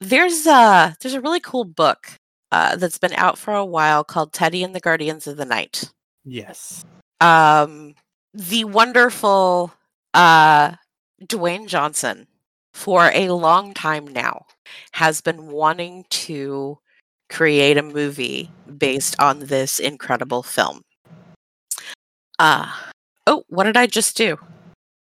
there's 0.00 0.46
a 0.46 0.96
there's 1.00 1.14
a 1.14 1.20
really 1.20 1.40
cool 1.40 1.64
book 1.64 2.18
uh, 2.54 2.76
that's 2.76 2.98
been 2.98 3.12
out 3.14 3.36
for 3.36 3.52
a 3.52 3.64
while 3.64 4.04
called 4.04 4.32
Teddy 4.32 4.62
and 4.62 4.76
the 4.76 4.80
Guardians 4.80 5.26
of 5.26 5.36
the 5.36 5.44
Night. 5.44 5.90
Yes. 6.24 6.84
Um, 7.20 7.96
the 8.32 8.62
wonderful 8.62 9.74
uh, 10.14 10.76
Dwayne 11.24 11.66
Johnson, 11.66 12.28
for 12.72 13.10
a 13.12 13.30
long 13.30 13.74
time 13.74 14.06
now, 14.06 14.46
has 14.92 15.20
been 15.20 15.48
wanting 15.48 16.04
to 16.10 16.78
create 17.28 17.76
a 17.76 17.82
movie 17.82 18.52
based 18.78 19.16
on 19.18 19.40
this 19.40 19.80
incredible 19.80 20.44
film. 20.44 20.82
Uh, 22.38 22.70
oh, 23.26 23.42
what 23.48 23.64
did 23.64 23.76
I 23.76 23.86
just 23.86 24.16
do? 24.16 24.38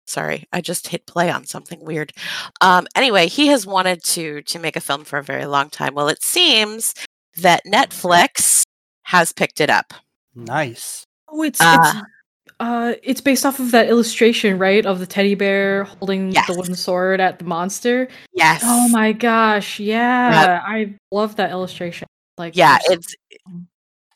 Sorry, 0.06 0.46
I 0.52 0.60
just 0.60 0.90
hit 0.90 1.06
play 1.06 1.30
on 1.30 1.46
something 1.46 1.80
weird. 1.80 2.12
Um, 2.60 2.88
anyway, 2.94 3.28
he 3.28 3.48
has 3.48 3.66
wanted 3.66 4.04
to 4.04 4.42
to 4.42 4.60
make 4.60 4.76
a 4.76 4.82
film 4.82 5.06
for 5.06 5.18
a 5.20 5.24
very 5.24 5.46
long 5.46 5.70
time. 5.70 5.96
Well, 5.96 6.10
it 6.10 6.24
seems 6.24 6.94
that 7.42 7.62
Netflix 7.66 8.64
has 9.04 9.32
picked 9.34 9.62
it 9.62 9.70
up. 9.70 9.94
Nice. 10.36 11.04
Oh, 11.30 11.44
it's 11.44 11.60
Uh, 11.62 11.82
it's 11.94 12.04
uh 12.60 12.94
it's 13.04 13.22
based 13.22 13.46
off 13.46 13.60
of 13.60 13.72
that 13.72 13.88
illustration, 13.90 14.58
right? 14.58 14.86
Of 14.86 15.00
the 15.00 15.06
teddy 15.08 15.36
bear 15.36 15.84
holding 15.86 16.32
Yes. 16.32 16.48
the 16.48 16.56
wooden 16.56 16.76
sword 16.76 17.20
at 17.20 17.40
the 17.40 17.46
monster. 17.46 18.08
Yes. 18.34 18.62
Oh 18.66 18.88
my 18.90 19.12
gosh, 19.14 19.80
yeah. 19.80 20.62
I 20.66 20.96
love 21.12 21.36
that 21.38 21.52
illustration. 21.52 22.08
Like 22.38 22.56
yeah 22.56 22.78
there's- 22.88 23.16
it's 23.30 23.40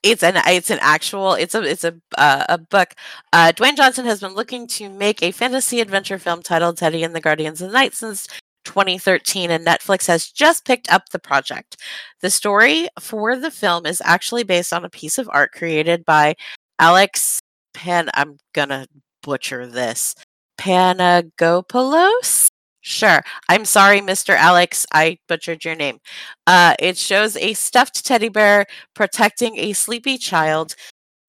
it's 0.03 0.23
an 0.23 0.35
it's 0.47 0.69
an 0.71 0.79
actual 0.81 1.33
it's 1.33 1.53
a 1.53 1.61
it's 1.63 1.83
a 1.83 1.93
uh, 2.17 2.45
a 2.49 2.57
book 2.57 2.93
uh 3.33 3.51
dwayne 3.55 3.75
johnson 3.77 4.03
has 4.05 4.19
been 4.19 4.33
looking 4.33 4.65
to 4.65 4.89
make 4.89 5.21
a 5.21 5.31
fantasy 5.31 5.79
adventure 5.79 6.17
film 6.17 6.41
titled 6.41 6.75
teddy 6.77 7.03
and 7.03 7.15
the 7.15 7.21
guardians 7.21 7.61
of 7.61 7.67
the 7.69 7.73
night 7.73 7.93
since 7.93 8.27
2013 8.71 9.51
and 9.51 9.65
netflix 9.65 10.07
has 10.07 10.27
just 10.29 10.65
picked 10.65 10.91
up 10.91 11.09
the 11.09 11.19
project 11.19 11.75
the 12.21 12.29
story 12.29 12.87
for 12.99 13.35
the 13.35 13.51
film 13.51 13.85
is 13.85 14.01
actually 14.05 14.43
based 14.43 14.71
on 14.71 14.85
a 14.85 14.89
piece 14.89 15.17
of 15.17 15.29
art 15.33 15.51
created 15.51 16.05
by 16.05 16.33
alex 16.79 17.41
pan 17.73 18.09
i'm 18.13 18.37
gonna 18.53 18.87
butcher 19.23 19.67
this 19.67 20.15
panagopoulos 20.57 22.47
Sure. 22.83 23.21
I'm 23.47 23.65
sorry, 23.65 24.01
Mr. 24.01 24.35
Alex. 24.35 24.87
I 24.91 25.19
butchered 25.27 25.63
your 25.63 25.75
name. 25.75 25.99
Uh, 26.47 26.73
it 26.79 26.97
shows 26.97 27.37
a 27.37 27.53
stuffed 27.53 28.03
teddy 28.03 28.27
bear 28.27 28.65
protecting 28.95 29.55
a 29.59 29.73
sleepy 29.73 30.17
child 30.17 30.75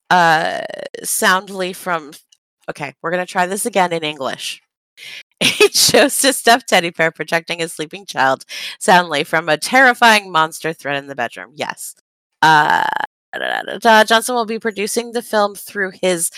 uh, 0.09 0.61
soundly 1.03 1.71
from. 1.73 2.13
Okay, 2.71 2.95
we're 3.03 3.11
going 3.11 3.23
to 3.23 3.31
try 3.31 3.45
this 3.45 3.67
again 3.67 3.93
in 3.93 4.03
English. 4.03 4.62
It 5.41 5.75
shows 5.75 6.23
a 6.23 6.31
stuffed 6.31 6.69
teddy 6.69 6.89
bear 6.89 7.11
protecting 7.11 7.61
a 7.61 7.67
sleeping 7.67 8.05
child 8.05 8.45
soundly 8.79 9.23
from 9.25 9.49
a 9.49 9.57
terrifying 9.57 10.31
monster 10.31 10.71
threat 10.71 10.95
in 10.95 11.07
the 11.07 11.15
bedroom. 11.15 11.51
Yes. 11.53 11.95
Uh. 12.41 12.87
Johnson 13.81 14.35
will 14.35 14.45
be 14.45 14.59
producing 14.59 15.11
the 15.11 15.21
film 15.23 15.55
through 15.55 15.91
his 16.01 16.29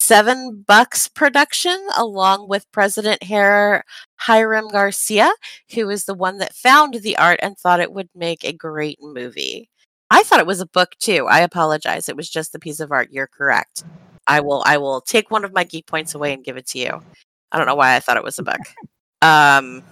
Seven 0.00 0.64
Bucks 0.66 1.08
production, 1.08 1.78
along 1.96 2.48
with 2.48 2.70
President 2.72 3.22
Hair 3.22 3.84
Hiram 4.16 4.68
Garcia, 4.68 5.30
who 5.74 5.88
is 5.90 6.06
the 6.06 6.14
one 6.14 6.38
that 6.38 6.54
found 6.54 6.94
the 6.94 7.16
art 7.18 7.38
and 7.42 7.56
thought 7.56 7.80
it 7.80 7.92
would 7.92 8.08
make 8.14 8.42
a 8.42 8.52
great 8.52 8.98
movie. 9.00 9.70
I 10.10 10.22
thought 10.22 10.40
it 10.40 10.46
was 10.46 10.60
a 10.60 10.66
book 10.66 10.92
too. 10.98 11.26
I 11.28 11.40
apologize. 11.40 12.08
It 12.08 12.16
was 12.16 12.28
just 12.28 12.52
the 12.52 12.58
piece 12.58 12.80
of 12.80 12.90
art. 12.90 13.10
You're 13.12 13.28
correct. 13.28 13.84
I 14.26 14.40
will 14.40 14.62
I 14.66 14.78
will 14.78 15.00
take 15.00 15.30
one 15.30 15.44
of 15.44 15.52
my 15.52 15.64
geek 15.64 15.86
points 15.86 16.14
away 16.14 16.32
and 16.32 16.42
give 16.44 16.56
it 16.56 16.66
to 16.68 16.78
you. 16.78 17.02
I 17.52 17.58
don't 17.58 17.66
know 17.66 17.74
why 17.74 17.96
I 17.96 18.00
thought 18.00 18.16
it 18.16 18.24
was 18.24 18.38
a 18.38 18.42
book. 18.42 18.60
Um 19.22 19.82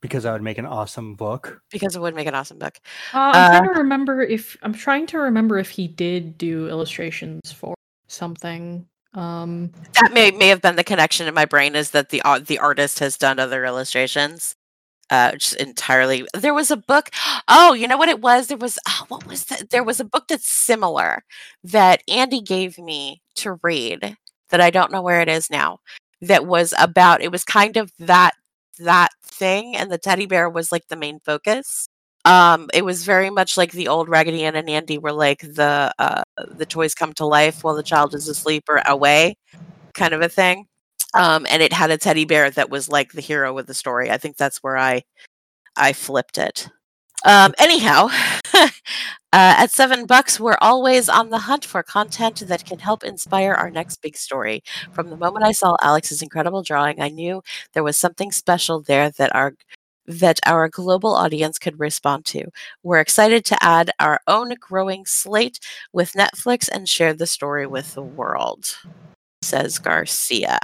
Because 0.00 0.24
I 0.24 0.32
would 0.32 0.42
make 0.42 0.58
an 0.58 0.66
awesome 0.66 1.14
book. 1.14 1.60
because 1.70 1.94
it 1.94 2.00
would 2.02 2.16
make 2.16 2.26
an 2.26 2.34
awesome 2.34 2.58
book. 2.58 2.78
Uh, 3.14 3.18
I'm 3.32 3.44
Uh, 3.44 3.50
trying 3.50 3.74
to 3.74 3.78
remember 3.80 4.22
if 4.22 4.56
I'm 4.62 4.72
trying 4.72 5.06
to 5.08 5.18
remember 5.18 5.58
if 5.58 5.70
he 5.70 5.86
did 5.86 6.36
do 6.36 6.68
illustrations 6.68 7.52
for 7.52 7.74
something. 8.08 8.86
Um, 9.14 9.70
That 10.00 10.12
may 10.12 10.32
may 10.32 10.48
have 10.48 10.60
been 10.62 10.74
the 10.76 10.82
connection 10.82 11.28
in 11.28 11.34
my 11.34 11.44
brain 11.44 11.76
is 11.76 11.90
that 11.92 12.08
the 12.08 12.22
au- 12.24 12.40
the 12.40 12.58
artist 12.58 12.98
has 12.98 13.16
done 13.16 13.38
other 13.38 13.64
illustrations. 13.64 14.54
Uh, 15.10 15.32
just 15.32 15.54
entirely. 15.56 16.26
There 16.34 16.54
was 16.54 16.70
a 16.72 16.76
book. 16.76 17.10
Oh, 17.48 17.72
you 17.74 17.86
know 17.86 17.98
what 17.98 18.08
it 18.08 18.20
was? 18.20 18.46
There 18.48 18.56
was 18.56 18.78
oh, 18.88 19.04
what 19.08 19.26
was 19.26 19.44
that? 19.44 19.70
There 19.70 19.84
was 19.84 20.00
a 20.00 20.04
book 20.04 20.26
that's 20.28 20.48
similar 20.48 21.22
that 21.64 22.02
Andy 22.08 22.40
gave 22.40 22.78
me 22.78 23.20
to 23.36 23.58
read 23.62 24.16
that 24.50 24.60
I 24.60 24.70
don't 24.70 24.90
know 24.92 25.02
where 25.02 25.20
it 25.20 25.28
is 25.28 25.50
now. 25.50 25.78
That 26.22 26.46
was 26.46 26.72
about. 26.78 27.22
It 27.22 27.32
was 27.32 27.44
kind 27.44 27.76
of 27.76 27.92
that 27.98 28.32
that 28.78 29.10
thing, 29.24 29.76
and 29.76 29.90
the 29.92 29.98
teddy 29.98 30.26
bear 30.26 30.48
was 30.48 30.72
like 30.72 30.88
the 30.88 30.96
main 30.96 31.20
focus. 31.20 31.88
Um, 32.24 32.70
it 32.72 32.84
was 32.84 33.04
very 33.04 33.30
much 33.30 33.56
like 33.58 33.72
the 33.72 33.88
old 33.88 34.08
Raggedy 34.08 34.44
Ann 34.44 34.56
and 34.56 34.70
Andy 34.70 34.98
were 34.98 35.12
like 35.12 35.40
the 35.40 35.92
uh, 35.98 36.22
the 36.48 36.66
toys 36.66 36.94
come 36.94 37.12
to 37.14 37.26
life 37.26 37.64
while 37.64 37.74
the 37.74 37.82
child 37.82 38.14
is 38.14 38.28
asleep 38.28 38.64
or 38.68 38.80
away, 38.86 39.36
kind 39.94 40.14
of 40.14 40.22
a 40.22 40.28
thing. 40.28 40.66
Um, 41.14 41.46
and 41.50 41.62
it 41.62 41.72
had 41.74 41.90
a 41.92 41.98
teddy 41.98 42.24
bear 42.26 42.50
that 42.52 42.70
was 42.70 42.88
like 42.88 43.12
the 43.12 43.22
hero 43.22 43.58
of 43.58 43.66
the 43.66 43.74
story. 43.74 44.10
I 44.10 44.18
think 44.18 44.36
that's 44.38 44.58
where 44.62 44.78
I 44.78 45.02
I 45.76 45.92
flipped 45.94 46.38
it. 46.38 46.68
Um, 47.24 47.54
anyhow, 47.58 48.08
uh, 48.54 48.68
at 49.32 49.70
seven 49.70 50.06
bucks, 50.06 50.40
we're 50.40 50.58
always 50.60 51.08
on 51.08 51.30
the 51.30 51.38
hunt 51.38 51.64
for 51.64 51.82
content 51.82 52.42
that 52.46 52.64
can 52.64 52.78
help 52.78 53.04
inspire 53.04 53.52
our 53.54 53.70
next 53.70 54.02
big 54.02 54.16
story. 54.16 54.62
From 54.92 55.08
the 55.10 55.16
moment 55.16 55.44
I 55.44 55.52
saw 55.52 55.76
Alex's 55.82 56.22
incredible 56.22 56.62
drawing, 56.62 57.00
I 57.00 57.08
knew 57.08 57.42
there 57.74 57.84
was 57.84 57.96
something 57.96 58.32
special 58.32 58.80
there 58.82 59.10
that 59.10 59.34
our 59.34 59.54
that 60.06 60.40
our 60.46 60.68
global 60.68 61.14
audience 61.14 61.58
could 61.58 61.78
respond 61.78 62.24
to. 62.26 62.44
We're 62.82 62.98
excited 63.00 63.44
to 63.46 63.62
add 63.62 63.92
our 64.00 64.20
own 64.26 64.54
growing 64.58 65.06
slate 65.06 65.60
with 65.92 66.12
Netflix 66.14 66.68
and 66.68 66.88
share 66.88 67.14
the 67.14 67.26
story 67.26 67.66
with 67.68 67.94
the 67.94 68.02
world, 68.02 68.66
says 69.42 69.78
Garcia. 69.78 70.58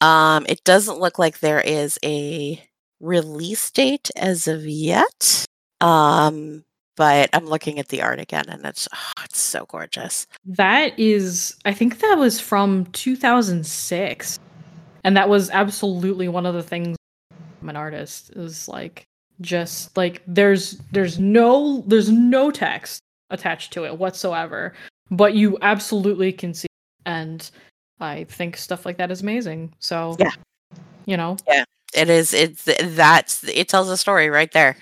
Um, 0.00 0.46
it 0.48 0.62
doesn't 0.64 0.98
look 1.00 1.18
like 1.18 1.38
there 1.40 1.60
is 1.60 1.98
a 2.04 2.62
release 3.00 3.70
date 3.70 4.10
as 4.16 4.46
of 4.48 4.66
yet. 4.66 5.46
Um, 5.84 6.64
but 6.96 7.28
I'm 7.32 7.46
looking 7.46 7.78
at 7.78 7.88
the 7.88 8.00
art 8.02 8.20
again 8.20 8.44
and 8.48 8.64
it's 8.64 8.88
oh, 8.94 9.22
it's 9.24 9.40
so 9.40 9.66
gorgeous. 9.66 10.26
that 10.46 10.98
is, 10.98 11.56
I 11.64 11.74
think 11.74 11.98
that 12.00 12.16
was 12.16 12.40
from 12.40 12.86
2006, 12.92 14.38
and 15.02 15.16
that 15.16 15.28
was 15.28 15.50
absolutely 15.50 16.28
one 16.28 16.46
of 16.46 16.54
the 16.54 16.62
things. 16.62 16.96
I'm 17.60 17.68
an 17.68 17.76
artist 17.76 18.30
is 18.30 18.68
like 18.68 19.04
just 19.40 19.96
like 19.96 20.22
there's 20.26 20.78
there's 20.92 21.18
no 21.18 21.82
there's 21.86 22.08
no 22.08 22.50
text 22.50 23.00
attached 23.30 23.72
to 23.74 23.84
it 23.84 23.98
whatsoever, 23.98 24.72
but 25.10 25.34
you 25.34 25.58
absolutely 25.60 26.32
can 26.32 26.54
see, 26.54 26.68
and 27.04 27.50
I 28.00 28.24
think 28.24 28.56
stuff 28.56 28.86
like 28.86 28.96
that 28.98 29.10
is 29.10 29.20
amazing. 29.20 29.74
So 29.80 30.16
Yeah. 30.18 30.30
you 31.04 31.16
know, 31.18 31.36
Yeah. 31.48 31.64
It 31.94 32.08
is 32.08 32.32
it's 32.32 32.64
that's 32.64 33.44
it 33.44 33.68
tells 33.68 33.88
a 33.88 33.96
story 33.96 34.30
right 34.30 34.50
there. 34.52 34.76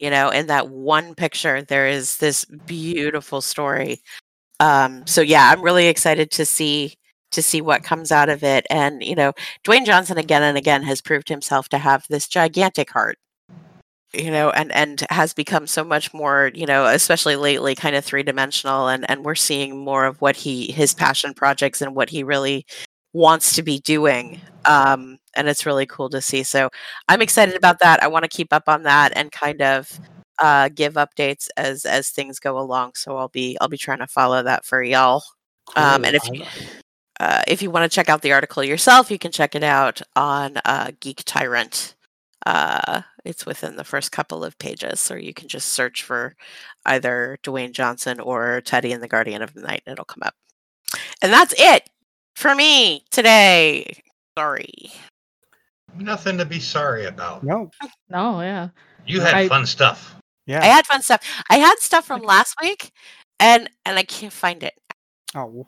You 0.00 0.10
know, 0.10 0.30
in 0.30 0.46
that 0.46 0.68
one 0.70 1.14
picture 1.14 1.62
there 1.62 1.88
is 1.88 2.18
this 2.18 2.44
beautiful 2.66 3.40
story. 3.40 4.00
Um 4.60 5.06
so 5.06 5.20
yeah, 5.22 5.50
I'm 5.52 5.62
really 5.62 5.88
excited 5.88 6.30
to 6.32 6.46
see 6.46 6.94
to 7.32 7.42
see 7.42 7.60
what 7.62 7.82
comes 7.84 8.12
out 8.12 8.28
of 8.30 8.42
it 8.44 8.66
and 8.70 9.02
you 9.04 9.14
know, 9.16 9.32
Dwayne 9.64 9.86
Johnson 9.86 10.18
again 10.18 10.42
and 10.42 10.58
again 10.58 10.82
has 10.84 11.00
proved 11.02 11.28
himself 11.28 11.68
to 11.70 11.78
have 11.78 12.06
this 12.10 12.28
gigantic 12.28 12.90
heart. 12.90 13.18
You 14.14 14.30
know, 14.30 14.50
and 14.50 14.72
and 14.72 15.04
has 15.10 15.34
become 15.34 15.66
so 15.66 15.84
much 15.84 16.14
more, 16.14 16.50
you 16.54 16.66
know, 16.66 16.86
especially 16.86 17.36
lately 17.36 17.74
kind 17.74 17.94
of 17.96 18.04
three-dimensional 18.04 18.88
and 18.88 19.08
and 19.10 19.24
we're 19.24 19.34
seeing 19.34 19.76
more 19.84 20.06
of 20.06 20.20
what 20.22 20.36
he 20.36 20.72
his 20.72 20.94
passion 20.94 21.34
projects 21.34 21.82
and 21.82 21.94
what 21.94 22.08
he 22.10 22.22
really 22.24 22.64
wants 23.12 23.54
to 23.56 23.62
be 23.62 23.80
doing. 23.80 24.40
Um 24.64 25.17
and 25.38 25.48
it's 25.48 25.64
really 25.64 25.86
cool 25.86 26.10
to 26.10 26.20
see. 26.20 26.42
So 26.42 26.68
I'm 27.08 27.22
excited 27.22 27.54
about 27.56 27.78
that. 27.78 28.02
I 28.02 28.08
want 28.08 28.24
to 28.24 28.28
keep 28.28 28.52
up 28.52 28.64
on 28.68 28.82
that 28.82 29.12
and 29.16 29.32
kind 29.32 29.62
of 29.62 29.98
uh, 30.38 30.68
give 30.68 30.94
updates 30.94 31.48
as 31.56 31.84
as 31.84 32.10
things 32.10 32.38
go 32.38 32.58
along. 32.58 32.92
So 32.96 33.16
I'll 33.16 33.28
be 33.28 33.56
I'll 33.60 33.68
be 33.68 33.78
trying 33.78 33.98
to 34.00 34.06
follow 34.06 34.42
that 34.42 34.64
for 34.64 34.82
y'all. 34.82 35.22
Um, 35.76 36.04
and 36.04 36.16
if 36.16 36.22
you, 36.32 36.44
uh, 37.20 37.42
if 37.46 37.62
you 37.62 37.70
want 37.70 37.90
to 37.90 37.94
check 37.94 38.08
out 38.08 38.22
the 38.22 38.32
article 38.32 38.64
yourself, 38.64 39.10
you 39.10 39.18
can 39.18 39.32
check 39.32 39.54
it 39.54 39.62
out 39.62 40.00
on 40.16 40.58
uh, 40.64 40.92
Geek 41.00 41.22
Tyrant. 41.24 41.94
Uh, 42.46 43.02
it's 43.24 43.44
within 43.44 43.76
the 43.76 43.84
first 43.84 44.12
couple 44.12 44.44
of 44.44 44.58
pages, 44.58 45.10
or 45.10 45.18
you 45.18 45.34
can 45.34 45.48
just 45.48 45.70
search 45.70 46.02
for 46.02 46.34
either 46.86 47.38
Dwayne 47.42 47.72
Johnson 47.72 48.20
or 48.20 48.62
Teddy 48.62 48.92
and 48.92 49.02
the 49.02 49.08
Guardian 49.08 49.42
of 49.42 49.52
the 49.52 49.60
Night, 49.60 49.82
and 49.84 49.92
it'll 49.92 50.04
come 50.04 50.22
up. 50.22 50.34
And 51.20 51.32
that's 51.32 51.54
it 51.58 51.90
for 52.34 52.54
me 52.54 53.04
today. 53.10 54.00
Sorry. 54.38 54.92
Nothing 55.96 56.38
to 56.38 56.44
be 56.44 56.60
sorry 56.60 57.06
about. 57.06 57.42
no, 57.42 57.70
no, 58.08 58.40
yeah. 58.40 58.68
You 59.06 59.20
had 59.20 59.34
I- 59.34 59.48
fun 59.48 59.66
stuff. 59.66 60.14
yeah. 60.46 60.60
I 60.62 60.66
had 60.66 60.86
fun 60.86 61.02
stuff. 61.02 61.22
I 61.50 61.56
had 61.58 61.76
stuff 61.78 62.06
from 62.06 62.22
last 62.22 62.54
week, 62.62 62.92
and 63.40 63.68
and 63.84 63.98
I 63.98 64.02
can't 64.04 64.32
find 64.32 64.62
it. 64.62 64.74
oh, 65.34 65.66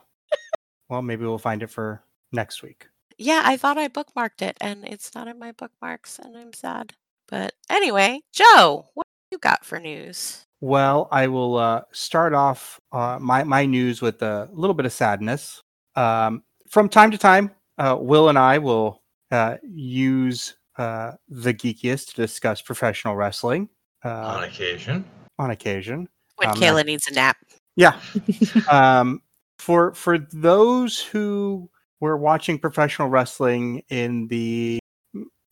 well, 0.88 1.02
maybe 1.02 1.24
we'll 1.24 1.38
find 1.38 1.62
it 1.62 1.70
for 1.70 2.02
next 2.32 2.62
week. 2.62 2.86
Yeah, 3.18 3.42
I 3.44 3.56
thought 3.56 3.76
I 3.78 3.88
bookmarked 3.88 4.42
it, 4.42 4.56
and 4.60 4.84
it's 4.86 5.14
not 5.14 5.28
in 5.28 5.38
my 5.38 5.52
bookmarks, 5.52 6.18
and 6.18 6.36
I'm 6.36 6.52
sad. 6.52 6.94
But 7.28 7.52
anyway, 7.68 8.20
Joe, 8.32 8.88
what 8.94 9.06
you 9.30 9.38
got 9.38 9.64
for 9.64 9.78
news? 9.78 10.44
Well, 10.60 11.09
I 11.10 11.26
will 11.28 11.56
uh, 11.56 11.82
start 11.92 12.34
off 12.34 12.80
uh, 12.92 13.18
my 13.20 13.44
my 13.44 13.64
news 13.66 14.02
with 14.02 14.22
a 14.22 14.48
little 14.52 14.74
bit 14.74 14.86
of 14.86 14.92
sadness. 14.92 15.62
Um, 15.97 16.42
from 16.68 16.88
time 16.88 17.10
to 17.10 17.18
time, 17.18 17.51
uh, 17.78 17.97
Will 17.98 18.28
and 18.28 18.38
I 18.38 18.59
will 18.59 19.01
uh, 19.31 19.57
use 19.62 20.55
uh, 20.78 21.12
the 21.28 21.55
geekiest 21.55 22.11
to 22.11 22.15
discuss 22.16 22.62
professional 22.62 23.16
wrestling 23.16 23.69
on 24.05 24.43
uh, 24.43 24.47
occasion. 24.47 25.05
on 25.39 25.51
occasion. 25.51 26.09
When 26.36 26.48
Um, 26.48 26.57
Kaila 26.57 26.86
needs 26.86 27.07
a 27.09 27.12
nap. 27.12 27.36
Yeah. 27.77 28.01
um, 28.70 29.23
for 29.59 29.93
for 29.94 30.19
those 30.19 30.98
who 30.98 31.69
were 32.01 32.16
watching 32.16 32.59
professional 32.59 33.09
wrestling 33.09 33.82
in 33.90 34.27
the 34.28 34.78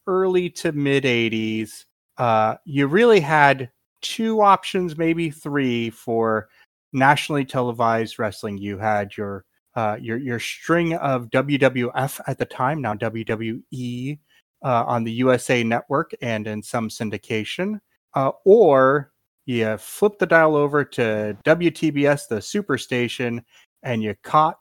early 0.07 0.49
to 0.51 0.73
mid 0.73 1.05
'80s, 1.05 1.85
uh, 2.17 2.57
you 2.65 2.87
really 2.87 3.21
had 3.21 3.71
two 4.01 4.41
options, 4.41 4.97
maybe 4.97 5.31
three, 5.31 5.91
for 5.91 6.49
nationally 6.93 7.45
televised 7.45 8.19
wrestling. 8.19 8.57
You 8.57 8.79
had 8.79 9.17
your 9.17 9.45
uh, 9.79 9.97
your 10.01 10.17
your 10.17 10.41
string 10.41 10.95
of 10.95 11.31
WWF 11.31 12.21
at 12.27 12.37
the 12.37 12.45
time, 12.45 12.83
now 12.83 12.95
WWE, 12.95 14.19
uh, 14.65 14.85
on 14.89 15.05
the 15.05 15.13
USA 15.13 15.63
Network 15.63 16.11
and 16.21 16.49
in 16.49 16.61
some 16.61 16.89
syndication, 16.89 17.79
uh, 18.15 18.33
or 18.45 19.13
you 19.47 19.77
flip 19.77 20.19
the 20.19 20.27
dial 20.27 20.57
over 20.57 20.85
to 20.85 21.37
WTBS, 21.45 22.27
the 22.27 22.39
superstation, 22.39 23.45
and 23.85 24.03
you 24.03 24.17
caught 24.25 24.59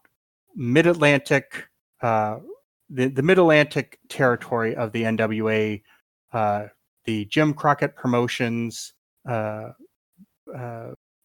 Mid 0.55 0.85
Atlantic, 0.85 1.67
uh, 2.03 2.37
the 2.91 3.07
the 3.07 3.23
Mid 3.23 3.39
Atlantic 3.39 3.97
territory 4.09 4.75
of 4.75 4.91
the 4.91 5.01
NWA, 5.01 5.81
uh, 6.31 6.65
the 7.05 7.25
Jim 7.25 7.55
Crockett 7.55 7.95
Promotions 7.95 8.93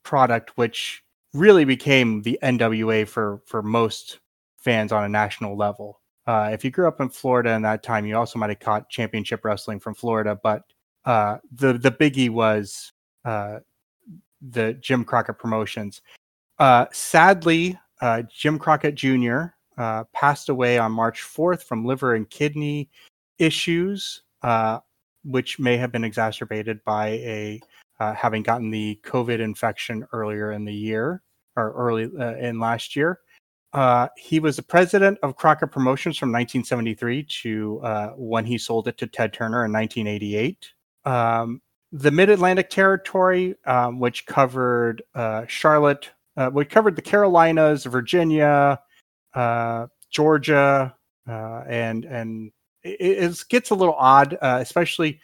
product, 0.03 0.57
which 0.57 1.05
really 1.35 1.65
became 1.65 2.23
the 2.23 2.39
NWA 2.43 3.07
for 3.07 3.41
for 3.47 3.63
most 3.63 4.21
fans 4.59 4.93
on 4.93 5.05
a 5.05 5.09
national 5.09 5.57
level. 5.57 6.01
Uh, 6.27 6.51
if 6.53 6.65
you 6.65 6.71
grew 6.71 6.87
up 6.87 7.01
in 7.01 7.09
Florida 7.09 7.51
in 7.51 7.63
that 7.63 7.83
time, 7.83 8.07
you 8.07 8.17
also 8.17 8.39
might 8.39 8.51
have 8.51 8.61
caught 8.61 8.89
championship 8.89 9.45
wrestling 9.45 9.81
from 9.81 9.95
Florida, 9.95 10.39
but 10.43 10.63
uh, 11.05 11.39
the 11.53 11.73
the 11.75 11.91
biggie 11.91 12.31
was 12.31 12.93
uh, 13.25 13.59
the 14.41 14.75
Jim 14.75 15.05
Crockett 15.05 15.39
Promotions. 15.39 16.01
Uh, 16.59 16.87
sadly, 16.93 17.79
uh, 18.01 18.23
Jim 18.33 18.59
Crockett 18.59 18.95
Jr. 18.95 19.47
Uh, 19.79 20.05
passed 20.13 20.49
away 20.49 20.79
on 20.79 20.93
March 20.93 21.23
4th 21.23 21.63
from 21.65 21.85
liver 21.85 22.15
and 22.15 22.29
kidney 22.29 22.91
issues, 23.39 24.23
which 25.25 25.59
may 25.59 25.77
have 25.77 25.91
been 25.91 26.05
exacerbated 26.05 26.85
by 26.85 27.09
a 27.09 27.61
uh, 28.01 28.15
having 28.15 28.43
gotten 28.43 28.71
the 28.71 28.99
COVID 29.05 29.41
infection 29.41 30.07
earlier 30.13 30.53
in 30.53 30.65
the 30.65 30.75
year 30.75 31.23
or 31.57 31.73
early 31.73 32.11
uh, 32.19 32.35
in 32.37 32.59
last 32.59 32.97
year. 32.97 33.21
Uh, 33.73 34.09
he 34.19 34.39
was 34.39 34.57
the 34.57 34.63
president 34.63 35.19
of 35.23 35.37
Crockett 35.37 35.71
Promotions 35.71 36.19
from 36.19 36.29
1973 36.29 37.23
to 37.43 37.81
uh, 37.83 38.09
when 38.17 38.45
he 38.45 38.59
sold 38.59 38.87
it 38.87 38.99
to 38.99 39.07
Ted 39.07 39.33
Turner 39.33 39.65
in 39.65 39.73
1988. 39.73 40.71
Um, 41.05 41.63
the 41.91 42.11
Mid 42.11 42.29
Atlantic 42.29 42.71
Territory, 42.71 43.55
um, 43.67 43.99
which 43.99 44.27
covered 44.27 45.03
uh, 45.15 45.47
Charlotte, 45.47 46.11
uh, 46.37 46.51
we 46.53 46.65
covered 46.65 46.97
the 46.97 47.03
Carolinas, 47.03 47.85
Virginia, 47.85 48.79
Georgia, 50.11 50.95
and 51.27 52.05
and 52.05 52.53
it, 52.83 53.01
it, 53.01 53.45
gets 53.49 53.71
a 53.71 53.75
little 53.75 53.95
odd, 53.95 54.37
especially 54.41 55.21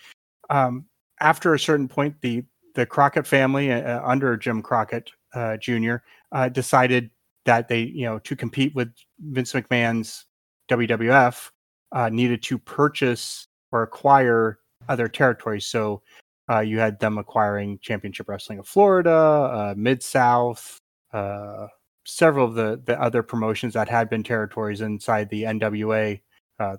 um, 0.51 0.86
after 1.20 1.55
a 1.55 1.59
certain 1.59 1.89
point. 1.89 2.16
The 2.20 2.45
the 2.78 2.86
Crockett 2.86 3.26
family 3.26 3.72
uh, 3.72 3.80
uh, 3.80 4.02
under 4.05 4.36
Jim 4.36 4.62
Crockett 4.62 5.10
uh, 5.34 5.56
Jr. 5.56 5.96
Uh, 6.30 6.48
decided 6.48 7.10
that 7.44 7.66
they, 7.66 7.80
you 7.80 8.05
know, 8.05 8.20
to 8.20 8.36
compete 8.36 8.72
with 8.72 8.94
Vince 9.18 9.52
McMahon's 9.52 10.26
WWF, 10.70 11.50
uh, 11.90 12.09
needed 12.09 12.40
to 12.44 12.56
purchase 12.56 13.48
or 13.72 13.82
acquire 13.82 14.60
other 14.88 15.09
territories. 15.09 15.66
So 15.66 16.02
uh, 16.48 16.60
you 16.60 16.78
had 16.78 17.00
them 17.00 17.18
acquiring 17.18 17.80
Championship 17.82 18.28
Wrestling 18.28 18.60
of 18.60 18.68
Florida, 18.68 19.74
Mid 19.76 20.00
South, 20.00 20.78
several 22.05 22.46
of 22.46 22.55
the 22.55 22.80
the 22.86 23.00
other 23.02 23.24
promotions 23.24 23.74
that 23.74 23.88
had 23.88 24.09
been 24.09 24.22
territories 24.22 24.82
inside 24.82 25.28
the 25.30 25.42
NWA, 25.42 26.20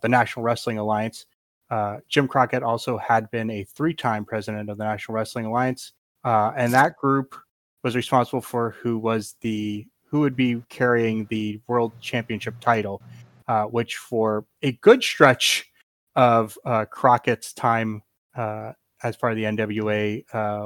the 0.01 0.09
National 0.09 0.43
Wrestling 0.43 0.77
Alliance. 0.77 1.26
Uh, 1.69 1.97
Jim 2.07 2.27
Crockett 2.27 2.63
also 2.63 2.97
had 2.97 3.29
been 3.31 3.49
a 3.49 3.63
three 3.63 3.93
time 3.93 4.25
president 4.25 4.69
of 4.69 4.77
the 4.77 4.83
National 4.83 5.15
Wrestling 5.15 5.45
Alliance. 5.45 5.93
Uh, 6.23 6.51
and 6.57 6.73
that 6.73 6.97
group 6.97 7.35
was 7.83 7.95
responsible 7.95 8.41
for 8.41 8.71
who 8.81 8.97
was 8.97 9.35
the 9.41 9.87
who 10.05 10.21
would 10.21 10.35
be 10.35 10.61
carrying 10.69 11.25
the 11.29 11.61
world 11.67 11.91
championship 12.01 12.55
title, 12.59 13.01
uh, 13.47 13.65
which 13.65 13.97
for 13.97 14.45
a 14.63 14.71
good 14.73 15.03
stretch 15.03 15.69
of 16.15 16.57
uh, 16.65 16.85
Crockett's 16.85 17.53
time 17.53 18.01
uh, 18.35 18.73
as 19.03 19.15
part 19.15 19.31
of 19.31 19.37
the 19.37 19.43
NWA 19.43 20.23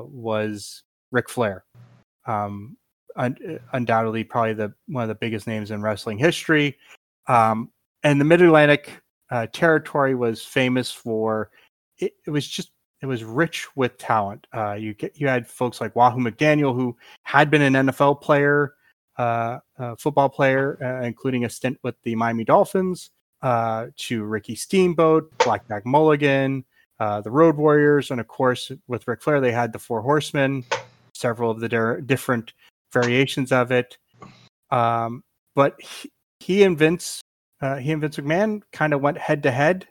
was 0.09 0.83
Ric 1.11 1.29
Flair. 1.29 1.65
Um, 2.25 2.77
un- 3.15 3.59
undoubtedly, 3.73 4.23
probably 4.23 4.53
the 4.53 4.73
one 4.87 5.03
of 5.03 5.09
the 5.09 5.15
biggest 5.15 5.45
names 5.45 5.71
in 5.71 5.81
wrestling 5.81 6.17
history. 6.17 6.77
Um, 7.27 7.69
and 8.03 8.19
the 8.19 8.25
Mid 8.25 8.41
Atlantic 8.41 9.02
uh, 9.31 9.47
territory 9.51 10.15
was 10.15 10.43
famous 10.43 10.91
for 10.91 11.49
it, 11.97 12.13
it, 12.25 12.29
was 12.29 12.47
just 12.47 12.71
it 13.01 13.05
was 13.05 13.23
rich 13.23 13.67
with 13.75 13.97
talent. 13.97 14.47
Uh, 14.53 14.73
you 14.73 14.93
get 14.93 15.19
you 15.19 15.27
had 15.27 15.47
folks 15.47 15.81
like 15.81 15.95
Wahoo 15.95 16.19
McDaniel 16.19 16.75
who 16.75 16.95
had 17.23 17.49
been 17.49 17.61
an 17.61 17.87
NFL 17.87 18.21
player, 18.21 18.73
uh, 19.17 19.59
football 19.97 20.29
player, 20.29 20.77
uh, 20.81 21.05
including 21.05 21.45
a 21.45 21.49
stint 21.49 21.77
with 21.83 21.95
the 22.03 22.15
Miami 22.15 22.43
Dolphins. 22.43 23.11
Uh, 23.43 23.87
to 23.97 24.23
Ricky 24.23 24.55
Steamboat, 24.55 25.29
Black 25.39 25.67
Blackjack 25.67 25.85
Mulligan, 25.85 26.63
uh, 27.01 27.19
the 27.19 27.29
Road 27.29 27.57
Warriors, 27.57 28.09
and 28.09 28.21
of 28.21 28.27
course 28.29 28.71
with 28.87 29.05
Ric 29.05 29.21
Flair 29.21 29.41
they 29.41 29.51
had 29.51 29.73
the 29.73 29.79
Four 29.79 30.01
Horsemen, 30.01 30.63
several 31.13 31.51
of 31.51 31.59
the 31.59 31.67
der- 31.67 31.99
different 31.99 32.53
variations 32.93 33.51
of 33.51 33.69
it. 33.69 33.97
Um, 34.71 35.25
but 35.55 35.75
he, 35.81 36.09
he 36.39 36.63
and 36.63 36.77
Vince 36.77 37.19
uh, 37.63 37.77
he 37.77 37.93
and 37.93 38.01
Vince 38.01 38.17
McMahon 38.17 38.61
kind 38.73 38.93
of 38.93 38.99
went 38.99 39.17
head 39.17 39.41
to 39.43 39.51
head 39.51 39.87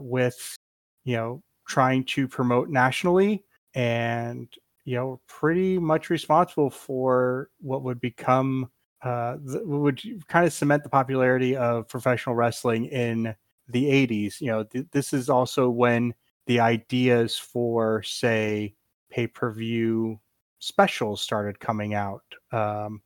with, 0.00 0.58
you 1.04 1.14
know, 1.14 1.40
trying 1.68 2.02
to 2.02 2.26
promote 2.26 2.68
nationally 2.68 3.44
and, 3.74 4.48
you 4.84 4.96
know, 4.96 5.20
pretty 5.28 5.78
much 5.78 6.10
responsible 6.10 6.68
for 6.68 7.50
what 7.60 7.84
would 7.84 8.00
become, 8.00 8.68
uh, 9.02 9.36
the, 9.44 9.62
would 9.64 10.02
kind 10.26 10.44
of 10.44 10.52
cement 10.52 10.82
the 10.82 10.88
popularity 10.88 11.54
of 11.54 11.86
professional 11.88 12.34
wrestling 12.34 12.86
in 12.86 13.36
the 13.68 13.84
80s. 13.84 14.40
You 14.40 14.48
know, 14.48 14.64
th- 14.64 14.86
this 14.90 15.12
is 15.12 15.30
also 15.30 15.70
when 15.70 16.12
the 16.46 16.58
ideas 16.58 17.38
for, 17.38 18.02
say, 18.02 18.74
pay 19.10 19.28
per 19.28 19.52
view 19.52 20.18
specials 20.58 21.20
started 21.20 21.60
coming 21.60 21.94
out. 21.94 22.24
Um, 22.50 23.00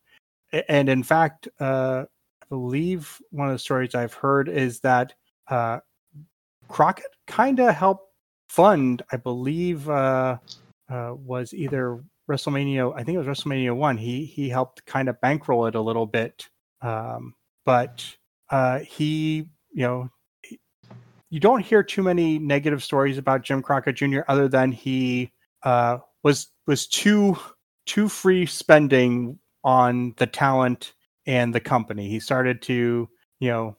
and 0.67 0.89
in 0.89 1.03
fact, 1.03 1.47
uh, 1.59 2.05
believe 2.53 3.19
one 3.31 3.47
of 3.47 3.53
the 3.55 3.57
stories 3.57 3.95
I've 3.95 4.13
heard 4.13 4.47
is 4.47 4.79
that 4.81 5.15
uh, 5.47 5.79
Crockett 6.67 7.15
kind 7.25 7.59
of 7.59 7.73
helped 7.73 8.13
fund, 8.47 9.01
I 9.11 9.17
believe, 9.17 9.89
uh, 9.89 10.37
uh, 10.87 11.13
was 11.15 11.51
either 11.55 12.03
WrestleMania. 12.29 12.93
I 12.95 13.03
think 13.03 13.15
it 13.15 13.25
was 13.25 13.27
WrestleMania 13.27 13.75
one. 13.75 13.97
He 13.97 14.23
he 14.23 14.49
helped 14.49 14.85
kind 14.85 15.09
of 15.09 15.19
bankroll 15.19 15.65
it 15.65 15.73
a 15.73 15.81
little 15.81 16.05
bit, 16.05 16.47
um, 16.83 17.33
but 17.65 18.05
uh, 18.51 18.81
he, 18.81 19.49
you 19.71 19.87
know, 19.87 20.09
you 21.31 21.39
don't 21.39 21.65
hear 21.65 21.81
too 21.81 22.03
many 22.03 22.37
negative 22.37 22.83
stories 22.83 23.17
about 23.17 23.41
Jim 23.41 23.63
Crockett 23.63 23.95
Jr. 23.95 24.19
other 24.27 24.47
than 24.47 24.71
he 24.71 25.31
uh, 25.63 25.97
was 26.21 26.49
was 26.67 26.85
too 26.85 27.35
too 27.87 28.07
free 28.07 28.45
spending 28.45 29.39
on 29.63 30.13
the 30.17 30.27
talent 30.27 30.93
and 31.25 31.53
the 31.53 31.59
company. 31.59 32.09
He 32.09 32.19
started 32.19 32.61
to, 32.63 33.09
you 33.39 33.49
know, 33.49 33.77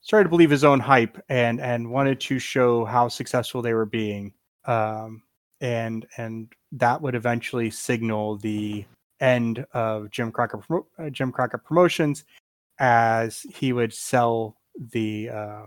started 0.00 0.24
to 0.24 0.30
believe 0.30 0.50
his 0.50 0.64
own 0.64 0.80
hype 0.80 1.20
and 1.28 1.60
and 1.60 1.90
wanted 1.90 2.20
to 2.20 2.38
show 2.38 2.84
how 2.84 3.08
successful 3.08 3.62
they 3.62 3.74
were 3.74 3.86
being. 3.86 4.32
Um, 4.66 5.22
and 5.60 6.06
and 6.16 6.52
that 6.72 7.00
would 7.00 7.14
eventually 7.14 7.70
signal 7.70 8.36
the 8.38 8.84
end 9.20 9.64
of 9.72 10.10
Jim 10.10 10.30
Crocker 10.32 10.62
uh, 10.98 11.10
Jim 11.10 11.32
Crockett 11.32 11.64
Promotions 11.64 12.24
as 12.78 13.46
he 13.54 13.72
would 13.72 13.92
sell 13.92 14.56
the 14.92 15.30
uh, 15.30 15.62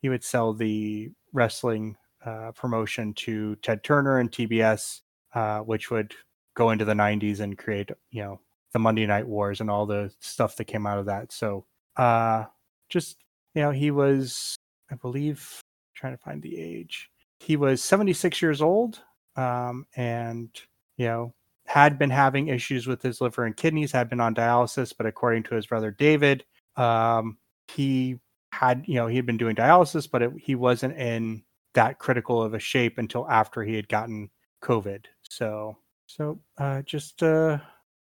he 0.00 0.08
would 0.08 0.24
sell 0.24 0.52
the 0.52 1.10
wrestling 1.32 1.96
uh, 2.24 2.52
promotion 2.52 3.12
to 3.14 3.56
Ted 3.56 3.82
Turner 3.82 4.18
and 4.18 4.30
TBS, 4.30 5.00
uh, 5.34 5.60
which 5.60 5.90
would 5.90 6.14
go 6.54 6.70
into 6.70 6.84
the 6.84 6.94
90s 6.94 7.40
and 7.40 7.56
create 7.58 7.90
you 8.10 8.22
know 8.22 8.40
the 8.72 8.78
Monday 8.78 9.06
Night 9.06 9.26
Wars 9.26 9.60
and 9.60 9.70
all 9.70 9.86
the 9.86 10.12
stuff 10.20 10.56
that 10.56 10.64
came 10.64 10.86
out 10.86 10.98
of 10.98 11.06
that. 11.06 11.32
So, 11.32 11.64
uh, 11.96 12.44
just 12.88 13.18
you 13.54 13.62
know, 13.62 13.70
he 13.70 13.90
was, 13.90 14.56
I 14.90 14.94
believe, 14.94 15.60
trying 15.94 16.16
to 16.16 16.22
find 16.22 16.42
the 16.42 16.58
age. 16.58 17.10
He 17.40 17.56
was 17.56 17.82
76 17.82 18.42
years 18.42 18.60
old, 18.60 19.00
um, 19.36 19.86
and 19.96 20.48
you 20.96 21.06
know, 21.06 21.34
had 21.66 21.98
been 21.98 22.10
having 22.10 22.48
issues 22.48 22.86
with 22.86 23.02
his 23.02 23.20
liver 23.20 23.44
and 23.44 23.56
kidneys, 23.56 23.92
had 23.92 24.08
been 24.08 24.20
on 24.20 24.34
dialysis, 24.34 24.92
but 24.96 25.06
according 25.06 25.44
to 25.44 25.54
his 25.54 25.66
brother 25.66 25.90
David, 25.90 26.44
um, 26.76 27.36
he 27.68 28.18
had, 28.52 28.84
you 28.86 28.94
know, 28.94 29.06
he 29.06 29.16
had 29.16 29.26
been 29.26 29.36
doing 29.36 29.54
dialysis, 29.54 30.10
but 30.10 30.22
it, 30.22 30.32
he 30.38 30.54
wasn't 30.54 30.96
in 30.96 31.42
that 31.74 31.98
critical 31.98 32.42
of 32.42 32.54
a 32.54 32.58
shape 32.58 32.98
until 32.98 33.28
after 33.28 33.62
he 33.62 33.74
had 33.74 33.88
gotten 33.88 34.30
COVID. 34.62 35.04
So, 35.22 35.76
so 36.06 36.40
uh, 36.56 36.82
just 36.82 37.22
uh, 37.22 37.58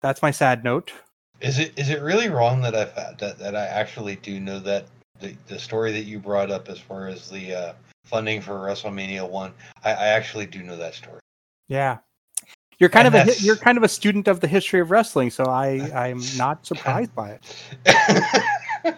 that's 0.01 0.21
my 0.21 0.31
sad 0.31 0.63
note. 0.63 0.91
Is 1.41 1.59
it 1.59 1.77
is 1.77 1.89
it 1.89 2.01
really 2.01 2.29
wrong 2.29 2.61
that 2.61 2.75
I 2.75 2.85
that 3.19 3.39
that 3.39 3.55
I 3.55 3.65
actually 3.65 4.17
do 4.17 4.39
know 4.39 4.59
that 4.59 4.87
the 5.19 5.35
the 5.47 5.59
story 5.59 5.91
that 5.93 6.03
you 6.03 6.19
brought 6.19 6.51
up 6.51 6.69
as 6.69 6.79
far 6.79 7.07
as 7.07 7.29
the 7.29 7.53
uh, 7.53 7.73
funding 8.03 8.41
for 8.41 8.53
WrestleMania 8.55 9.27
one? 9.29 9.53
I, 9.83 9.91
I 9.91 10.07
actually 10.07 10.45
do 10.47 10.63
know 10.63 10.75
that 10.77 10.95
story. 10.95 11.19
Yeah, 11.67 11.99
You're 12.79 12.89
kind 12.89 13.07
And 13.07 13.15
of 13.15 13.27
a 13.27 13.41
you're 13.41 13.57
kind 13.57 13.77
of 13.77 13.83
a 13.83 13.89
student 13.89 14.27
of 14.27 14.39
the 14.39 14.47
history 14.47 14.79
of 14.79 14.89
wrestling, 14.89 15.29
so 15.29 15.43
I 15.45 15.91
I'm 16.07 16.21
not 16.37 16.65
surprised 16.65 17.13
by 17.13 17.31
it. 17.31 17.43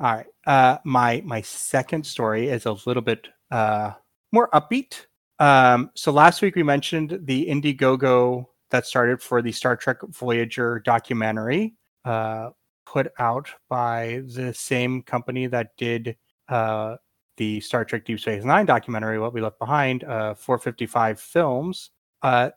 All 0.00 0.12
right. 0.12 0.26
Uh, 0.46 0.78
my 0.84 1.22
my 1.24 1.40
second 1.40 2.06
story 2.06 2.48
is 2.48 2.66
a 2.66 2.76
little 2.86 3.02
bit 3.02 3.28
uh, 3.50 3.92
more 4.32 4.50
upbeat. 4.50 5.06
Um, 5.38 5.90
so 5.94 6.12
last 6.12 6.42
week 6.42 6.56
we 6.56 6.62
mentioned 6.62 7.18
the 7.22 7.46
Indiegogo 7.46 8.46
that 8.74 8.88
started 8.88 9.22
for 9.22 9.40
the 9.40 9.52
Star 9.52 9.76
Trek 9.76 9.98
Voyager 10.02 10.80
documentary, 10.80 11.76
uh, 12.04 12.50
put 12.84 13.12
out 13.20 13.48
by 13.68 14.22
the 14.34 14.52
same 14.52 15.00
company 15.00 15.46
that 15.46 15.76
did 15.76 16.16
uh, 16.48 16.96
the 17.36 17.60
Star 17.60 17.84
Trek 17.84 18.04
Deep 18.04 18.18
Space 18.18 18.42
Nine 18.42 18.66
documentary, 18.66 19.20
What 19.20 19.32
We 19.32 19.40
Left 19.40 19.60
Behind, 19.60 20.02
uh, 20.02 20.34
455 20.34 21.20
Films. 21.20 21.90
Uh, 22.20 22.50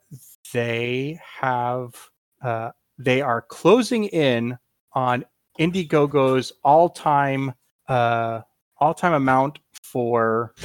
they 0.52 1.20
have 1.40 1.94
uh, 2.42 2.72
they 2.98 3.22
are 3.22 3.44
closing 3.44 4.06
in 4.06 4.58
on 4.94 5.24
Indiegogo's 5.60 6.52
all-time 6.64 7.54
uh, 7.90 8.42
all-time 8.80 9.14
amount 9.14 9.60
for 9.84 10.56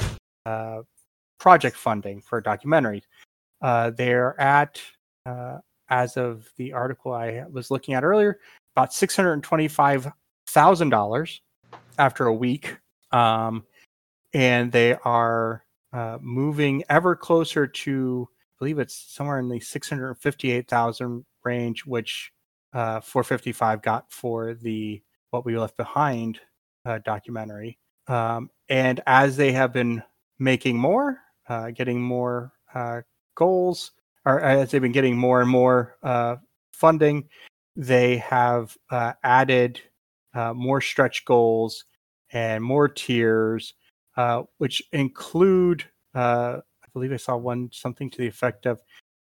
uh, 0.47 0.81
project 1.39 1.77
funding 1.77 2.21
for 2.21 2.41
documentaries. 2.41 3.03
Uh, 3.61 3.91
they're 3.91 4.39
at 4.41 4.81
uh, 5.25 5.59
as 5.89 6.17
of 6.17 6.49
the 6.57 6.73
article 6.73 7.13
I 7.13 7.43
was 7.51 7.71
looking 7.71 7.93
at 7.93 8.03
earlier, 8.03 8.39
about 8.75 8.93
six 8.93 9.15
hundred 9.15 9.41
twenty-five 9.43 10.11
thousand 10.47 10.89
dollars 10.89 11.41
after 11.97 12.25
a 12.25 12.33
week, 12.33 12.77
um, 13.11 13.63
and 14.33 14.71
they 14.71 14.95
are 15.03 15.63
uh, 15.91 16.17
moving 16.21 16.83
ever 16.89 17.15
closer 17.15 17.67
to. 17.67 18.27
I 18.31 18.55
believe 18.59 18.79
it's 18.79 18.95
somewhere 18.95 19.39
in 19.39 19.49
the 19.49 19.59
six 19.59 19.89
hundred 19.89 20.15
fifty-eight 20.15 20.67
thousand 20.67 21.25
range, 21.43 21.85
which 21.85 22.31
uh, 22.73 22.99
455 23.01 23.81
got 23.81 24.11
for 24.11 24.53
the 24.53 25.01
What 25.29 25.45
We 25.45 25.57
Left 25.57 25.77
Behind 25.77 26.39
uh, 26.85 26.99
documentary. 27.05 27.77
Um, 28.07 28.49
and 28.69 29.01
as 29.05 29.37
they 29.37 29.51
have 29.51 29.71
been 29.71 30.03
making 30.39 30.77
more, 30.77 31.19
uh, 31.47 31.71
getting 31.71 32.01
more 32.01 32.51
uh, 32.73 33.01
goals, 33.35 33.91
or 34.25 34.39
as 34.41 34.71
they've 34.71 34.81
been 34.81 34.91
getting 34.91 35.17
more 35.17 35.41
and 35.41 35.49
more 35.49 35.97
uh, 36.03 36.37
funding, 36.71 37.27
they 37.75 38.17
have 38.17 38.77
uh, 38.89 39.13
added 39.23 39.81
uh, 40.33 40.53
more 40.53 40.81
stretch 40.81 41.25
goals 41.25 41.85
and 42.31 42.63
more 42.63 42.87
tiers, 42.87 43.73
uh, 44.17 44.43
which 44.57 44.81
include, 44.91 45.83
uh, 46.15 46.57
I 46.83 46.87
believe 46.93 47.11
I 47.11 47.17
saw 47.17 47.35
one 47.35 47.69
something 47.71 48.09
to 48.09 48.17
the 48.17 48.27
effect 48.27 48.65
of 48.65 48.81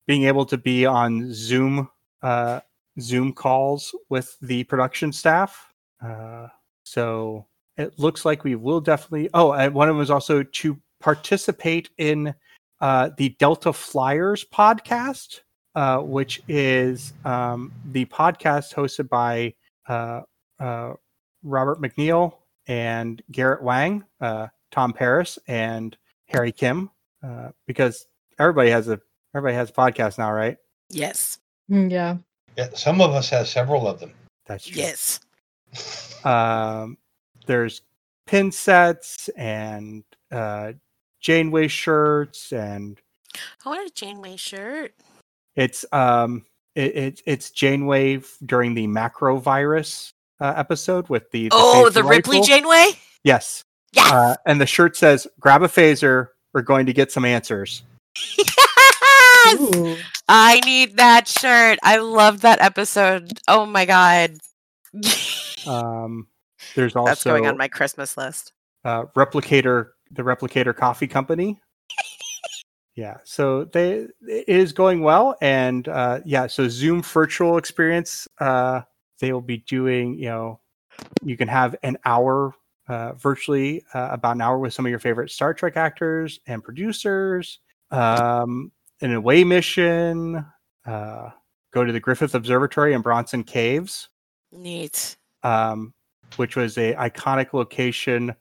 being 0.07 0.23
able 0.23 0.45
to 0.45 0.57
be 0.57 0.85
on 0.85 1.33
Zoom 1.33 1.89
uh, 2.21 2.61
Zoom 2.99 3.33
calls 3.33 3.93
with 4.09 4.35
the 4.41 4.63
production 4.63 5.11
staff. 5.13 5.71
So 6.83 7.45
it 7.75 7.99
looks 7.99 8.25
like 8.25 8.43
we 8.43 8.55
will 8.55 8.81
definitely. 8.81 9.29
Oh, 9.33 9.51
and 9.51 9.73
one 9.73 9.89
of 9.89 9.95
them 9.95 10.01
is 10.01 10.09
also 10.09 10.41
to 10.41 10.79
participate 10.99 11.89
in 11.97 12.33
uh, 12.81 13.09
the 13.17 13.29
Delta 13.39 13.73
Flyers 13.73 14.45
podcast, 14.45 15.41
uh, 15.75 15.99
which 15.99 16.41
is 16.47 17.13
um, 17.25 17.71
the 17.91 18.05
podcast 18.05 18.73
hosted 18.73 19.09
by 19.09 19.53
uh, 19.87 20.21
uh, 20.59 20.93
Robert 21.43 21.81
McNeill 21.81 22.33
and 22.67 23.21
Garrett 23.31 23.63
Wang, 23.63 24.03
uh, 24.21 24.47
Tom 24.71 24.93
Paris, 24.93 25.39
and 25.47 25.95
Harry 26.27 26.51
Kim, 26.51 26.89
uh, 27.23 27.49
because 27.65 28.07
everybody 28.39 28.69
has 28.69 28.87
a 28.89 28.99
everybody 29.33 29.55
has 29.55 29.69
a 29.69 29.73
podcast 29.73 30.17
now, 30.17 30.31
right? 30.31 30.57
Yes. 30.89 31.39
Mm, 31.71 31.91
Yeah. 31.91 32.17
Yeah, 32.57 32.69
some 32.73 33.01
of 33.01 33.11
us 33.11 33.29
have 33.29 33.47
several 33.47 33.87
of 33.87 33.99
them. 33.99 34.13
That's 34.47 34.65
true. 34.65 34.81
Yes. 34.81 35.19
um, 36.25 36.97
there's 37.45 37.81
pin 38.25 38.51
sets 38.51 39.29
and 39.37 40.03
uh, 40.31 40.73
Janeway 41.21 41.67
shirts, 41.67 42.51
and 42.53 42.99
I 43.65 43.69
want 43.69 43.89
a 43.89 43.93
Janeway 43.93 44.35
shirt. 44.37 44.93
it's 45.55 45.85
um, 45.91 46.45
it, 46.75 46.95
it 46.95 47.21
it's 47.25 47.49
Janeway 47.51 48.17
f- 48.17 48.37
during 48.45 48.73
the 48.73 48.87
macro 48.87 49.37
virus 49.37 50.11
uh, 50.39 50.53
episode 50.55 51.09
with 51.09 51.29
the, 51.31 51.49
the 51.49 51.55
Oh, 51.55 51.85
phaser 51.89 51.93
the 51.93 52.03
Ripley 52.03 52.37
rifle. 52.39 52.47
Janeway? 52.47 52.85
Yes, 53.23 53.63
Yes. 53.93 54.11
uh, 54.11 54.35
and 54.45 54.61
the 54.61 54.65
shirt 54.67 54.95
says, 54.95 55.27
"Grab 55.39 55.63
a 55.63 55.67
phaser. 55.67 56.29
We're 56.53 56.61
going 56.61 56.85
to 56.85 56.93
get 56.93 57.11
some 57.11 57.25
answers." 57.25 57.83
yes! 58.37 59.59
Ooh. 59.59 59.97
I 60.29 60.59
need 60.65 60.97
that 60.97 61.27
shirt. 61.27 61.79
I 61.83 61.97
love 61.97 62.41
that 62.41 62.61
episode. 62.61 63.39
Oh 63.47 63.65
my 63.65 63.85
god. 63.85 64.37
Um, 65.67 66.27
there's 66.75 66.95
also 66.95 67.09
That's 67.09 67.23
going 67.25 67.45
on 67.45 67.57
my 67.57 67.67
Christmas 67.67 68.15
list. 68.15 68.53
uh, 68.85 69.03
replicator 69.17 69.89
the 70.11 70.23
replicator 70.23 70.75
coffee 70.75 71.07
company 71.07 71.59
yeah 72.95 73.17
so 73.23 73.63
they 73.65 74.07
it 74.21 74.47
is 74.47 74.73
going 74.73 75.01
well 75.01 75.35
and 75.41 75.87
uh 75.87 76.19
yeah 76.25 76.47
so 76.47 76.67
zoom 76.67 77.01
virtual 77.01 77.57
experience 77.57 78.27
uh 78.39 78.81
they 79.19 79.31
will 79.31 79.41
be 79.41 79.57
doing 79.57 80.17
you 80.17 80.25
know 80.25 80.59
you 81.23 81.37
can 81.37 81.47
have 81.47 81.75
an 81.83 81.97
hour 82.05 82.53
uh 82.89 83.13
virtually 83.13 83.83
uh, 83.93 84.09
about 84.11 84.35
an 84.35 84.41
hour 84.41 84.57
with 84.57 84.73
some 84.73 84.85
of 84.85 84.89
your 84.89 84.99
favorite 84.99 85.29
star 85.29 85.53
trek 85.53 85.77
actors 85.77 86.39
and 86.47 86.63
producers 86.63 87.59
um 87.91 88.71
an 89.01 89.13
away 89.13 89.43
mission 89.43 90.43
uh 90.85 91.29
go 91.71 91.83
to 91.83 91.93
the 91.93 91.99
griffith 91.99 92.33
observatory 92.33 92.93
in 92.93 93.01
bronson 93.01 93.43
caves 93.43 94.09
Neat. 94.51 95.17
um, 95.43 95.93
which 96.37 96.55
was 96.55 96.77
a 96.77 96.93
iconic 96.95 97.53
location 97.53 98.33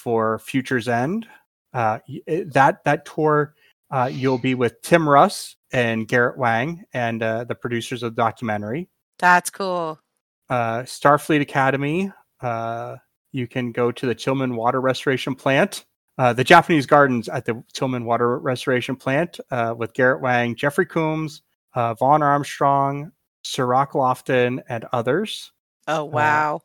for 0.00 0.38
Future's 0.38 0.88
End. 0.88 1.26
Uh, 1.72 1.98
that 2.26 2.82
that 2.84 3.04
tour, 3.04 3.54
uh, 3.90 4.10
you'll 4.12 4.38
be 4.38 4.54
with 4.54 4.80
Tim 4.82 5.08
Russ 5.08 5.56
and 5.72 6.08
Garrett 6.08 6.38
Wang 6.38 6.84
and 6.92 7.22
uh, 7.22 7.44
the 7.44 7.54
producers 7.54 8.02
of 8.02 8.16
the 8.16 8.22
documentary. 8.22 8.88
That's 9.18 9.50
cool. 9.50 10.00
Uh, 10.48 10.80
Starfleet 10.80 11.40
Academy. 11.40 12.10
Uh, 12.40 12.96
you 13.32 13.46
can 13.46 13.70
go 13.70 13.92
to 13.92 14.06
the 14.06 14.14
Tillman 14.14 14.56
Water 14.56 14.80
Restoration 14.80 15.34
Plant. 15.34 15.84
Uh, 16.18 16.32
the 16.32 16.44
Japanese 16.44 16.86
Gardens 16.86 17.28
at 17.28 17.44
the 17.44 17.62
Tillman 17.72 18.04
Water 18.04 18.38
Restoration 18.38 18.96
Plant 18.96 19.38
uh, 19.50 19.74
with 19.76 19.94
Garrett 19.94 20.20
Wang, 20.20 20.56
Jeffrey 20.56 20.86
Combs, 20.86 21.42
uh, 21.74 21.94
Vaughn 21.94 22.22
Armstrong, 22.22 23.12
Cirroc 23.42 23.92
Lofton, 23.92 24.60
and 24.68 24.84
others. 24.92 25.52
Oh 25.86 26.04
wow. 26.04 26.60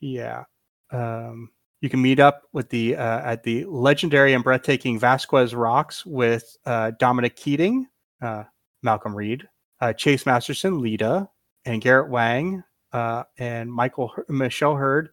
Yeah. 0.00 0.44
Um, 0.92 1.50
you 1.80 1.88
can 1.88 2.02
meet 2.02 2.20
up 2.20 2.42
with 2.52 2.68
the 2.68 2.96
uh, 2.96 3.20
at 3.20 3.42
the 3.42 3.64
legendary 3.64 4.34
and 4.34 4.44
breathtaking 4.44 4.98
Vasquez 4.98 5.54
Rocks 5.54 6.04
with 6.04 6.56
uh, 6.66 6.92
Dominic 6.98 7.36
Keating, 7.36 7.86
uh, 8.20 8.44
Malcolm 8.82 9.14
Reed, 9.14 9.48
uh, 9.80 9.92
Chase 9.92 10.26
Masterson, 10.26 10.80
Leeta, 10.80 11.28
and 11.64 11.80
Garrett 11.80 12.10
Wang, 12.10 12.62
uh, 12.92 13.24
and 13.38 13.72
Michael 13.72 14.12
Michelle 14.28 14.76
Hurd, 14.76 15.10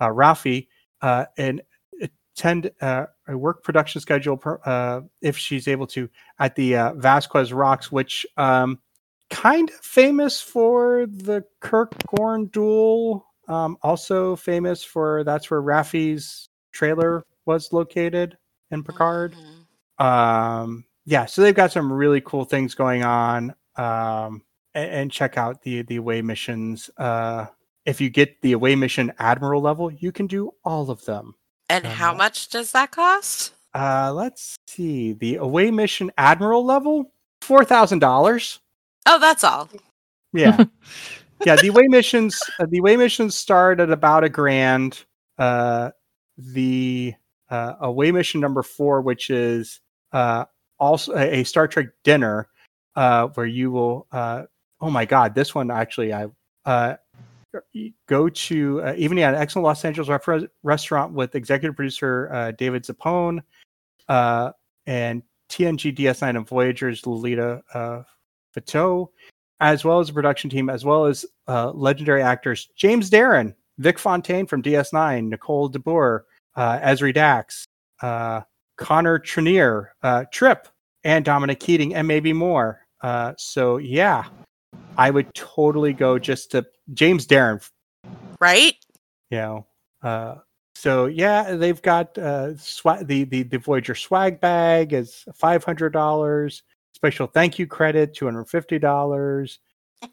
uh, 0.00 0.08
Raffi, 0.08 0.68
uh, 1.00 1.24
and 1.38 1.62
attend 2.36 2.70
a 2.80 3.08
work 3.28 3.62
production 3.62 4.00
schedule 4.00 4.36
per, 4.36 5.02
if 5.22 5.36
she's 5.36 5.68
able 5.68 5.86
to 5.86 6.08
at 6.38 6.54
the 6.54 6.92
Vasquez 6.96 7.52
Rocks, 7.52 7.90
which 7.90 8.26
um, 8.36 8.78
kind 9.30 9.70
of 9.70 9.76
famous 9.76 10.40
for 10.40 11.06
the 11.06 11.44
Kirk 11.60 11.94
Gorn 12.14 12.46
duel. 12.46 13.26
Um, 13.50 13.76
also 13.82 14.36
famous 14.36 14.82
for 14.84 15.24
that's 15.24 15.50
where 15.50 15.60
Raffi's 15.62 16.48
trailer 16.72 17.24
was 17.46 17.72
located 17.72 18.38
in 18.70 18.84
Picard. 18.84 19.34
Mhm. 19.34 20.04
Um, 20.04 20.84
yeah, 21.04 21.26
so 21.26 21.42
they've 21.42 21.54
got 21.54 21.72
some 21.72 21.92
really 21.92 22.20
cool 22.20 22.44
things 22.44 22.74
going 22.74 23.02
on. 23.02 23.54
Um, 23.76 24.42
and, 24.74 24.90
and 24.90 25.12
check 25.12 25.36
out 25.36 25.62
the 25.62 25.82
the 25.82 25.96
away 25.96 26.22
missions. 26.22 26.90
Uh, 26.96 27.46
if 27.86 28.00
you 28.00 28.08
get 28.10 28.40
the 28.42 28.52
away 28.52 28.76
mission 28.76 29.12
admiral 29.18 29.60
level, 29.60 29.90
you 29.90 30.12
can 30.12 30.26
do 30.28 30.52
all 30.64 30.90
of 30.90 31.04
them. 31.06 31.34
And 31.68 31.84
how 31.86 32.12
Uh, 32.12 32.18
much 32.18 32.48
does 32.50 32.72
that 32.72 32.90
cost? 32.92 33.52
Uh, 33.74 34.12
let's 34.14 34.56
see. 34.68 35.12
The 35.12 35.36
away 35.36 35.70
mission 35.70 36.10
admiral 36.18 36.64
level, 36.64 37.12
four 37.42 37.64
thousand 37.64 37.98
dollars. 38.00 38.60
Oh, 39.06 39.18
that's 39.18 39.42
all. 39.42 39.68
Yeah, 40.32 40.64
yeah. 41.44 41.56
The 41.56 41.68
away 41.68 41.86
missions, 41.88 42.40
uh, 42.58 42.66
the 42.68 42.78
away 42.78 42.96
missions 42.96 43.34
start 43.34 43.80
at 43.80 43.90
about 43.90 44.24
a 44.24 44.28
grand. 44.28 45.04
Uh, 45.38 45.90
the 46.36 47.14
uh, 47.50 47.74
away 47.80 48.12
mission 48.12 48.40
number 48.40 48.62
four, 48.62 49.00
which 49.00 49.30
is 49.30 49.80
uh, 50.12 50.44
also 50.78 51.14
a, 51.14 51.40
a 51.40 51.44
Star 51.44 51.68
Trek 51.68 51.88
dinner, 52.04 52.48
uh, 52.96 53.28
where 53.28 53.46
you 53.46 53.70
will. 53.70 54.06
Uh, 54.12 54.44
oh 54.80 54.90
my 54.90 55.04
God, 55.04 55.34
this 55.34 55.54
one 55.54 55.70
actually, 55.70 56.12
I 56.12 56.26
uh, 56.64 56.96
go 58.06 58.28
to 58.28 58.82
uh, 58.82 58.94
evening 58.96 59.24
at 59.24 59.34
an 59.34 59.40
excellent 59.40 59.64
Los 59.64 59.84
Angeles 59.84 60.08
ref- 60.08 60.48
restaurant 60.62 61.12
with 61.12 61.34
executive 61.34 61.76
producer 61.76 62.30
uh, 62.32 62.52
David 62.52 62.84
Zappone 62.84 63.40
uh, 64.08 64.52
and 64.86 65.22
TNG 65.48 65.96
DS9 65.96 66.36
and 66.36 66.48
Voyager's 66.48 67.06
Lolita 67.06 67.62
uh, 67.74 68.02
Fatjo, 68.54 69.08
as 69.60 69.84
well 69.84 70.00
as 70.00 70.08
the 70.08 70.12
production 70.12 70.50
team, 70.50 70.70
as 70.70 70.84
well 70.84 71.04
as 71.04 71.24
uh, 71.48 71.70
legendary 71.72 72.22
actors 72.22 72.68
James 72.76 73.10
Darren, 73.10 73.54
Vic 73.78 73.98
Fontaine 73.98 74.46
from 74.46 74.62
DS9, 74.62 75.28
Nicole 75.28 75.70
DeBoer, 75.70 76.22
uh, 76.56 76.78
Ezri 76.80 77.14
Dax, 77.14 77.64
uh, 78.02 78.40
Connor 78.76 79.18
Trinneer, 79.18 79.88
uh, 80.02 80.24
Trip, 80.32 80.68
and 81.04 81.24
Dominic 81.24 81.60
Keating, 81.60 81.94
and 81.94 82.08
maybe 82.08 82.32
more. 82.32 82.86
Uh, 83.02 83.32
so 83.36 83.78
yeah, 83.78 84.24
I 84.96 85.10
would 85.10 85.32
totally 85.34 85.92
go 85.92 86.18
just 86.18 86.50
to 86.52 86.66
James 86.92 87.26
Darren. 87.26 87.66
Right? 88.40 88.74
You 89.30 89.38
know, 89.38 89.66
uh, 90.02 90.36
so 90.74 91.06
yeah, 91.06 91.56
they've 91.56 91.80
got 91.82 92.16
uh, 92.18 92.54
swa- 92.54 93.06
the 93.06 93.24
the 93.24 93.42
the 93.42 93.58
Voyager 93.58 93.94
swag 93.94 94.40
bag 94.40 94.92
is 94.92 95.24
five 95.34 95.62
hundred 95.64 95.92
dollars. 95.92 96.62
Special 97.00 97.26
thank 97.26 97.58
you 97.58 97.66
credit 97.66 98.12
two 98.12 98.26
hundred 98.26 98.44
fifty 98.44 98.78
dollars. 98.78 99.58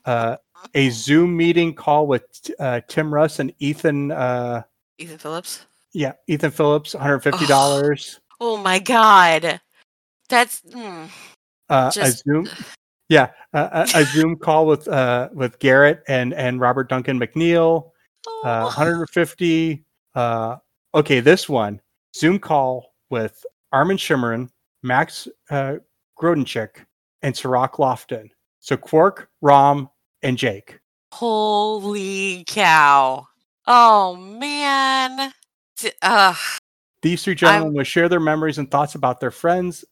Uh, 0.05 0.37
a 0.73 0.89
Zoom 0.89 1.35
meeting 1.35 1.73
call 1.73 2.07
with 2.07 2.23
uh, 2.59 2.79
Tim 2.87 3.13
Russ 3.13 3.39
and 3.39 3.53
Ethan. 3.59 4.11
Uh, 4.11 4.63
Ethan 4.97 5.17
Phillips. 5.17 5.65
yeah, 5.91 6.13
Ethan 6.27 6.51
Phillips, 6.51 6.93
one 6.93 7.03
hundred 7.03 7.19
fifty 7.19 7.45
dollars. 7.45 8.21
Oh 8.39 8.55
my 8.55 8.79
god. 8.79 9.59
That's 10.29 10.61
mm, 10.61 11.09
uh, 11.69 11.91
a 11.99 12.11
Zoom, 12.11 12.47
yeah, 13.09 13.31
a, 13.53 13.87
a, 13.93 14.03
Zoom 14.13 14.37
call 14.37 14.65
with 14.65 14.87
uh, 14.87 15.29
with 15.33 15.59
Garrett 15.59 16.03
and 16.07 16.33
and 16.33 16.59
Robert 16.59 16.89
Duncan 16.89 17.19
McNeill, 17.19 17.91
uh, 18.43 18.61
oh. 18.61 18.65
150. 18.65 19.83
Uh, 20.15 20.57
okay, 20.95 21.19
this 21.19 21.47
one 21.47 21.81
Zoom 22.15 22.39
call 22.39 22.93
with 23.09 23.45
Armin 23.71 23.97
Shimerman, 23.97 24.49
Max 24.83 25.27
uh, 25.49 25.75
Grodenchik, 26.19 26.85
and 27.21 27.35
Cirroc 27.35 27.73
Lofton. 27.77 28.29
So 28.59 28.75
Quark, 28.77 29.29
Rom, 29.41 29.89
and 30.23 30.37
Jake. 30.37 30.79
Holy 31.13 32.43
cow. 32.47 33.27
Oh 33.65 34.15
man. 34.15 35.31
D- 35.79 35.91
Uh, 36.01 36.33
These 37.01 37.23
three 37.23 37.35
gentlemen 37.35 37.73
will 37.73 37.83
share 37.83 38.09
their 38.09 38.19
memories 38.19 38.57
and 38.57 38.69
thoughts 38.69 38.95
about 38.95 39.19
their 39.19 39.31
friends 39.31 39.85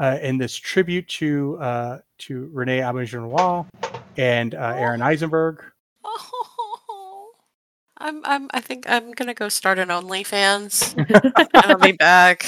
uh, 0.00 0.18
in 0.20 0.38
this 0.38 0.54
tribute 0.56 1.06
to 1.08 1.56
uh, 1.60 1.98
to 2.18 2.50
Renee 2.52 2.80
Auberjonois 2.80 3.66
and 4.16 4.54
uh, 4.54 4.74
Aron 4.76 5.02
Eisenberg. 5.02 5.62
oh. 6.04 7.30
I'm 8.02 8.24
I'm 8.24 8.48
I 8.52 8.60
think 8.60 8.88
I'm 8.88 9.12
gonna 9.12 9.34
go 9.34 9.48
start 9.50 9.78
an 9.78 9.88
OnlyFans. 9.88 10.94
and 11.36 11.48
I'll 11.54 11.76
be 11.78 11.92
back. 11.92 12.46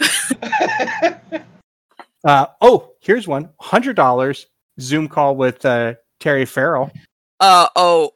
Uh, 2.24 2.46
oh, 2.60 2.92
here's 3.00 3.26
one 3.26 3.48
hundred 3.60 3.96
dollars 3.96 4.46
Zoom 4.80 5.08
call 5.08 5.36
with 5.36 5.64
uh, 5.64 5.94
Terry 6.20 6.44
Farrell. 6.44 6.90
Uh 7.40 7.68
oh, 7.76 8.12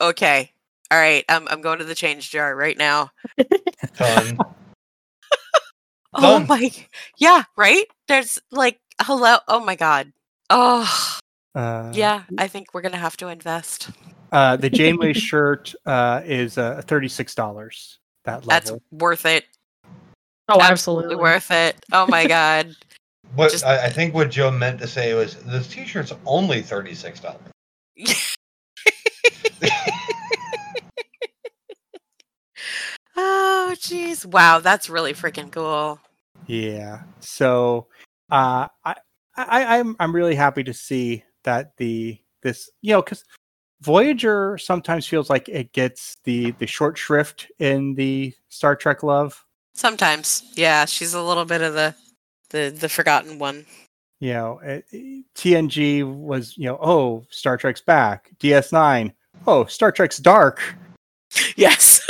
okay. 0.00 0.52
All 0.90 0.98
right, 0.98 1.24
I'm 1.28 1.48
I'm 1.48 1.62
going 1.62 1.78
to 1.78 1.84
the 1.84 1.94
change 1.94 2.30
jar 2.30 2.54
right 2.54 2.76
now. 2.76 3.10
Done. 3.98 4.38
Oh 6.18 6.38
Done. 6.38 6.46
my 6.46 6.70
yeah, 7.18 7.42
right? 7.58 7.84
There's 8.08 8.38
like 8.50 8.80
hello 9.02 9.36
oh 9.48 9.60
my 9.60 9.76
god. 9.76 10.12
Oh 10.48 11.18
Uh, 11.54 11.90
yeah, 11.94 12.22
I 12.38 12.48
think 12.48 12.72
we're 12.72 12.80
gonna 12.80 12.96
have 12.96 13.18
to 13.18 13.28
invest. 13.28 13.90
Uh, 14.32 14.56
the 14.56 14.70
Janeway 14.78 15.12
shirt 15.12 15.74
uh, 15.84 16.22
is 16.24 16.56
uh, 16.56 16.80
thirty 16.86 17.08
six 17.08 17.34
dollars. 17.34 17.98
That 18.24 18.46
level. 18.46 18.48
That's 18.48 18.72
worth 18.92 19.26
it. 19.26 19.44
Oh, 20.48 20.58
Absolutely 20.60 21.16
absolutely. 21.16 21.16
worth 21.16 21.50
it. 21.50 21.84
Oh 21.92 22.06
my 22.06 22.26
god. 22.26 22.74
What 23.34 23.50
Just- 23.50 23.64
I, 23.64 23.86
I 23.86 23.90
think 23.90 24.14
what 24.14 24.30
Joe 24.30 24.50
meant 24.50 24.78
to 24.80 24.86
say 24.86 25.14
was 25.14 25.36
this 25.44 25.68
T-shirt's 25.68 26.12
only 26.24 26.62
thirty 26.62 26.94
six 26.94 27.20
dollars. 27.20 27.40
oh 33.16 33.74
jeez. 33.78 34.24
Wow, 34.24 34.60
that's 34.60 34.88
really 34.90 35.12
freaking 35.12 35.50
cool. 35.50 35.98
Yeah. 36.46 37.02
So 37.20 37.88
uh, 38.30 38.68
I, 38.84 38.94
I 39.36 39.78
I'm 39.78 39.96
I'm 39.98 40.14
really 40.14 40.34
happy 40.34 40.64
to 40.64 40.74
see 40.74 41.24
that 41.44 41.76
the 41.76 42.18
this 42.42 42.70
you 42.82 42.92
know 42.92 43.02
because 43.02 43.24
Voyager 43.80 44.58
sometimes 44.58 45.06
feels 45.06 45.28
like 45.28 45.48
it 45.48 45.72
gets 45.72 46.16
the 46.24 46.52
the 46.52 46.66
short 46.66 46.96
shrift 46.96 47.50
in 47.58 47.94
the 47.94 48.34
Star 48.48 48.76
Trek 48.76 49.02
love. 49.02 49.44
Sometimes. 49.74 50.42
Yeah, 50.54 50.86
she's 50.86 51.12
a 51.14 51.22
little 51.22 51.44
bit 51.44 51.60
of 51.60 51.74
the 51.74 51.94
the 52.50 52.70
the 52.76 52.88
forgotten 52.88 53.38
one. 53.38 53.66
You 54.20 54.32
know, 54.32 54.58
it, 54.62 54.84
it- 54.92 55.24
TNG 55.34 56.04
was 56.04 56.56
you 56.56 56.66
know 56.66 56.78
oh 56.80 57.24
Star 57.30 57.56
Trek's 57.56 57.80
back. 57.82 58.30
DS9 58.40 59.12
oh 59.46 59.64
Star 59.66 59.92
Trek's 59.92 60.18
dark. 60.18 60.60
Yes. 61.56 62.00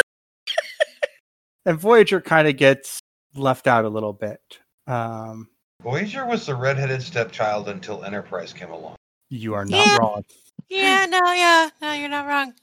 and 1.66 1.78
Voyager 1.80 2.20
kind 2.20 2.46
of 2.46 2.56
gets 2.56 3.00
left 3.34 3.66
out 3.66 3.84
a 3.84 3.88
little 3.88 4.12
bit. 4.12 4.40
Um, 4.86 5.48
Voyager 5.82 6.26
was 6.26 6.46
the 6.46 6.54
redheaded 6.54 7.02
stepchild 7.02 7.68
until 7.68 8.04
Enterprise 8.04 8.52
came 8.52 8.70
along. 8.70 8.96
you 9.30 9.54
are 9.54 9.64
not 9.64 9.86
Yeah. 9.86 9.96
wrong. 9.96 10.24
yeah, 10.68 11.06
no, 11.08 11.32
yeah. 11.32 11.70
No, 11.82 11.92
you're 11.92 12.08
not 12.08 12.26
wrong. 12.26 12.54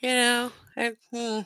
You 0.00 0.08
know. 0.10 0.52
I, 0.76 0.92
hmm. 1.12 1.40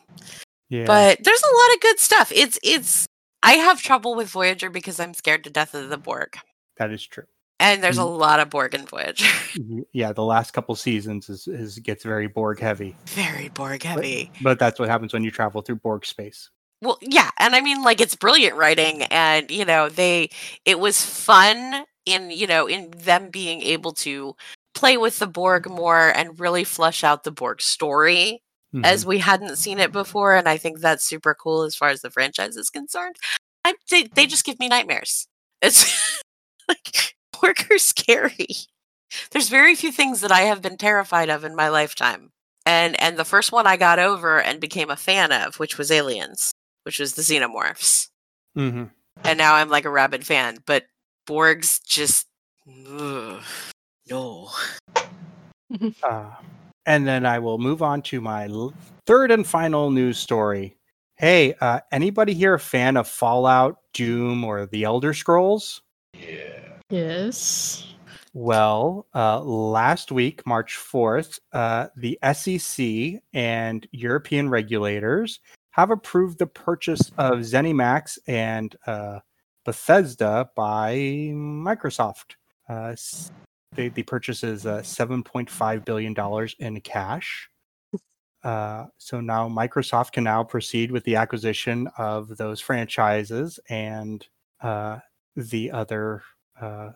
Yeah, 0.69 0.85
But 0.87 1.23
there's 1.25 1.43
a 1.43 1.57
lot 1.57 1.75
of 1.75 1.81
good 1.81 1.99
stuff. 1.99 2.31
It's 2.35 2.59
it's 2.63 3.07
I 3.43 3.53
have 3.55 3.81
trouble 3.83 4.15
with 4.15 4.29
Voyager 4.29 4.71
because 4.71 4.99
I'm 5.01 5.15
scared 5.15 5.45
to 5.45 5.51
death 5.51 5.75
of 5.75 5.89
the 5.91 5.99
Borg. 5.99 6.37
that 6.77 6.91
is 6.93 7.05
true. 7.07 7.25
And 7.61 7.83
there's 7.83 7.99
a 7.99 8.03
Mm. 8.03 8.19
lot 8.19 8.39
of 8.41 8.51
Borg 8.51 8.75
in 8.75 8.87
Voyager. 8.87 9.27
Yeah, 9.93 10.13
the 10.13 10.23
last 10.25 10.53
couple 10.53 10.75
seasons 10.77 11.29
is, 11.29 11.49
is 11.49 11.79
gets 11.81 12.05
very 12.05 12.29
Borg 12.29 12.61
heavy, 12.61 12.95
Very 13.07 13.49
Borg 13.49 13.83
heavy. 13.83 14.31
but 14.43 14.59
that's 14.61 14.79
what 14.79 14.89
happens 14.89 15.13
when 15.13 15.25
you 15.25 15.31
travel 15.33 15.63
through 15.63 15.77
Borg 15.77 16.07
space. 16.07 16.51
Well, 16.83 16.99
yeah, 17.01 17.31
and 17.39 17.57
I 17.57 17.61
mean 17.61 17.83
like 17.83 18.01
it's 18.01 18.15
brilliant 18.15 18.57
writing 18.57 19.03
and 19.05 19.51
you 19.51 19.65
know, 19.65 19.89
they 19.89 20.31
it 20.65 20.79
was 20.79 21.05
fun 21.05 21.85
in, 22.07 22.31
you 22.31 22.47
know, 22.47 22.67
in 22.69 22.91
them 22.93 23.31
being 23.31 23.63
able 23.63 23.93
to 23.95 24.37
play 24.75 24.97
with 24.97 25.19
the 25.19 25.27
Borg 25.27 25.69
more 25.69 26.11
and 26.17 26.39
really 26.39 26.63
flush 26.63 27.03
out 27.03 27.25
the 27.25 27.33
Borg 27.33 27.61
story 27.61 28.43
as 28.85 29.05
Mhm. 29.05 29.09
we 29.09 29.19
hadn't 29.19 29.57
seen 29.57 29.79
it 29.79 29.93
before 29.93 30.35
and 30.37 30.49
I 30.49 30.57
think 30.59 30.81
that's 30.81 31.05
super 31.05 31.35
cool 31.35 31.63
as 31.63 31.75
far 31.75 31.89
as 31.89 32.03
the 32.03 32.11
franchise 32.11 32.57
is 32.57 32.71
concerned. 32.71 33.17
I 33.65 33.75
they, 33.91 34.05
they 34.05 34.27
just 34.27 34.45
give 34.45 34.59
me 34.59 34.69
nightmares. 34.69 35.27
It's 35.63 35.85
like 36.69 37.15
Borg 37.41 37.67
are 37.71 37.79
scary. 37.79 38.49
There's 39.31 39.49
very 39.49 39.75
few 39.75 39.91
things 39.91 40.21
that 40.21 40.31
I 40.33 40.43
have 40.43 40.61
been 40.63 40.77
terrified 40.77 41.31
of 41.31 41.45
in 41.45 41.57
my 41.57 41.69
lifetime. 41.69 42.31
And 42.67 43.01
and 43.01 43.17
the 43.17 43.25
first 43.25 43.53
one 43.53 43.67
I 43.67 43.77
got 43.79 43.99
over 43.99 44.41
and 44.41 44.61
became 44.61 44.91
a 44.91 44.97
fan 44.97 45.33
of, 45.33 45.59
which 45.59 45.79
was 45.79 45.91
Aliens, 45.91 46.53
which 46.83 46.99
was 46.99 47.15
the 47.15 47.23
Xenomorphs. 47.23 48.09
Mhm. 48.57 48.91
And 49.25 49.39
now 49.39 49.55
I'm 49.55 49.71
like 49.71 49.87
a 49.87 49.91
rabid 49.91 50.27
fan, 50.27 50.59
but 50.67 50.85
Borg's 51.27 51.79
just 51.81 52.27
ugh, 52.87 53.43
no. 54.11 54.51
Uh, 56.03 56.31
and 56.89 57.07
then 57.07 57.27
I 57.27 57.39
will 57.39 57.59
move 57.59 57.83
on 57.83 58.01
to 58.03 58.21
my 58.23 58.49
third 59.07 59.31
and 59.31 59.47
final 59.47 59.91
news 59.91 60.19
story. 60.19 60.79
Hey, 61.17 61.55
uh, 61.61 61.81
anybody 61.93 62.33
here 62.33 62.55
a 62.55 62.59
fan 62.59 62.97
of 62.97 63.07
Fallout, 63.07 63.77
Doom, 63.93 64.43
or 64.43 64.65
The 64.65 64.85
Elder 64.85 65.13
Scrolls? 65.13 65.83
Yeah. 66.15 66.79
Yes. 66.89 67.93
Well, 68.33 69.07
uh, 69.15 69.41
last 69.43 70.11
week, 70.11 70.47
March 70.47 70.79
4th, 70.79 71.41
uh, 71.53 71.89
the 71.95 72.19
SEC 72.33 73.21
and 73.35 73.87
European 73.93 74.49
regulators 74.49 75.41
have 75.73 75.91
approved 75.91 76.39
the 76.39 76.47
purchase 76.47 77.11
of 77.19 77.41
ZeniMax 77.41 78.19
and 78.27 78.75
uh, 78.87 79.19
Bethesda 79.67 80.49
by 80.57 80.95
Microsoft. 81.35 82.37
The, 83.79 83.91
the 83.91 84.03
purchase 84.03 84.43
is 84.43 84.67
uh, 84.67 84.79
$7.5 84.79 85.85
billion 85.85 86.49
in 86.59 86.81
cash. 86.81 87.49
Uh, 88.43 88.87
so 88.99 89.21
now 89.21 89.49
Microsoft 89.49 90.11
can 90.11 90.25
now 90.25 90.43
proceed 90.43 90.91
with 90.91 91.05
the 91.05 91.15
acquisition 91.15 91.89
of 91.97 92.39
those 92.39 92.61
franchises 92.61 93.61
and 93.69 94.27
uh, 94.63 94.99
the 95.37 95.71
other 95.71 96.25
uh, 96.61 96.91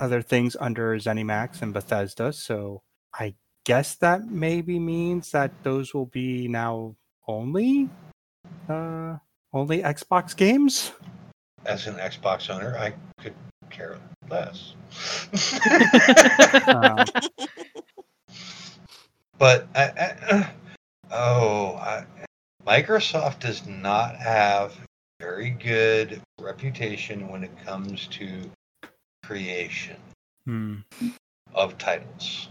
other 0.00 0.22
things 0.22 0.56
under 0.58 0.96
ZeniMax 0.96 1.60
and 1.60 1.74
Bethesda. 1.74 2.32
So 2.32 2.80
I 3.12 3.34
guess 3.64 3.96
that 3.96 4.26
maybe 4.26 4.78
means 4.78 5.32
that 5.32 5.50
those 5.62 5.92
will 5.92 6.06
be 6.06 6.48
now 6.48 6.96
only 7.28 7.90
uh, 8.70 9.18
only 9.52 9.82
Xbox 9.82 10.34
games. 10.34 10.92
As 11.66 11.86
an 11.86 11.96
Xbox 11.96 12.48
owner, 12.48 12.74
I 12.78 12.94
could 13.20 13.34
care 13.72 13.98
less. 14.30 14.74
Um, 16.66 17.04
but 19.38 19.66
I, 19.74 19.82
I, 19.82 20.50
oh, 21.10 21.74
I, 21.76 22.04
Microsoft 22.66 23.40
does 23.40 23.66
not 23.66 24.16
have 24.16 24.78
very 25.20 25.50
good 25.50 26.20
reputation 26.40 27.28
when 27.28 27.42
it 27.42 27.50
comes 27.64 28.06
to 28.08 28.28
creation. 29.24 29.96
hmm. 30.46 30.76
of 31.54 31.78
titles. 31.78 32.48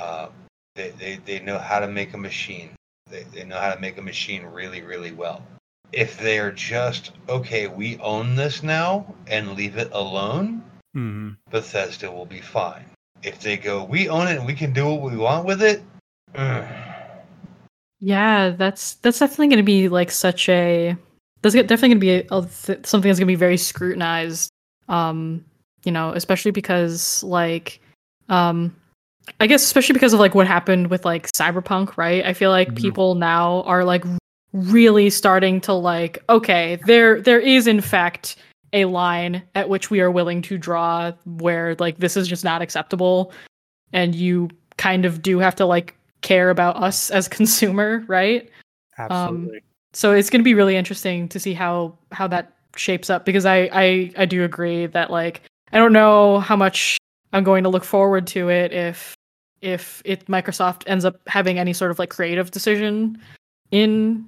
Uh, 0.00 0.28
they, 0.74 0.90
they, 0.90 1.16
they 1.24 1.40
know 1.40 1.58
how 1.58 1.80
to 1.80 1.88
make 1.88 2.14
a 2.14 2.18
machine. 2.18 2.70
They, 3.10 3.24
they 3.24 3.44
know 3.44 3.58
how 3.58 3.74
to 3.74 3.80
make 3.80 3.98
a 3.98 4.02
machine 4.02 4.44
really, 4.44 4.80
really 4.80 5.12
well. 5.12 5.42
If 5.92 6.18
they're 6.18 6.52
just, 6.52 7.12
okay, 7.28 7.66
we 7.68 7.98
own 7.98 8.34
this 8.34 8.62
now 8.62 9.14
and 9.26 9.52
leave 9.56 9.76
it 9.76 9.90
alone, 9.92 10.62
hmm 10.94 11.30
Bethesda 11.50 12.10
will 12.10 12.26
be 12.26 12.40
fine. 12.40 12.84
If 13.22 13.40
they 13.40 13.56
go, 13.56 13.84
we 13.84 14.08
own 14.08 14.26
it 14.26 14.38
and 14.38 14.46
we 14.46 14.54
can 14.54 14.72
do 14.72 14.86
what 14.86 15.10
we 15.12 15.16
want 15.18 15.44
with 15.46 15.62
it, 15.62 15.82
ugh, 16.34 16.64
Yeah, 18.00 18.50
that's 18.50 18.94
that's 18.94 19.18
definitely 19.18 19.48
going 19.48 19.58
to 19.58 19.62
be 19.62 19.88
like 19.88 20.10
such 20.10 20.48
a. 20.48 20.96
There's 21.42 21.54
definitely 21.54 21.88
going 21.88 22.00
to 22.00 22.00
be 22.00 22.10
a, 22.12 22.26
a 22.38 22.42
th- 22.46 22.86
something 22.86 23.08
that's 23.08 23.18
going 23.18 23.26
to 23.26 23.32
be 23.32 23.34
very 23.36 23.56
scrutinized. 23.56 24.50
Um, 24.88 25.44
you 25.84 25.92
know, 25.92 26.12
especially 26.12 26.50
because 26.52 27.22
like, 27.22 27.80
um, 28.28 28.74
I 29.40 29.46
guess 29.46 29.62
especially 29.62 29.94
because 29.94 30.12
of 30.12 30.20
like 30.20 30.34
what 30.34 30.46
happened 30.46 30.88
with 30.90 31.04
like 31.04 31.30
Cyberpunk, 31.32 31.96
right? 31.96 32.24
I 32.24 32.32
feel 32.32 32.50
like 32.50 32.70
Mhm. 32.70 32.76
people 32.76 33.14
now 33.14 33.62
are 33.62 33.84
like 33.84 34.04
really 34.52 35.10
starting 35.10 35.60
to 35.62 35.72
like, 35.72 36.22
okay, 36.28 36.78
there 36.86 37.20
there 37.20 37.40
is 37.40 37.66
in 37.66 37.80
fact 37.80 38.36
a 38.72 38.86
line 38.86 39.42
at 39.54 39.68
which 39.68 39.90
we 39.90 40.00
are 40.00 40.10
willing 40.10 40.40
to 40.42 40.56
draw 40.56 41.12
where 41.24 41.74
like 41.76 41.98
this 41.98 42.16
is 42.16 42.28
just 42.28 42.44
not 42.44 42.62
acceptable, 42.62 43.32
and 43.92 44.14
you 44.14 44.48
kind 44.76 45.04
of 45.04 45.22
do 45.22 45.38
have 45.38 45.54
to 45.56 45.66
like 45.66 45.96
care 46.22 46.50
about 46.50 46.76
us 46.76 47.10
as 47.10 47.28
consumer, 47.38 48.04
right? 48.06 48.48
Um, 48.98 49.08
Absolutely. 49.10 49.60
So 49.94 50.12
it's 50.12 50.30
going 50.30 50.40
to 50.40 50.44
be 50.44 50.54
really 50.54 50.76
interesting 50.76 51.28
to 51.28 51.38
see 51.38 51.52
how 51.52 51.96
how 52.12 52.26
that 52.28 52.52
shapes 52.76 53.10
up 53.10 53.24
because 53.24 53.44
I 53.44 53.68
I 53.72 54.12
I 54.16 54.24
do 54.24 54.44
agree 54.44 54.86
that 54.86 55.10
like 55.10 55.42
I 55.72 55.78
don't 55.78 55.92
know 55.92 56.40
how 56.40 56.56
much 56.56 56.96
I'm 57.32 57.44
going 57.44 57.62
to 57.64 57.68
look 57.68 57.84
forward 57.84 58.26
to 58.28 58.48
it 58.48 58.72
if 58.72 59.14
if 59.60 60.02
it 60.04 60.26
Microsoft 60.26 60.84
ends 60.86 61.04
up 61.04 61.16
having 61.26 61.58
any 61.58 61.72
sort 61.72 61.90
of 61.90 61.98
like 61.98 62.10
creative 62.10 62.50
decision 62.50 63.20
in 63.70 64.26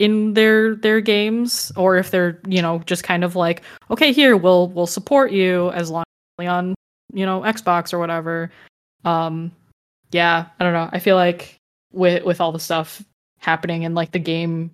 in 0.00 0.32
their 0.32 0.74
their 0.74 1.00
games 1.00 1.70
or 1.76 1.96
if 1.96 2.10
they're 2.10 2.40
you 2.48 2.62
know 2.62 2.80
just 2.86 3.04
kind 3.04 3.22
of 3.22 3.36
like 3.36 3.62
okay 3.90 4.12
here 4.12 4.34
we'll 4.36 4.68
we'll 4.68 4.86
support 4.86 5.30
you 5.30 5.70
as 5.72 5.90
long 5.90 6.02
as 6.38 6.44
you're 6.44 6.50
on 6.50 6.74
you 7.12 7.26
know 7.26 7.42
Xbox 7.42 7.92
or 7.92 7.98
whatever 7.98 8.50
um 9.04 9.52
yeah 10.10 10.46
I 10.58 10.64
don't 10.64 10.72
know 10.72 10.88
I 10.90 10.98
feel 11.00 11.16
like 11.16 11.56
with 11.92 12.24
with 12.24 12.40
all 12.40 12.50
the 12.50 12.58
stuff 12.58 13.04
happening 13.38 13.82
in 13.82 13.94
like 13.94 14.12
the 14.12 14.18
game 14.18 14.70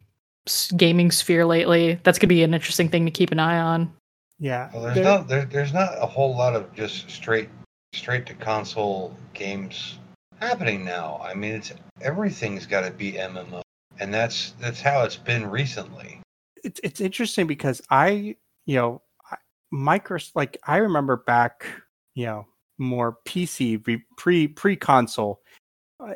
gaming 0.77 1.11
sphere 1.11 1.45
lately 1.45 1.99
that's 2.05 2.21
gonna 2.21 2.29
be 2.29 2.45
an 2.45 2.55
interesting 2.55 2.89
thing 2.89 3.05
to 3.05 3.11
keep 3.11 3.33
an 3.33 3.41
eye 3.41 3.59
on 3.59 3.93
yeah. 4.39 4.71
well, 4.73 4.83
there's 4.83 4.95
there- 4.95 5.05
not 5.05 5.29
there, 5.29 5.45
there's 5.45 5.73
not 5.73 5.95
a 6.01 6.07
whole 6.07 6.37
lot 6.37 6.55
of 6.55 6.73
just 6.73 7.11
straight 7.11 7.49
straight 7.95 8.27
to 8.27 8.35
console 8.35 9.17
games 9.35 9.99
happening 10.41 10.85
now. 10.85 11.21
I 11.25 11.35
mean, 11.35 11.53
it's 11.55 11.73
everything's 12.01 12.67
got 12.67 12.83
to 12.83 12.91
be 12.91 13.13
MMO, 13.13 13.63
and 14.01 14.13
that's 14.13 14.53
that's 14.61 14.81
how 14.81 15.03
it's 15.03 15.17
been 15.17 15.49
recently. 15.49 16.21
it's 16.65 16.81
it's 16.83 17.01
interesting 17.01 17.47
because 17.47 17.81
I, 17.91 18.37
you 18.67 18.77
know, 18.77 19.03
Microsoft 19.73 20.33
like 20.35 20.59
I 20.65 20.79
remember 20.79 21.17
back, 21.17 21.65
you 22.15 22.27
know, 22.27 22.47
more 22.79 23.19
PC 23.27 24.03
pre 24.17 24.49
pre 24.49 24.77
console, 24.77 25.41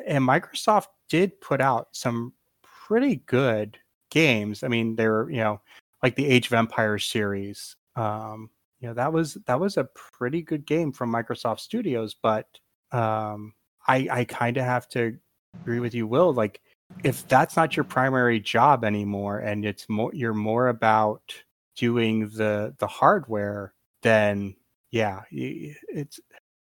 and 0.05 0.27
Microsoft 0.27 0.87
did 1.09 1.39
put 1.41 1.61
out 1.61 1.87
some 1.93 2.33
pretty 2.63 3.17
good 3.27 3.77
games. 4.09 4.63
I 4.63 4.67
mean, 4.67 4.95
they 4.95 5.07
were 5.07 5.29
you 5.31 5.39
know 5.39 5.61
like 6.03 6.15
the 6.15 6.27
Age 6.27 6.47
of 6.47 6.53
Empires 6.53 7.05
series. 7.05 7.75
Um, 7.95 8.49
you 8.79 8.87
know 8.87 8.93
that 8.93 9.13
was 9.13 9.37
that 9.47 9.59
was 9.59 9.77
a 9.77 9.89
pretty 9.95 10.41
good 10.41 10.65
game 10.65 10.91
from 10.91 11.11
Microsoft 11.11 11.59
Studios, 11.61 12.15
but 12.21 12.47
um, 12.91 13.53
I 13.87 14.07
I 14.11 14.25
kind 14.25 14.57
of 14.57 14.65
have 14.65 14.89
to 14.89 15.17
agree 15.61 15.79
with 15.79 15.93
you, 15.93 16.07
Will. 16.07 16.33
Like 16.33 16.61
if 17.03 17.27
that's 17.27 17.55
not 17.55 17.75
your 17.75 17.83
primary 17.83 18.39
job 18.39 18.83
anymore 18.83 19.39
and 19.39 19.65
it's 19.65 19.89
more 19.89 20.11
you're 20.13 20.33
more 20.33 20.67
about 20.67 21.33
doing 21.75 22.29
the 22.29 22.73
the 22.79 22.87
hardware 22.87 23.73
then 24.01 24.55
yeah 24.91 25.21
it's 25.31 26.19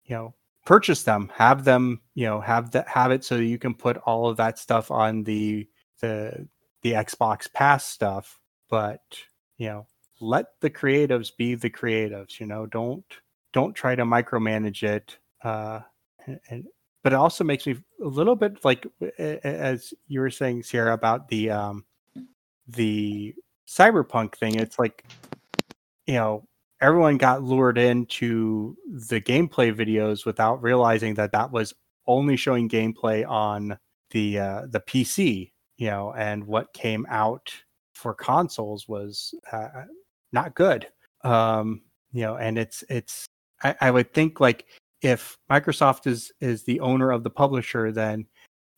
you 0.06 0.16
know 0.16 0.34
purchase 0.66 1.04
them 1.04 1.32
have 1.34 1.64
them 1.64 2.02
you 2.14 2.26
know 2.26 2.42
have 2.42 2.72
that 2.72 2.88
have 2.88 3.12
it 3.12 3.24
so 3.24 3.36
you 3.36 3.58
can 3.58 3.74
put 3.74 3.98
all 3.98 4.28
of 4.28 4.38
that 4.38 4.60
stuff 4.60 4.92
on 4.92 5.24
the 5.24 5.68
the 6.02 6.48
the 6.82 6.92
Xbox 6.92 7.52
Pass 7.52 7.86
stuff 7.86 8.40
but 8.70 9.02
you 9.58 9.68
know 9.68 9.88
let 10.20 10.60
the 10.62 10.70
creatives 10.70 11.32
be 11.36 11.56
the 11.56 11.70
creatives 11.70 12.40
you 12.40 12.46
know 12.46 12.66
don't 12.66 13.06
don't 13.54 13.74
try 13.74 13.96
to 13.96 14.04
micromanage 14.04 14.84
it 14.84 15.18
uh 15.44 15.80
and, 16.26 16.40
and 16.50 16.66
but 17.08 17.14
it 17.14 17.16
also 17.16 17.46
makes 17.46 17.66
me 17.66 17.78
a 18.04 18.06
little 18.06 18.36
bit 18.36 18.66
like 18.66 18.86
as 19.18 19.94
you 20.10 20.20
were 20.20 20.30
saying 20.30 20.62
Sierra 20.62 20.94
about 20.94 21.30
the 21.30 21.50
um 21.50 21.86
the 22.68 23.34
cyberpunk 23.66 24.36
thing 24.36 24.56
it's 24.56 24.78
like 24.78 25.06
you 26.06 26.16
know 26.16 26.44
everyone 26.82 27.16
got 27.16 27.44
lured 27.44 27.78
into 27.78 28.76
the 28.90 29.22
gameplay 29.22 29.74
videos 29.74 30.26
without 30.26 30.62
realizing 30.62 31.14
that 31.14 31.32
that 31.32 31.50
was 31.50 31.74
only 32.08 32.36
showing 32.36 32.68
gameplay 32.68 33.26
on 33.26 33.80
the 34.12 34.40
uh 34.40 34.64
the 34.68 34.82
PC 34.82 35.54
you 35.78 35.90
know 35.90 36.14
and 36.18 36.44
what 36.44 36.74
came 36.74 37.06
out 37.10 37.54
for 37.96 38.14
consoles 38.14 38.90
was 38.90 39.34
uh, 39.54 39.70
not 40.34 40.56
good. 40.56 40.86
Um 41.24 41.84
you 42.12 42.24
know 42.24 42.36
and 42.36 42.58
it's 42.58 42.84
it's 42.90 43.28
I, 43.64 43.76
I 43.80 43.92
would 43.92 44.14
think 44.14 44.42
like 44.42 44.66
if 45.02 45.38
Microsoft 45.50 46.08
is 46.08 46.32
is 46.42 46.64
the 46.64 46.80
owner 46.80 47.12
of 47.12 47.24
the 47.24 47.30
publisher, 47.30 47.92
then 47.92 48.26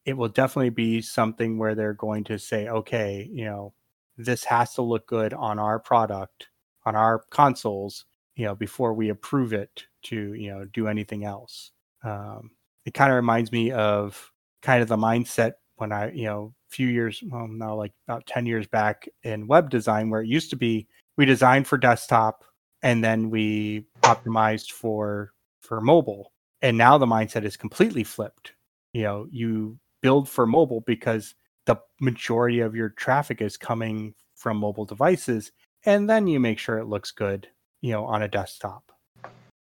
it 0.06 0.18
will 0.18 0.30
definitely 0.30 0.70
be 0.70 1.02
something 1.02 1.58
where 1.58 1.76
they're 1.76 1.94
going 1.94 2.24
to 2.26 2.40
say, 2.40 2.68
okay, 2.68 3.30
you 3.32 3.46
know, 3.46 3.74
this 4.18 4.44
has 4.44 4.74
to 4.74 4.82
look 4.82 5.08
good 5.08 5.34
on 5.34 5.60
our 5.60 5.80
product, 5.80 6.48
on 6.86 6.96
our 6.96 7.24
consoles, 7.30 8.06
you 8.36 8.46
know, 8.46 8.56
before 8.56 8.94
we 8.94 9.10
approve 9.10 9.54
it 9.54 9.84
to, 10.04 10.34
you 10.34 10.50
know, 10.50 10.66
do 10.66 10.88
anything 10.88 11.26
else. 11.26 11.72
Um, 12.04 12.52
it 12.86 12.94
kind 12.94 13.12
of 13.12 13.18
reminds 13.18 13.52
me 13.52 13.72
of 13.72 14.32
kind 14.62 14.82
of 14.82 14.88
the 14.88 14.98
mindset 14.98 15.54
when 15.76 15.92
I, 15.92 16.12
you 16.12 16.26
know, 16.26 16.54
a 16.70 16.74
few 16.74 16.88
years, 16.88 17.24
well, 17.28 17.48
now 17.48 17.76
like 17.76 17.94
about 18.08 18.26
10 18.26 18.46
years 18.46 18.68
back 18.68 19.08
in 19.24 19.48
web 19.48 19.70
design, 19.70 20.10
where 20.10 20.22
it 20.22 20.28
used 20.28 20.50
to 20.50 20.56
be 20.56 20.88
we 21.18 21.26
designed 21.26 21.68
for 21.68 21.78
desktop 21.78 22.44
and 22.82 23.04
then 23.04 23.30
we 23.30 23.86
optimized 24.04 24.72
for 24.72 25.34
for 25.62 25.82
mobile 25.82 26.32
and 26.62 26.78
now 26.78 26.98
the 26.98 27.06
mindset 27.06 27.44
is 27.44 27.58
completely 27.58 28.04
flipped 28.04 28.54
you 28.94 29.04
know 29.04 29.28
you 29.32 29.78
build 30.02 30.30
for 30.30 30.46
mobile 30.46 30.82
because 30.82 31.36
the 31.66 31.76
majority 32.00 32.60
of 32.60 32.76
your 32.76 32.90
traffic 32.90 33.42
is 33.42 33.58
coming 33.58 34.14
from 34.36 34.58
mobile 34.58 34.86
devices 34.86 35.52
and 35.86 36.10
then 36.10 36.28
you 36.28 36.40
make 36.40 36.60
sure 36.60 36.78
it 36.78 36.88
looks 36.88 37.12
good 37.12 37.48
you 37.82 37.92
know 37.92 38.06
on 38.06 38.24
a 38.24 38.28
desktop 38.28 38.92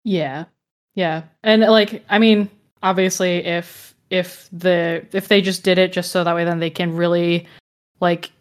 Yeah. 0.03 0.45
Yeah. 0.95 1.23
And 1.43 1.61
like 1.63 2.03
I 2.09 2.17
mean, 2.17 2.49
obviously 2.81 3.45
if 3.45 3.93
if 4.09 4.47
the 4.51 5.05
if 5.11 5.27
they 5.27 5.41
just 5.41 5.63
did 5.63 5.77
it 5.77 5.91
just 5.91 6.11
so 6.11 6.23
that 6.23 6.33
way 6.35 6.45
then 6.45 6.59
they 6.59 6.69
can 6.69 6.95
really 6.95 7.45
like 7.99 8.31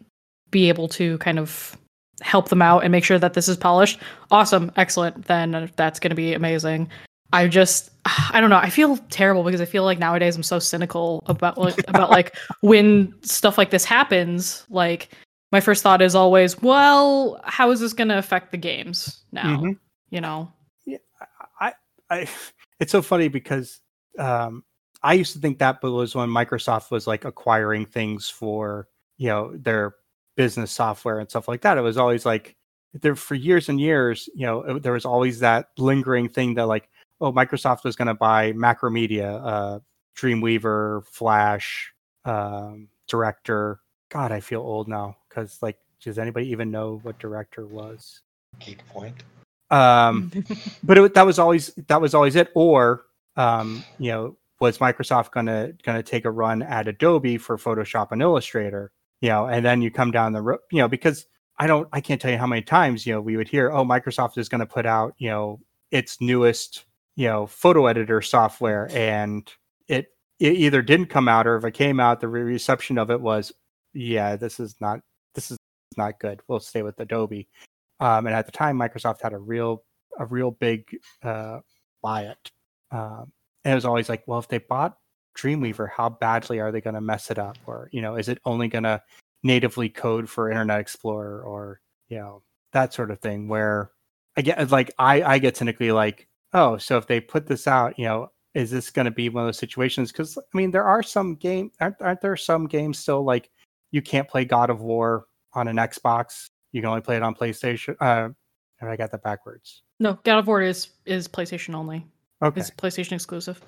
be 0.49 0.69
able 0.69 0.87
to 0.87 1.17
kind 1.17 1.39
of 1.39 1.75
help 2.21 2.47
them 2.49 2.61
out 2.61 2.83
and 2.83 2.91
make 2.91 3.03
sure 3.03 3.19
that 3.19 3.33
this 3.33 3.49
is 3.49 3.57
polished. 3.57 3.99
Awesome. 4.31 4.71
Excellent. 4.77 5.25
Then 5.25 5.69
that's 5.75 5.99
going 5.99 6.09
to 6.09 6.15
be 6.15 6.33
amazing. 6.33 6.89
I 7.33 7.47
just 7.47 7.91
I 8.31 8.39
don't 8.41 8.49
know. 8.49 8.57
I 8.57 8.69
feel 8.69 8.97
terrible 9.09 9.43
because 9.43 9.61
I 9.61 9.65
feel 9.65 9.83
like 9.83 9.99
nowadays 9.99 10.35
I'm 10.35 10.43
so 10.43 10.59
cynical 10.59 11.23
about 11.27 11.57
like 11.57 11.77
about 11.87 12.09
like 12.09 12.35
when 12.61 13.13
stuff 13.23 13.57
like 13.57 13.69
this 13.69 13.85
happens, 13.85 14.65
like 14.69 15.09
my 15.51 15.61
first 15.61 15.81
thought 15.83 16.01
is 16.01 16.13
always, 16.15 16.61
well, 16.61 17.39
how 17.45 17.71
is 17.71 17.79
this 17.79 17.93
going 17.93 18.09
to 18.09 18.17
affect 18.17 18.51
the 18.51 18.57
games 18.57 19.23
now? 19.31 19.57
Mhm. 19.61 19.79
You 20.09 20.21
know. 20.21 20.51
Yeah, 20.85 20.97
I, 21.59 21.73
I 22.09 22.27
it's 22.79 22.91
so 22.91 23.01
funny 23.01 23.27
because 23.27 23.79
um, 24.19 24.63
I 25.03 25.13
used 25.13 25.33
to 25.33 25.39
think 25.39 25.59
that 25.59 25.81
was 25.83 26.15
when 26.15 26.29
Microsoft 26.29 26.91
was 26.91 27.07
like 27.07 27.25
acquiring 27.25 27.85
things 27.85 28.29
for 28.29 28.87
you 29.17 29.27
know 29.27 29.55
their 29.55 29.95
business 30.35 30.71
software 30.71 31.19
and 31.19 31.29
stuff 31.29 31.47
like 31.47 31.61
that. 31.61 31.77
It 31.77 31.81
was 31.81 31.97
always 31.97 32.25
like 32.25 32.55
there 32.93 33.15
for 33.15 33.35
years 33.35 33.69
and 33.69 33.79
years, 33.79 34.29
you 34.35 34.45
know, 34.45 34.61
it- 34.61 34.83
there 34.83 34.93
was 34.93 35.05
always 35.05 35.39
that 35.39 35.69
lingering 35.77 36.29
thing 36.29 36.53
that 36.55 36.67
like, 36.67 36.89
oh, 37.21 37.31
Microsoft 37.33 37.83
was 37.83 37.95
going 37.95 38.07
to 38.07 38.13
buy 38.13 38.53
Macromedia, 38.53 39.41
uh, 39.43 39.79
Dreamweaver, 40.15 41.05
Flash, 41.05 41.93
um, 42.25 42.89
Director. 43.07 43.79
God, 44.09 44.31
I 44.31 44.39
feel 44.39 44.61
old 44.61 44.87
now 44.87 45.17
because 45.27 45.61
like, 45.61 45.77
does 46.01 46.19
anybody 46.19 46.49
even 46.49 46.71
know 46.71 46.99
what 47.03 47.19
Director 47.19 47.65
was? 47.65 48.21
Geek 48.59 48.85
point. 48.87 49.23
Um, 49.69 50.31
but 50.83 50.97
it, 50.97 51.13
that 51.13 51.25
was 51.25 51.39
always 51.39 51.73
that 51.87 51.99
was 52.01 52.13
always 52.13 52.35
it 52.35 52.49
or 52.55 53.03
um 53.37 53.83
you 53.99 54.11
know 54.11 54.35
was 54.59 54.79
microsoft 54.79 55.31
gonna 55.31 55.71
gonna 55.83 56.03
take 56.03 56.25
a 56.25 56.31
run 56.31 56.61
at 56.63 56.87
adobe 56.87 57.37
for 57.37 57.57
photoshop 57.57 58.11
and 58.11 58.21
illustrator 58.21 58.91
you 59.21 59.29
know 59.29 59.45
and 59.45 59.63
then 59.63 59.81
you 59.81 59.91
come 59.91 60.11
down 60.11 60.33
the 60.33 60.41
road 60.41 60.59
you 60.71 60.79
know 60.79 60.87
because 60.87 61.27
i 61.59 61.67
don't 61.67 61.87
i 61.93 62.01
can't 62.01 62.19
tell 62.19 62.31
you 62.31 62.37
how 62.37 62.47
many 62.47 62.61
times 62.61 63.05
you 63.05 63.13
know 63.13 63.21
we 63.21 63.37
would 63.37 63.47
hear 63.47 63.71
oh 63.71 63.85
microsoft 63.85 64.37
is 64.37 64.49
going 64.49 64.59
to 64.59 64.65
put 64.65 64.85
out 64.85 65.13
you 65.17 65.29
know 65.29 65.59
its 65.91 66.19
newest 66.19 66.85
you 67.17 67.27
know 67.27 67.45
photo 67.45 67.87
editor 67.87 68.21
software 68.21 68.89
and 68.93 69.51
it 69.89 70.07
it 70.39 70.53
either 70.53 70.81
didn't 70.81 71.07
come 71.07 71.27
out 71.27 71.45
or 71.45 71.57
if 71.57 71.65
it 71.65 71.73
came 71.73 71.99
out 71.99 72.21
the 72.21 72.27
reception 72.29 72.97
of 72.97 73.11
it 73.11 73.19
was 73.19 73.51
yeah 73.93 74.37
this 74.37 74.59
is 74.59 74.75
not 74.79 75.01
this 75.35 75.51
is 75.51 75.57
not 75.97 76.19
good. 76.19 76.41
We'll 76.47 76.59
stay 76.59 76.83
with 76.83 76.99
adobe. 76.99 77.47
Um, 77.99 78.27
and 78.27 78.35
at 78.35 78.45
the 78.45 78.51
time 78.51 78.77
microsoft 78.77 79.21
had 79.21 79.33
a 79.33 79.37
real 79.37 79.83
a 80.19 80.25
real 80.25 80.51
big 80.51 80.97
uh, 81.23 81.59
buy 82.01 82.23
it. 82.23 82.51
Um, 82.91 83.31
and 83.65 83.73
it 83.73 83.75
was 83.75 83.85
always 83.85 84.09
like 84.09 84.23
well 84.27 84.39
if 84.39 84.47
they 84.47 84.59
bought 84.59 84.97
dreamweaver 85.37 85.87
how 85.89 86.09
badly 86.09 86.59
are 86.59 86.71
they 86.71 86.81
going 86.81 86.93
to 86.95 87.01
mess 87.01 87.29
it 87.31 87.39
up? 87.39 87.57
Or 87.65 87.89
you 87.91 88.01
know 88.01 88.15
is 88.15 88.29
it 88.29 88.39
only 88.45 88.67
going 88.67 88.83
to 88.83 89.01
natively 89.43 89.89
code 89.89 90.29
for 90.29 90.49
internet 90.49 90.79
explorer? 90.79 91.41
Or 91.41 91.81
you 92.09 92.17
know 92.17 92.43
that 92.73 92.93
sort 92.93 93.11
of 93.11 93.19
thing 93.19 93.47
where 93.47 93.91
i 94.35 94.41
get 94.41 94.71
like 94.71 94.91
i 94.99 95.23
i 95.23 95.39
get 95.39 95.57
cynically 95.57 95.91
like 95.91 96.26
oh 96.53 96.77
so 96.77 96.97
if 96.97 97.07
they 97.07 97.19
put 97.19 97.47
this 97.47 97.67
out 97.67 97.97
you 97.97 98.05
know 98.05 98.29
is 98.53 98.71
this 98.71 98.89
going 98.89 99.05
to 99.05 99.11
be 99.11 99.29
one 99.29 99.43
of 99.43 99.47
those 99.47 99.57
situations 99.57 100.11
because 100.11 100.37
i 100.37 100.57
mean 100.57 100.71
there 100.71 100.83
are 100.85 101.03
some 101.03 101.35
game 101.35 101.71
aren't, 101.79 102.01
aren't 102.01 102.21
there 102.21 102.35
some 102.35 102.65
games 102.67 102.97
still 102.99 103.23
like 103.23 103.49
you 103.91 104.01
can't 104.01 104.27
play 104.27 104.45
god 104.45 104.69
of 104.69 104.81
war 104.81 105.25
on 105.53 105.67
an 105.67 105.75
xbox 105.77 106.49
you 106.71 106.81
can 106.81 106.89
only 106.89 107.01
play 107.01 107.15
it 107.17 107.23
on 107.23 107.33
playstation 107.35 107.95
uh 108.01 108.29
i 108.81 108.95
got 108.95 109.11
that 109.11 109.23
backwards 109.23 109.81
No, 109.99 110.19
God 110.23 110.39
of 110.39 110.47
War 110.47 110.61
is 110.61 110.89
is 111.05 111.27
PlayStation 111.27 111.73
only. 111.73 112.05
okay 112.43 112.61
It's 112.61 112.69
PlayStation 112.71 113.13
exclusive. 113.13 113.59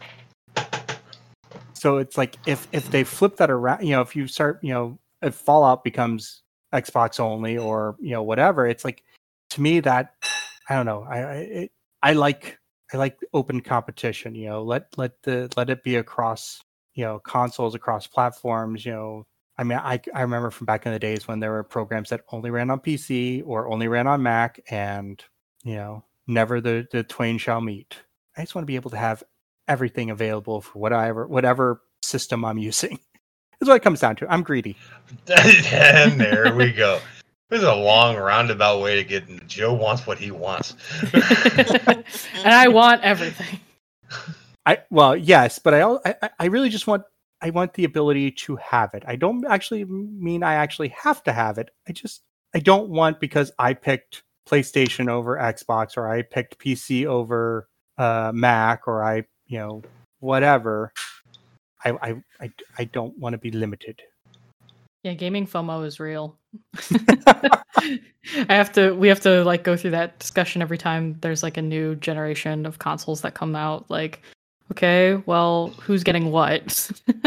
so 1.73 1.97
it's 1.97 2.18
like 2.18 2.38
if 2.45 2.68
if 2.72 2.89
they 2.91 3.03
flip 3.03 3.38
that 3.38 3.49
around 3.49 3.84
you 3.84 3.91
know 3.91 4.01
if 4.01 4.15
you 4.15 4.27
start 4.27 4.60
you 4.64 4.73
know 4.73 4.99
if 5.22 5.34
fallout 5.35 5.84
becomes 5.84 6.43
xbox 6.73 7.19
only 7.19 7.57
or 7.57 7.95
you 7.99 8.11
know 8.11 8.22
whatever 8.23 8.68
it's 8.68 8.85
like 8.85 9.03
to 9.49 9.61
me 9.61 9.80
that 9.80 10.14
i 10.69 10.76
don't 10.76 10.85
know 10.85 11.03
i 11.10 11.18
i, 11.19 11.35
it, 11.35 11.72
I 12.03 12.14
like 12.14 12.60
i 12.94 12.98
like 12.98 13.18
open 13.34 13.61
competition 13.61 14.36
you 14.36 14.48
know 14.48 14.64
let 14.64 14.86
let 14.98 15.22
the 15.24 15.52
let 15.57 15.70
it 15.70 15.84
be 15.84 15.95
across 15.95 16.61
you 16.94 17.03
know 17.03 17.20
consoles 17.20 17.76
across 17.76 18.07
platforms 18.07 18.86
you 18.86 18.91
know 18.91 19.26
i 19.57 19.64
mean 19.64 19.78
i 19.78 19.99
i 20.14 20.22
remember 20.22 20.49
from 20.49 20.66
back 20.66 20.86
in 20.86 20.91
the 20.91 20.99
days 20.99 21.28
when 21.28 21.40
there 21.40 21.52
were 21.52 21.64
programs 21.64 22.10
that 22.10 22.22
only 22.32 22.49
ran 22.49 22.70
on 22.70 22.80
pc 22.80 23.44
or 23.45 23.68
only 23.68 23.88
ran 23.88 24.07
on 24.07 24.22
mac 24.24 24.60
and 24.70 25.24
you 25.64 25.76
know 25.76 26.03
never 26.28 26.61
the 26.61 26.88
the 26.91 27.03
twain 27.03 27.38
shall 27.38 27.61
meet 27.61 27.98
i 28.38 28.41
just 28.41 28.56
want 28.56 28.64
to 28.64 28.68
be 28.68 28.76
able 28.76 28.91
to 28.91 28.98
have 28.98 29.24
everything 29.68 30.10
available 30.10 30.61
for 30.61 30.80
whatever 30.80 31.28
whatever 31.28 31.82
system 32.02 32.44
I'm 32.44 32.57
using. 32.72 32.99
That's 33.60 33.68
what 33.68 33.76
it 33.76 33.84
comes 33.84 33.99
down 33.99 34.16
to. 34.18 34.32
I'm 34.32 34.44
greedy. 34.44 34.78
and 35.28 36.20
there 36.20 36.53
we 36.56 36.72
go. 36.72 36.99
This 37.49 37.59
is 37.61 37.67
a 37.67 37.76
long 37.76 38.15
roundabout 38.17 38.81
way 38.81 38.95
to 38.97 39.03
get. 39.03 39.47
Joe 39.47 39.73
wants 39.73 40.05
what 40.05 40.19
he 40.19 40.31
wants. 40.31 40.76
and 41.13 42.03
I 42.45 42.67
want 42.67 43.01
everything. 43.03 43.59
I 44.65 44.80
well, 44.91 45.15
yes, 45.15 45.59
but 45.59 45.73
I 45.73 45.81
I, 45.81 46.15
I- 46.21 46.30
I 46.39 46.45
really 46.47 46.69
just 46.69 46.88
want 46.88 47.03
I 47.41 47.49
want 47.51 47.73
the 47.73 47.85
ability 47.85 48.31
to 48.31 48.57
have 48.57 48.93
it. 48.93 49.03
I 49.07 49.15
don't 49.15 49.45
actually 49.47 49.85
mean 49.85 50.43
I 50.43 50.55
actually 50.55 50.89
have 50.89 51.23
to 51.23 51.34
have 51.34 51.57
it. 51.57 51.69
I 51.88 51.93
just 51.93 52.21
I 52.53 52.59
don't 52.59 52.89
want 52.89 53.19
because 53.19 53.51
I 53.59 53.73
picked 53.73 54.23
PlayStation 54.47 55.09
over 55.09 55.38
Xbox 55.38 55.97
or 55.97 56.07
I 56.09 56.21
picked 56.23 56.59
PC 56.59 57.05
over 57.05 57.67
uh, 57.97 58.31
Mac 58.35 58.88
or 58.88 59.03
I 59.03 59.23
you 59.47 59.59
know 59.59 59.81
whatever. 60.19 60.93
I 61.84 61.91
I 61.91 62.15
I, 62.41 62.51
I 62.77 62.84
don't 62.85 63.17
want 63.17 63.34
to 63.34 63.39
be 63.39 63.51
limited. 63.51 64.01
Yeah, 65.03 65.13
gaming 65.13 65.47
FOMO 65.47 65.85
is 65.85 65.99
real. 65.99 66.38
I 67.77 67.99
have 68.49 68.71
to 68.73 68.91
we 68.93 69.07
have 69.07 69.21
to 69.21 69.43
like 69.45 69.63
go 69.63 69.77
through 69.77 69.91
that 69.91 70.19
discussion 70.19 70.61
every 70.61 70.77
time 70.77 71.17
there's 71.21 71.43
like 71.43 71.57
a 71.57 71.61
new 71.61 71.95
generation 71.95 72.65
of 72.65 72.80
consoles 72.80 73.21
that 73.21 73.34
come 73.34 73.55
out 73.55 73.89
like 73.89 74.21
okay, 74.71 75.15
well, 75.26 75.69
who's 75.81 76.03
getting 76.03 76.31
what? 76.31 76.91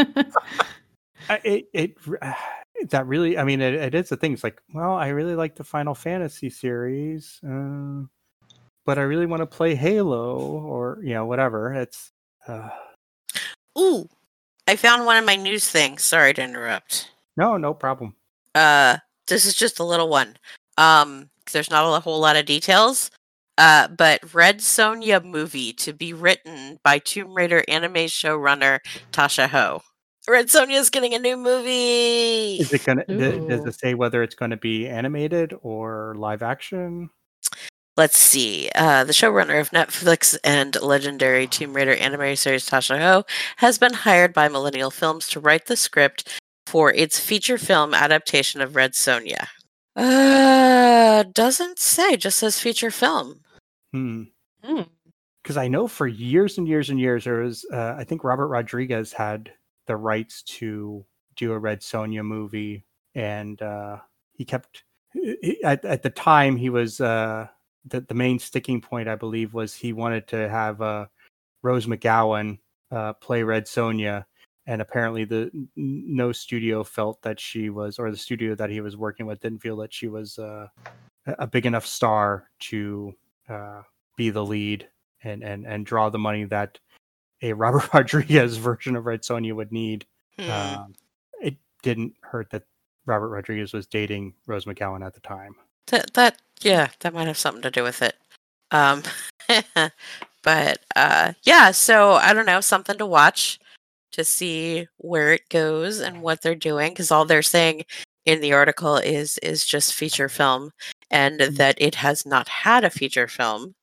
I- 1.29 1.41
it 1.43 1.69
it 1.73 1.97
that 2.89 3.07
really 3.07 3.37
i 3.37 3.43
mean 3.45 3.61
it, 3.61 3.75
it 3.75 3.95
is 3.95 4.09
the 4.09 4.17
thing 4.17 4.33
it's 4.33 4.43
like 4.43 4.61
well 4.73 4.93
i 4.93 5.07
really 5.07 5.35
like 5.35 5.55
the 5.55 5.63
final 5.63 5.95
fantasy 5.95 6.49
series 6.49 7.39
uh, 7.47 8.01
but 8.85 8.97
i 8.97 9.03
really 9.03 9.25
want 9.25 9.39
to 9.39 9.45
play 9.45 9.73
halo 9.73 10.37
or 10.37 10.99
you 11.01 11.13
know 11.13 11.25
whatever 11.25 11.73
it's 11.73 12.11
uh, 12.47 12.67
Ooh, 13.77 14.09
I 14.67 14.75
found 14.75 15.05
one 15.05 15.17
of 15.17 15.25
my 15.25 15.35
news 15.35 15.69
things. 15.69 16.03
Sorry 16.03 16.33
to 16.33 16.43
interrupt. 16.43 17.09
No 17.37 17.57
no 17.57 17.73
problem 17.73 18.15
Uh, 18.55 18.97
this 19.27 19.45
is 19.45 19.53
just 19.55 19.79
a 19.79 19.83
little 19.83 20.09
one. 20.09 20.37
Um, 20.77 21.29
'cause 21.45 21.53
there's 21.53 21.69
not 21.71 21.85
a 21.95 21.99
whole 21.99 22.19
lot 22.19 22.35
of 22.35 22.45
details. 22.45 23.09
Uh, 23.57 23.87
but 23.87 24.33
Red 24.33 24.59
Sonja 24.59 25.23
movie 25.23 25.73
to 25.73 25.93
be 25.93 26.13
written 26.13 26.79
by 26.83 26.99
Tomb 26.99 27.33
Raider 27.35 27.63
anime 27.67 28.07
showrunner 28.09 28.79
Tasha 29.11 29.47
Huo. 29.47 29.81
Red 30.27 30.47
Sonja's 30.47 30.89
getting 30.89 31.13
a 31.13 31.19
new 31.19 31.37
movie. 31.37 32.57
is 32.59 32.71
it 32.73 32.83
gonna 32.85 33.05
th- 33.05 33.47
does 33.47 33.65
it 33.65 33.75
say 33.79 33.93
whether 33.93 34.23
it's 34.23 34.35
going 34.35 34.51
to 34.51 34.57
be 34.57 34.87
animated 34.87 35.53
or 35.61 36.15
live 36.17 36.41
action 36.43 37.09
Let's 37.95 38.17
see. 38.17 38.71
Uh, 38.73 39.03
the 39.03 39.13
showrunner 39.13 39.61
of 39.61 39.69
Netflix 39.69 40.35
and 40.43 40.75
legendary 40.81 41.45
Tomb 41.45 41.73
Raider 41.75 41.93
anime 41.95 42.35
series 42.35 42.67
Tasha 42.67 42.97
Huo 42.99 43.23
has 43.57 43.77
been 43.77 43.93
hired 43.93 44.33
by 44.33 44.47
Millennium 44.49 44.89
Films 44.91 45.27
to 45.29 45.39
write 45.39 45.67
the 45.67 45.75
script 45.77 46.41
for 46.73 46.91
its 46.91 47.19
feature 47.19 47.59
film 47.59 47.93
adaptation 47.93 48.59
of 48.59 48.75
Red 48.75 48.93
Sonja. 48.93 49.45
Uh, 49.95 51.21
doesn't 51.31 51.77
say. 51.77 52.17
Just 52.17 52.39
says 52.39 52.59
feature 52.59 52.89
film. 52.89 53.41
hmm 53.91 54.23
Hmm. 54.63 54.83
because 55.43 55.57
i 55.57 55.67
know 55.67 55.87
for 55.89 56.07
years 56.07 56.57
and 56.57 56.65
years 56.67 56.89
and 56.89 56.97
years 56.99 57.25
there 57.25 57.41
was 57.41 57.65
uh, 57.71 57.95
i 57.97 58.03
think 58.05 58.23
robert 58.23 58.47
rodriguez 58.47 59.11
had 59.11 59.51
the 59.87 59.95
rights 59.97 60.41
to 60.43 61.05
do 61.35 61.51
a 61.51 61.59
red 61.59 61.81
sonja 61.81 62.23
movie 62.25 62.85
and 63.13 63.61
uh, 63.61 63.97
he 64.31 64.45
kept 64.45 64.83
he- 65.11 65.61
at, 65.65 65.83
at 65.83 66.01
the 66.01 66.09
time 66.09 66.55
he 66.55 66.69
was 66.69 67.01
uh, 67.01 67.45
the, 67.85 67.99
the 68.01 68.13
main 68.13 68.39
sticking 68.39 68.79
point 68.79 69.09
i 69.09 69.15
believe 69.15 69.53
was 69.53 69.75
he 69.75 69.91
wanted 69.91 70.25
to 70.29 70.47
have 70.49 70.81
uh, 70.81 71.05
rose 71.61 71.85
mcgowan 71.87 72.57
uh, 72.91 73.11
play 73.13 73.43
red 73.43 73.65
sonja 73.65 74.23
and 74.65 74.81
apparently 74.81 75.25
the 75.25 75.51
no 75.75 76.31
studio 76.31 76.83
felt 76.83 77.21
that 77.21 77.39
she 77.39 77.69
was 77.69 77.99
or 77.99 78.11
the 78.11 78.17
studio 78.17 78.55
that 78.55 78.69
he 78.69 78.81
was 78.81 78.95
working 78.95 79.25
with 79.25 79.41
didn't 79.41 79.59
feel 79.59 79.77
that 79.77 79.93
she 79.93 80.07
was 80.07 80.39
uh, 80.39 80.67
a 81.25 81.47
big 81.47 81.65
enough 81.65 81.85
star 81.85 82.49
to 82.59 83.13
uh, 83.49 83.81
be 84.15 84.29
the 84.29 84.43
lead 84.43 84.87
and 85.23 85.43
and 85.43 85.65
and 85.65 85.85
draw 85.85 86.09
the 86.09 86.19
money 86.19 86.45
that 86.45 86.79
a 87.41 87.53
Robert 87.53 87.93
Rodriguez 87.93 88.57
version 88.57 88.95
of 88.95 89.05
Red 89.05 89.21
Sonja 89.21 89.53
would 89.53 89.71
need. 89.71 90.05
Hmm. 90.39 90.49
Um, 90.49 90.95
it 91.41 91.57
didn't 91.81 92.15
hurt 92.21 92.49
that 92.51 92.63
Robert 93.05 93.29
Rodriguez 93.29 93.73
was 93.73 93.85
dating 93.85 94.33
Rose 94.47 94.65
McGowan 94.65 95.05
at 95.05 95.13
the 95.13 95.19
time. 95.19 95.55
That 95.87 96.13
that 96.13 96.37
yeah, 96.61 96.89
that 97.01 97.13
might 97.13 97.27
have 97.27 97.37
something 97.37 97.61
to 97.63 97.71
do 97.71 97.83
with 97.83 98.01
it. 98.01 98.15
Um 98.71 99.03
but 100.41 100.79
uh 100.95 101.33
yeah, 101.43 101.71
so 101.71 102.13
I 102.13 102.33
don't 102.33 102.45
know, 102.45 102.61
something 102.61 102.97
to 102.97 103.05
watch 103.05 103.59
to 104.13 104.23
see 104.23 104.87
where 104.97 105.33
it 105.33 105.49
goes 105.49 105.99
and 105.99 106.21
what 106.21 106.41
they're 106.41 106.55
doing 106.55 106.95
cuz 106.95 107.11
all 107.11 107.25
they're 107.25 107.41
saying 107.41 107.83
in 108.25 108.41
the 108.41 108.53
article 108.53 108.97
is 108.97 109.37
is 109.39 109.65
just 109.65 109.93
feature 109.93 110.29
film 110.29 110.71
and 111.11 111.39
that 111.41 111.75
it 111.79 111.95
has 111.95 112.25
not 112.25 112.47
had 112.47 112.83
a 112.83 112.89
feature 112.89 113.27
film 113.27 113.75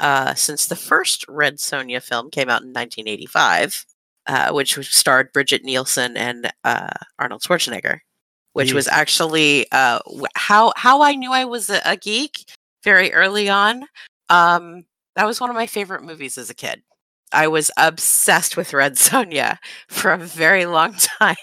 uh 0.00 0.34
since 0.34 0.66
the 0.66 0.76
first 0.76 1.24
Red 1.28 1.58
Sonja 1.58 2.02
film 2.02 2.30
came 2.30 2.48
out 2.50 2.62
in 2.62 2.72
1985. 2.72 3.86
Uh, 4.28 4.50
which 4.50 4.74
starred 4.92 5.32
Brigitte 5.32 5.62
Nielsen 5.62 6.16
and 6.16 6.52
uh, 6.64 6.90
Arnold 7.16 7.42
Schwarzenegger 7.42 8.00
which 8.56 8.72
was 8.72 8.88
actually 8.88 9.70
uh, 9.70 9.98
how 10.34 10.72
how 10.76 11.02
I 11.02 11.14
knew 11.14 11.30
I 11.30 11.44
was 11.44 11.68
a, 11.68 11.82
a 11.84 11.94
geek 11.94 12.50
very 12.82 13.12
early 13.12 13.50
on. 13.50 13.84
Um, 14.30 14.86
that 15.14 15.26
was 15.26 15.42
one 15.42 15.50
of 15.50 15.56
my 15.56 15.66
favorite 15.66 16.02
movies 16.02 16.38
as 16.38 16.48
a 16.48 16.54
kid. 16.54 16.82
I 17.32 17.48
was 17.48 17.70
obsessed 17.76 18.56
with 18.56 18.72
Red 18.72 18.94
Sonja 18.94 19.58
for 19.88 20.12
a 20.12 20.18
very 20.18 20.66
long 20.66 20.94
time. 21.20 21.36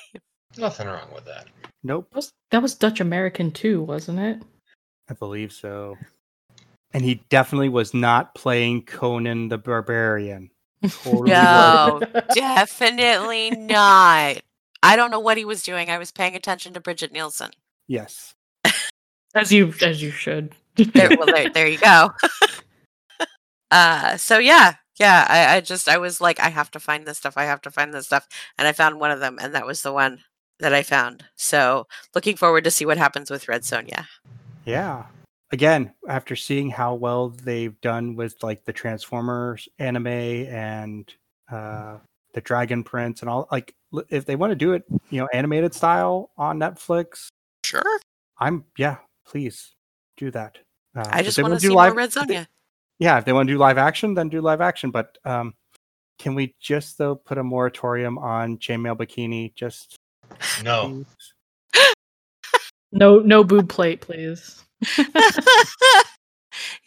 Nothing 0.57 0.87
wrong 0.87 1.09
with 1.13 1.25
that. 1.25 1.47
Nope, 1.83 2.07
That 2.11 2.15
was, 2.15 2.31
that 2.51 2.61
was 2.61 2.75
Dutch 2.75 3.01
American 3.01 3.51
too, 3.51 3.81
wasn't 3.83 4.19
it? 4.19 4.41
I 5.09 5.13
believe 5.13 5.51
so. 5.51 5.97
And 6.93 7.03
he 7.03 7.23
definitely 7.29 7.69
was 7.69 7.93
not 7.93 8.35
playing 8.35 8.83
Conan 8.83 9.49
the 9.49 9.57
Barbarian. 9.57 10.49
Totally 11.03 11.31
No. 11.31 12.01
Oh, 12.13 12.21
Definitely 12.35 13.51
not. 13.51 14.37
I 14.83 14.95
don't 14.95 15.11
know 15.11 15.19
what 15.19 15.37
he 15.37 15.45
was 15.45 15.63
doing. 15.63 15.89
I 15.89 15.97
was 15.97 16.11
paying 16.11 16.35
attention 16.35 16.73
to 16.73 16.79
Brigitte 16.79 17.13
Nielsen. 17.13 17.51
Yes. 17.87 18.33
as 19.35 19.51
you 19.51 19.73
as 19.81 20.01
you 20.01 20.11
should. 20.11 20.53
There, 20.75 21.09
well, 21.17 21.27
there, 21.27 21.49
there 21.49 21.67
you 21.67 21.77
go. 21.77 22.11
uh, 23.71 24.17
so 24.17 24.39
yeah, 24.39 24.75
yeah. 24.99 25.25
I, 25.29 25.57
I 25.57 25.61
just 25.61 25.87
I 25.89 25.97
was 25.97 26.19
like, 26.21 26.39
I 26.39 26.49
have 26.49 26.71
to 26.71 26.79
find 26.79 27.05
this 27.05 27.17
stuff. 27.17 27.33
I 27.37 27.43
have 27.45 27.61
to 27.61 27.71
find 27.71 27.93
this 27.93 28.05
stuff, 28.07 28.27
and 28.57 28.67
I 28.67 28.71
found 28.73 28.99
one 28.99 29.11
of 29.11 29.19
them, 29.19 29.37
and 29.41 29.53
that 29.55 29.65
was 29.65 29.81
the 29.81 29.93
one 29.93 30.19
that 30.59 30.73
I 30.73 30.83
found. 30.83 31.25
So 31.35 31.87
looking 32.15 32.37
forward 32.37 32.63
to 32.65 32.71
see 32.71 32.85
what 32.85 32.97
happens 32.97 33.29
with 33.31 33.47
Red 33.47 33.61
Sonja. 33.63 34.05
Yeah. 34.65 35.05
again, 35.51 35.93
after 36.07 36.35
seeing 36.35 36.69
how 36.69 36.95
well 36.95 37.29
they've 37.29 37.79
done 37.81 38.15
with 38.15 38.41
like 38.43 38.63
the 38.65 38.73
Transformers 38.73 39.67
anime 39.77 40.07
and 40.07 41.13
uh, 41.51 41.97
the 42.33 42.41
Dragon 42.41 42.83
Prince 42.83 43.21
and 43.21 43.29
all, 43.29 43.47
like 43.51 43.75
if 44.09 44.25
they 44.25 44.35
want 44.35 44.51
to 44.51 44.55
do 44.55 44.73
it, 44.73 44.83
you 45.09 45.19
know, 45.19 45.27
animated 45.33 45.73
style 45.73 46.31
on 46.37 46.59
Netflix, 46.59 47.27
Sure. 47.65 47.99
I'm 48.39 48.63
yeah, 48.77 48.97
please 49.25 49.73
do 50.17 50.31
that. 50.31 50.57
Uh, 50.95 51.05
I 51.09 51.23
just 51.23 51.41
want 51.41 51.53
do 51.55 51.59
see 51.59 51.69
live- 51.69 51.91
more 51.93 51.97
Red 51.97 52.09
if 52.09 52.13
they- 52.27 52.35
Sonja. 52.35 52.47
Yeah, 52.99 53.17
if 53.17 53.25
they 53.25 53.33
want 53.33 53.47
to 53.47 53.53
do 53.53 53.57
live 53.59 53.77
action, 53.77 54.13
then 54.13 54.29
do 54.29 54.41
live 54.41 54.61
action. 54.61 54.91
But 54.91 55.17
um, 55.25 55.53
can 56.19 56.35
we 56.35 56.55
just 56.59 56.97
though 56.97 57.15
put 57.15 57.37
a 57.37 57.43
moratorium 57.43 58.17
on 58.17 58.57
chainmail 58.57 58.97
bikini? 58.97 59.53
Just 59.55 59.97
No. 60.63 61.05
No, 62.95 63.17
no 63.17 63.43
boob 63.43 63.69
plate, 63.69 64.01
please. 64.01 64.63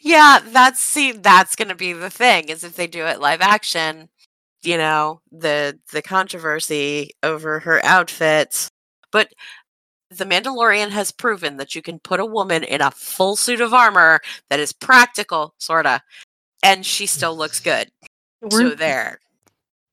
yeah, 0.01 0.39
that's 0.45 0.81
see, 0.81 1.11
that's 1.11 1.57
gonna 1.57 1.75
be 1.75 1.93
the 1.93 2.11
thing 2.11 2.49
is 2.49 2.63
if 2.63 2.77
they 2.77 2.87
do 2.87 3.05
it 3.07 3.21
live 3.21 3.41
action, 3.41 4.09
you 4.63 4.77
know, 4.79 5.21
the 5.33 5.79
the 5.93 6.03
controversy 6.03 7.11
over 7.25 7.59
her 7.61 7.85
outfits. 7.85 8.69
But 9.11 9.29
the 10.11 10.25
Mandalorian 10.25 10.91
has 10.91 11.11
proven 11.13 11.57
that 11.57 11.75
you 11.75 11.83
can 11.83 11.99
put 11.99 12.21
a 12.21 12.27
woman 12.27 12.63
in 12.65 12.81
a 12.81 12.91
full 12.91 13.37
suit 13.37 13.61
of 13.61 13.75
armor 13.75 14.21
that 14.51 14.61
is 14.61 14.73
practical, 14.73 15.55
sorta, 15.59 16.01
and 16.63 16.85
she 16.87 17.07
still 17.07 17.37
looks 17.37 17.61
good. 17.61 17.91
So 18.51 18.59
Weren't, 18.59 18.79
there. 18.79 19.19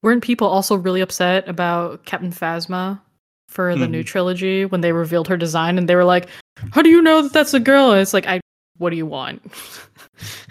weren't 0.03 0.23
people 0.23 0.47
also 0.47 0.75
really 0.75 1.01
upset 1.01 1.47
about 1.49 2.05
Captain 2.05 2.31
Phasma 2.31 2.99
for 3.47 3.75
the 3.75 3.87
new 3.87 4.03
trilogy 4.03 4.65
when 4.65 4.81
they 4.81 4.91
revealed 4.91 5.27
her 5.27 5.37
design 5.37 5.77
and 5.77 5.87
they 5.87 5.95
were 5.95 6.03
like, 6.03 6.27
"How 6.71 6.81
do 6.81 6.89
you 6.89 7.01
know 7.01 7.21
that 7.21 7.33
that's 7.33 7.53
a 7.53 7.59
girl?" 7.59 7.91
And 7.91 8.01
it's 8.01 8.13
like, 8.13 8.25
"I, 8.27 8.39
what 8.77 8.89
do 8.89 8.95
you 8.95 9.05
want?" 9.05 9.41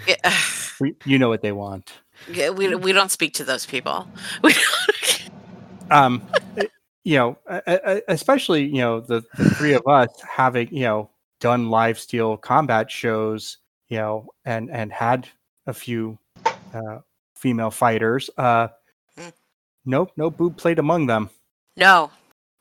Yeah, 0.06 0.34
We, 0.80 0.94
you 1.04 1.18
know 1.18 1.28
what 1.28 1.42
they 1.42 1.52
want. 1.52 1.92
yeah, 2.32 2.50
we 2.50 2.74
we 2.76 2.92
don't 2.92 3.10
speak 3.10 3.34
to 3.34 3.44
those 3.44 3.66
people. 3.66 4.08
Um 5.90 6.22
eh, 6.56 6.66
you 7.04 7.16
know 7.16 7.36
especially 8.08 8.64
you 8.64 8.78
know 8.80 9.00
the, 9.00 9.22
the 9.36 9.50
three 9.50 9.74
of 9.74 9.86
us 9.86 10.08
having 10.22 10.68
you 10.74 10.84
know 10.84 11.10
done 11.40 11.68
live 11.70 11.98
steel 11.98 12.36
combat 12.36 12.90
shows 12.90 13.58
you 13.88 13.96
know 13.98 14.28
and 14.44 14.70
and 14.70 14.92
had 14.92 15.28
a 15.66 15.72
few 15.72 16.18
uh 16.74 16.98
female 17.34 17.70
fighters 17.70 18.30
uh 18.38 18.68
Mm. 19.18 19.32
nope 19.84 20.10
no 20.16 20.30
boob 20.30 20.56
plate 20.56 20.78
among 20.78 21.06
them 21.06 21.28
No, 21.76 22.10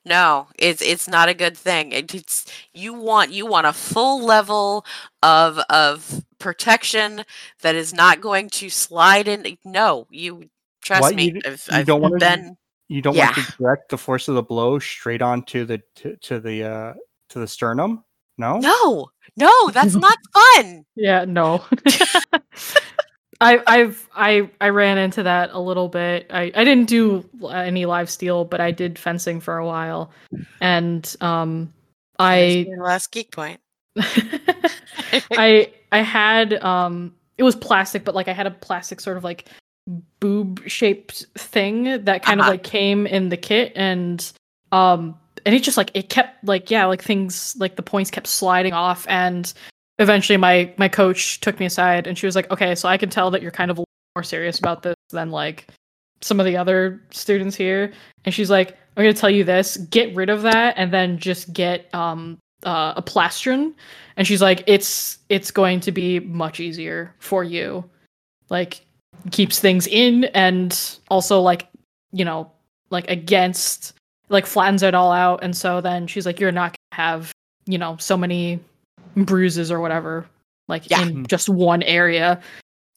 no, 0.05 0.47
it's 0.57 0.81
it's 0.81 1.07
not 1.07 1.29
a 1.29 1.33
good 1.33 1.55
thing. 1.55 1.91
It, 1.91 2.13
it's 2.15 2.45
you 2.73 2.93
want 2.93 3.31
you 3.31 3.45
want 3.45 3.67
a 3.67 3.73
full 3.73 4.25
level 4.25 4.83
of 5.21 5.59
of 5.69 6.23
protection 6.39 7.23
that 7.61 7.75
is 7.75 7.93
not 7.93 8.19
going 8.19 8.49
to 8.49 8.69
slide 8.69 9.27
in. 9.27 9.57
No, 9.63 10.07
you 10.09 10.49
trust 10.81 11.01
What, 11.03 11.15
me. 11.15 11.25
you 11.35 11.41
I've, 11.45 11.63
you 11.71 11.77
I've 11.77 11.85
don't 11.85 12.01
wanna- 12.01 12.17
been. 12.17 12.57
You 12.91 13.01
don't 13.01 13.15
want 13.15 13.35
to 13.35 13.53
direct 13.57 13.89
the 13.89 13.97
force 13.97 14.27
of 14.27 14.35
the 14.35 14.43
blow 14.43 14.79
straight 14.79 15.21
onto 15.21 15.65
the 15.65 15.81
to, 15.95 16.15
to 16.17 16.39
the 16.39 16.63
uh 16.63 16.93
to 17.29 17.39
the 17.39 17.47
sternum 17.47 18.03
no 18.37 18.57
No, 18.59 19.11
no, 19.37 19.69
that's 19.71 19.95
not 19.95 20.17
fun. 20.33 20.85
Yeah, 20.95 21.25
no. 21.25 21.63
I 23.41 23.61
I've 23.67 24.09
I 24.15 24.49
I 24.59 24.69
ran 24.69 24.97
into 24.97 25.23
that 25.23 25.51
a 25.51 25.59
little 25.59 25.89
bit. 25.89 26.27
I 26.29 26.51
I 26.55 26.63
didn't 26.63 26.87
do 26.87 27.27
any 27.51 27.85
live 27.85 28.09
steel, 28.09 28.45
but 28.45 28.61
I 28.61 28.71
did 28.71 28.99
fencing 28.99 29.41
for 29.41 29.57
a 29.57 29.65
while, 29.65 30.11
and 30.59 31.15
um, 31.21 31.73
I 32.19 32.67
last 32.77 33.11
geek 33.11 33.31
point. 33.31 33.59
I 35.31 35.71
I 35.91 35.99
had 35.99 36.53
um 36.63 37.15
it 37.37 37.43
was 37.43 37.55
plastic, 37.55 38.03
but 38.03 38.15
like 38.15 38.27
I 38.27 38.33
had 38.33 38.47
a 38.47 38.51
plastic 38.51 39.01
sort 39.01 39.17
of 39.17 39.23
like 39.23 39.45
boob 40.19 40.61
shaped 40.67 41.25
thing 41.37 42.03
that 42.05 42.23
kind 42.23 42.39
Uh-huh. 42.39 42.49
of 42.49 42.53
like 42.53 42.63
came 42.63 43.07
in 43.07 43.29
the 43.29 43.37
kit 43.37 43.71
and 43.75 44.31
um 44.71 45.17
and 45.45 45.55
it 45.55 45.63
just 45.63 45.77
like 45.77 45.91
it 45.93 46.09
kept 46.09 46.43
like 46.43 46.69
yeah 46.69 46.85
like 46.85 47.01
things 47.01 47.55
like 47.59 47.75
the 47.75 47.81
points 47.83 48.11
kept 48.11 48.27
sliding 48.27 48.73
off 48.73 49.05
and 49.09 49.53
eventually 49.99 50.37
my 50.37 50.71
my 50.77 50.87
coach 50.87 51.39
took 51.41 51.59
me 51.59 51.65
aside 51.65 52.07
and 52.07 52.17
she 52.17 52.25
was 52.25 52.35
like 52.35 52.49
okay 52.51 52.75
so 52.75 52.87
I 52.87 52.97
can 52.97 53.09
tell 53.09 53.31
that 53.31 53.41
you're 53.41 53.51
kind 53.51 53.71
of 53.71 53.77
more 54.15 54.23
serious 54.23 54.59
about 54.59 54.83
this 54.83 54.95
than 55.11 55.31
like 55.31 55.67
some 56.21 56.39
of 56.39 56.45
the 56.45 56.55
other 56.55 57.01
students 57.09 57.55
here. 57.55 57.91
And 58.25 58.33
she's 58.33 58.49
like 58.51 58.77
I'm 58.95 59.03
going 59.03 59.13
to 59.15 59.19
tell 59.19 59.29
you 59.29 59.43
this 59.43 59.77
get 59.77 60.13
rid 60.15 60.29
of 60.29 60.41
that 60.43 60.75
and 60.77 60.93
then 60.93 61.17
just 61.17 61.51
get 61.53 61.93
um 61.95 62.37
uh, 62.63 62.93
a 62.95 63.01
plastron. 63.01 63.73
And 64.17 64.27
she's 64.27 64.41
like 64.41 64.63
it's 64.67 65.17
it's 65.29 65.49
going 65.49 65.79
to 65.79 65.91
be 65.91 66.19
much 66.19 66.59
easier 66.59 67.15
for 67.19 67.43
you. 67.43 67.83
Like 68.49 68.85
keeps 69.31 69.59
things 69.59 69.87
in 69.87 70.25
and 70.33 70.97
also 71.09 71.39
like 71.41 71.67
you 72.11 72.25
know 72.25 72.51
like 72.89 73.09
against 73.09 73.93
like 74.29 74.45
flattens 74.45 74.83
it 74.83 74.95
all 74.95 75.11
out 75.11 75.43
and 75.43 75.55
so 75.55 75.79
then 75.81 76.07
she's 76.07 76.25
like 76.25 76.39
you're 76.39 76.51
not 76.51 76.75
gonna 76.91 77.03
have 77.03 77.31
you 77.65 77.77
know 77.77 77.95
so 77.97 78.17
many 78.17 78.59
bruises 79.15 79.71
or 79.71 79.79
whatever 79.79 80.25
like 80.67 80.89
Yeah. 80.89 81.01
in 81.03 81.25
just 81.27 81.49
one 81.49 81.83
area 81.83 82.41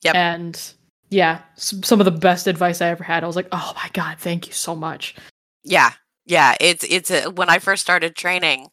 Yep. 0.03 0.15
and 0.15 0.73
yeah 1.11 1.41
s- 1.57 1.74
some 1.82 2.01
of 2.01 2.05
the 2.05 2.11
best 2.11 2.47
advice 2.47 2.81
i 2.81 2.89
ever 2.89 3.05
had 3.05 3.23
i 3.24 3.27
was 3.27 3.36
like 3.36 3.49
oh 3.53 3.73
my 3.77 3.89
god 3.93 4.19
thank 4.19 4.47
you 4.47 4.53
so 4.53 4.74
much 4.74 5.15
Yeah, 5.65 5.93
yeah. 6.27 6.55
It's 6.61 6.85
it's 6.85 7.11
a, 7.11 7.31
when 7.31 7.49
I 7.51 7.59
first 7.59 7.82
started 7.82 8.15
training, 8.16 8.65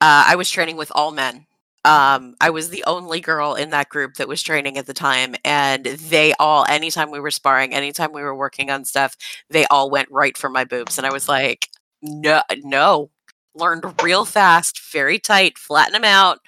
uh, 0.00 0.24
I 0.30 0.34
was 0.36 0.50
training 0.50 0.76
with 0.76 0.90
all 0.94 1.10
men. 1.12 1.46
Um, 1.84 2.34
I 2.40 2.50
was 2.50 2.68
the 2.68 2.84
only 2.86 3.20
girl 3.20 3.54
in 3.54 3.70
that 3.70 3.88
group 3.88 4.14
that 4.14 4.28
was 4.28 4.42
training 4.42 4.76
at 4.76 4.86
the 4.86 4.92
time, 4.94 5.34
and 5.44 5.84
they 5.84 6.34
all, 6.38 6.66
anytime 6.68 7.10
we 7.10 7.20
were 7.20 7.30
sparring, 7.30 7.74
anytime 7.74 8.12
we 8.12 8.22
were 8.22 8.34
working 8.34 8.70
on 8.70 8.84
stuff, 8.84 9.16
they 9.48 9.64
all 9.66 9.90
went 9.90 10.10
right 10.10 10.36
for 10.36 10.50
my 10.50 10.64
boobs, 10.64 10.98
and 10.98 11.06
I 11.06 11.12
was 11.12 11.28
like, 11.28 11.68
no, 12.02 12.42
no. 12.62 13.10
Learned 13.54 13.84
real 14.02 14.24
fast, 14.24 14.80
very 14.92 15.18
tight, 15.18 15.58
flatten 15.58 15.92
them 15.94 16.04
out. 16.04 16.38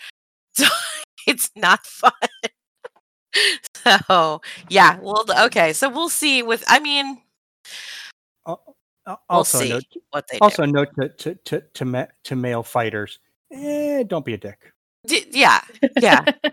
It's 1.27 1.51
not 1.55 1.87
fun. 1.87 2.11
so 4.09 4.41
yeah, 4.69 4.99
well, 5.01 5.25
okay. 5.47 5.73
So 5.73 5.89
we'll 5.89 6.09
see. 6.09 6.43
With 6.43 6.65
I 6.67 6.81
mean, 6.81 7.21
Uh, 8.45 8.57
we'll 9.07 9.19
also 9.29 9.61
see 9.61 9.69
note 9.69 9.85
what 10.11 10.27
they 10.29 10.39
do. 10.39 10.45
also 10.45 10.65
note 10.65 10.89
to 11.01 11.09
to 11.11 11.35
to 11.37 11.61
to, 11.75 11.85
ma- 11.85 12.07
to 12.25 12.35
male 12.35 12.65
fighters 12.65 13.21
eh, 13.53 14.03
don't 14.03 14.25
be 14.25 14.35
a 14.35 14.39
dick 14.39 14.72
D- 15.07 15.27
yeah, 15.31 15.61
yeah. 16.01 16.25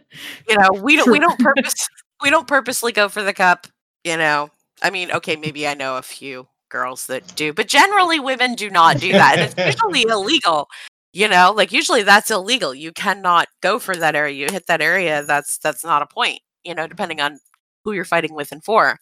you 0.49 0.57
know, 0.57 0.69
we 0.81 0.95
don't 0.95 1.11
we 1.11 1.19
don't 1.19 1.39
purpose 1.39 1.87
we 2.21 2.29
don't 2.29 2.47
purposely 2.47 2.91
go 2.91 3.09
for 3.09 3.21
the 3.23 3.33
cup. 3.33 3.67
You 4.03 4.17
know, 4.17 4.49
I 4.81 4.89
mean, 4.89 5.11
okay, 5.11 5.35
maybe 5.35 5.67
I 5.67 5.73
know 5.73 5.97
a 5.97 6.01
few 6.01 6.47
girls 6.69 7.07
that 7.07 7.35
do, 7.35 7.53
but 7.53 7.67
generally 7.67 8.19
women 8.19 8.55
do 8.55 8.69
not 8.69 8.99
do 8.99 9.11
that, 9.11 9.37
and 9.37 9.53
it's 9.57 9.81
usually 9.81 10.03
illegal. 10.03 10.67
You 11.13 11.27
know, 11.27 11.53
like 11.55 11.71
usually 11.71 12.03
that's 12.03 12.31
illegal. 12.31 12.73
You 12.73 12.91
cannot 12.91 13.47
go 13.61 13.79
for 13.79 13.95
that 13.95 14.15
area. 14.15 14.35
You 14.35 14.47
hit 14.51 14.67
that 14.67 14.81
area, 14.81 15.23
that's 15.23 15.57
that's 15.57 15.83
not 15.83 16.01
a 16.01 16.07
point. 16.07 16.39
You 16.63 16.75
know, 16.75 16.87
depending 16.87 17.19
on 17.21 17.39
who 17.83 17.93
you're 17.93 18.05
fighting 18.05 18.33
with 18.33 18.51
and 18.51 18.63
for. 18.63 18.97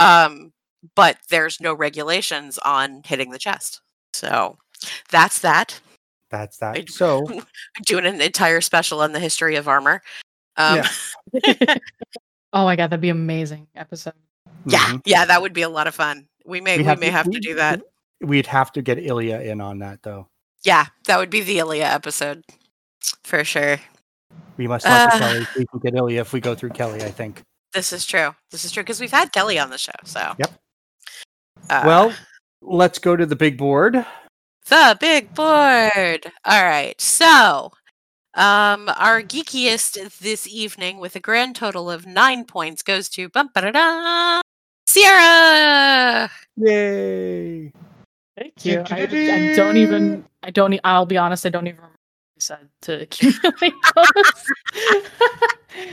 Um, 0.00 0.52
but 0.94 1.18
there's 1.30 1.60
no 1.60 1.74
regulations 1.74 2.58
on 2.58 3.02
hitting 3.04 3.30
the 3.30 3.38
chest. 3.38 3.80
So 4.12 4.58
that's 5.10 5.40
that. 5.40 5.80
That's 6.30 6.58
that 6.58 6.76
I- 6.76 6.84
so 6.88 7.26
doing 7.86 8.06
an 8.06 8.20
entire 8.20 8.60
special 8.60 9.00
on 9.00 9.12
the 9.12 9.20
history 9.20 9.56
of 9.56 9.68
armor. 9.68 10.02
Um, 10.56 10.82
Yeah. 11.32 11.74
oh 12.52 12.64
my 12.64 12.76
god 12.76 12.90
that'd 12.90 13.00
be 13.00 13.10
amazing 13.10 13.66
episode 13.76 14.14
Yeah, 14.66 14.78
mhm. 14.80 15.02
yeah, 15.04 15.24
that 15.26 15.42
would 15.42 15.52
be 15.52 15.62
a 15.62 15.68
lot 15.68 15.86
of 15.86 15.94
fun. 15.94 16.26
We 16.46 16.60
may 16.60 16.78
we, 16.78 16.84
may 16.96 17.10
have 17.10 17.24
to 17.26 17.30
we- 17.30 17.40
do 17.40 17.54
that. 17.56 17.82
we'd 18.20 18.46
have 18.46 18.72
to 18.72 18.82
get 18.82 18.98
Ilya 18.98 19.40
in 19.40 19.60
on 19.60 19.78
that 19.80 20.02
though 20.02 20.28
Yeah, 20.64 20.86
that 21.06 21.18
would 21.18 21.30
be 21.30 21.40
the 21.42 21.58
Ilya 21.58 21.84
episode 21.84 22.44
for 23.24 23.44
sure. 23.44 23.78
we 24.56 24.66
must 24.66 24.84
talk 24.86 25.10
to 25.10 25.16
Uh. 25.16 25.18
Kelly 25.20 25.46
we 25.58 25.66
can 25.66 25.78
get 25.80 25.94
Ilya 25.94 26.20
if 26.22 26.32
we 26.32 26.40
go 26.40 26.54
through 26.54 26.70
Kelly 26.70 27.02
I 27.02 27.10
think 27.10 27.42
This 27.74 27.92
is 27.92 28.04
true. 28.06 28.34
This 28.50 28.64
is 28.64 28.72
true 28.72 28.82
because 28.82 29.00
we've 29.00 29.10
had 29.12 29.32
Kelly 29.32 29.58
on 29.58 29.70
the 29.70 29.78
show. 29.78 29.92
So 30.04 30.34
Yep. 30.38 30.52
Uh, 31.70 31.82
well 31.86 32.14
let's 32.62 32.98
go 32.98 33.14
to 33.14 33.26
the 33.26 33.36
big 33.36 33.56
board 33.58 34.04
the 34.68 34.96
big 35.00 35.34
board. 35.34 36.32
All 36.44 36.64
right, 36.64 37.00
so 37.00 37.72
um, 38.34 38.88
our 38.96 39.22
geekiest 39.22 40.18
this 40.18 40.46
evening 40.46 40.98
with 40.98 41.16
a 41.16 41.20
grand 41.20 41.56
total 41.56 41.90
of 41.90 42.06
nine 42.06 42.44
points 42.44 42.82
goes 42.82 43.08
to 43.10 43.28
bum 43.28 43.50
ba 43.54 43.60
da 43.62 43.70
da 43.72 44.40
Sierra. 44.86 46.30
yay 46.56 47.72
Thank 48.36 48.64
you. 48.64 48.82
I, 48.90 49.00
I 49.02 49.52
don't 49.56 49.76
even. 49.76 50.24
I 50.44 50.50
don't. 50.50 50.78
I'll 50.84 51.06
be 51.06 51.16
honest. 51.18 51.44
I 51.44 51.48
don't 51.48 51.66
even 51.66 51.78
remember 51.78 51.96
what 52.34 52.38
I 52.38 52.40
said 52.40 52.68
to 52.82 53.02
accumulate 53.02 53.74
those. 53.96 55.04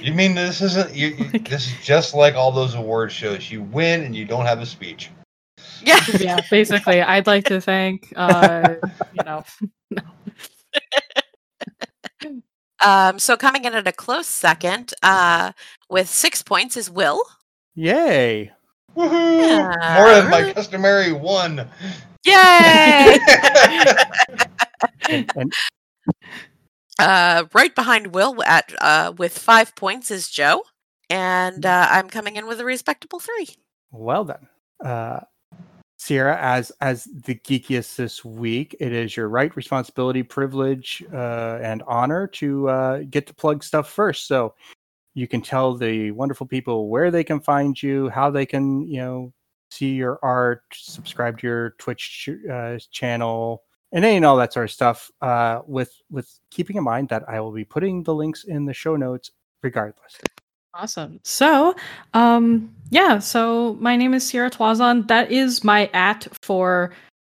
You 0.01 0.13
mean 0.13 0.35
this 0.35 0.61
isn't 0.61 0.93
you, 0.95 1.07
you- 1.07 1.39
this 1.39 1.67
is 1.67 1.73
just 1.83 2.13
like 2.13 2.35
all 2.35 2.51
those 2.51 2.75
award 2.75 3.11
shows. 3.11 3.49
You 3.49 3.63
win 3.63 4.03
and 4.03 4.15
you 4.15 4.25
don't 4.25 4.45
have 4.45 4.59
a 4.61 4.65
speech. 4.65 5.09
Yeah, 5.83 5.99
yeah, 6.19 6.39
basically, 6.49 7.01
I'd 7.01 7.27
like 7.27 7.45
to 7.45 7.59
thank. 7.61 8.11
Uh, 8.15 8.75
you 9.13 9.23
know, 9.23 9.43
Um, 12.85 13.17
so 13.19 13.35
coming 13.37 13.63
in 13.65 13.73
at 13.73 13.87
a 13.87 13.91
close 13.91 14.27
second, 14.27 14.93
uh, 15.01 15.53
with 15.89 16.07
six 16.09 16.43
points 16.43 16.77
is 16.77 16.89
Will. 16.89 17.19
Yay! 17.73 18.51
Woohoo! 18.95 19.41
Yeah, 19.41 19.95
More 19.97 20.11
than 20.13 20.29
my 20.29 20.53
customary 20.53 21.11
one. 21.13 21.67
Yay! 22.25 23.17
Uh, 26.97 27.43
right 27.53 27.75
behind 27.75 28.13
Will 28.15 28.41
at 28.43 28.73
uh, 28.79 29.11
with 29.17 29.37
five 29.37 29.75
points 29.75 30.09
is 30.11 30.29
Joe, 30.29 30.63
and 31.09 31.65
uh, 31.65 31.87
I'm 31.91 32.07
coming 32.09 32.37
in 32.37 32.47
with 32.47 32.61
a 32.61 32.65
respectable 32.65 33.19
three. 33.19 33.49
well 33.91 34.23
done. 34.23 34.47
uh, 34.83 35.19
Sierra, 36.05 36.37
as 36.39 36.71
as 36.81 37.05
the 37.05 37.33
geekiest 37.33 37.95
this 37.95 38.23
week, 38.23 38.75
it 38.79 38.93
is 38.93 39.17
your 39.17 39.27
right, 39.27 39.55
responsibility, 39.55 40.21
privilege, 40.21 41.03
uh, 41.11 41.57
and 41.63 41.81
honor 41.87 42.27
to 42.27 42.69
uh, 42.69 42.99
get 43.09 43.25
to 43.25 43.33
plug 43.33 43.63
stuff 43.63 43.89
first. 43.89 44.27
So 44.27 44.53
you 45.15 45.27
can 45.27 45.41
tell 45.41 45.73
the 45.73 46.11
wonderful 46.11 46.45
people 46.45 46.89
where 46.89 47.09
they 47.09 47.23
can 47.23 47.39
find 47.39 47.81
you, 47.81 48.09
how 48.09 48.29
they 48.29 48.45
can, 48.45 48.87
you 48.87 48.99
know, 48.99 49.33
see 49.71 49.93
your 49.93 50.19
art, 50.21 50.61
subscribe 50.73 51.39
to 51.39 51.47
your 51.47 51.69
Twitch 51.79 52.29
uh, 52.53 52.77
channel, 52.91 53.63
and 53.91 54.05
any 54.05 54.17
and 54.17 54.25
all 54.25 54.37
that 54.37 54.53
sort 54.53 54.65
of 54.65 54.71
stuff. 54.71 55.09
Uh, 55.21 55.61
with 55.65 55.91
with 56.11 56.39
keeping 56.51 56.77
in 56.77 56.83
mind 56.83 57.09
that 57.09 57.27
I 57.27 57.39
will 57.39 57.51
be 57.51 57.65
putting 57.65 58.03
the 58.03 58.13
links 58.13 58.43
in 58.43 58.65
the 58.65 58.75
show 58.75 58.95
notes 58.95 59.31
regardless. 59.63 60.19
Awesome. 60.77 61.21
So, 61.23 61.73
um, 62.13 62.69
yeah, 62.89 63.19
so 63.19 63.77
my 63.79 63.95
name 63.95 64.13
is 64.13 64.27
Sierra 64.27 64.51
Tuazon. 64.51 65.07
That 65.07 65.31
is 65.31 65.63
my 65.63 65.89
at 65.93 66.27
for 66.41 66.91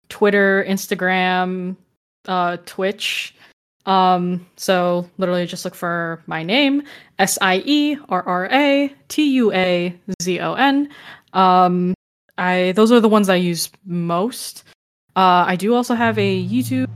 Twitter, 0.09 0.65
Instagram, 0.69 1.75
uh, 2.29 2.59
Twitch. 2.67 3.35
Um, 3.85 4.47
so 4.57 5.11
literally 5.19 5.45
just 5.47 5.65
look 5.65 5.75
for 5.75 6.23
my 6.29 6.45
name, 6.45 6.85
S 7.19 7.37
I 7.43 7.65
E 7.67 7.97
R 8.11 8.23
R 8.23 8.49
A 8.53 8.95
T 9.09 9.33
U 9.33 9.53
A 9.53 9.93
Z 10.23 10.39
O 10.39 10.55
N. 10.55 10.89
Um, 11.33 11.95
I 12.39 12.73
those 12.77 12.93
are 12.93 13.01
the 13.01 13.09
ones 13.09 13.29
I 13.29 13.35
use 13.35 13.69
most. 13.85 14.63
Uh, 15.17 15.45
I 15.49 15.57
do 15.57 15.75
also 15.75 15.95
have 15.95 16.17
a 16.17 16.47
YouTube 16.47 16.89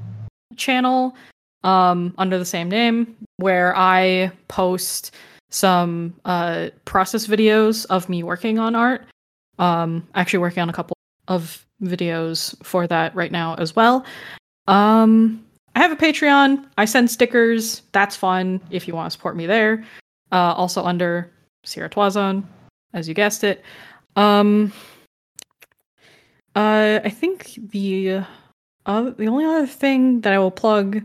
channel 0.57 1.17
um, 1.65 2.15
under 2.19 2.39
the 2.39 2.45
same 2.45 2.69
name 2.69 3.17
where 3.39 3.77
I 3.77 4.31
post 4.47 5.11
some 5.57 6.15
uh, 6.27 6.69
process 6.85 7.27
videos 7.27 7.87
of 7.87 8.09
me 8.11 8.23
working 8.23 8.59
on 8.59 8.75
art. 8.75 9.07
Um, 9.59 10.07
actually 10.15 10.41
working 10.41 10.61
on 10.63 10.69
a 10.69 10.73
couple 10.73 10.95
of 11.29 11.67
videos 11.83 12.55
for 12.63 12.87
that 12.87 13.15
right 13.15 13.33
now 13.33 13.55
as 13.55 13.75
well. 13.75 14.05
Um, 14.69 15.43
I 15.75 15.81
have 15.81 15.93
a 15.93 15.97
Patreon. 15.97 16.67
I 16.77 16.85
send 16.85 17.11
stickers. 17.11 17.83
That's 17.93 18.15
fun 18.15 18.61
if 18.71 18.87
you 18.87 18.95
want 18.95 19.07
to 19.07 19.11
support 19.11 19.35
me 19.35 19.47
there. 19.47 19.83
Uh, 20.31 20.53
also 20.53 20.85
under 20.85 21.33
Sierra 21.65 21.89
Tuazon, 21.89 22.45
as 22.93 23.09
you 23.09 23.15
guessed 23.15 23.43
it. 23.43 23.65
Um, 24.15 24.73
uh, 26.55 27.01
I 27.03 27.09
think 27.09 27.59
the 27.71 28.25
uh, 28.85 29.11
the 29.11 29.27
only 29.27 29.47
other 29.47 29.67
thing 29.67 30.21
that 30.21 30.35
I 30.35 30.39
will 30.39 30.51
plug, 30.51 31.03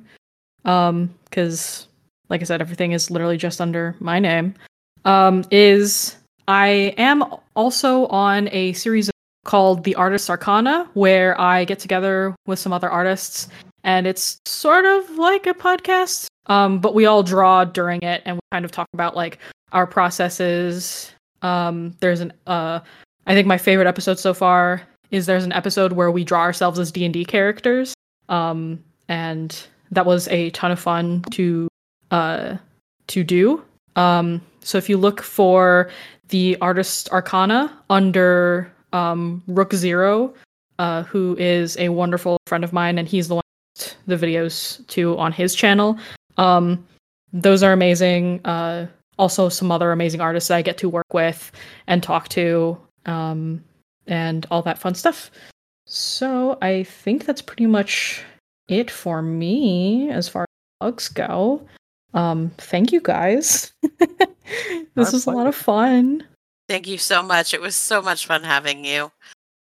um, 0.65 1.13
because 1.25 1.87
like 2.31 2.41
I 2.41 2.45
said, 2.45 2.61
everything 2.61 2.93
is 2.93 3.11
literally 3.11 3.37
just 3.37 3.59
under 3.59 3.93
my 3.99 4.17
name, 4.17 4.55
um, 5.03 5.43
is 5.51 6.15
I 6.47 6.95
am 6.97 7.23
also 7.55 8.07
on 8.07 8.47
a 8.53 8.71
series 8.73 9.11
called 9.43 9.83
The 9.83 9.93
Artist 9.95 10.29
Arcana, 10.29 10.89
where 10.93 11.39
I 11.39 11.65
get 11.65 11.77
together 11.77 12.33
with 12.47 12.57
some 12.57 12.71
other 12.71 12.89
artists, 12.89 13.49
and 13.83 14.07
it's 14.07 14.39
sort 14.45 14.85
of 14.85 15.09
like 15.17 15.45
a 15.45 15.53
podcast, 15.53 16.27
um, 16.45 16.79
but 16.79 16.95
we 16.95 17.05
all 17.05 17.21
draw 17.21 17.65
during 17.65 18.01
it, 18.01 18.21
and 18.25 18.37
we 18.37 18.41
kind 18.51 18.63
of 18.63 18.71
talk 18.71 18.87
about 18.93 19.15
like 19.15 19.37
our 19.73 19.85
processes. 19.85 21.11
Um, 21.41 21.95
there's 21.99 22.21
an, 22.21 22.31
uh, 22.47 22.79
I 23.27 23.33
think 23.33 23.45
my 23.45 23.57
favorite 23.57 23.87
episode 23.87 24.19
so 24.19 24.33
far 24.33 24.81
is 25.11 25.25
there's 25.25 25.43
an 25.43 25.51
episode 25.51 25.93
where 25.93 26.11
we 26.11 26.23
draw 26.23 26.41
ourselves 26.41 26.79
as 26.79 26.93
D 26.93 27.03
and 27.03 27.13
D 27.13 27.25
characters, 27.25 27.93
um, 28.29 28.81
and 29.09 29.67
that 29.91 30.05
was 30.05 30.29
a 30.29 30.49
ton 30.51 30.71
of 30.71 30.79
fun 30.79 31.23
to 31.31 31.67
to 32.11 33.23
do. 33.23 33.63
Um, 33.95 34.41
so 34.61 34.77
if 34.77 34.89
you 34.89 34.97
look 34.97 35.21
for 35.21 35.89
the 36.29 36.57
artist 36.61 37.09
Arcana 37.11 37.75
under 37.89 38.71
um, 38.93 39.43
Rook 39.47 39.73
Zero, 39.73 40.33
uh, 40.79 41.03
who 41.03 41.35
is 41.37 41.77
a 41.77 41.89
wonderful 41.89 42.37
friend 42.47 42.63
of 42.63 42.73
mine, 42.73 42.97
and 42.97 43.07
he's 43.07 43.27
the 43.27 43.35
one 43.35 43.41
the 44.07 44.15
videos 44.15 44.85
too 44.87 45.17
on 45.17 45.31
his 45.31 45.55
channel. 45.55 45.97
Um, 46.37 46.85
those 47.33 47.63
are 47.63 47.73
amazing. 47.73 48.41
Uh, 48.45 48.87
also, 49.17 49.49
some 49.49 49.71
other 49.71 49.91
amazing 49.91 50.21
artists 50.21 50.47
that 50.47 50.57
I 50.57 50.61
get 50.61 50.77
to 50.79 50.89
work 50.89 51.13
with 51.13 51.51
and 51.87 52.01
talk 52.01 52.29
to, 52.29 52.77
um, 53.05 53.63
and 54.07 54.47
all 54.49 54.61
that 54.63 54.79
fun 54.79 54.95
stuff. 54.95 55.31
So 55.85 56.57
I 56.61 56.83
think 56.83 57.25
that's 57.25 57.41
pretty 57.41 57.67
much 57.67 58.23
it 58.67 58.89
for 58.89 59.21
me 59.21 60.09
as 60.09 60.29
far 60.29 60.43
as 60.43 60.47
bugs 60.79 61.07
go. 61.09 61.61
Um, 62.13 62.51
thank 62.57 62.91
you 62.91 63.01
guys. 63.01 63.71
this 63.81 64.09
Our 64.97 65.11
was 65.11 65.25
a 65.25 65.31
lot 65.31 65.47
of 65.47 65.55
fun. 65.55 66.23
Thank 66.67 66.87
you 66.87 66.97
so 66.97 67.21
much. 67.23 67.53
It 67.53 67.61
was 67.61 67.75
so 67.75 68.01
much 68.01 68.25
fun 68.25 68.43
having 68.43 68.85
you. 68.85 69.11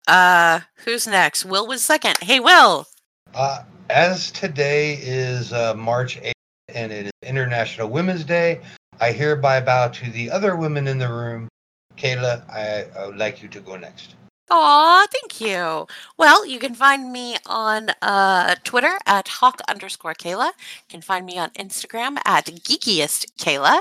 Uh, 0.06 0.60
who's 0.84 1.06
next? 1.06 1.44
Will 1.44 1.66
was 1.66 1.82
second. 1.82 2.16
Hey, 2.20 2.40
Will. 2.40 2.86
Uh, 3.34 3.62
as 3.90 4.30
today 4.30 4.98
is 5.00 5.52
uh, 5.52 5.74
March 5.74 6.20
8th 6.20 6.32
and 6.74 6.92
it 6.92 7.06
is 7.06 7.12
International 7.22 7.88
Women's 7.88 8.24
Day, 8.24 8.60
I 9.00 9.12
hereby 9.12 9.60
bow 9.60 9.88
to 9.88 10.10
the 10.10 10.30
other 10.30 10.56
women 10.56 10.88
in 10.88 10.98
the 10.98 11.08
room. 11.08 11.48
Kaila, 11.96 12.48
I, 12.48 12.86
I 12.98 13.06
would 13.06 13.16
like 13.16 13.42
you 13.42 13.48
to 13.48 13.60
go 13.60 13.76
next. 13.76 14.14
Aw, 14.50 15.06
thank 15.12 15.40
you. 15.42 15.86
Well, 16.16 16.46
you 16.46 16.58
can 16.58 16.74
find 16.74 17.12
me 17.12 17.36
on 17.46 17.90
uh, 18.00 18.54
Twitter 18.64 18.98
at 19.06 19.28
hawk 19.28 19.60
underscore 19.68 20.14
Kaila. 20.14 20.46
You 20.46 20.88
can 20.88 21.02
find 21.02 21.26
me 21.26 21.36
on 21.38 21.50
Instagram 21.50 22.16
at 22.24 22.46
geekiest 22.46 23.26
Kaila. 23.38 23.80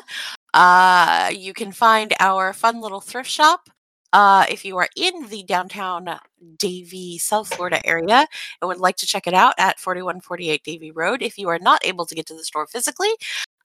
Uh, 0.53 1.31
you 1.33 1.53
can 1.53 1.71
find 1.71 2.13
our 2.19 2.51
fun 2.51 2.81
little 2.81 2.99
thrift 2.99 3.29
shop 3.29 3.69
uh, 4.11 4.45
if 4.49 4.65
you 4.65 4.77
are 4.77 4.89
in 4.97 5.27
the 5.29 5.43
downtown 5.43 6.19
Davie, 6.57 7.17
South 7.17 7.53
Florida 7.53 7.85
area 7.87 8.27
and 8.61 8.67
would 8.67 8.77
like 8.79 8.97
to 8.97 9.05
check 9.05 9.25
it 9.25 9.33
out 9.33 9.53
at 9.57 9.79
4148 9.79 10.63
Davie 10.63 10.91
Road. 10.91 11.21
If 11.21 11.37
you 11.37 11.47
are 11.47 11.59
not 11.59 11.85
able 11.85 12.05
to 12.05 12.15
get 12.15 12.25
to 12.27 12.33
the 12.33 12.43
store 12.43 12.67
physically, 12.67 13.11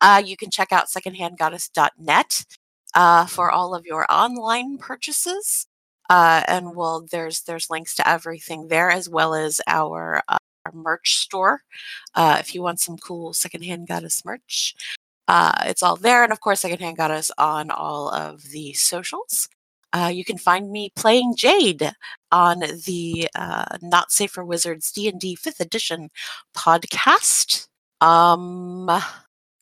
uh, 0.01 0.23
you 0.25 0.37
can 0.37 0.51
check 0.51 0.71
out 0.71 0.87
secondhandgoddess.net 0.87 2.45
uh, 2.95 3.27
for 3.27 3.51
all 3.51 3.75
of 3.75 3.87
your 3.87 4.07
online 4.09 4.79
purchases 4.79 5.67
uh, 6.13 6.43
and 6.47 6.77
well, 6.77 7.07
there's 7.11 7.41
there's 7.45 7.71
links 7.71 7.95
to 7.95 8.07
everything 8.07 8.69
there 8.69 8.91
as 8.91 9.09
well 9.09 9.35
as 9.35 9.63
our, 9.67 10.23
uh, 10.29 10.37
our 10.67 10.73
merch 10.73 11.17
store. 11.17 11.63
Uh, 12.15 12.37
if 12.39 12.55
you 12.55 12.61
want 12.61 12.81
some 12.81 12.99
cool 12.99 13.33
secondhand 13.33 13.89
goddess 13.89 14.23
merch, 14.23 14.75
uh, 15.27 15.53
it's 15.65 15.83
all 15.83 15.97
there, 15.97 16.23
and 16.23 16.31
of 16.31 16.41
course, 16.41 16.61
secondhand 16.61 16.99
goddess 16.99 17.31
on 17.39 17.71
all 17.71 18.11
of 18.11 18.43
the 18.51 18.75
socials. 18.75 19.49
Uh, 19.95 20.11
you 20.13 20.23
can 20.23 20.37
find 20.37 20.71
me 20.71 20.91
playing 20.97 21.35
Jade 21.35 21.93
on 22.31 22.61
the 22.85 23.27
uh, 23.35 23.79
Not 23.81 24.13
Safe 24.13 24.31
for 24.33 24.45
Wizards 24.45 24.93
D 24.93 25.09
and 25.09 25.19
D 25.19 25.35
Fifth 25.35 25.61
Edition 25.61 26.11
podcast. 26.55 27.69
Um, 28.03 28.91
I 28.91 29.01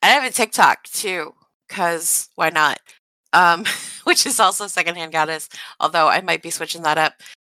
have 0.02 0.24
a 0.24 0.32
TikTok 0.32 0.82
too, 0.82 1.32
cause 1.68 2.28
why 2.34 2.50
not? 2.50 2.80
Um, 3.32 3.64
which 4.04 4.26
is 4.26 4.40
also 4.40 4.66
secondhand 4.66 5.12
goddess 5.12 5.48
although 5.78 6.08
I 6.08 6.20
might 6.20 6.42
be 6.42 6.50
switching 6.50 6.82
that 6.82 6.98
up. 6.98 7.14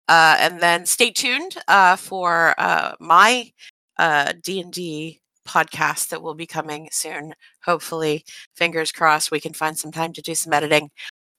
Uh, 0.09 0.35
and 0.39 0.59
then 0.59 0.85
stay 0.85 1.11
tuned 1.11 1.57
uh, 1.67 1.95
for 1.95 2.53
uh, 2.57 2.93
my 2.99 3.51
uh, 3.97 4.33
D 4.43 4.59
and 4.59 4.71
D 4.71 5.21
podcast 5.47 6.09
that 6.09 6.21
will 6.21 6.33
be 6.33 6.45
coming 6.45 6.89
soon. 6.91 7.33
Hopefully, 7.63 8.25
fingers 8.55 8.91
crossed, 8.91 9.31
we 9.31 9.39
can 9.39 9.53
find 9.53 9.77
some 9.77 9.91
time 9.91 10.13
to 10.13 10.21
do 10.21 10.35
some 10.35 10.53
editing 10.53 10.89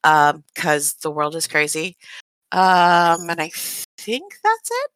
because 0.03 0.95
the 1.03 1.11
world 1.11 1.37
is 1.37 1.47
crazy. 1.47 1.97
Um, 2.53 3.29
and 3.29 3.41
I 3.41 3.51
think 3.99 4.35
that's 4.43 4.71
it. 4.71 4.91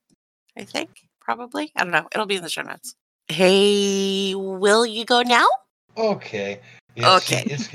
I 0.56 0.64
think 0.64 0.90
probably. 1.20 1.72
I 1.76 1.82
don't 1.82 1.92
know. 1.92 2.08
It'll 2.12 2.26
be 2.26 2.36
in 2.36 2.42
the 2.42 2.48
show 2.48 2.62
notes. 2.62 2.94
Hey, 3.28 4.34
will 4.34 4.86
you 4.86 5.04
go 5.04 5.22
now? 5.22 5.46
Okay. 5.96 6.60
Yeah, 6.98 7.18
see, 7.20 7.36
Okay. 7.36 7.44
it's 7.52 7.68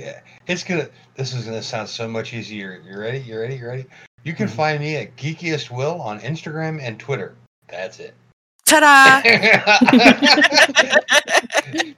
it's 0.47 0.63
gonna. 0.63 0.89
This 1.15 1.33
is 1.33 1.45
gonna 1.45 1.63
sound 1.63 1.87
so 1.87 2.07
much 2.07 2.33
easier. 2.33 2.81
You 2.85 2.99
ready? 2.99 3.19
You 3.19 3.39
ready? 3.39 3.55
You 3.55 3.67
ready? 3.67 3.85
You 4.23 4.33
can 4.33 4.47
Mhm. 4.47 4.51
find 4.51 4.79
me 4.81 4.95
at 4.97 5.15
Geekiest 5.15 5.71
Will 5.71 6.01
on 6.01 6.19
Instagram 6.19 6.81
and 6.81 6.99
Twitter. 6.99 7.35
That's 7.69 7.99
it. 7.99 8.13
Ta-da! 8.65 9.21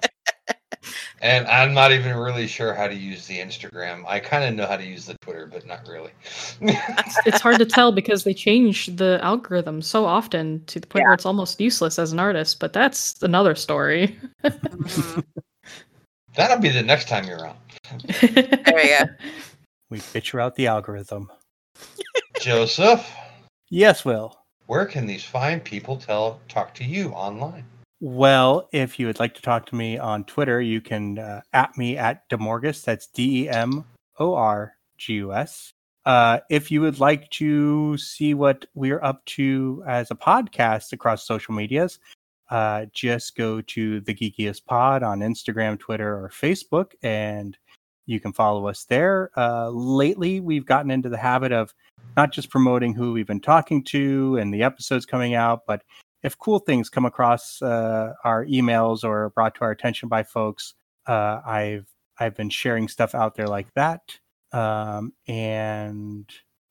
and 1.22 1.48
I'm 1.48 1.74
not 1.74 1.92
even 1.92 2.16
really 2.16 2.48
sure 2.48 2.74
how 2.74 2.88
to 2.88 2.94
use 2.94 3.26
the 3.28 3.38
Instagram. 3.40 4.04
I 4.08 4.20
kind 4.20 4.44
of 4.44 4.54
know 4.56 4.68
how 4.68 4.78
to 4.78 4.86
use 4.86 5.06
the 5.06 5.16
Twitter, 5.22 5.48
but 5.52 5.66
not 5.66 5.88
really. 5.88 6.12
It's, 6.62 7.18
it's 7.26 7.42
hard 7.42 7.58
to 7.60 7.66
tell 7.66 7.92
because 7.92 8.24
they 8.24 8.34
change 8.34 8.88
the 8.96 9.20
algorithm 9.24 9.82
so 9.82 10.06
often 10.06 10.64
to 10.66 10.80
the 10.80 10.88
point 10.88 11.06
where 11.06 11.14
it's 11.14 11.26
almost 11.26 11.60
useless 11.62 11.98
as 11.98 12.12
an 12.12 12.20
artist, 12.20 12.60
but 12.60 12.74
that's 12.74 13.22
another 13.24 13.56
story. 13.56 14.18
That'll 16.36 16.60
be 16.60 16.70
the 16.70 16.84
next 16.84 17.08
time 17.08 17.26
you're 17.28 17.48
on. 17.48 17.56
There 18.20 18.60
we 18.76 18.90
go. 18.90 19.06
We 19.90 20.02
picture 20.14 20.40
out 20.40 20.56
the 20.56 20.68
algorithm. 20.68 21.32
Joseph, 22.42 23.10
Yes, 23.70 24.06
Will. 24.06 24.38
where 24.68 24.86
can 24.86 25.06
these 25.08 25.24
fine 25.24 25.60
people 25.60 25.98
tell 25.98 26.40
talk 26.48 26.74
to 26.76 26.84
you 26.84 27.10
online? 27.10 27.66
Well, 28.02 28.68
if 28.72 29.00
you 29.00 29.08
would 29.08 29.20
like 29.20 29.34
to 29.36 29.42
talk 29.42 29.66
to 29.68 29.76
me 29.76 29.98
on 29.98 30.26
Twitter, 30.26 30.62
you 30.62 30.82
can 30.82 31.18
uh, 31.18 31.42
at 31.54 31.78
me 31.78 31.98
at 31.98 32.28
Demorgus. 32.30 32.84
That's 32.84 33.08
D 33.08 33.44
E 33.44 33.50
M 33.50 33.86
O 34.20 34.36
R 34.36 34.74
G 34.98 35.14
U 35.14 35.34
S. 35.34 35.72
Uh, 36.06 36.40
if 36.52 36.70
you 36.70 36.82
would 36.82 37.00
like 37.00 37.28
to 37.32 37.98
see 37.98 38.34
what 38.36 38.66
we're 38.76 39.02
up 39.04 39.26
to 39.26 39.84
as 39.88 40.12
a 40.12 40.16
podcast 40.16 40.92
across 40.94 41.26
social 41.26 41.56
medias, 41.56 41.98
uh, 42.50 42.86
just 42.94 43.36
go 43.36 43.62
to 43.62 44.02
the 44.02 44.14
Geekiest 44.14 44.66
Pod 44.66 45.04
on 45.04 45.20
Instagram, 45.20 45.80
Twitter, 45.80 46.14
or 46.14 46.30
Facebook, 46.30 46.92
and 47.02 47.58
you 48.06 48.20
can 48.20 48.34
follow 48.34 48.68
us 48.68 48.86
there. 48.86 49.32
Uh, 49.36 49.70
lately, 49.70 50.40
we've 50.40 50.66
gotten 50.66 50.92
into 50.92 51.10
the 51.10 51.18
habit 51.18 51.52
of 51.52 51.74
not 52.16 52.32
just 52.32 52.50
promoting 52.50 52.94
who 52.94 53.14
we've 53.14 53.28
been 53.28 53.40
talking 53.40 53.84
to 53.86 54.38
and 54.38 54.54
the 54.54 54.64
episodes 54.64 55.06
coming 55.06 55.34
out, 55.34 55.62
but 55.66 55.82
if 56.24 56.38
cool 56.38 56.60
things 56.60 56.90
come 56.90 57.06
across 57.06 57.62
uh, 57.62 58.14
our 58.24 58.46
emails 58.46 59.04
or 59.04 59.30
brought 59.32 59.56
to 59.56 59.62
our 59.62 59.72
attention 59.72 60.10
by 60.10 60.24
folks, 60.24 60.74
uh, 61.08 61.42
I've 61.46 61.88
I've 62.20 62.36
been 62.36 62.50
sharing 62.50 62.88
stuff 62.88 63.14
out 63.14 63.36
there 63.36 63.48
like 63.48 63.74
that. 63.76 64.02
Um, 64.52 65.14
and 65.28 66.30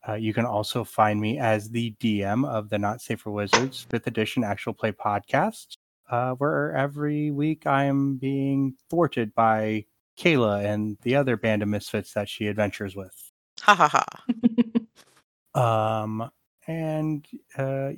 uh, 0.08 0.14
you 0.14 0.34
can 0.34 0.44
also 0.44 0.84
find 0.84 1.20
me 1.20 1.38
as 1.38 1.70
the 1.70 1.94
DM 2.00 2.46
of 2.46 2.68
the 2.68 2.78
Not 2.78 3.00
Safe 3.00 3.20
for 3.20 3.30
Wizards 3.30 3.86
Fifth 3.90 4.06
Edition 4.06 4.44
Actual 4.44 4.74
Play 4.74 4.92
podcast, 4.92 5.76
uh, 6.10 6.32
where 6.32 6.74
every 6.76 7.30
week 7.30 7.66
I 7.66 7.84
am 7.84 8.16
being 8.16 8.74
thwarted 8.90 9.34
by 9.34 9.86
Kaila 10.18 10.64
and 10.64 10.98
the 11.02 11.16
other 11.16 11.36
band 11.36 11.62
of 11.62 11.68
misfits 11.68 12.12
that 12.12 12.28
she 12.28 12.46
adventures 12.46 12.94
with. 12.94 13.32
Ha 13.62 13.74
ha 13.74 13.88
ha. 13.88 14.04
Um, 15.54 16.30
and 16.66 17.26
uh, 17.56 17.92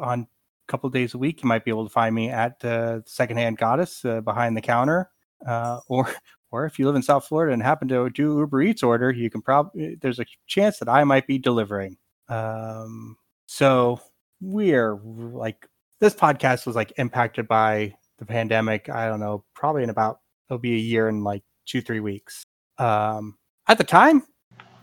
on 0.00 0.20
a 0.22 0.26
couple 0.66 0.90
days 0.90 1.14
a 1.14 1.18
week, 1.18 1.42
you 1.42 1.48
might 1.48 1.64
be 1.64 1.70
able 1.70 1.86
to 1.86 1.92
find 1.92 2.14
me 2.14 2.30
at 2.30 2.64
uh, 2.64 3.00
Secondhand 3.06 3.58
Goddess 3.58 4.04
uh, 4.04 4.20
behind 4.20 4.56
the 4.56 4.60
counter, 4.60 5.10
uh, 5.46 5.80
or 5.88 6.12
or 6.50 6.64
if 6.64 6.78
you 6.78 6.86
live 6.86 6.96
in 6.96 7.02
South 7.02 7.26
Florida 7.26 7.52
and 7.52 7.62
happen 7.62 7.88
to 7.88 8.08
do 8.10 8.38
Uber 8.38 8.62
Eats 8.62 8.82
order, 8.82 9.10
you 9.10 9.30
can 9.30 9.42
probably 9.42 9.96
there's 10.00 10.18
a 10.18 10.26
chance 10.46 10.78
that 10.78 10.88
I 10.88 11.04
might 11.04 11.26
be 11.26 11.38
delivering. 11.38 11.96
Um, 12.28 13.16
so 13.46 14.00
we're 14.40 14.96
like 14.96 15.66
this 16.00 16.14
podcast 16.14 16.66
was 16.66 16.76
like 16.76 16.92
impacted 16.96 17.48
by 17.48 17.94
the 18.18 18.26
pandemic. 18.26 18.88
I 18.88 19.08
don't 19.08 19.20
know, 19.20 19.44
probably 19.54 19.82
in 19.82 19.90
about 19.90 20.20
it'll 20.48 20.58
be 20.58 20.74
a 20.74 20.78
year 20.78 21.08
in 21.08 21.24
like 21.24 21.42
two 21.66 21.80
three 21.80 22.00
weeks. 22.00 22.44
Um, 22.78 23.36
at 23.68 23.78
the 23.78 23.84
time, 23.84 24.22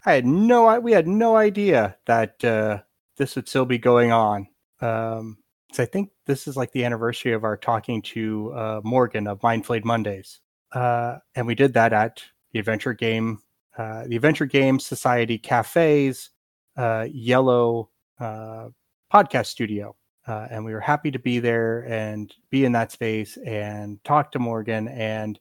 I 0.05 0.13
had 0.13 0.25
no 0.25 0.79
we 0.79 0.91
had 0.91 1.07
no 1.07 1.35
idea 1.35 1.97
that 2.05 2.43
uh, 2.43 2.79
this 3.17 3.35
would 3.35 3.47
still 3.47 3.65
be 3.65 3.77
going 3.77 4.11
on. 4.11 4.47
Um, 4.81 5.37
so 5.71 5.81
I 5.81 5.85
think 5.85 6.11
this 6.27 6.47
is 6.47 6.55
like 6.55 6.71
the 6.71 6.85
anniversary 6.85 7.33
of 7.33 7.43
our 7.43 7.57
talking 7.57 8.01
to 8.03 8.53
uh, 8.53 8.81
Morgan 8.83 9.27
of 9.27 9.39
Mindflayed 9.39 9.85
Mondays, 9.85 10.39
uh, 10.73 11.19
and 11.35 11.45
we 11.45 11.55
did 11.55 11.73
that 11.73 11.93
at 11.93 12.23
the 12.51 12.59
Adventure 12.59 12.93
Game, 12.93 13.39
uh, 13.77 14.05
the 14.07 14.15
Adventure 14.15 14.45
Game 14.45 14.79
Society 14.79 15.37
Cafes 15.37 16.31
uh, 16.77 17.07
Yellow 17.11 17.89
uh, 18.19 18.69
Podcast 19.13 19.47
Studio, 19.47 19.95
uh, 20.27 20.47
and 20.49 20.65
we 20.65 20.73
were 20.73 20.79
happy 20.79 21.11
to 21.11 21.19
be 21.19 21.39
there 21.39 21.81
and 21.87 22.33
be 22.49 22.65
in 22.65 22.71
that 22.71 22.91
space 22.91 23.37
and 23.45 24.03
talk 24.03 24.31
to 24.31 24.39
Morgan. 24.39 24.87
And 24.87 25.39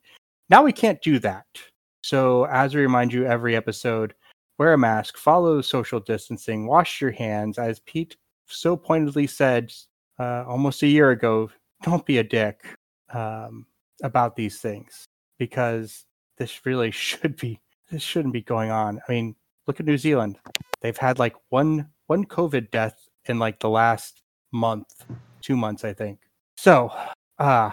now 0.50 0.62
we 0.62 0.72
can't 0.72 1.00
do 1.02 1.18
that. 1.20 1.46
So 2.02 2.44
as 2.44 2.74
we 2.74 2.82
remind 2.82 3.12
you 3.12 3.26
every 3.26 3.56
episode, 3.56 4.14
wear 4.58 4.74
a 4.74 4.78
mask, 4.78 5.16
follow 5.16 5.62
social 5.62 6.00
distancing, 6.00 6.66
wash 6.66 7.00
your 7.00 7.12
hands. 7.12 7.58
As 7.58 7.80
Pete 7.80 8.16
so 8.46 8.76
pointedly 8.76 9.26
said 9.26 9.72
uh, 10.18 10.44
almost 10.46 10.82
a 10.82 10.88
year 10.88 11.10
ago, 11.10 11.50
don't 11.82 12.04
be 12.04 12.18
a 12.18 12.24
dick 12.24 12.60
um, 13.14 13.66
about 14.02 14.36
these 14.36 14.58
things 14.58 15.06
because 15.42 16.04
this 16.38 16.64
really 16.64 16.90
should 17.08 17.36
be 17.36 17.60
this 17.90 18.02
shouldn't 18.02 18.32
be 18.32 18.42
going 18.42 18.70
on. 18.70 19.00
I 19.06 19.12
mean, 19.12 19.34
look 19.66 19.80
at 19.80 19.86
New 19.86 19.98
Zealand; 19.98 20.38
they've 20.80 20.96
had 20.96 21.18
like 21.18 21.34
one 21.48 21.88
one 22.06 22.24
COVID 22.24 22.70
death 22.70 23.08
in 23.26 23.38
like 23.38 23.58
the 23.58 23.68
last 23.68 24.22
month, 24.52 24.86
two 25.40 25.56
months, 25.56 25.84
I 25.84 25.92
think. 25.92 26.20
So, 26.56 26.92
uh 27.38 27.70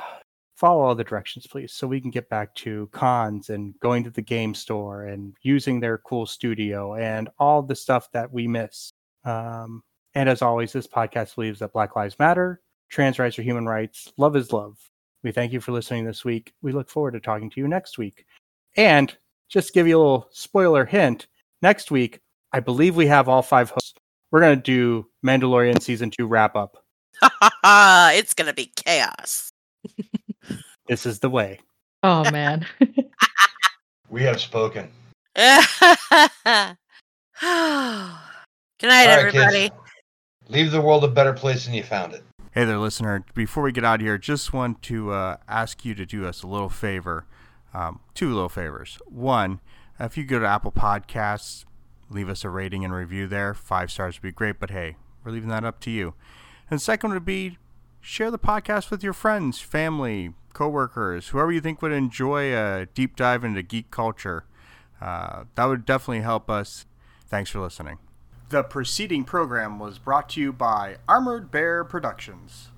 follow 0.55 0.81
all 0.81 0.93
the 0.93 1.05
directions, 1.05 1.47
please, 1.47 1.71
so 1.71 1.87
we 1.87 2.01
can 2.01 2.11
get 2.11 2.27
back 2.27 2.53
to 2.53 2.89
cons 2.91 3.49
and 3.49 3.79
going 3.79 4.03
to 4.03 4.09
the 4.09 4.21
game 4.21 4.53
store 4.53 5.05
and 5.05 5.33
using 5.41 5.79
their 5.79 5.99
cool 5.99 6.25
studio 6.25 6.95
and 6.95 7.29
all 7.39 7.61
the 7.61 7.75
stuff 7.75 8.11
that 8.11 8.29
we 8.29 8.45
miss. 8.45 8.91
Um, 9.23 9.81
and 10.15 10.27
as 10.27 10.41
always, 10.41 10.73
this 10.73 10.85
podcast 10.85 11.35
believes 11.35 11.59
that 11.59 11.71
Black 11.71 11.95
Lives 11.95 12.19
Matter, 12.19 12.59
trans 12.89 13.19
rights 13.19 13.39
are 13.39 13.43
human 13.43 13.67
rights, 13.67 14.11
love 14.17 14.35
is 14.35 14.51
love. 14.51 14.75
We 15.23 15.31
thank 15.31 15.51
you 15.51 15.59
for 15.59 15.71
listening 15.71 16.05
this 16.05 16.23
week. 16.23 16.53
We 16.61 16.71
look 16.71 16.89
forward 16.89 17.11
to 17.11 17.19
talking 17.19 17.49
to 17.49 17.59
you 17.59 17.67
next 17.67 17.97
week. 17.97 18.25
And 18.77 19.15
just 19.49 19.67
to 19.67 19.73
give 19.73 19.87
you 19.87 19.97
a 19.97 19.99
little 19.99 20.27
spoiler 20.31 20.85
hint, 20.85 21.27
next 21.61 21.91
week, 21.91 22.19
I 22.53 22.59
believe 22.61 22.95
we 22.95 23.07
have 23.07 23.27
all 23.27 23.41
five 23.41 23.69
hosts. 23.69 23.93
We're 24.31 24.39
going 24.41 24.57
to 24.57 24.63
do 24.63 25.07
Mandalorian 25.25 25.81
season 25.81 26.09
two 26.11 26.27
wrap 26.27 26.55
up. 26.55 26.77
Ha 27.21 27.29
ha 27.41 27.49
ha. 27.63 28.11
It's 28.13 28.33
gonna 28.33 28.53
be 28.53 28.71
chaos. 28.75 29.51
This 30.87 31.05
is 31.05 31.19
the 31.19 31.29
way. 31.29 31.59
oh 32.01 32.29
man. 32.31 32.65
We 34.09 34.23
have 34.23 34.41
spoken. 34.41 34.89
Good 35.35 35.45
night, 36.47 36.75
All 37.43 38.87
right, 38.87 39.31
kids. 39.31 39.35
everybody. 39.35 39.69
Leave 40.47 40.71
the 40.71 40.81
world 40.81 41.03
a 41.03 41.07
better 41.07 41.33
place 41.33 41.65
than 41.65 41.75
you 41.75 41.83
found 41.83 42.13
it. 42.13 42.23
Hey 42.51 42.65
there, 42.65 42.79
listener. 42.79 43.23
Before 43.35 43.61
we 43.61 43.71
get 43.71 43.85
out 43.85 43.99
of 43.99 44.01
here, 44.01 44.17
just 44.17 44.53
want 44.53 44.81
to 44.81 45.11
uh, 45.11 45.37
ask 45.47 45.85
you 45.85 45.93
to 45.93 46.03
do 46.03 46.25
us 46.25 46.41
a 46.41 46.47
little 46.47 46.67
favor. 46.67 47.27
Um, 47.75 47.99
two 48.15 48.33
little 48.33 48.49
favors. 48.49 48.97
One, 49.05 49.59
if 49.99 50.17
you 50.17 50.23
go 50.23 50.39
to 50.39 50.47
Apple 50.47 50.71
Podcasts, 50.71 51.65
leave 52.09 52.27
us 52.27 52.43
a 52.43 52.49
rating 52.49 52.83
and 52.83 52.91
review 52.91 53.27
there. 53.27 53.53
Five 53.53 53.91
stars 53.91 54.15
would 54.15 54.23
be 54.23 54.31
great, 54.31 54.59
but 54.59 54.71
hey, 54.71 54.95
we're 55.23 55.31
leaving 55.31 55.49
that 55.49 55.63
up 55.63 55.79
to 55.81 55.91
you. 55.91 56.15
And 56.71 56.81
second 56.81 57.13
would 57.13 57.23
be 57.23 57.59
share 58.01 58.31
the 58.31 58.39
podcast 58.39 58.89
with 58.89 59.03
your 59.03 59.13
friends, 59.13 59.61
family, 59.61 60.33
coworkers, 60.53 61.27
whoever 61.27 61.51
you 61.51 61.61
think 61.61 61.83
would 61.83 61.91
enjoy 61.91 62.51
a 62.51 62.87
deep 62.95 63.15
dive 63.15 63.43
into 63.43 63.61
geek 63.61 63.91
culture. 63.91 64.45
Uh, 64.99 65.43
that 65.53 65.65
would 65.65 65.85
definitely 65.85 66.21
help 66.21 66.49
us. 66.49 66.87
Thanks 67.27 67.51
for 67.51 67.59
listening. 67.59 67.99
The 68.49 68.63
preceding 68.63 69.25
program 69.25 69.77
was 69.77 69.99
brought 69.99 70.29
to 70.29 70.41
you 70.41 70.51
by 70.51 70.97
Armored 71.07 71.51
Bear 71.51 71.83
Productions. 71.83 72.69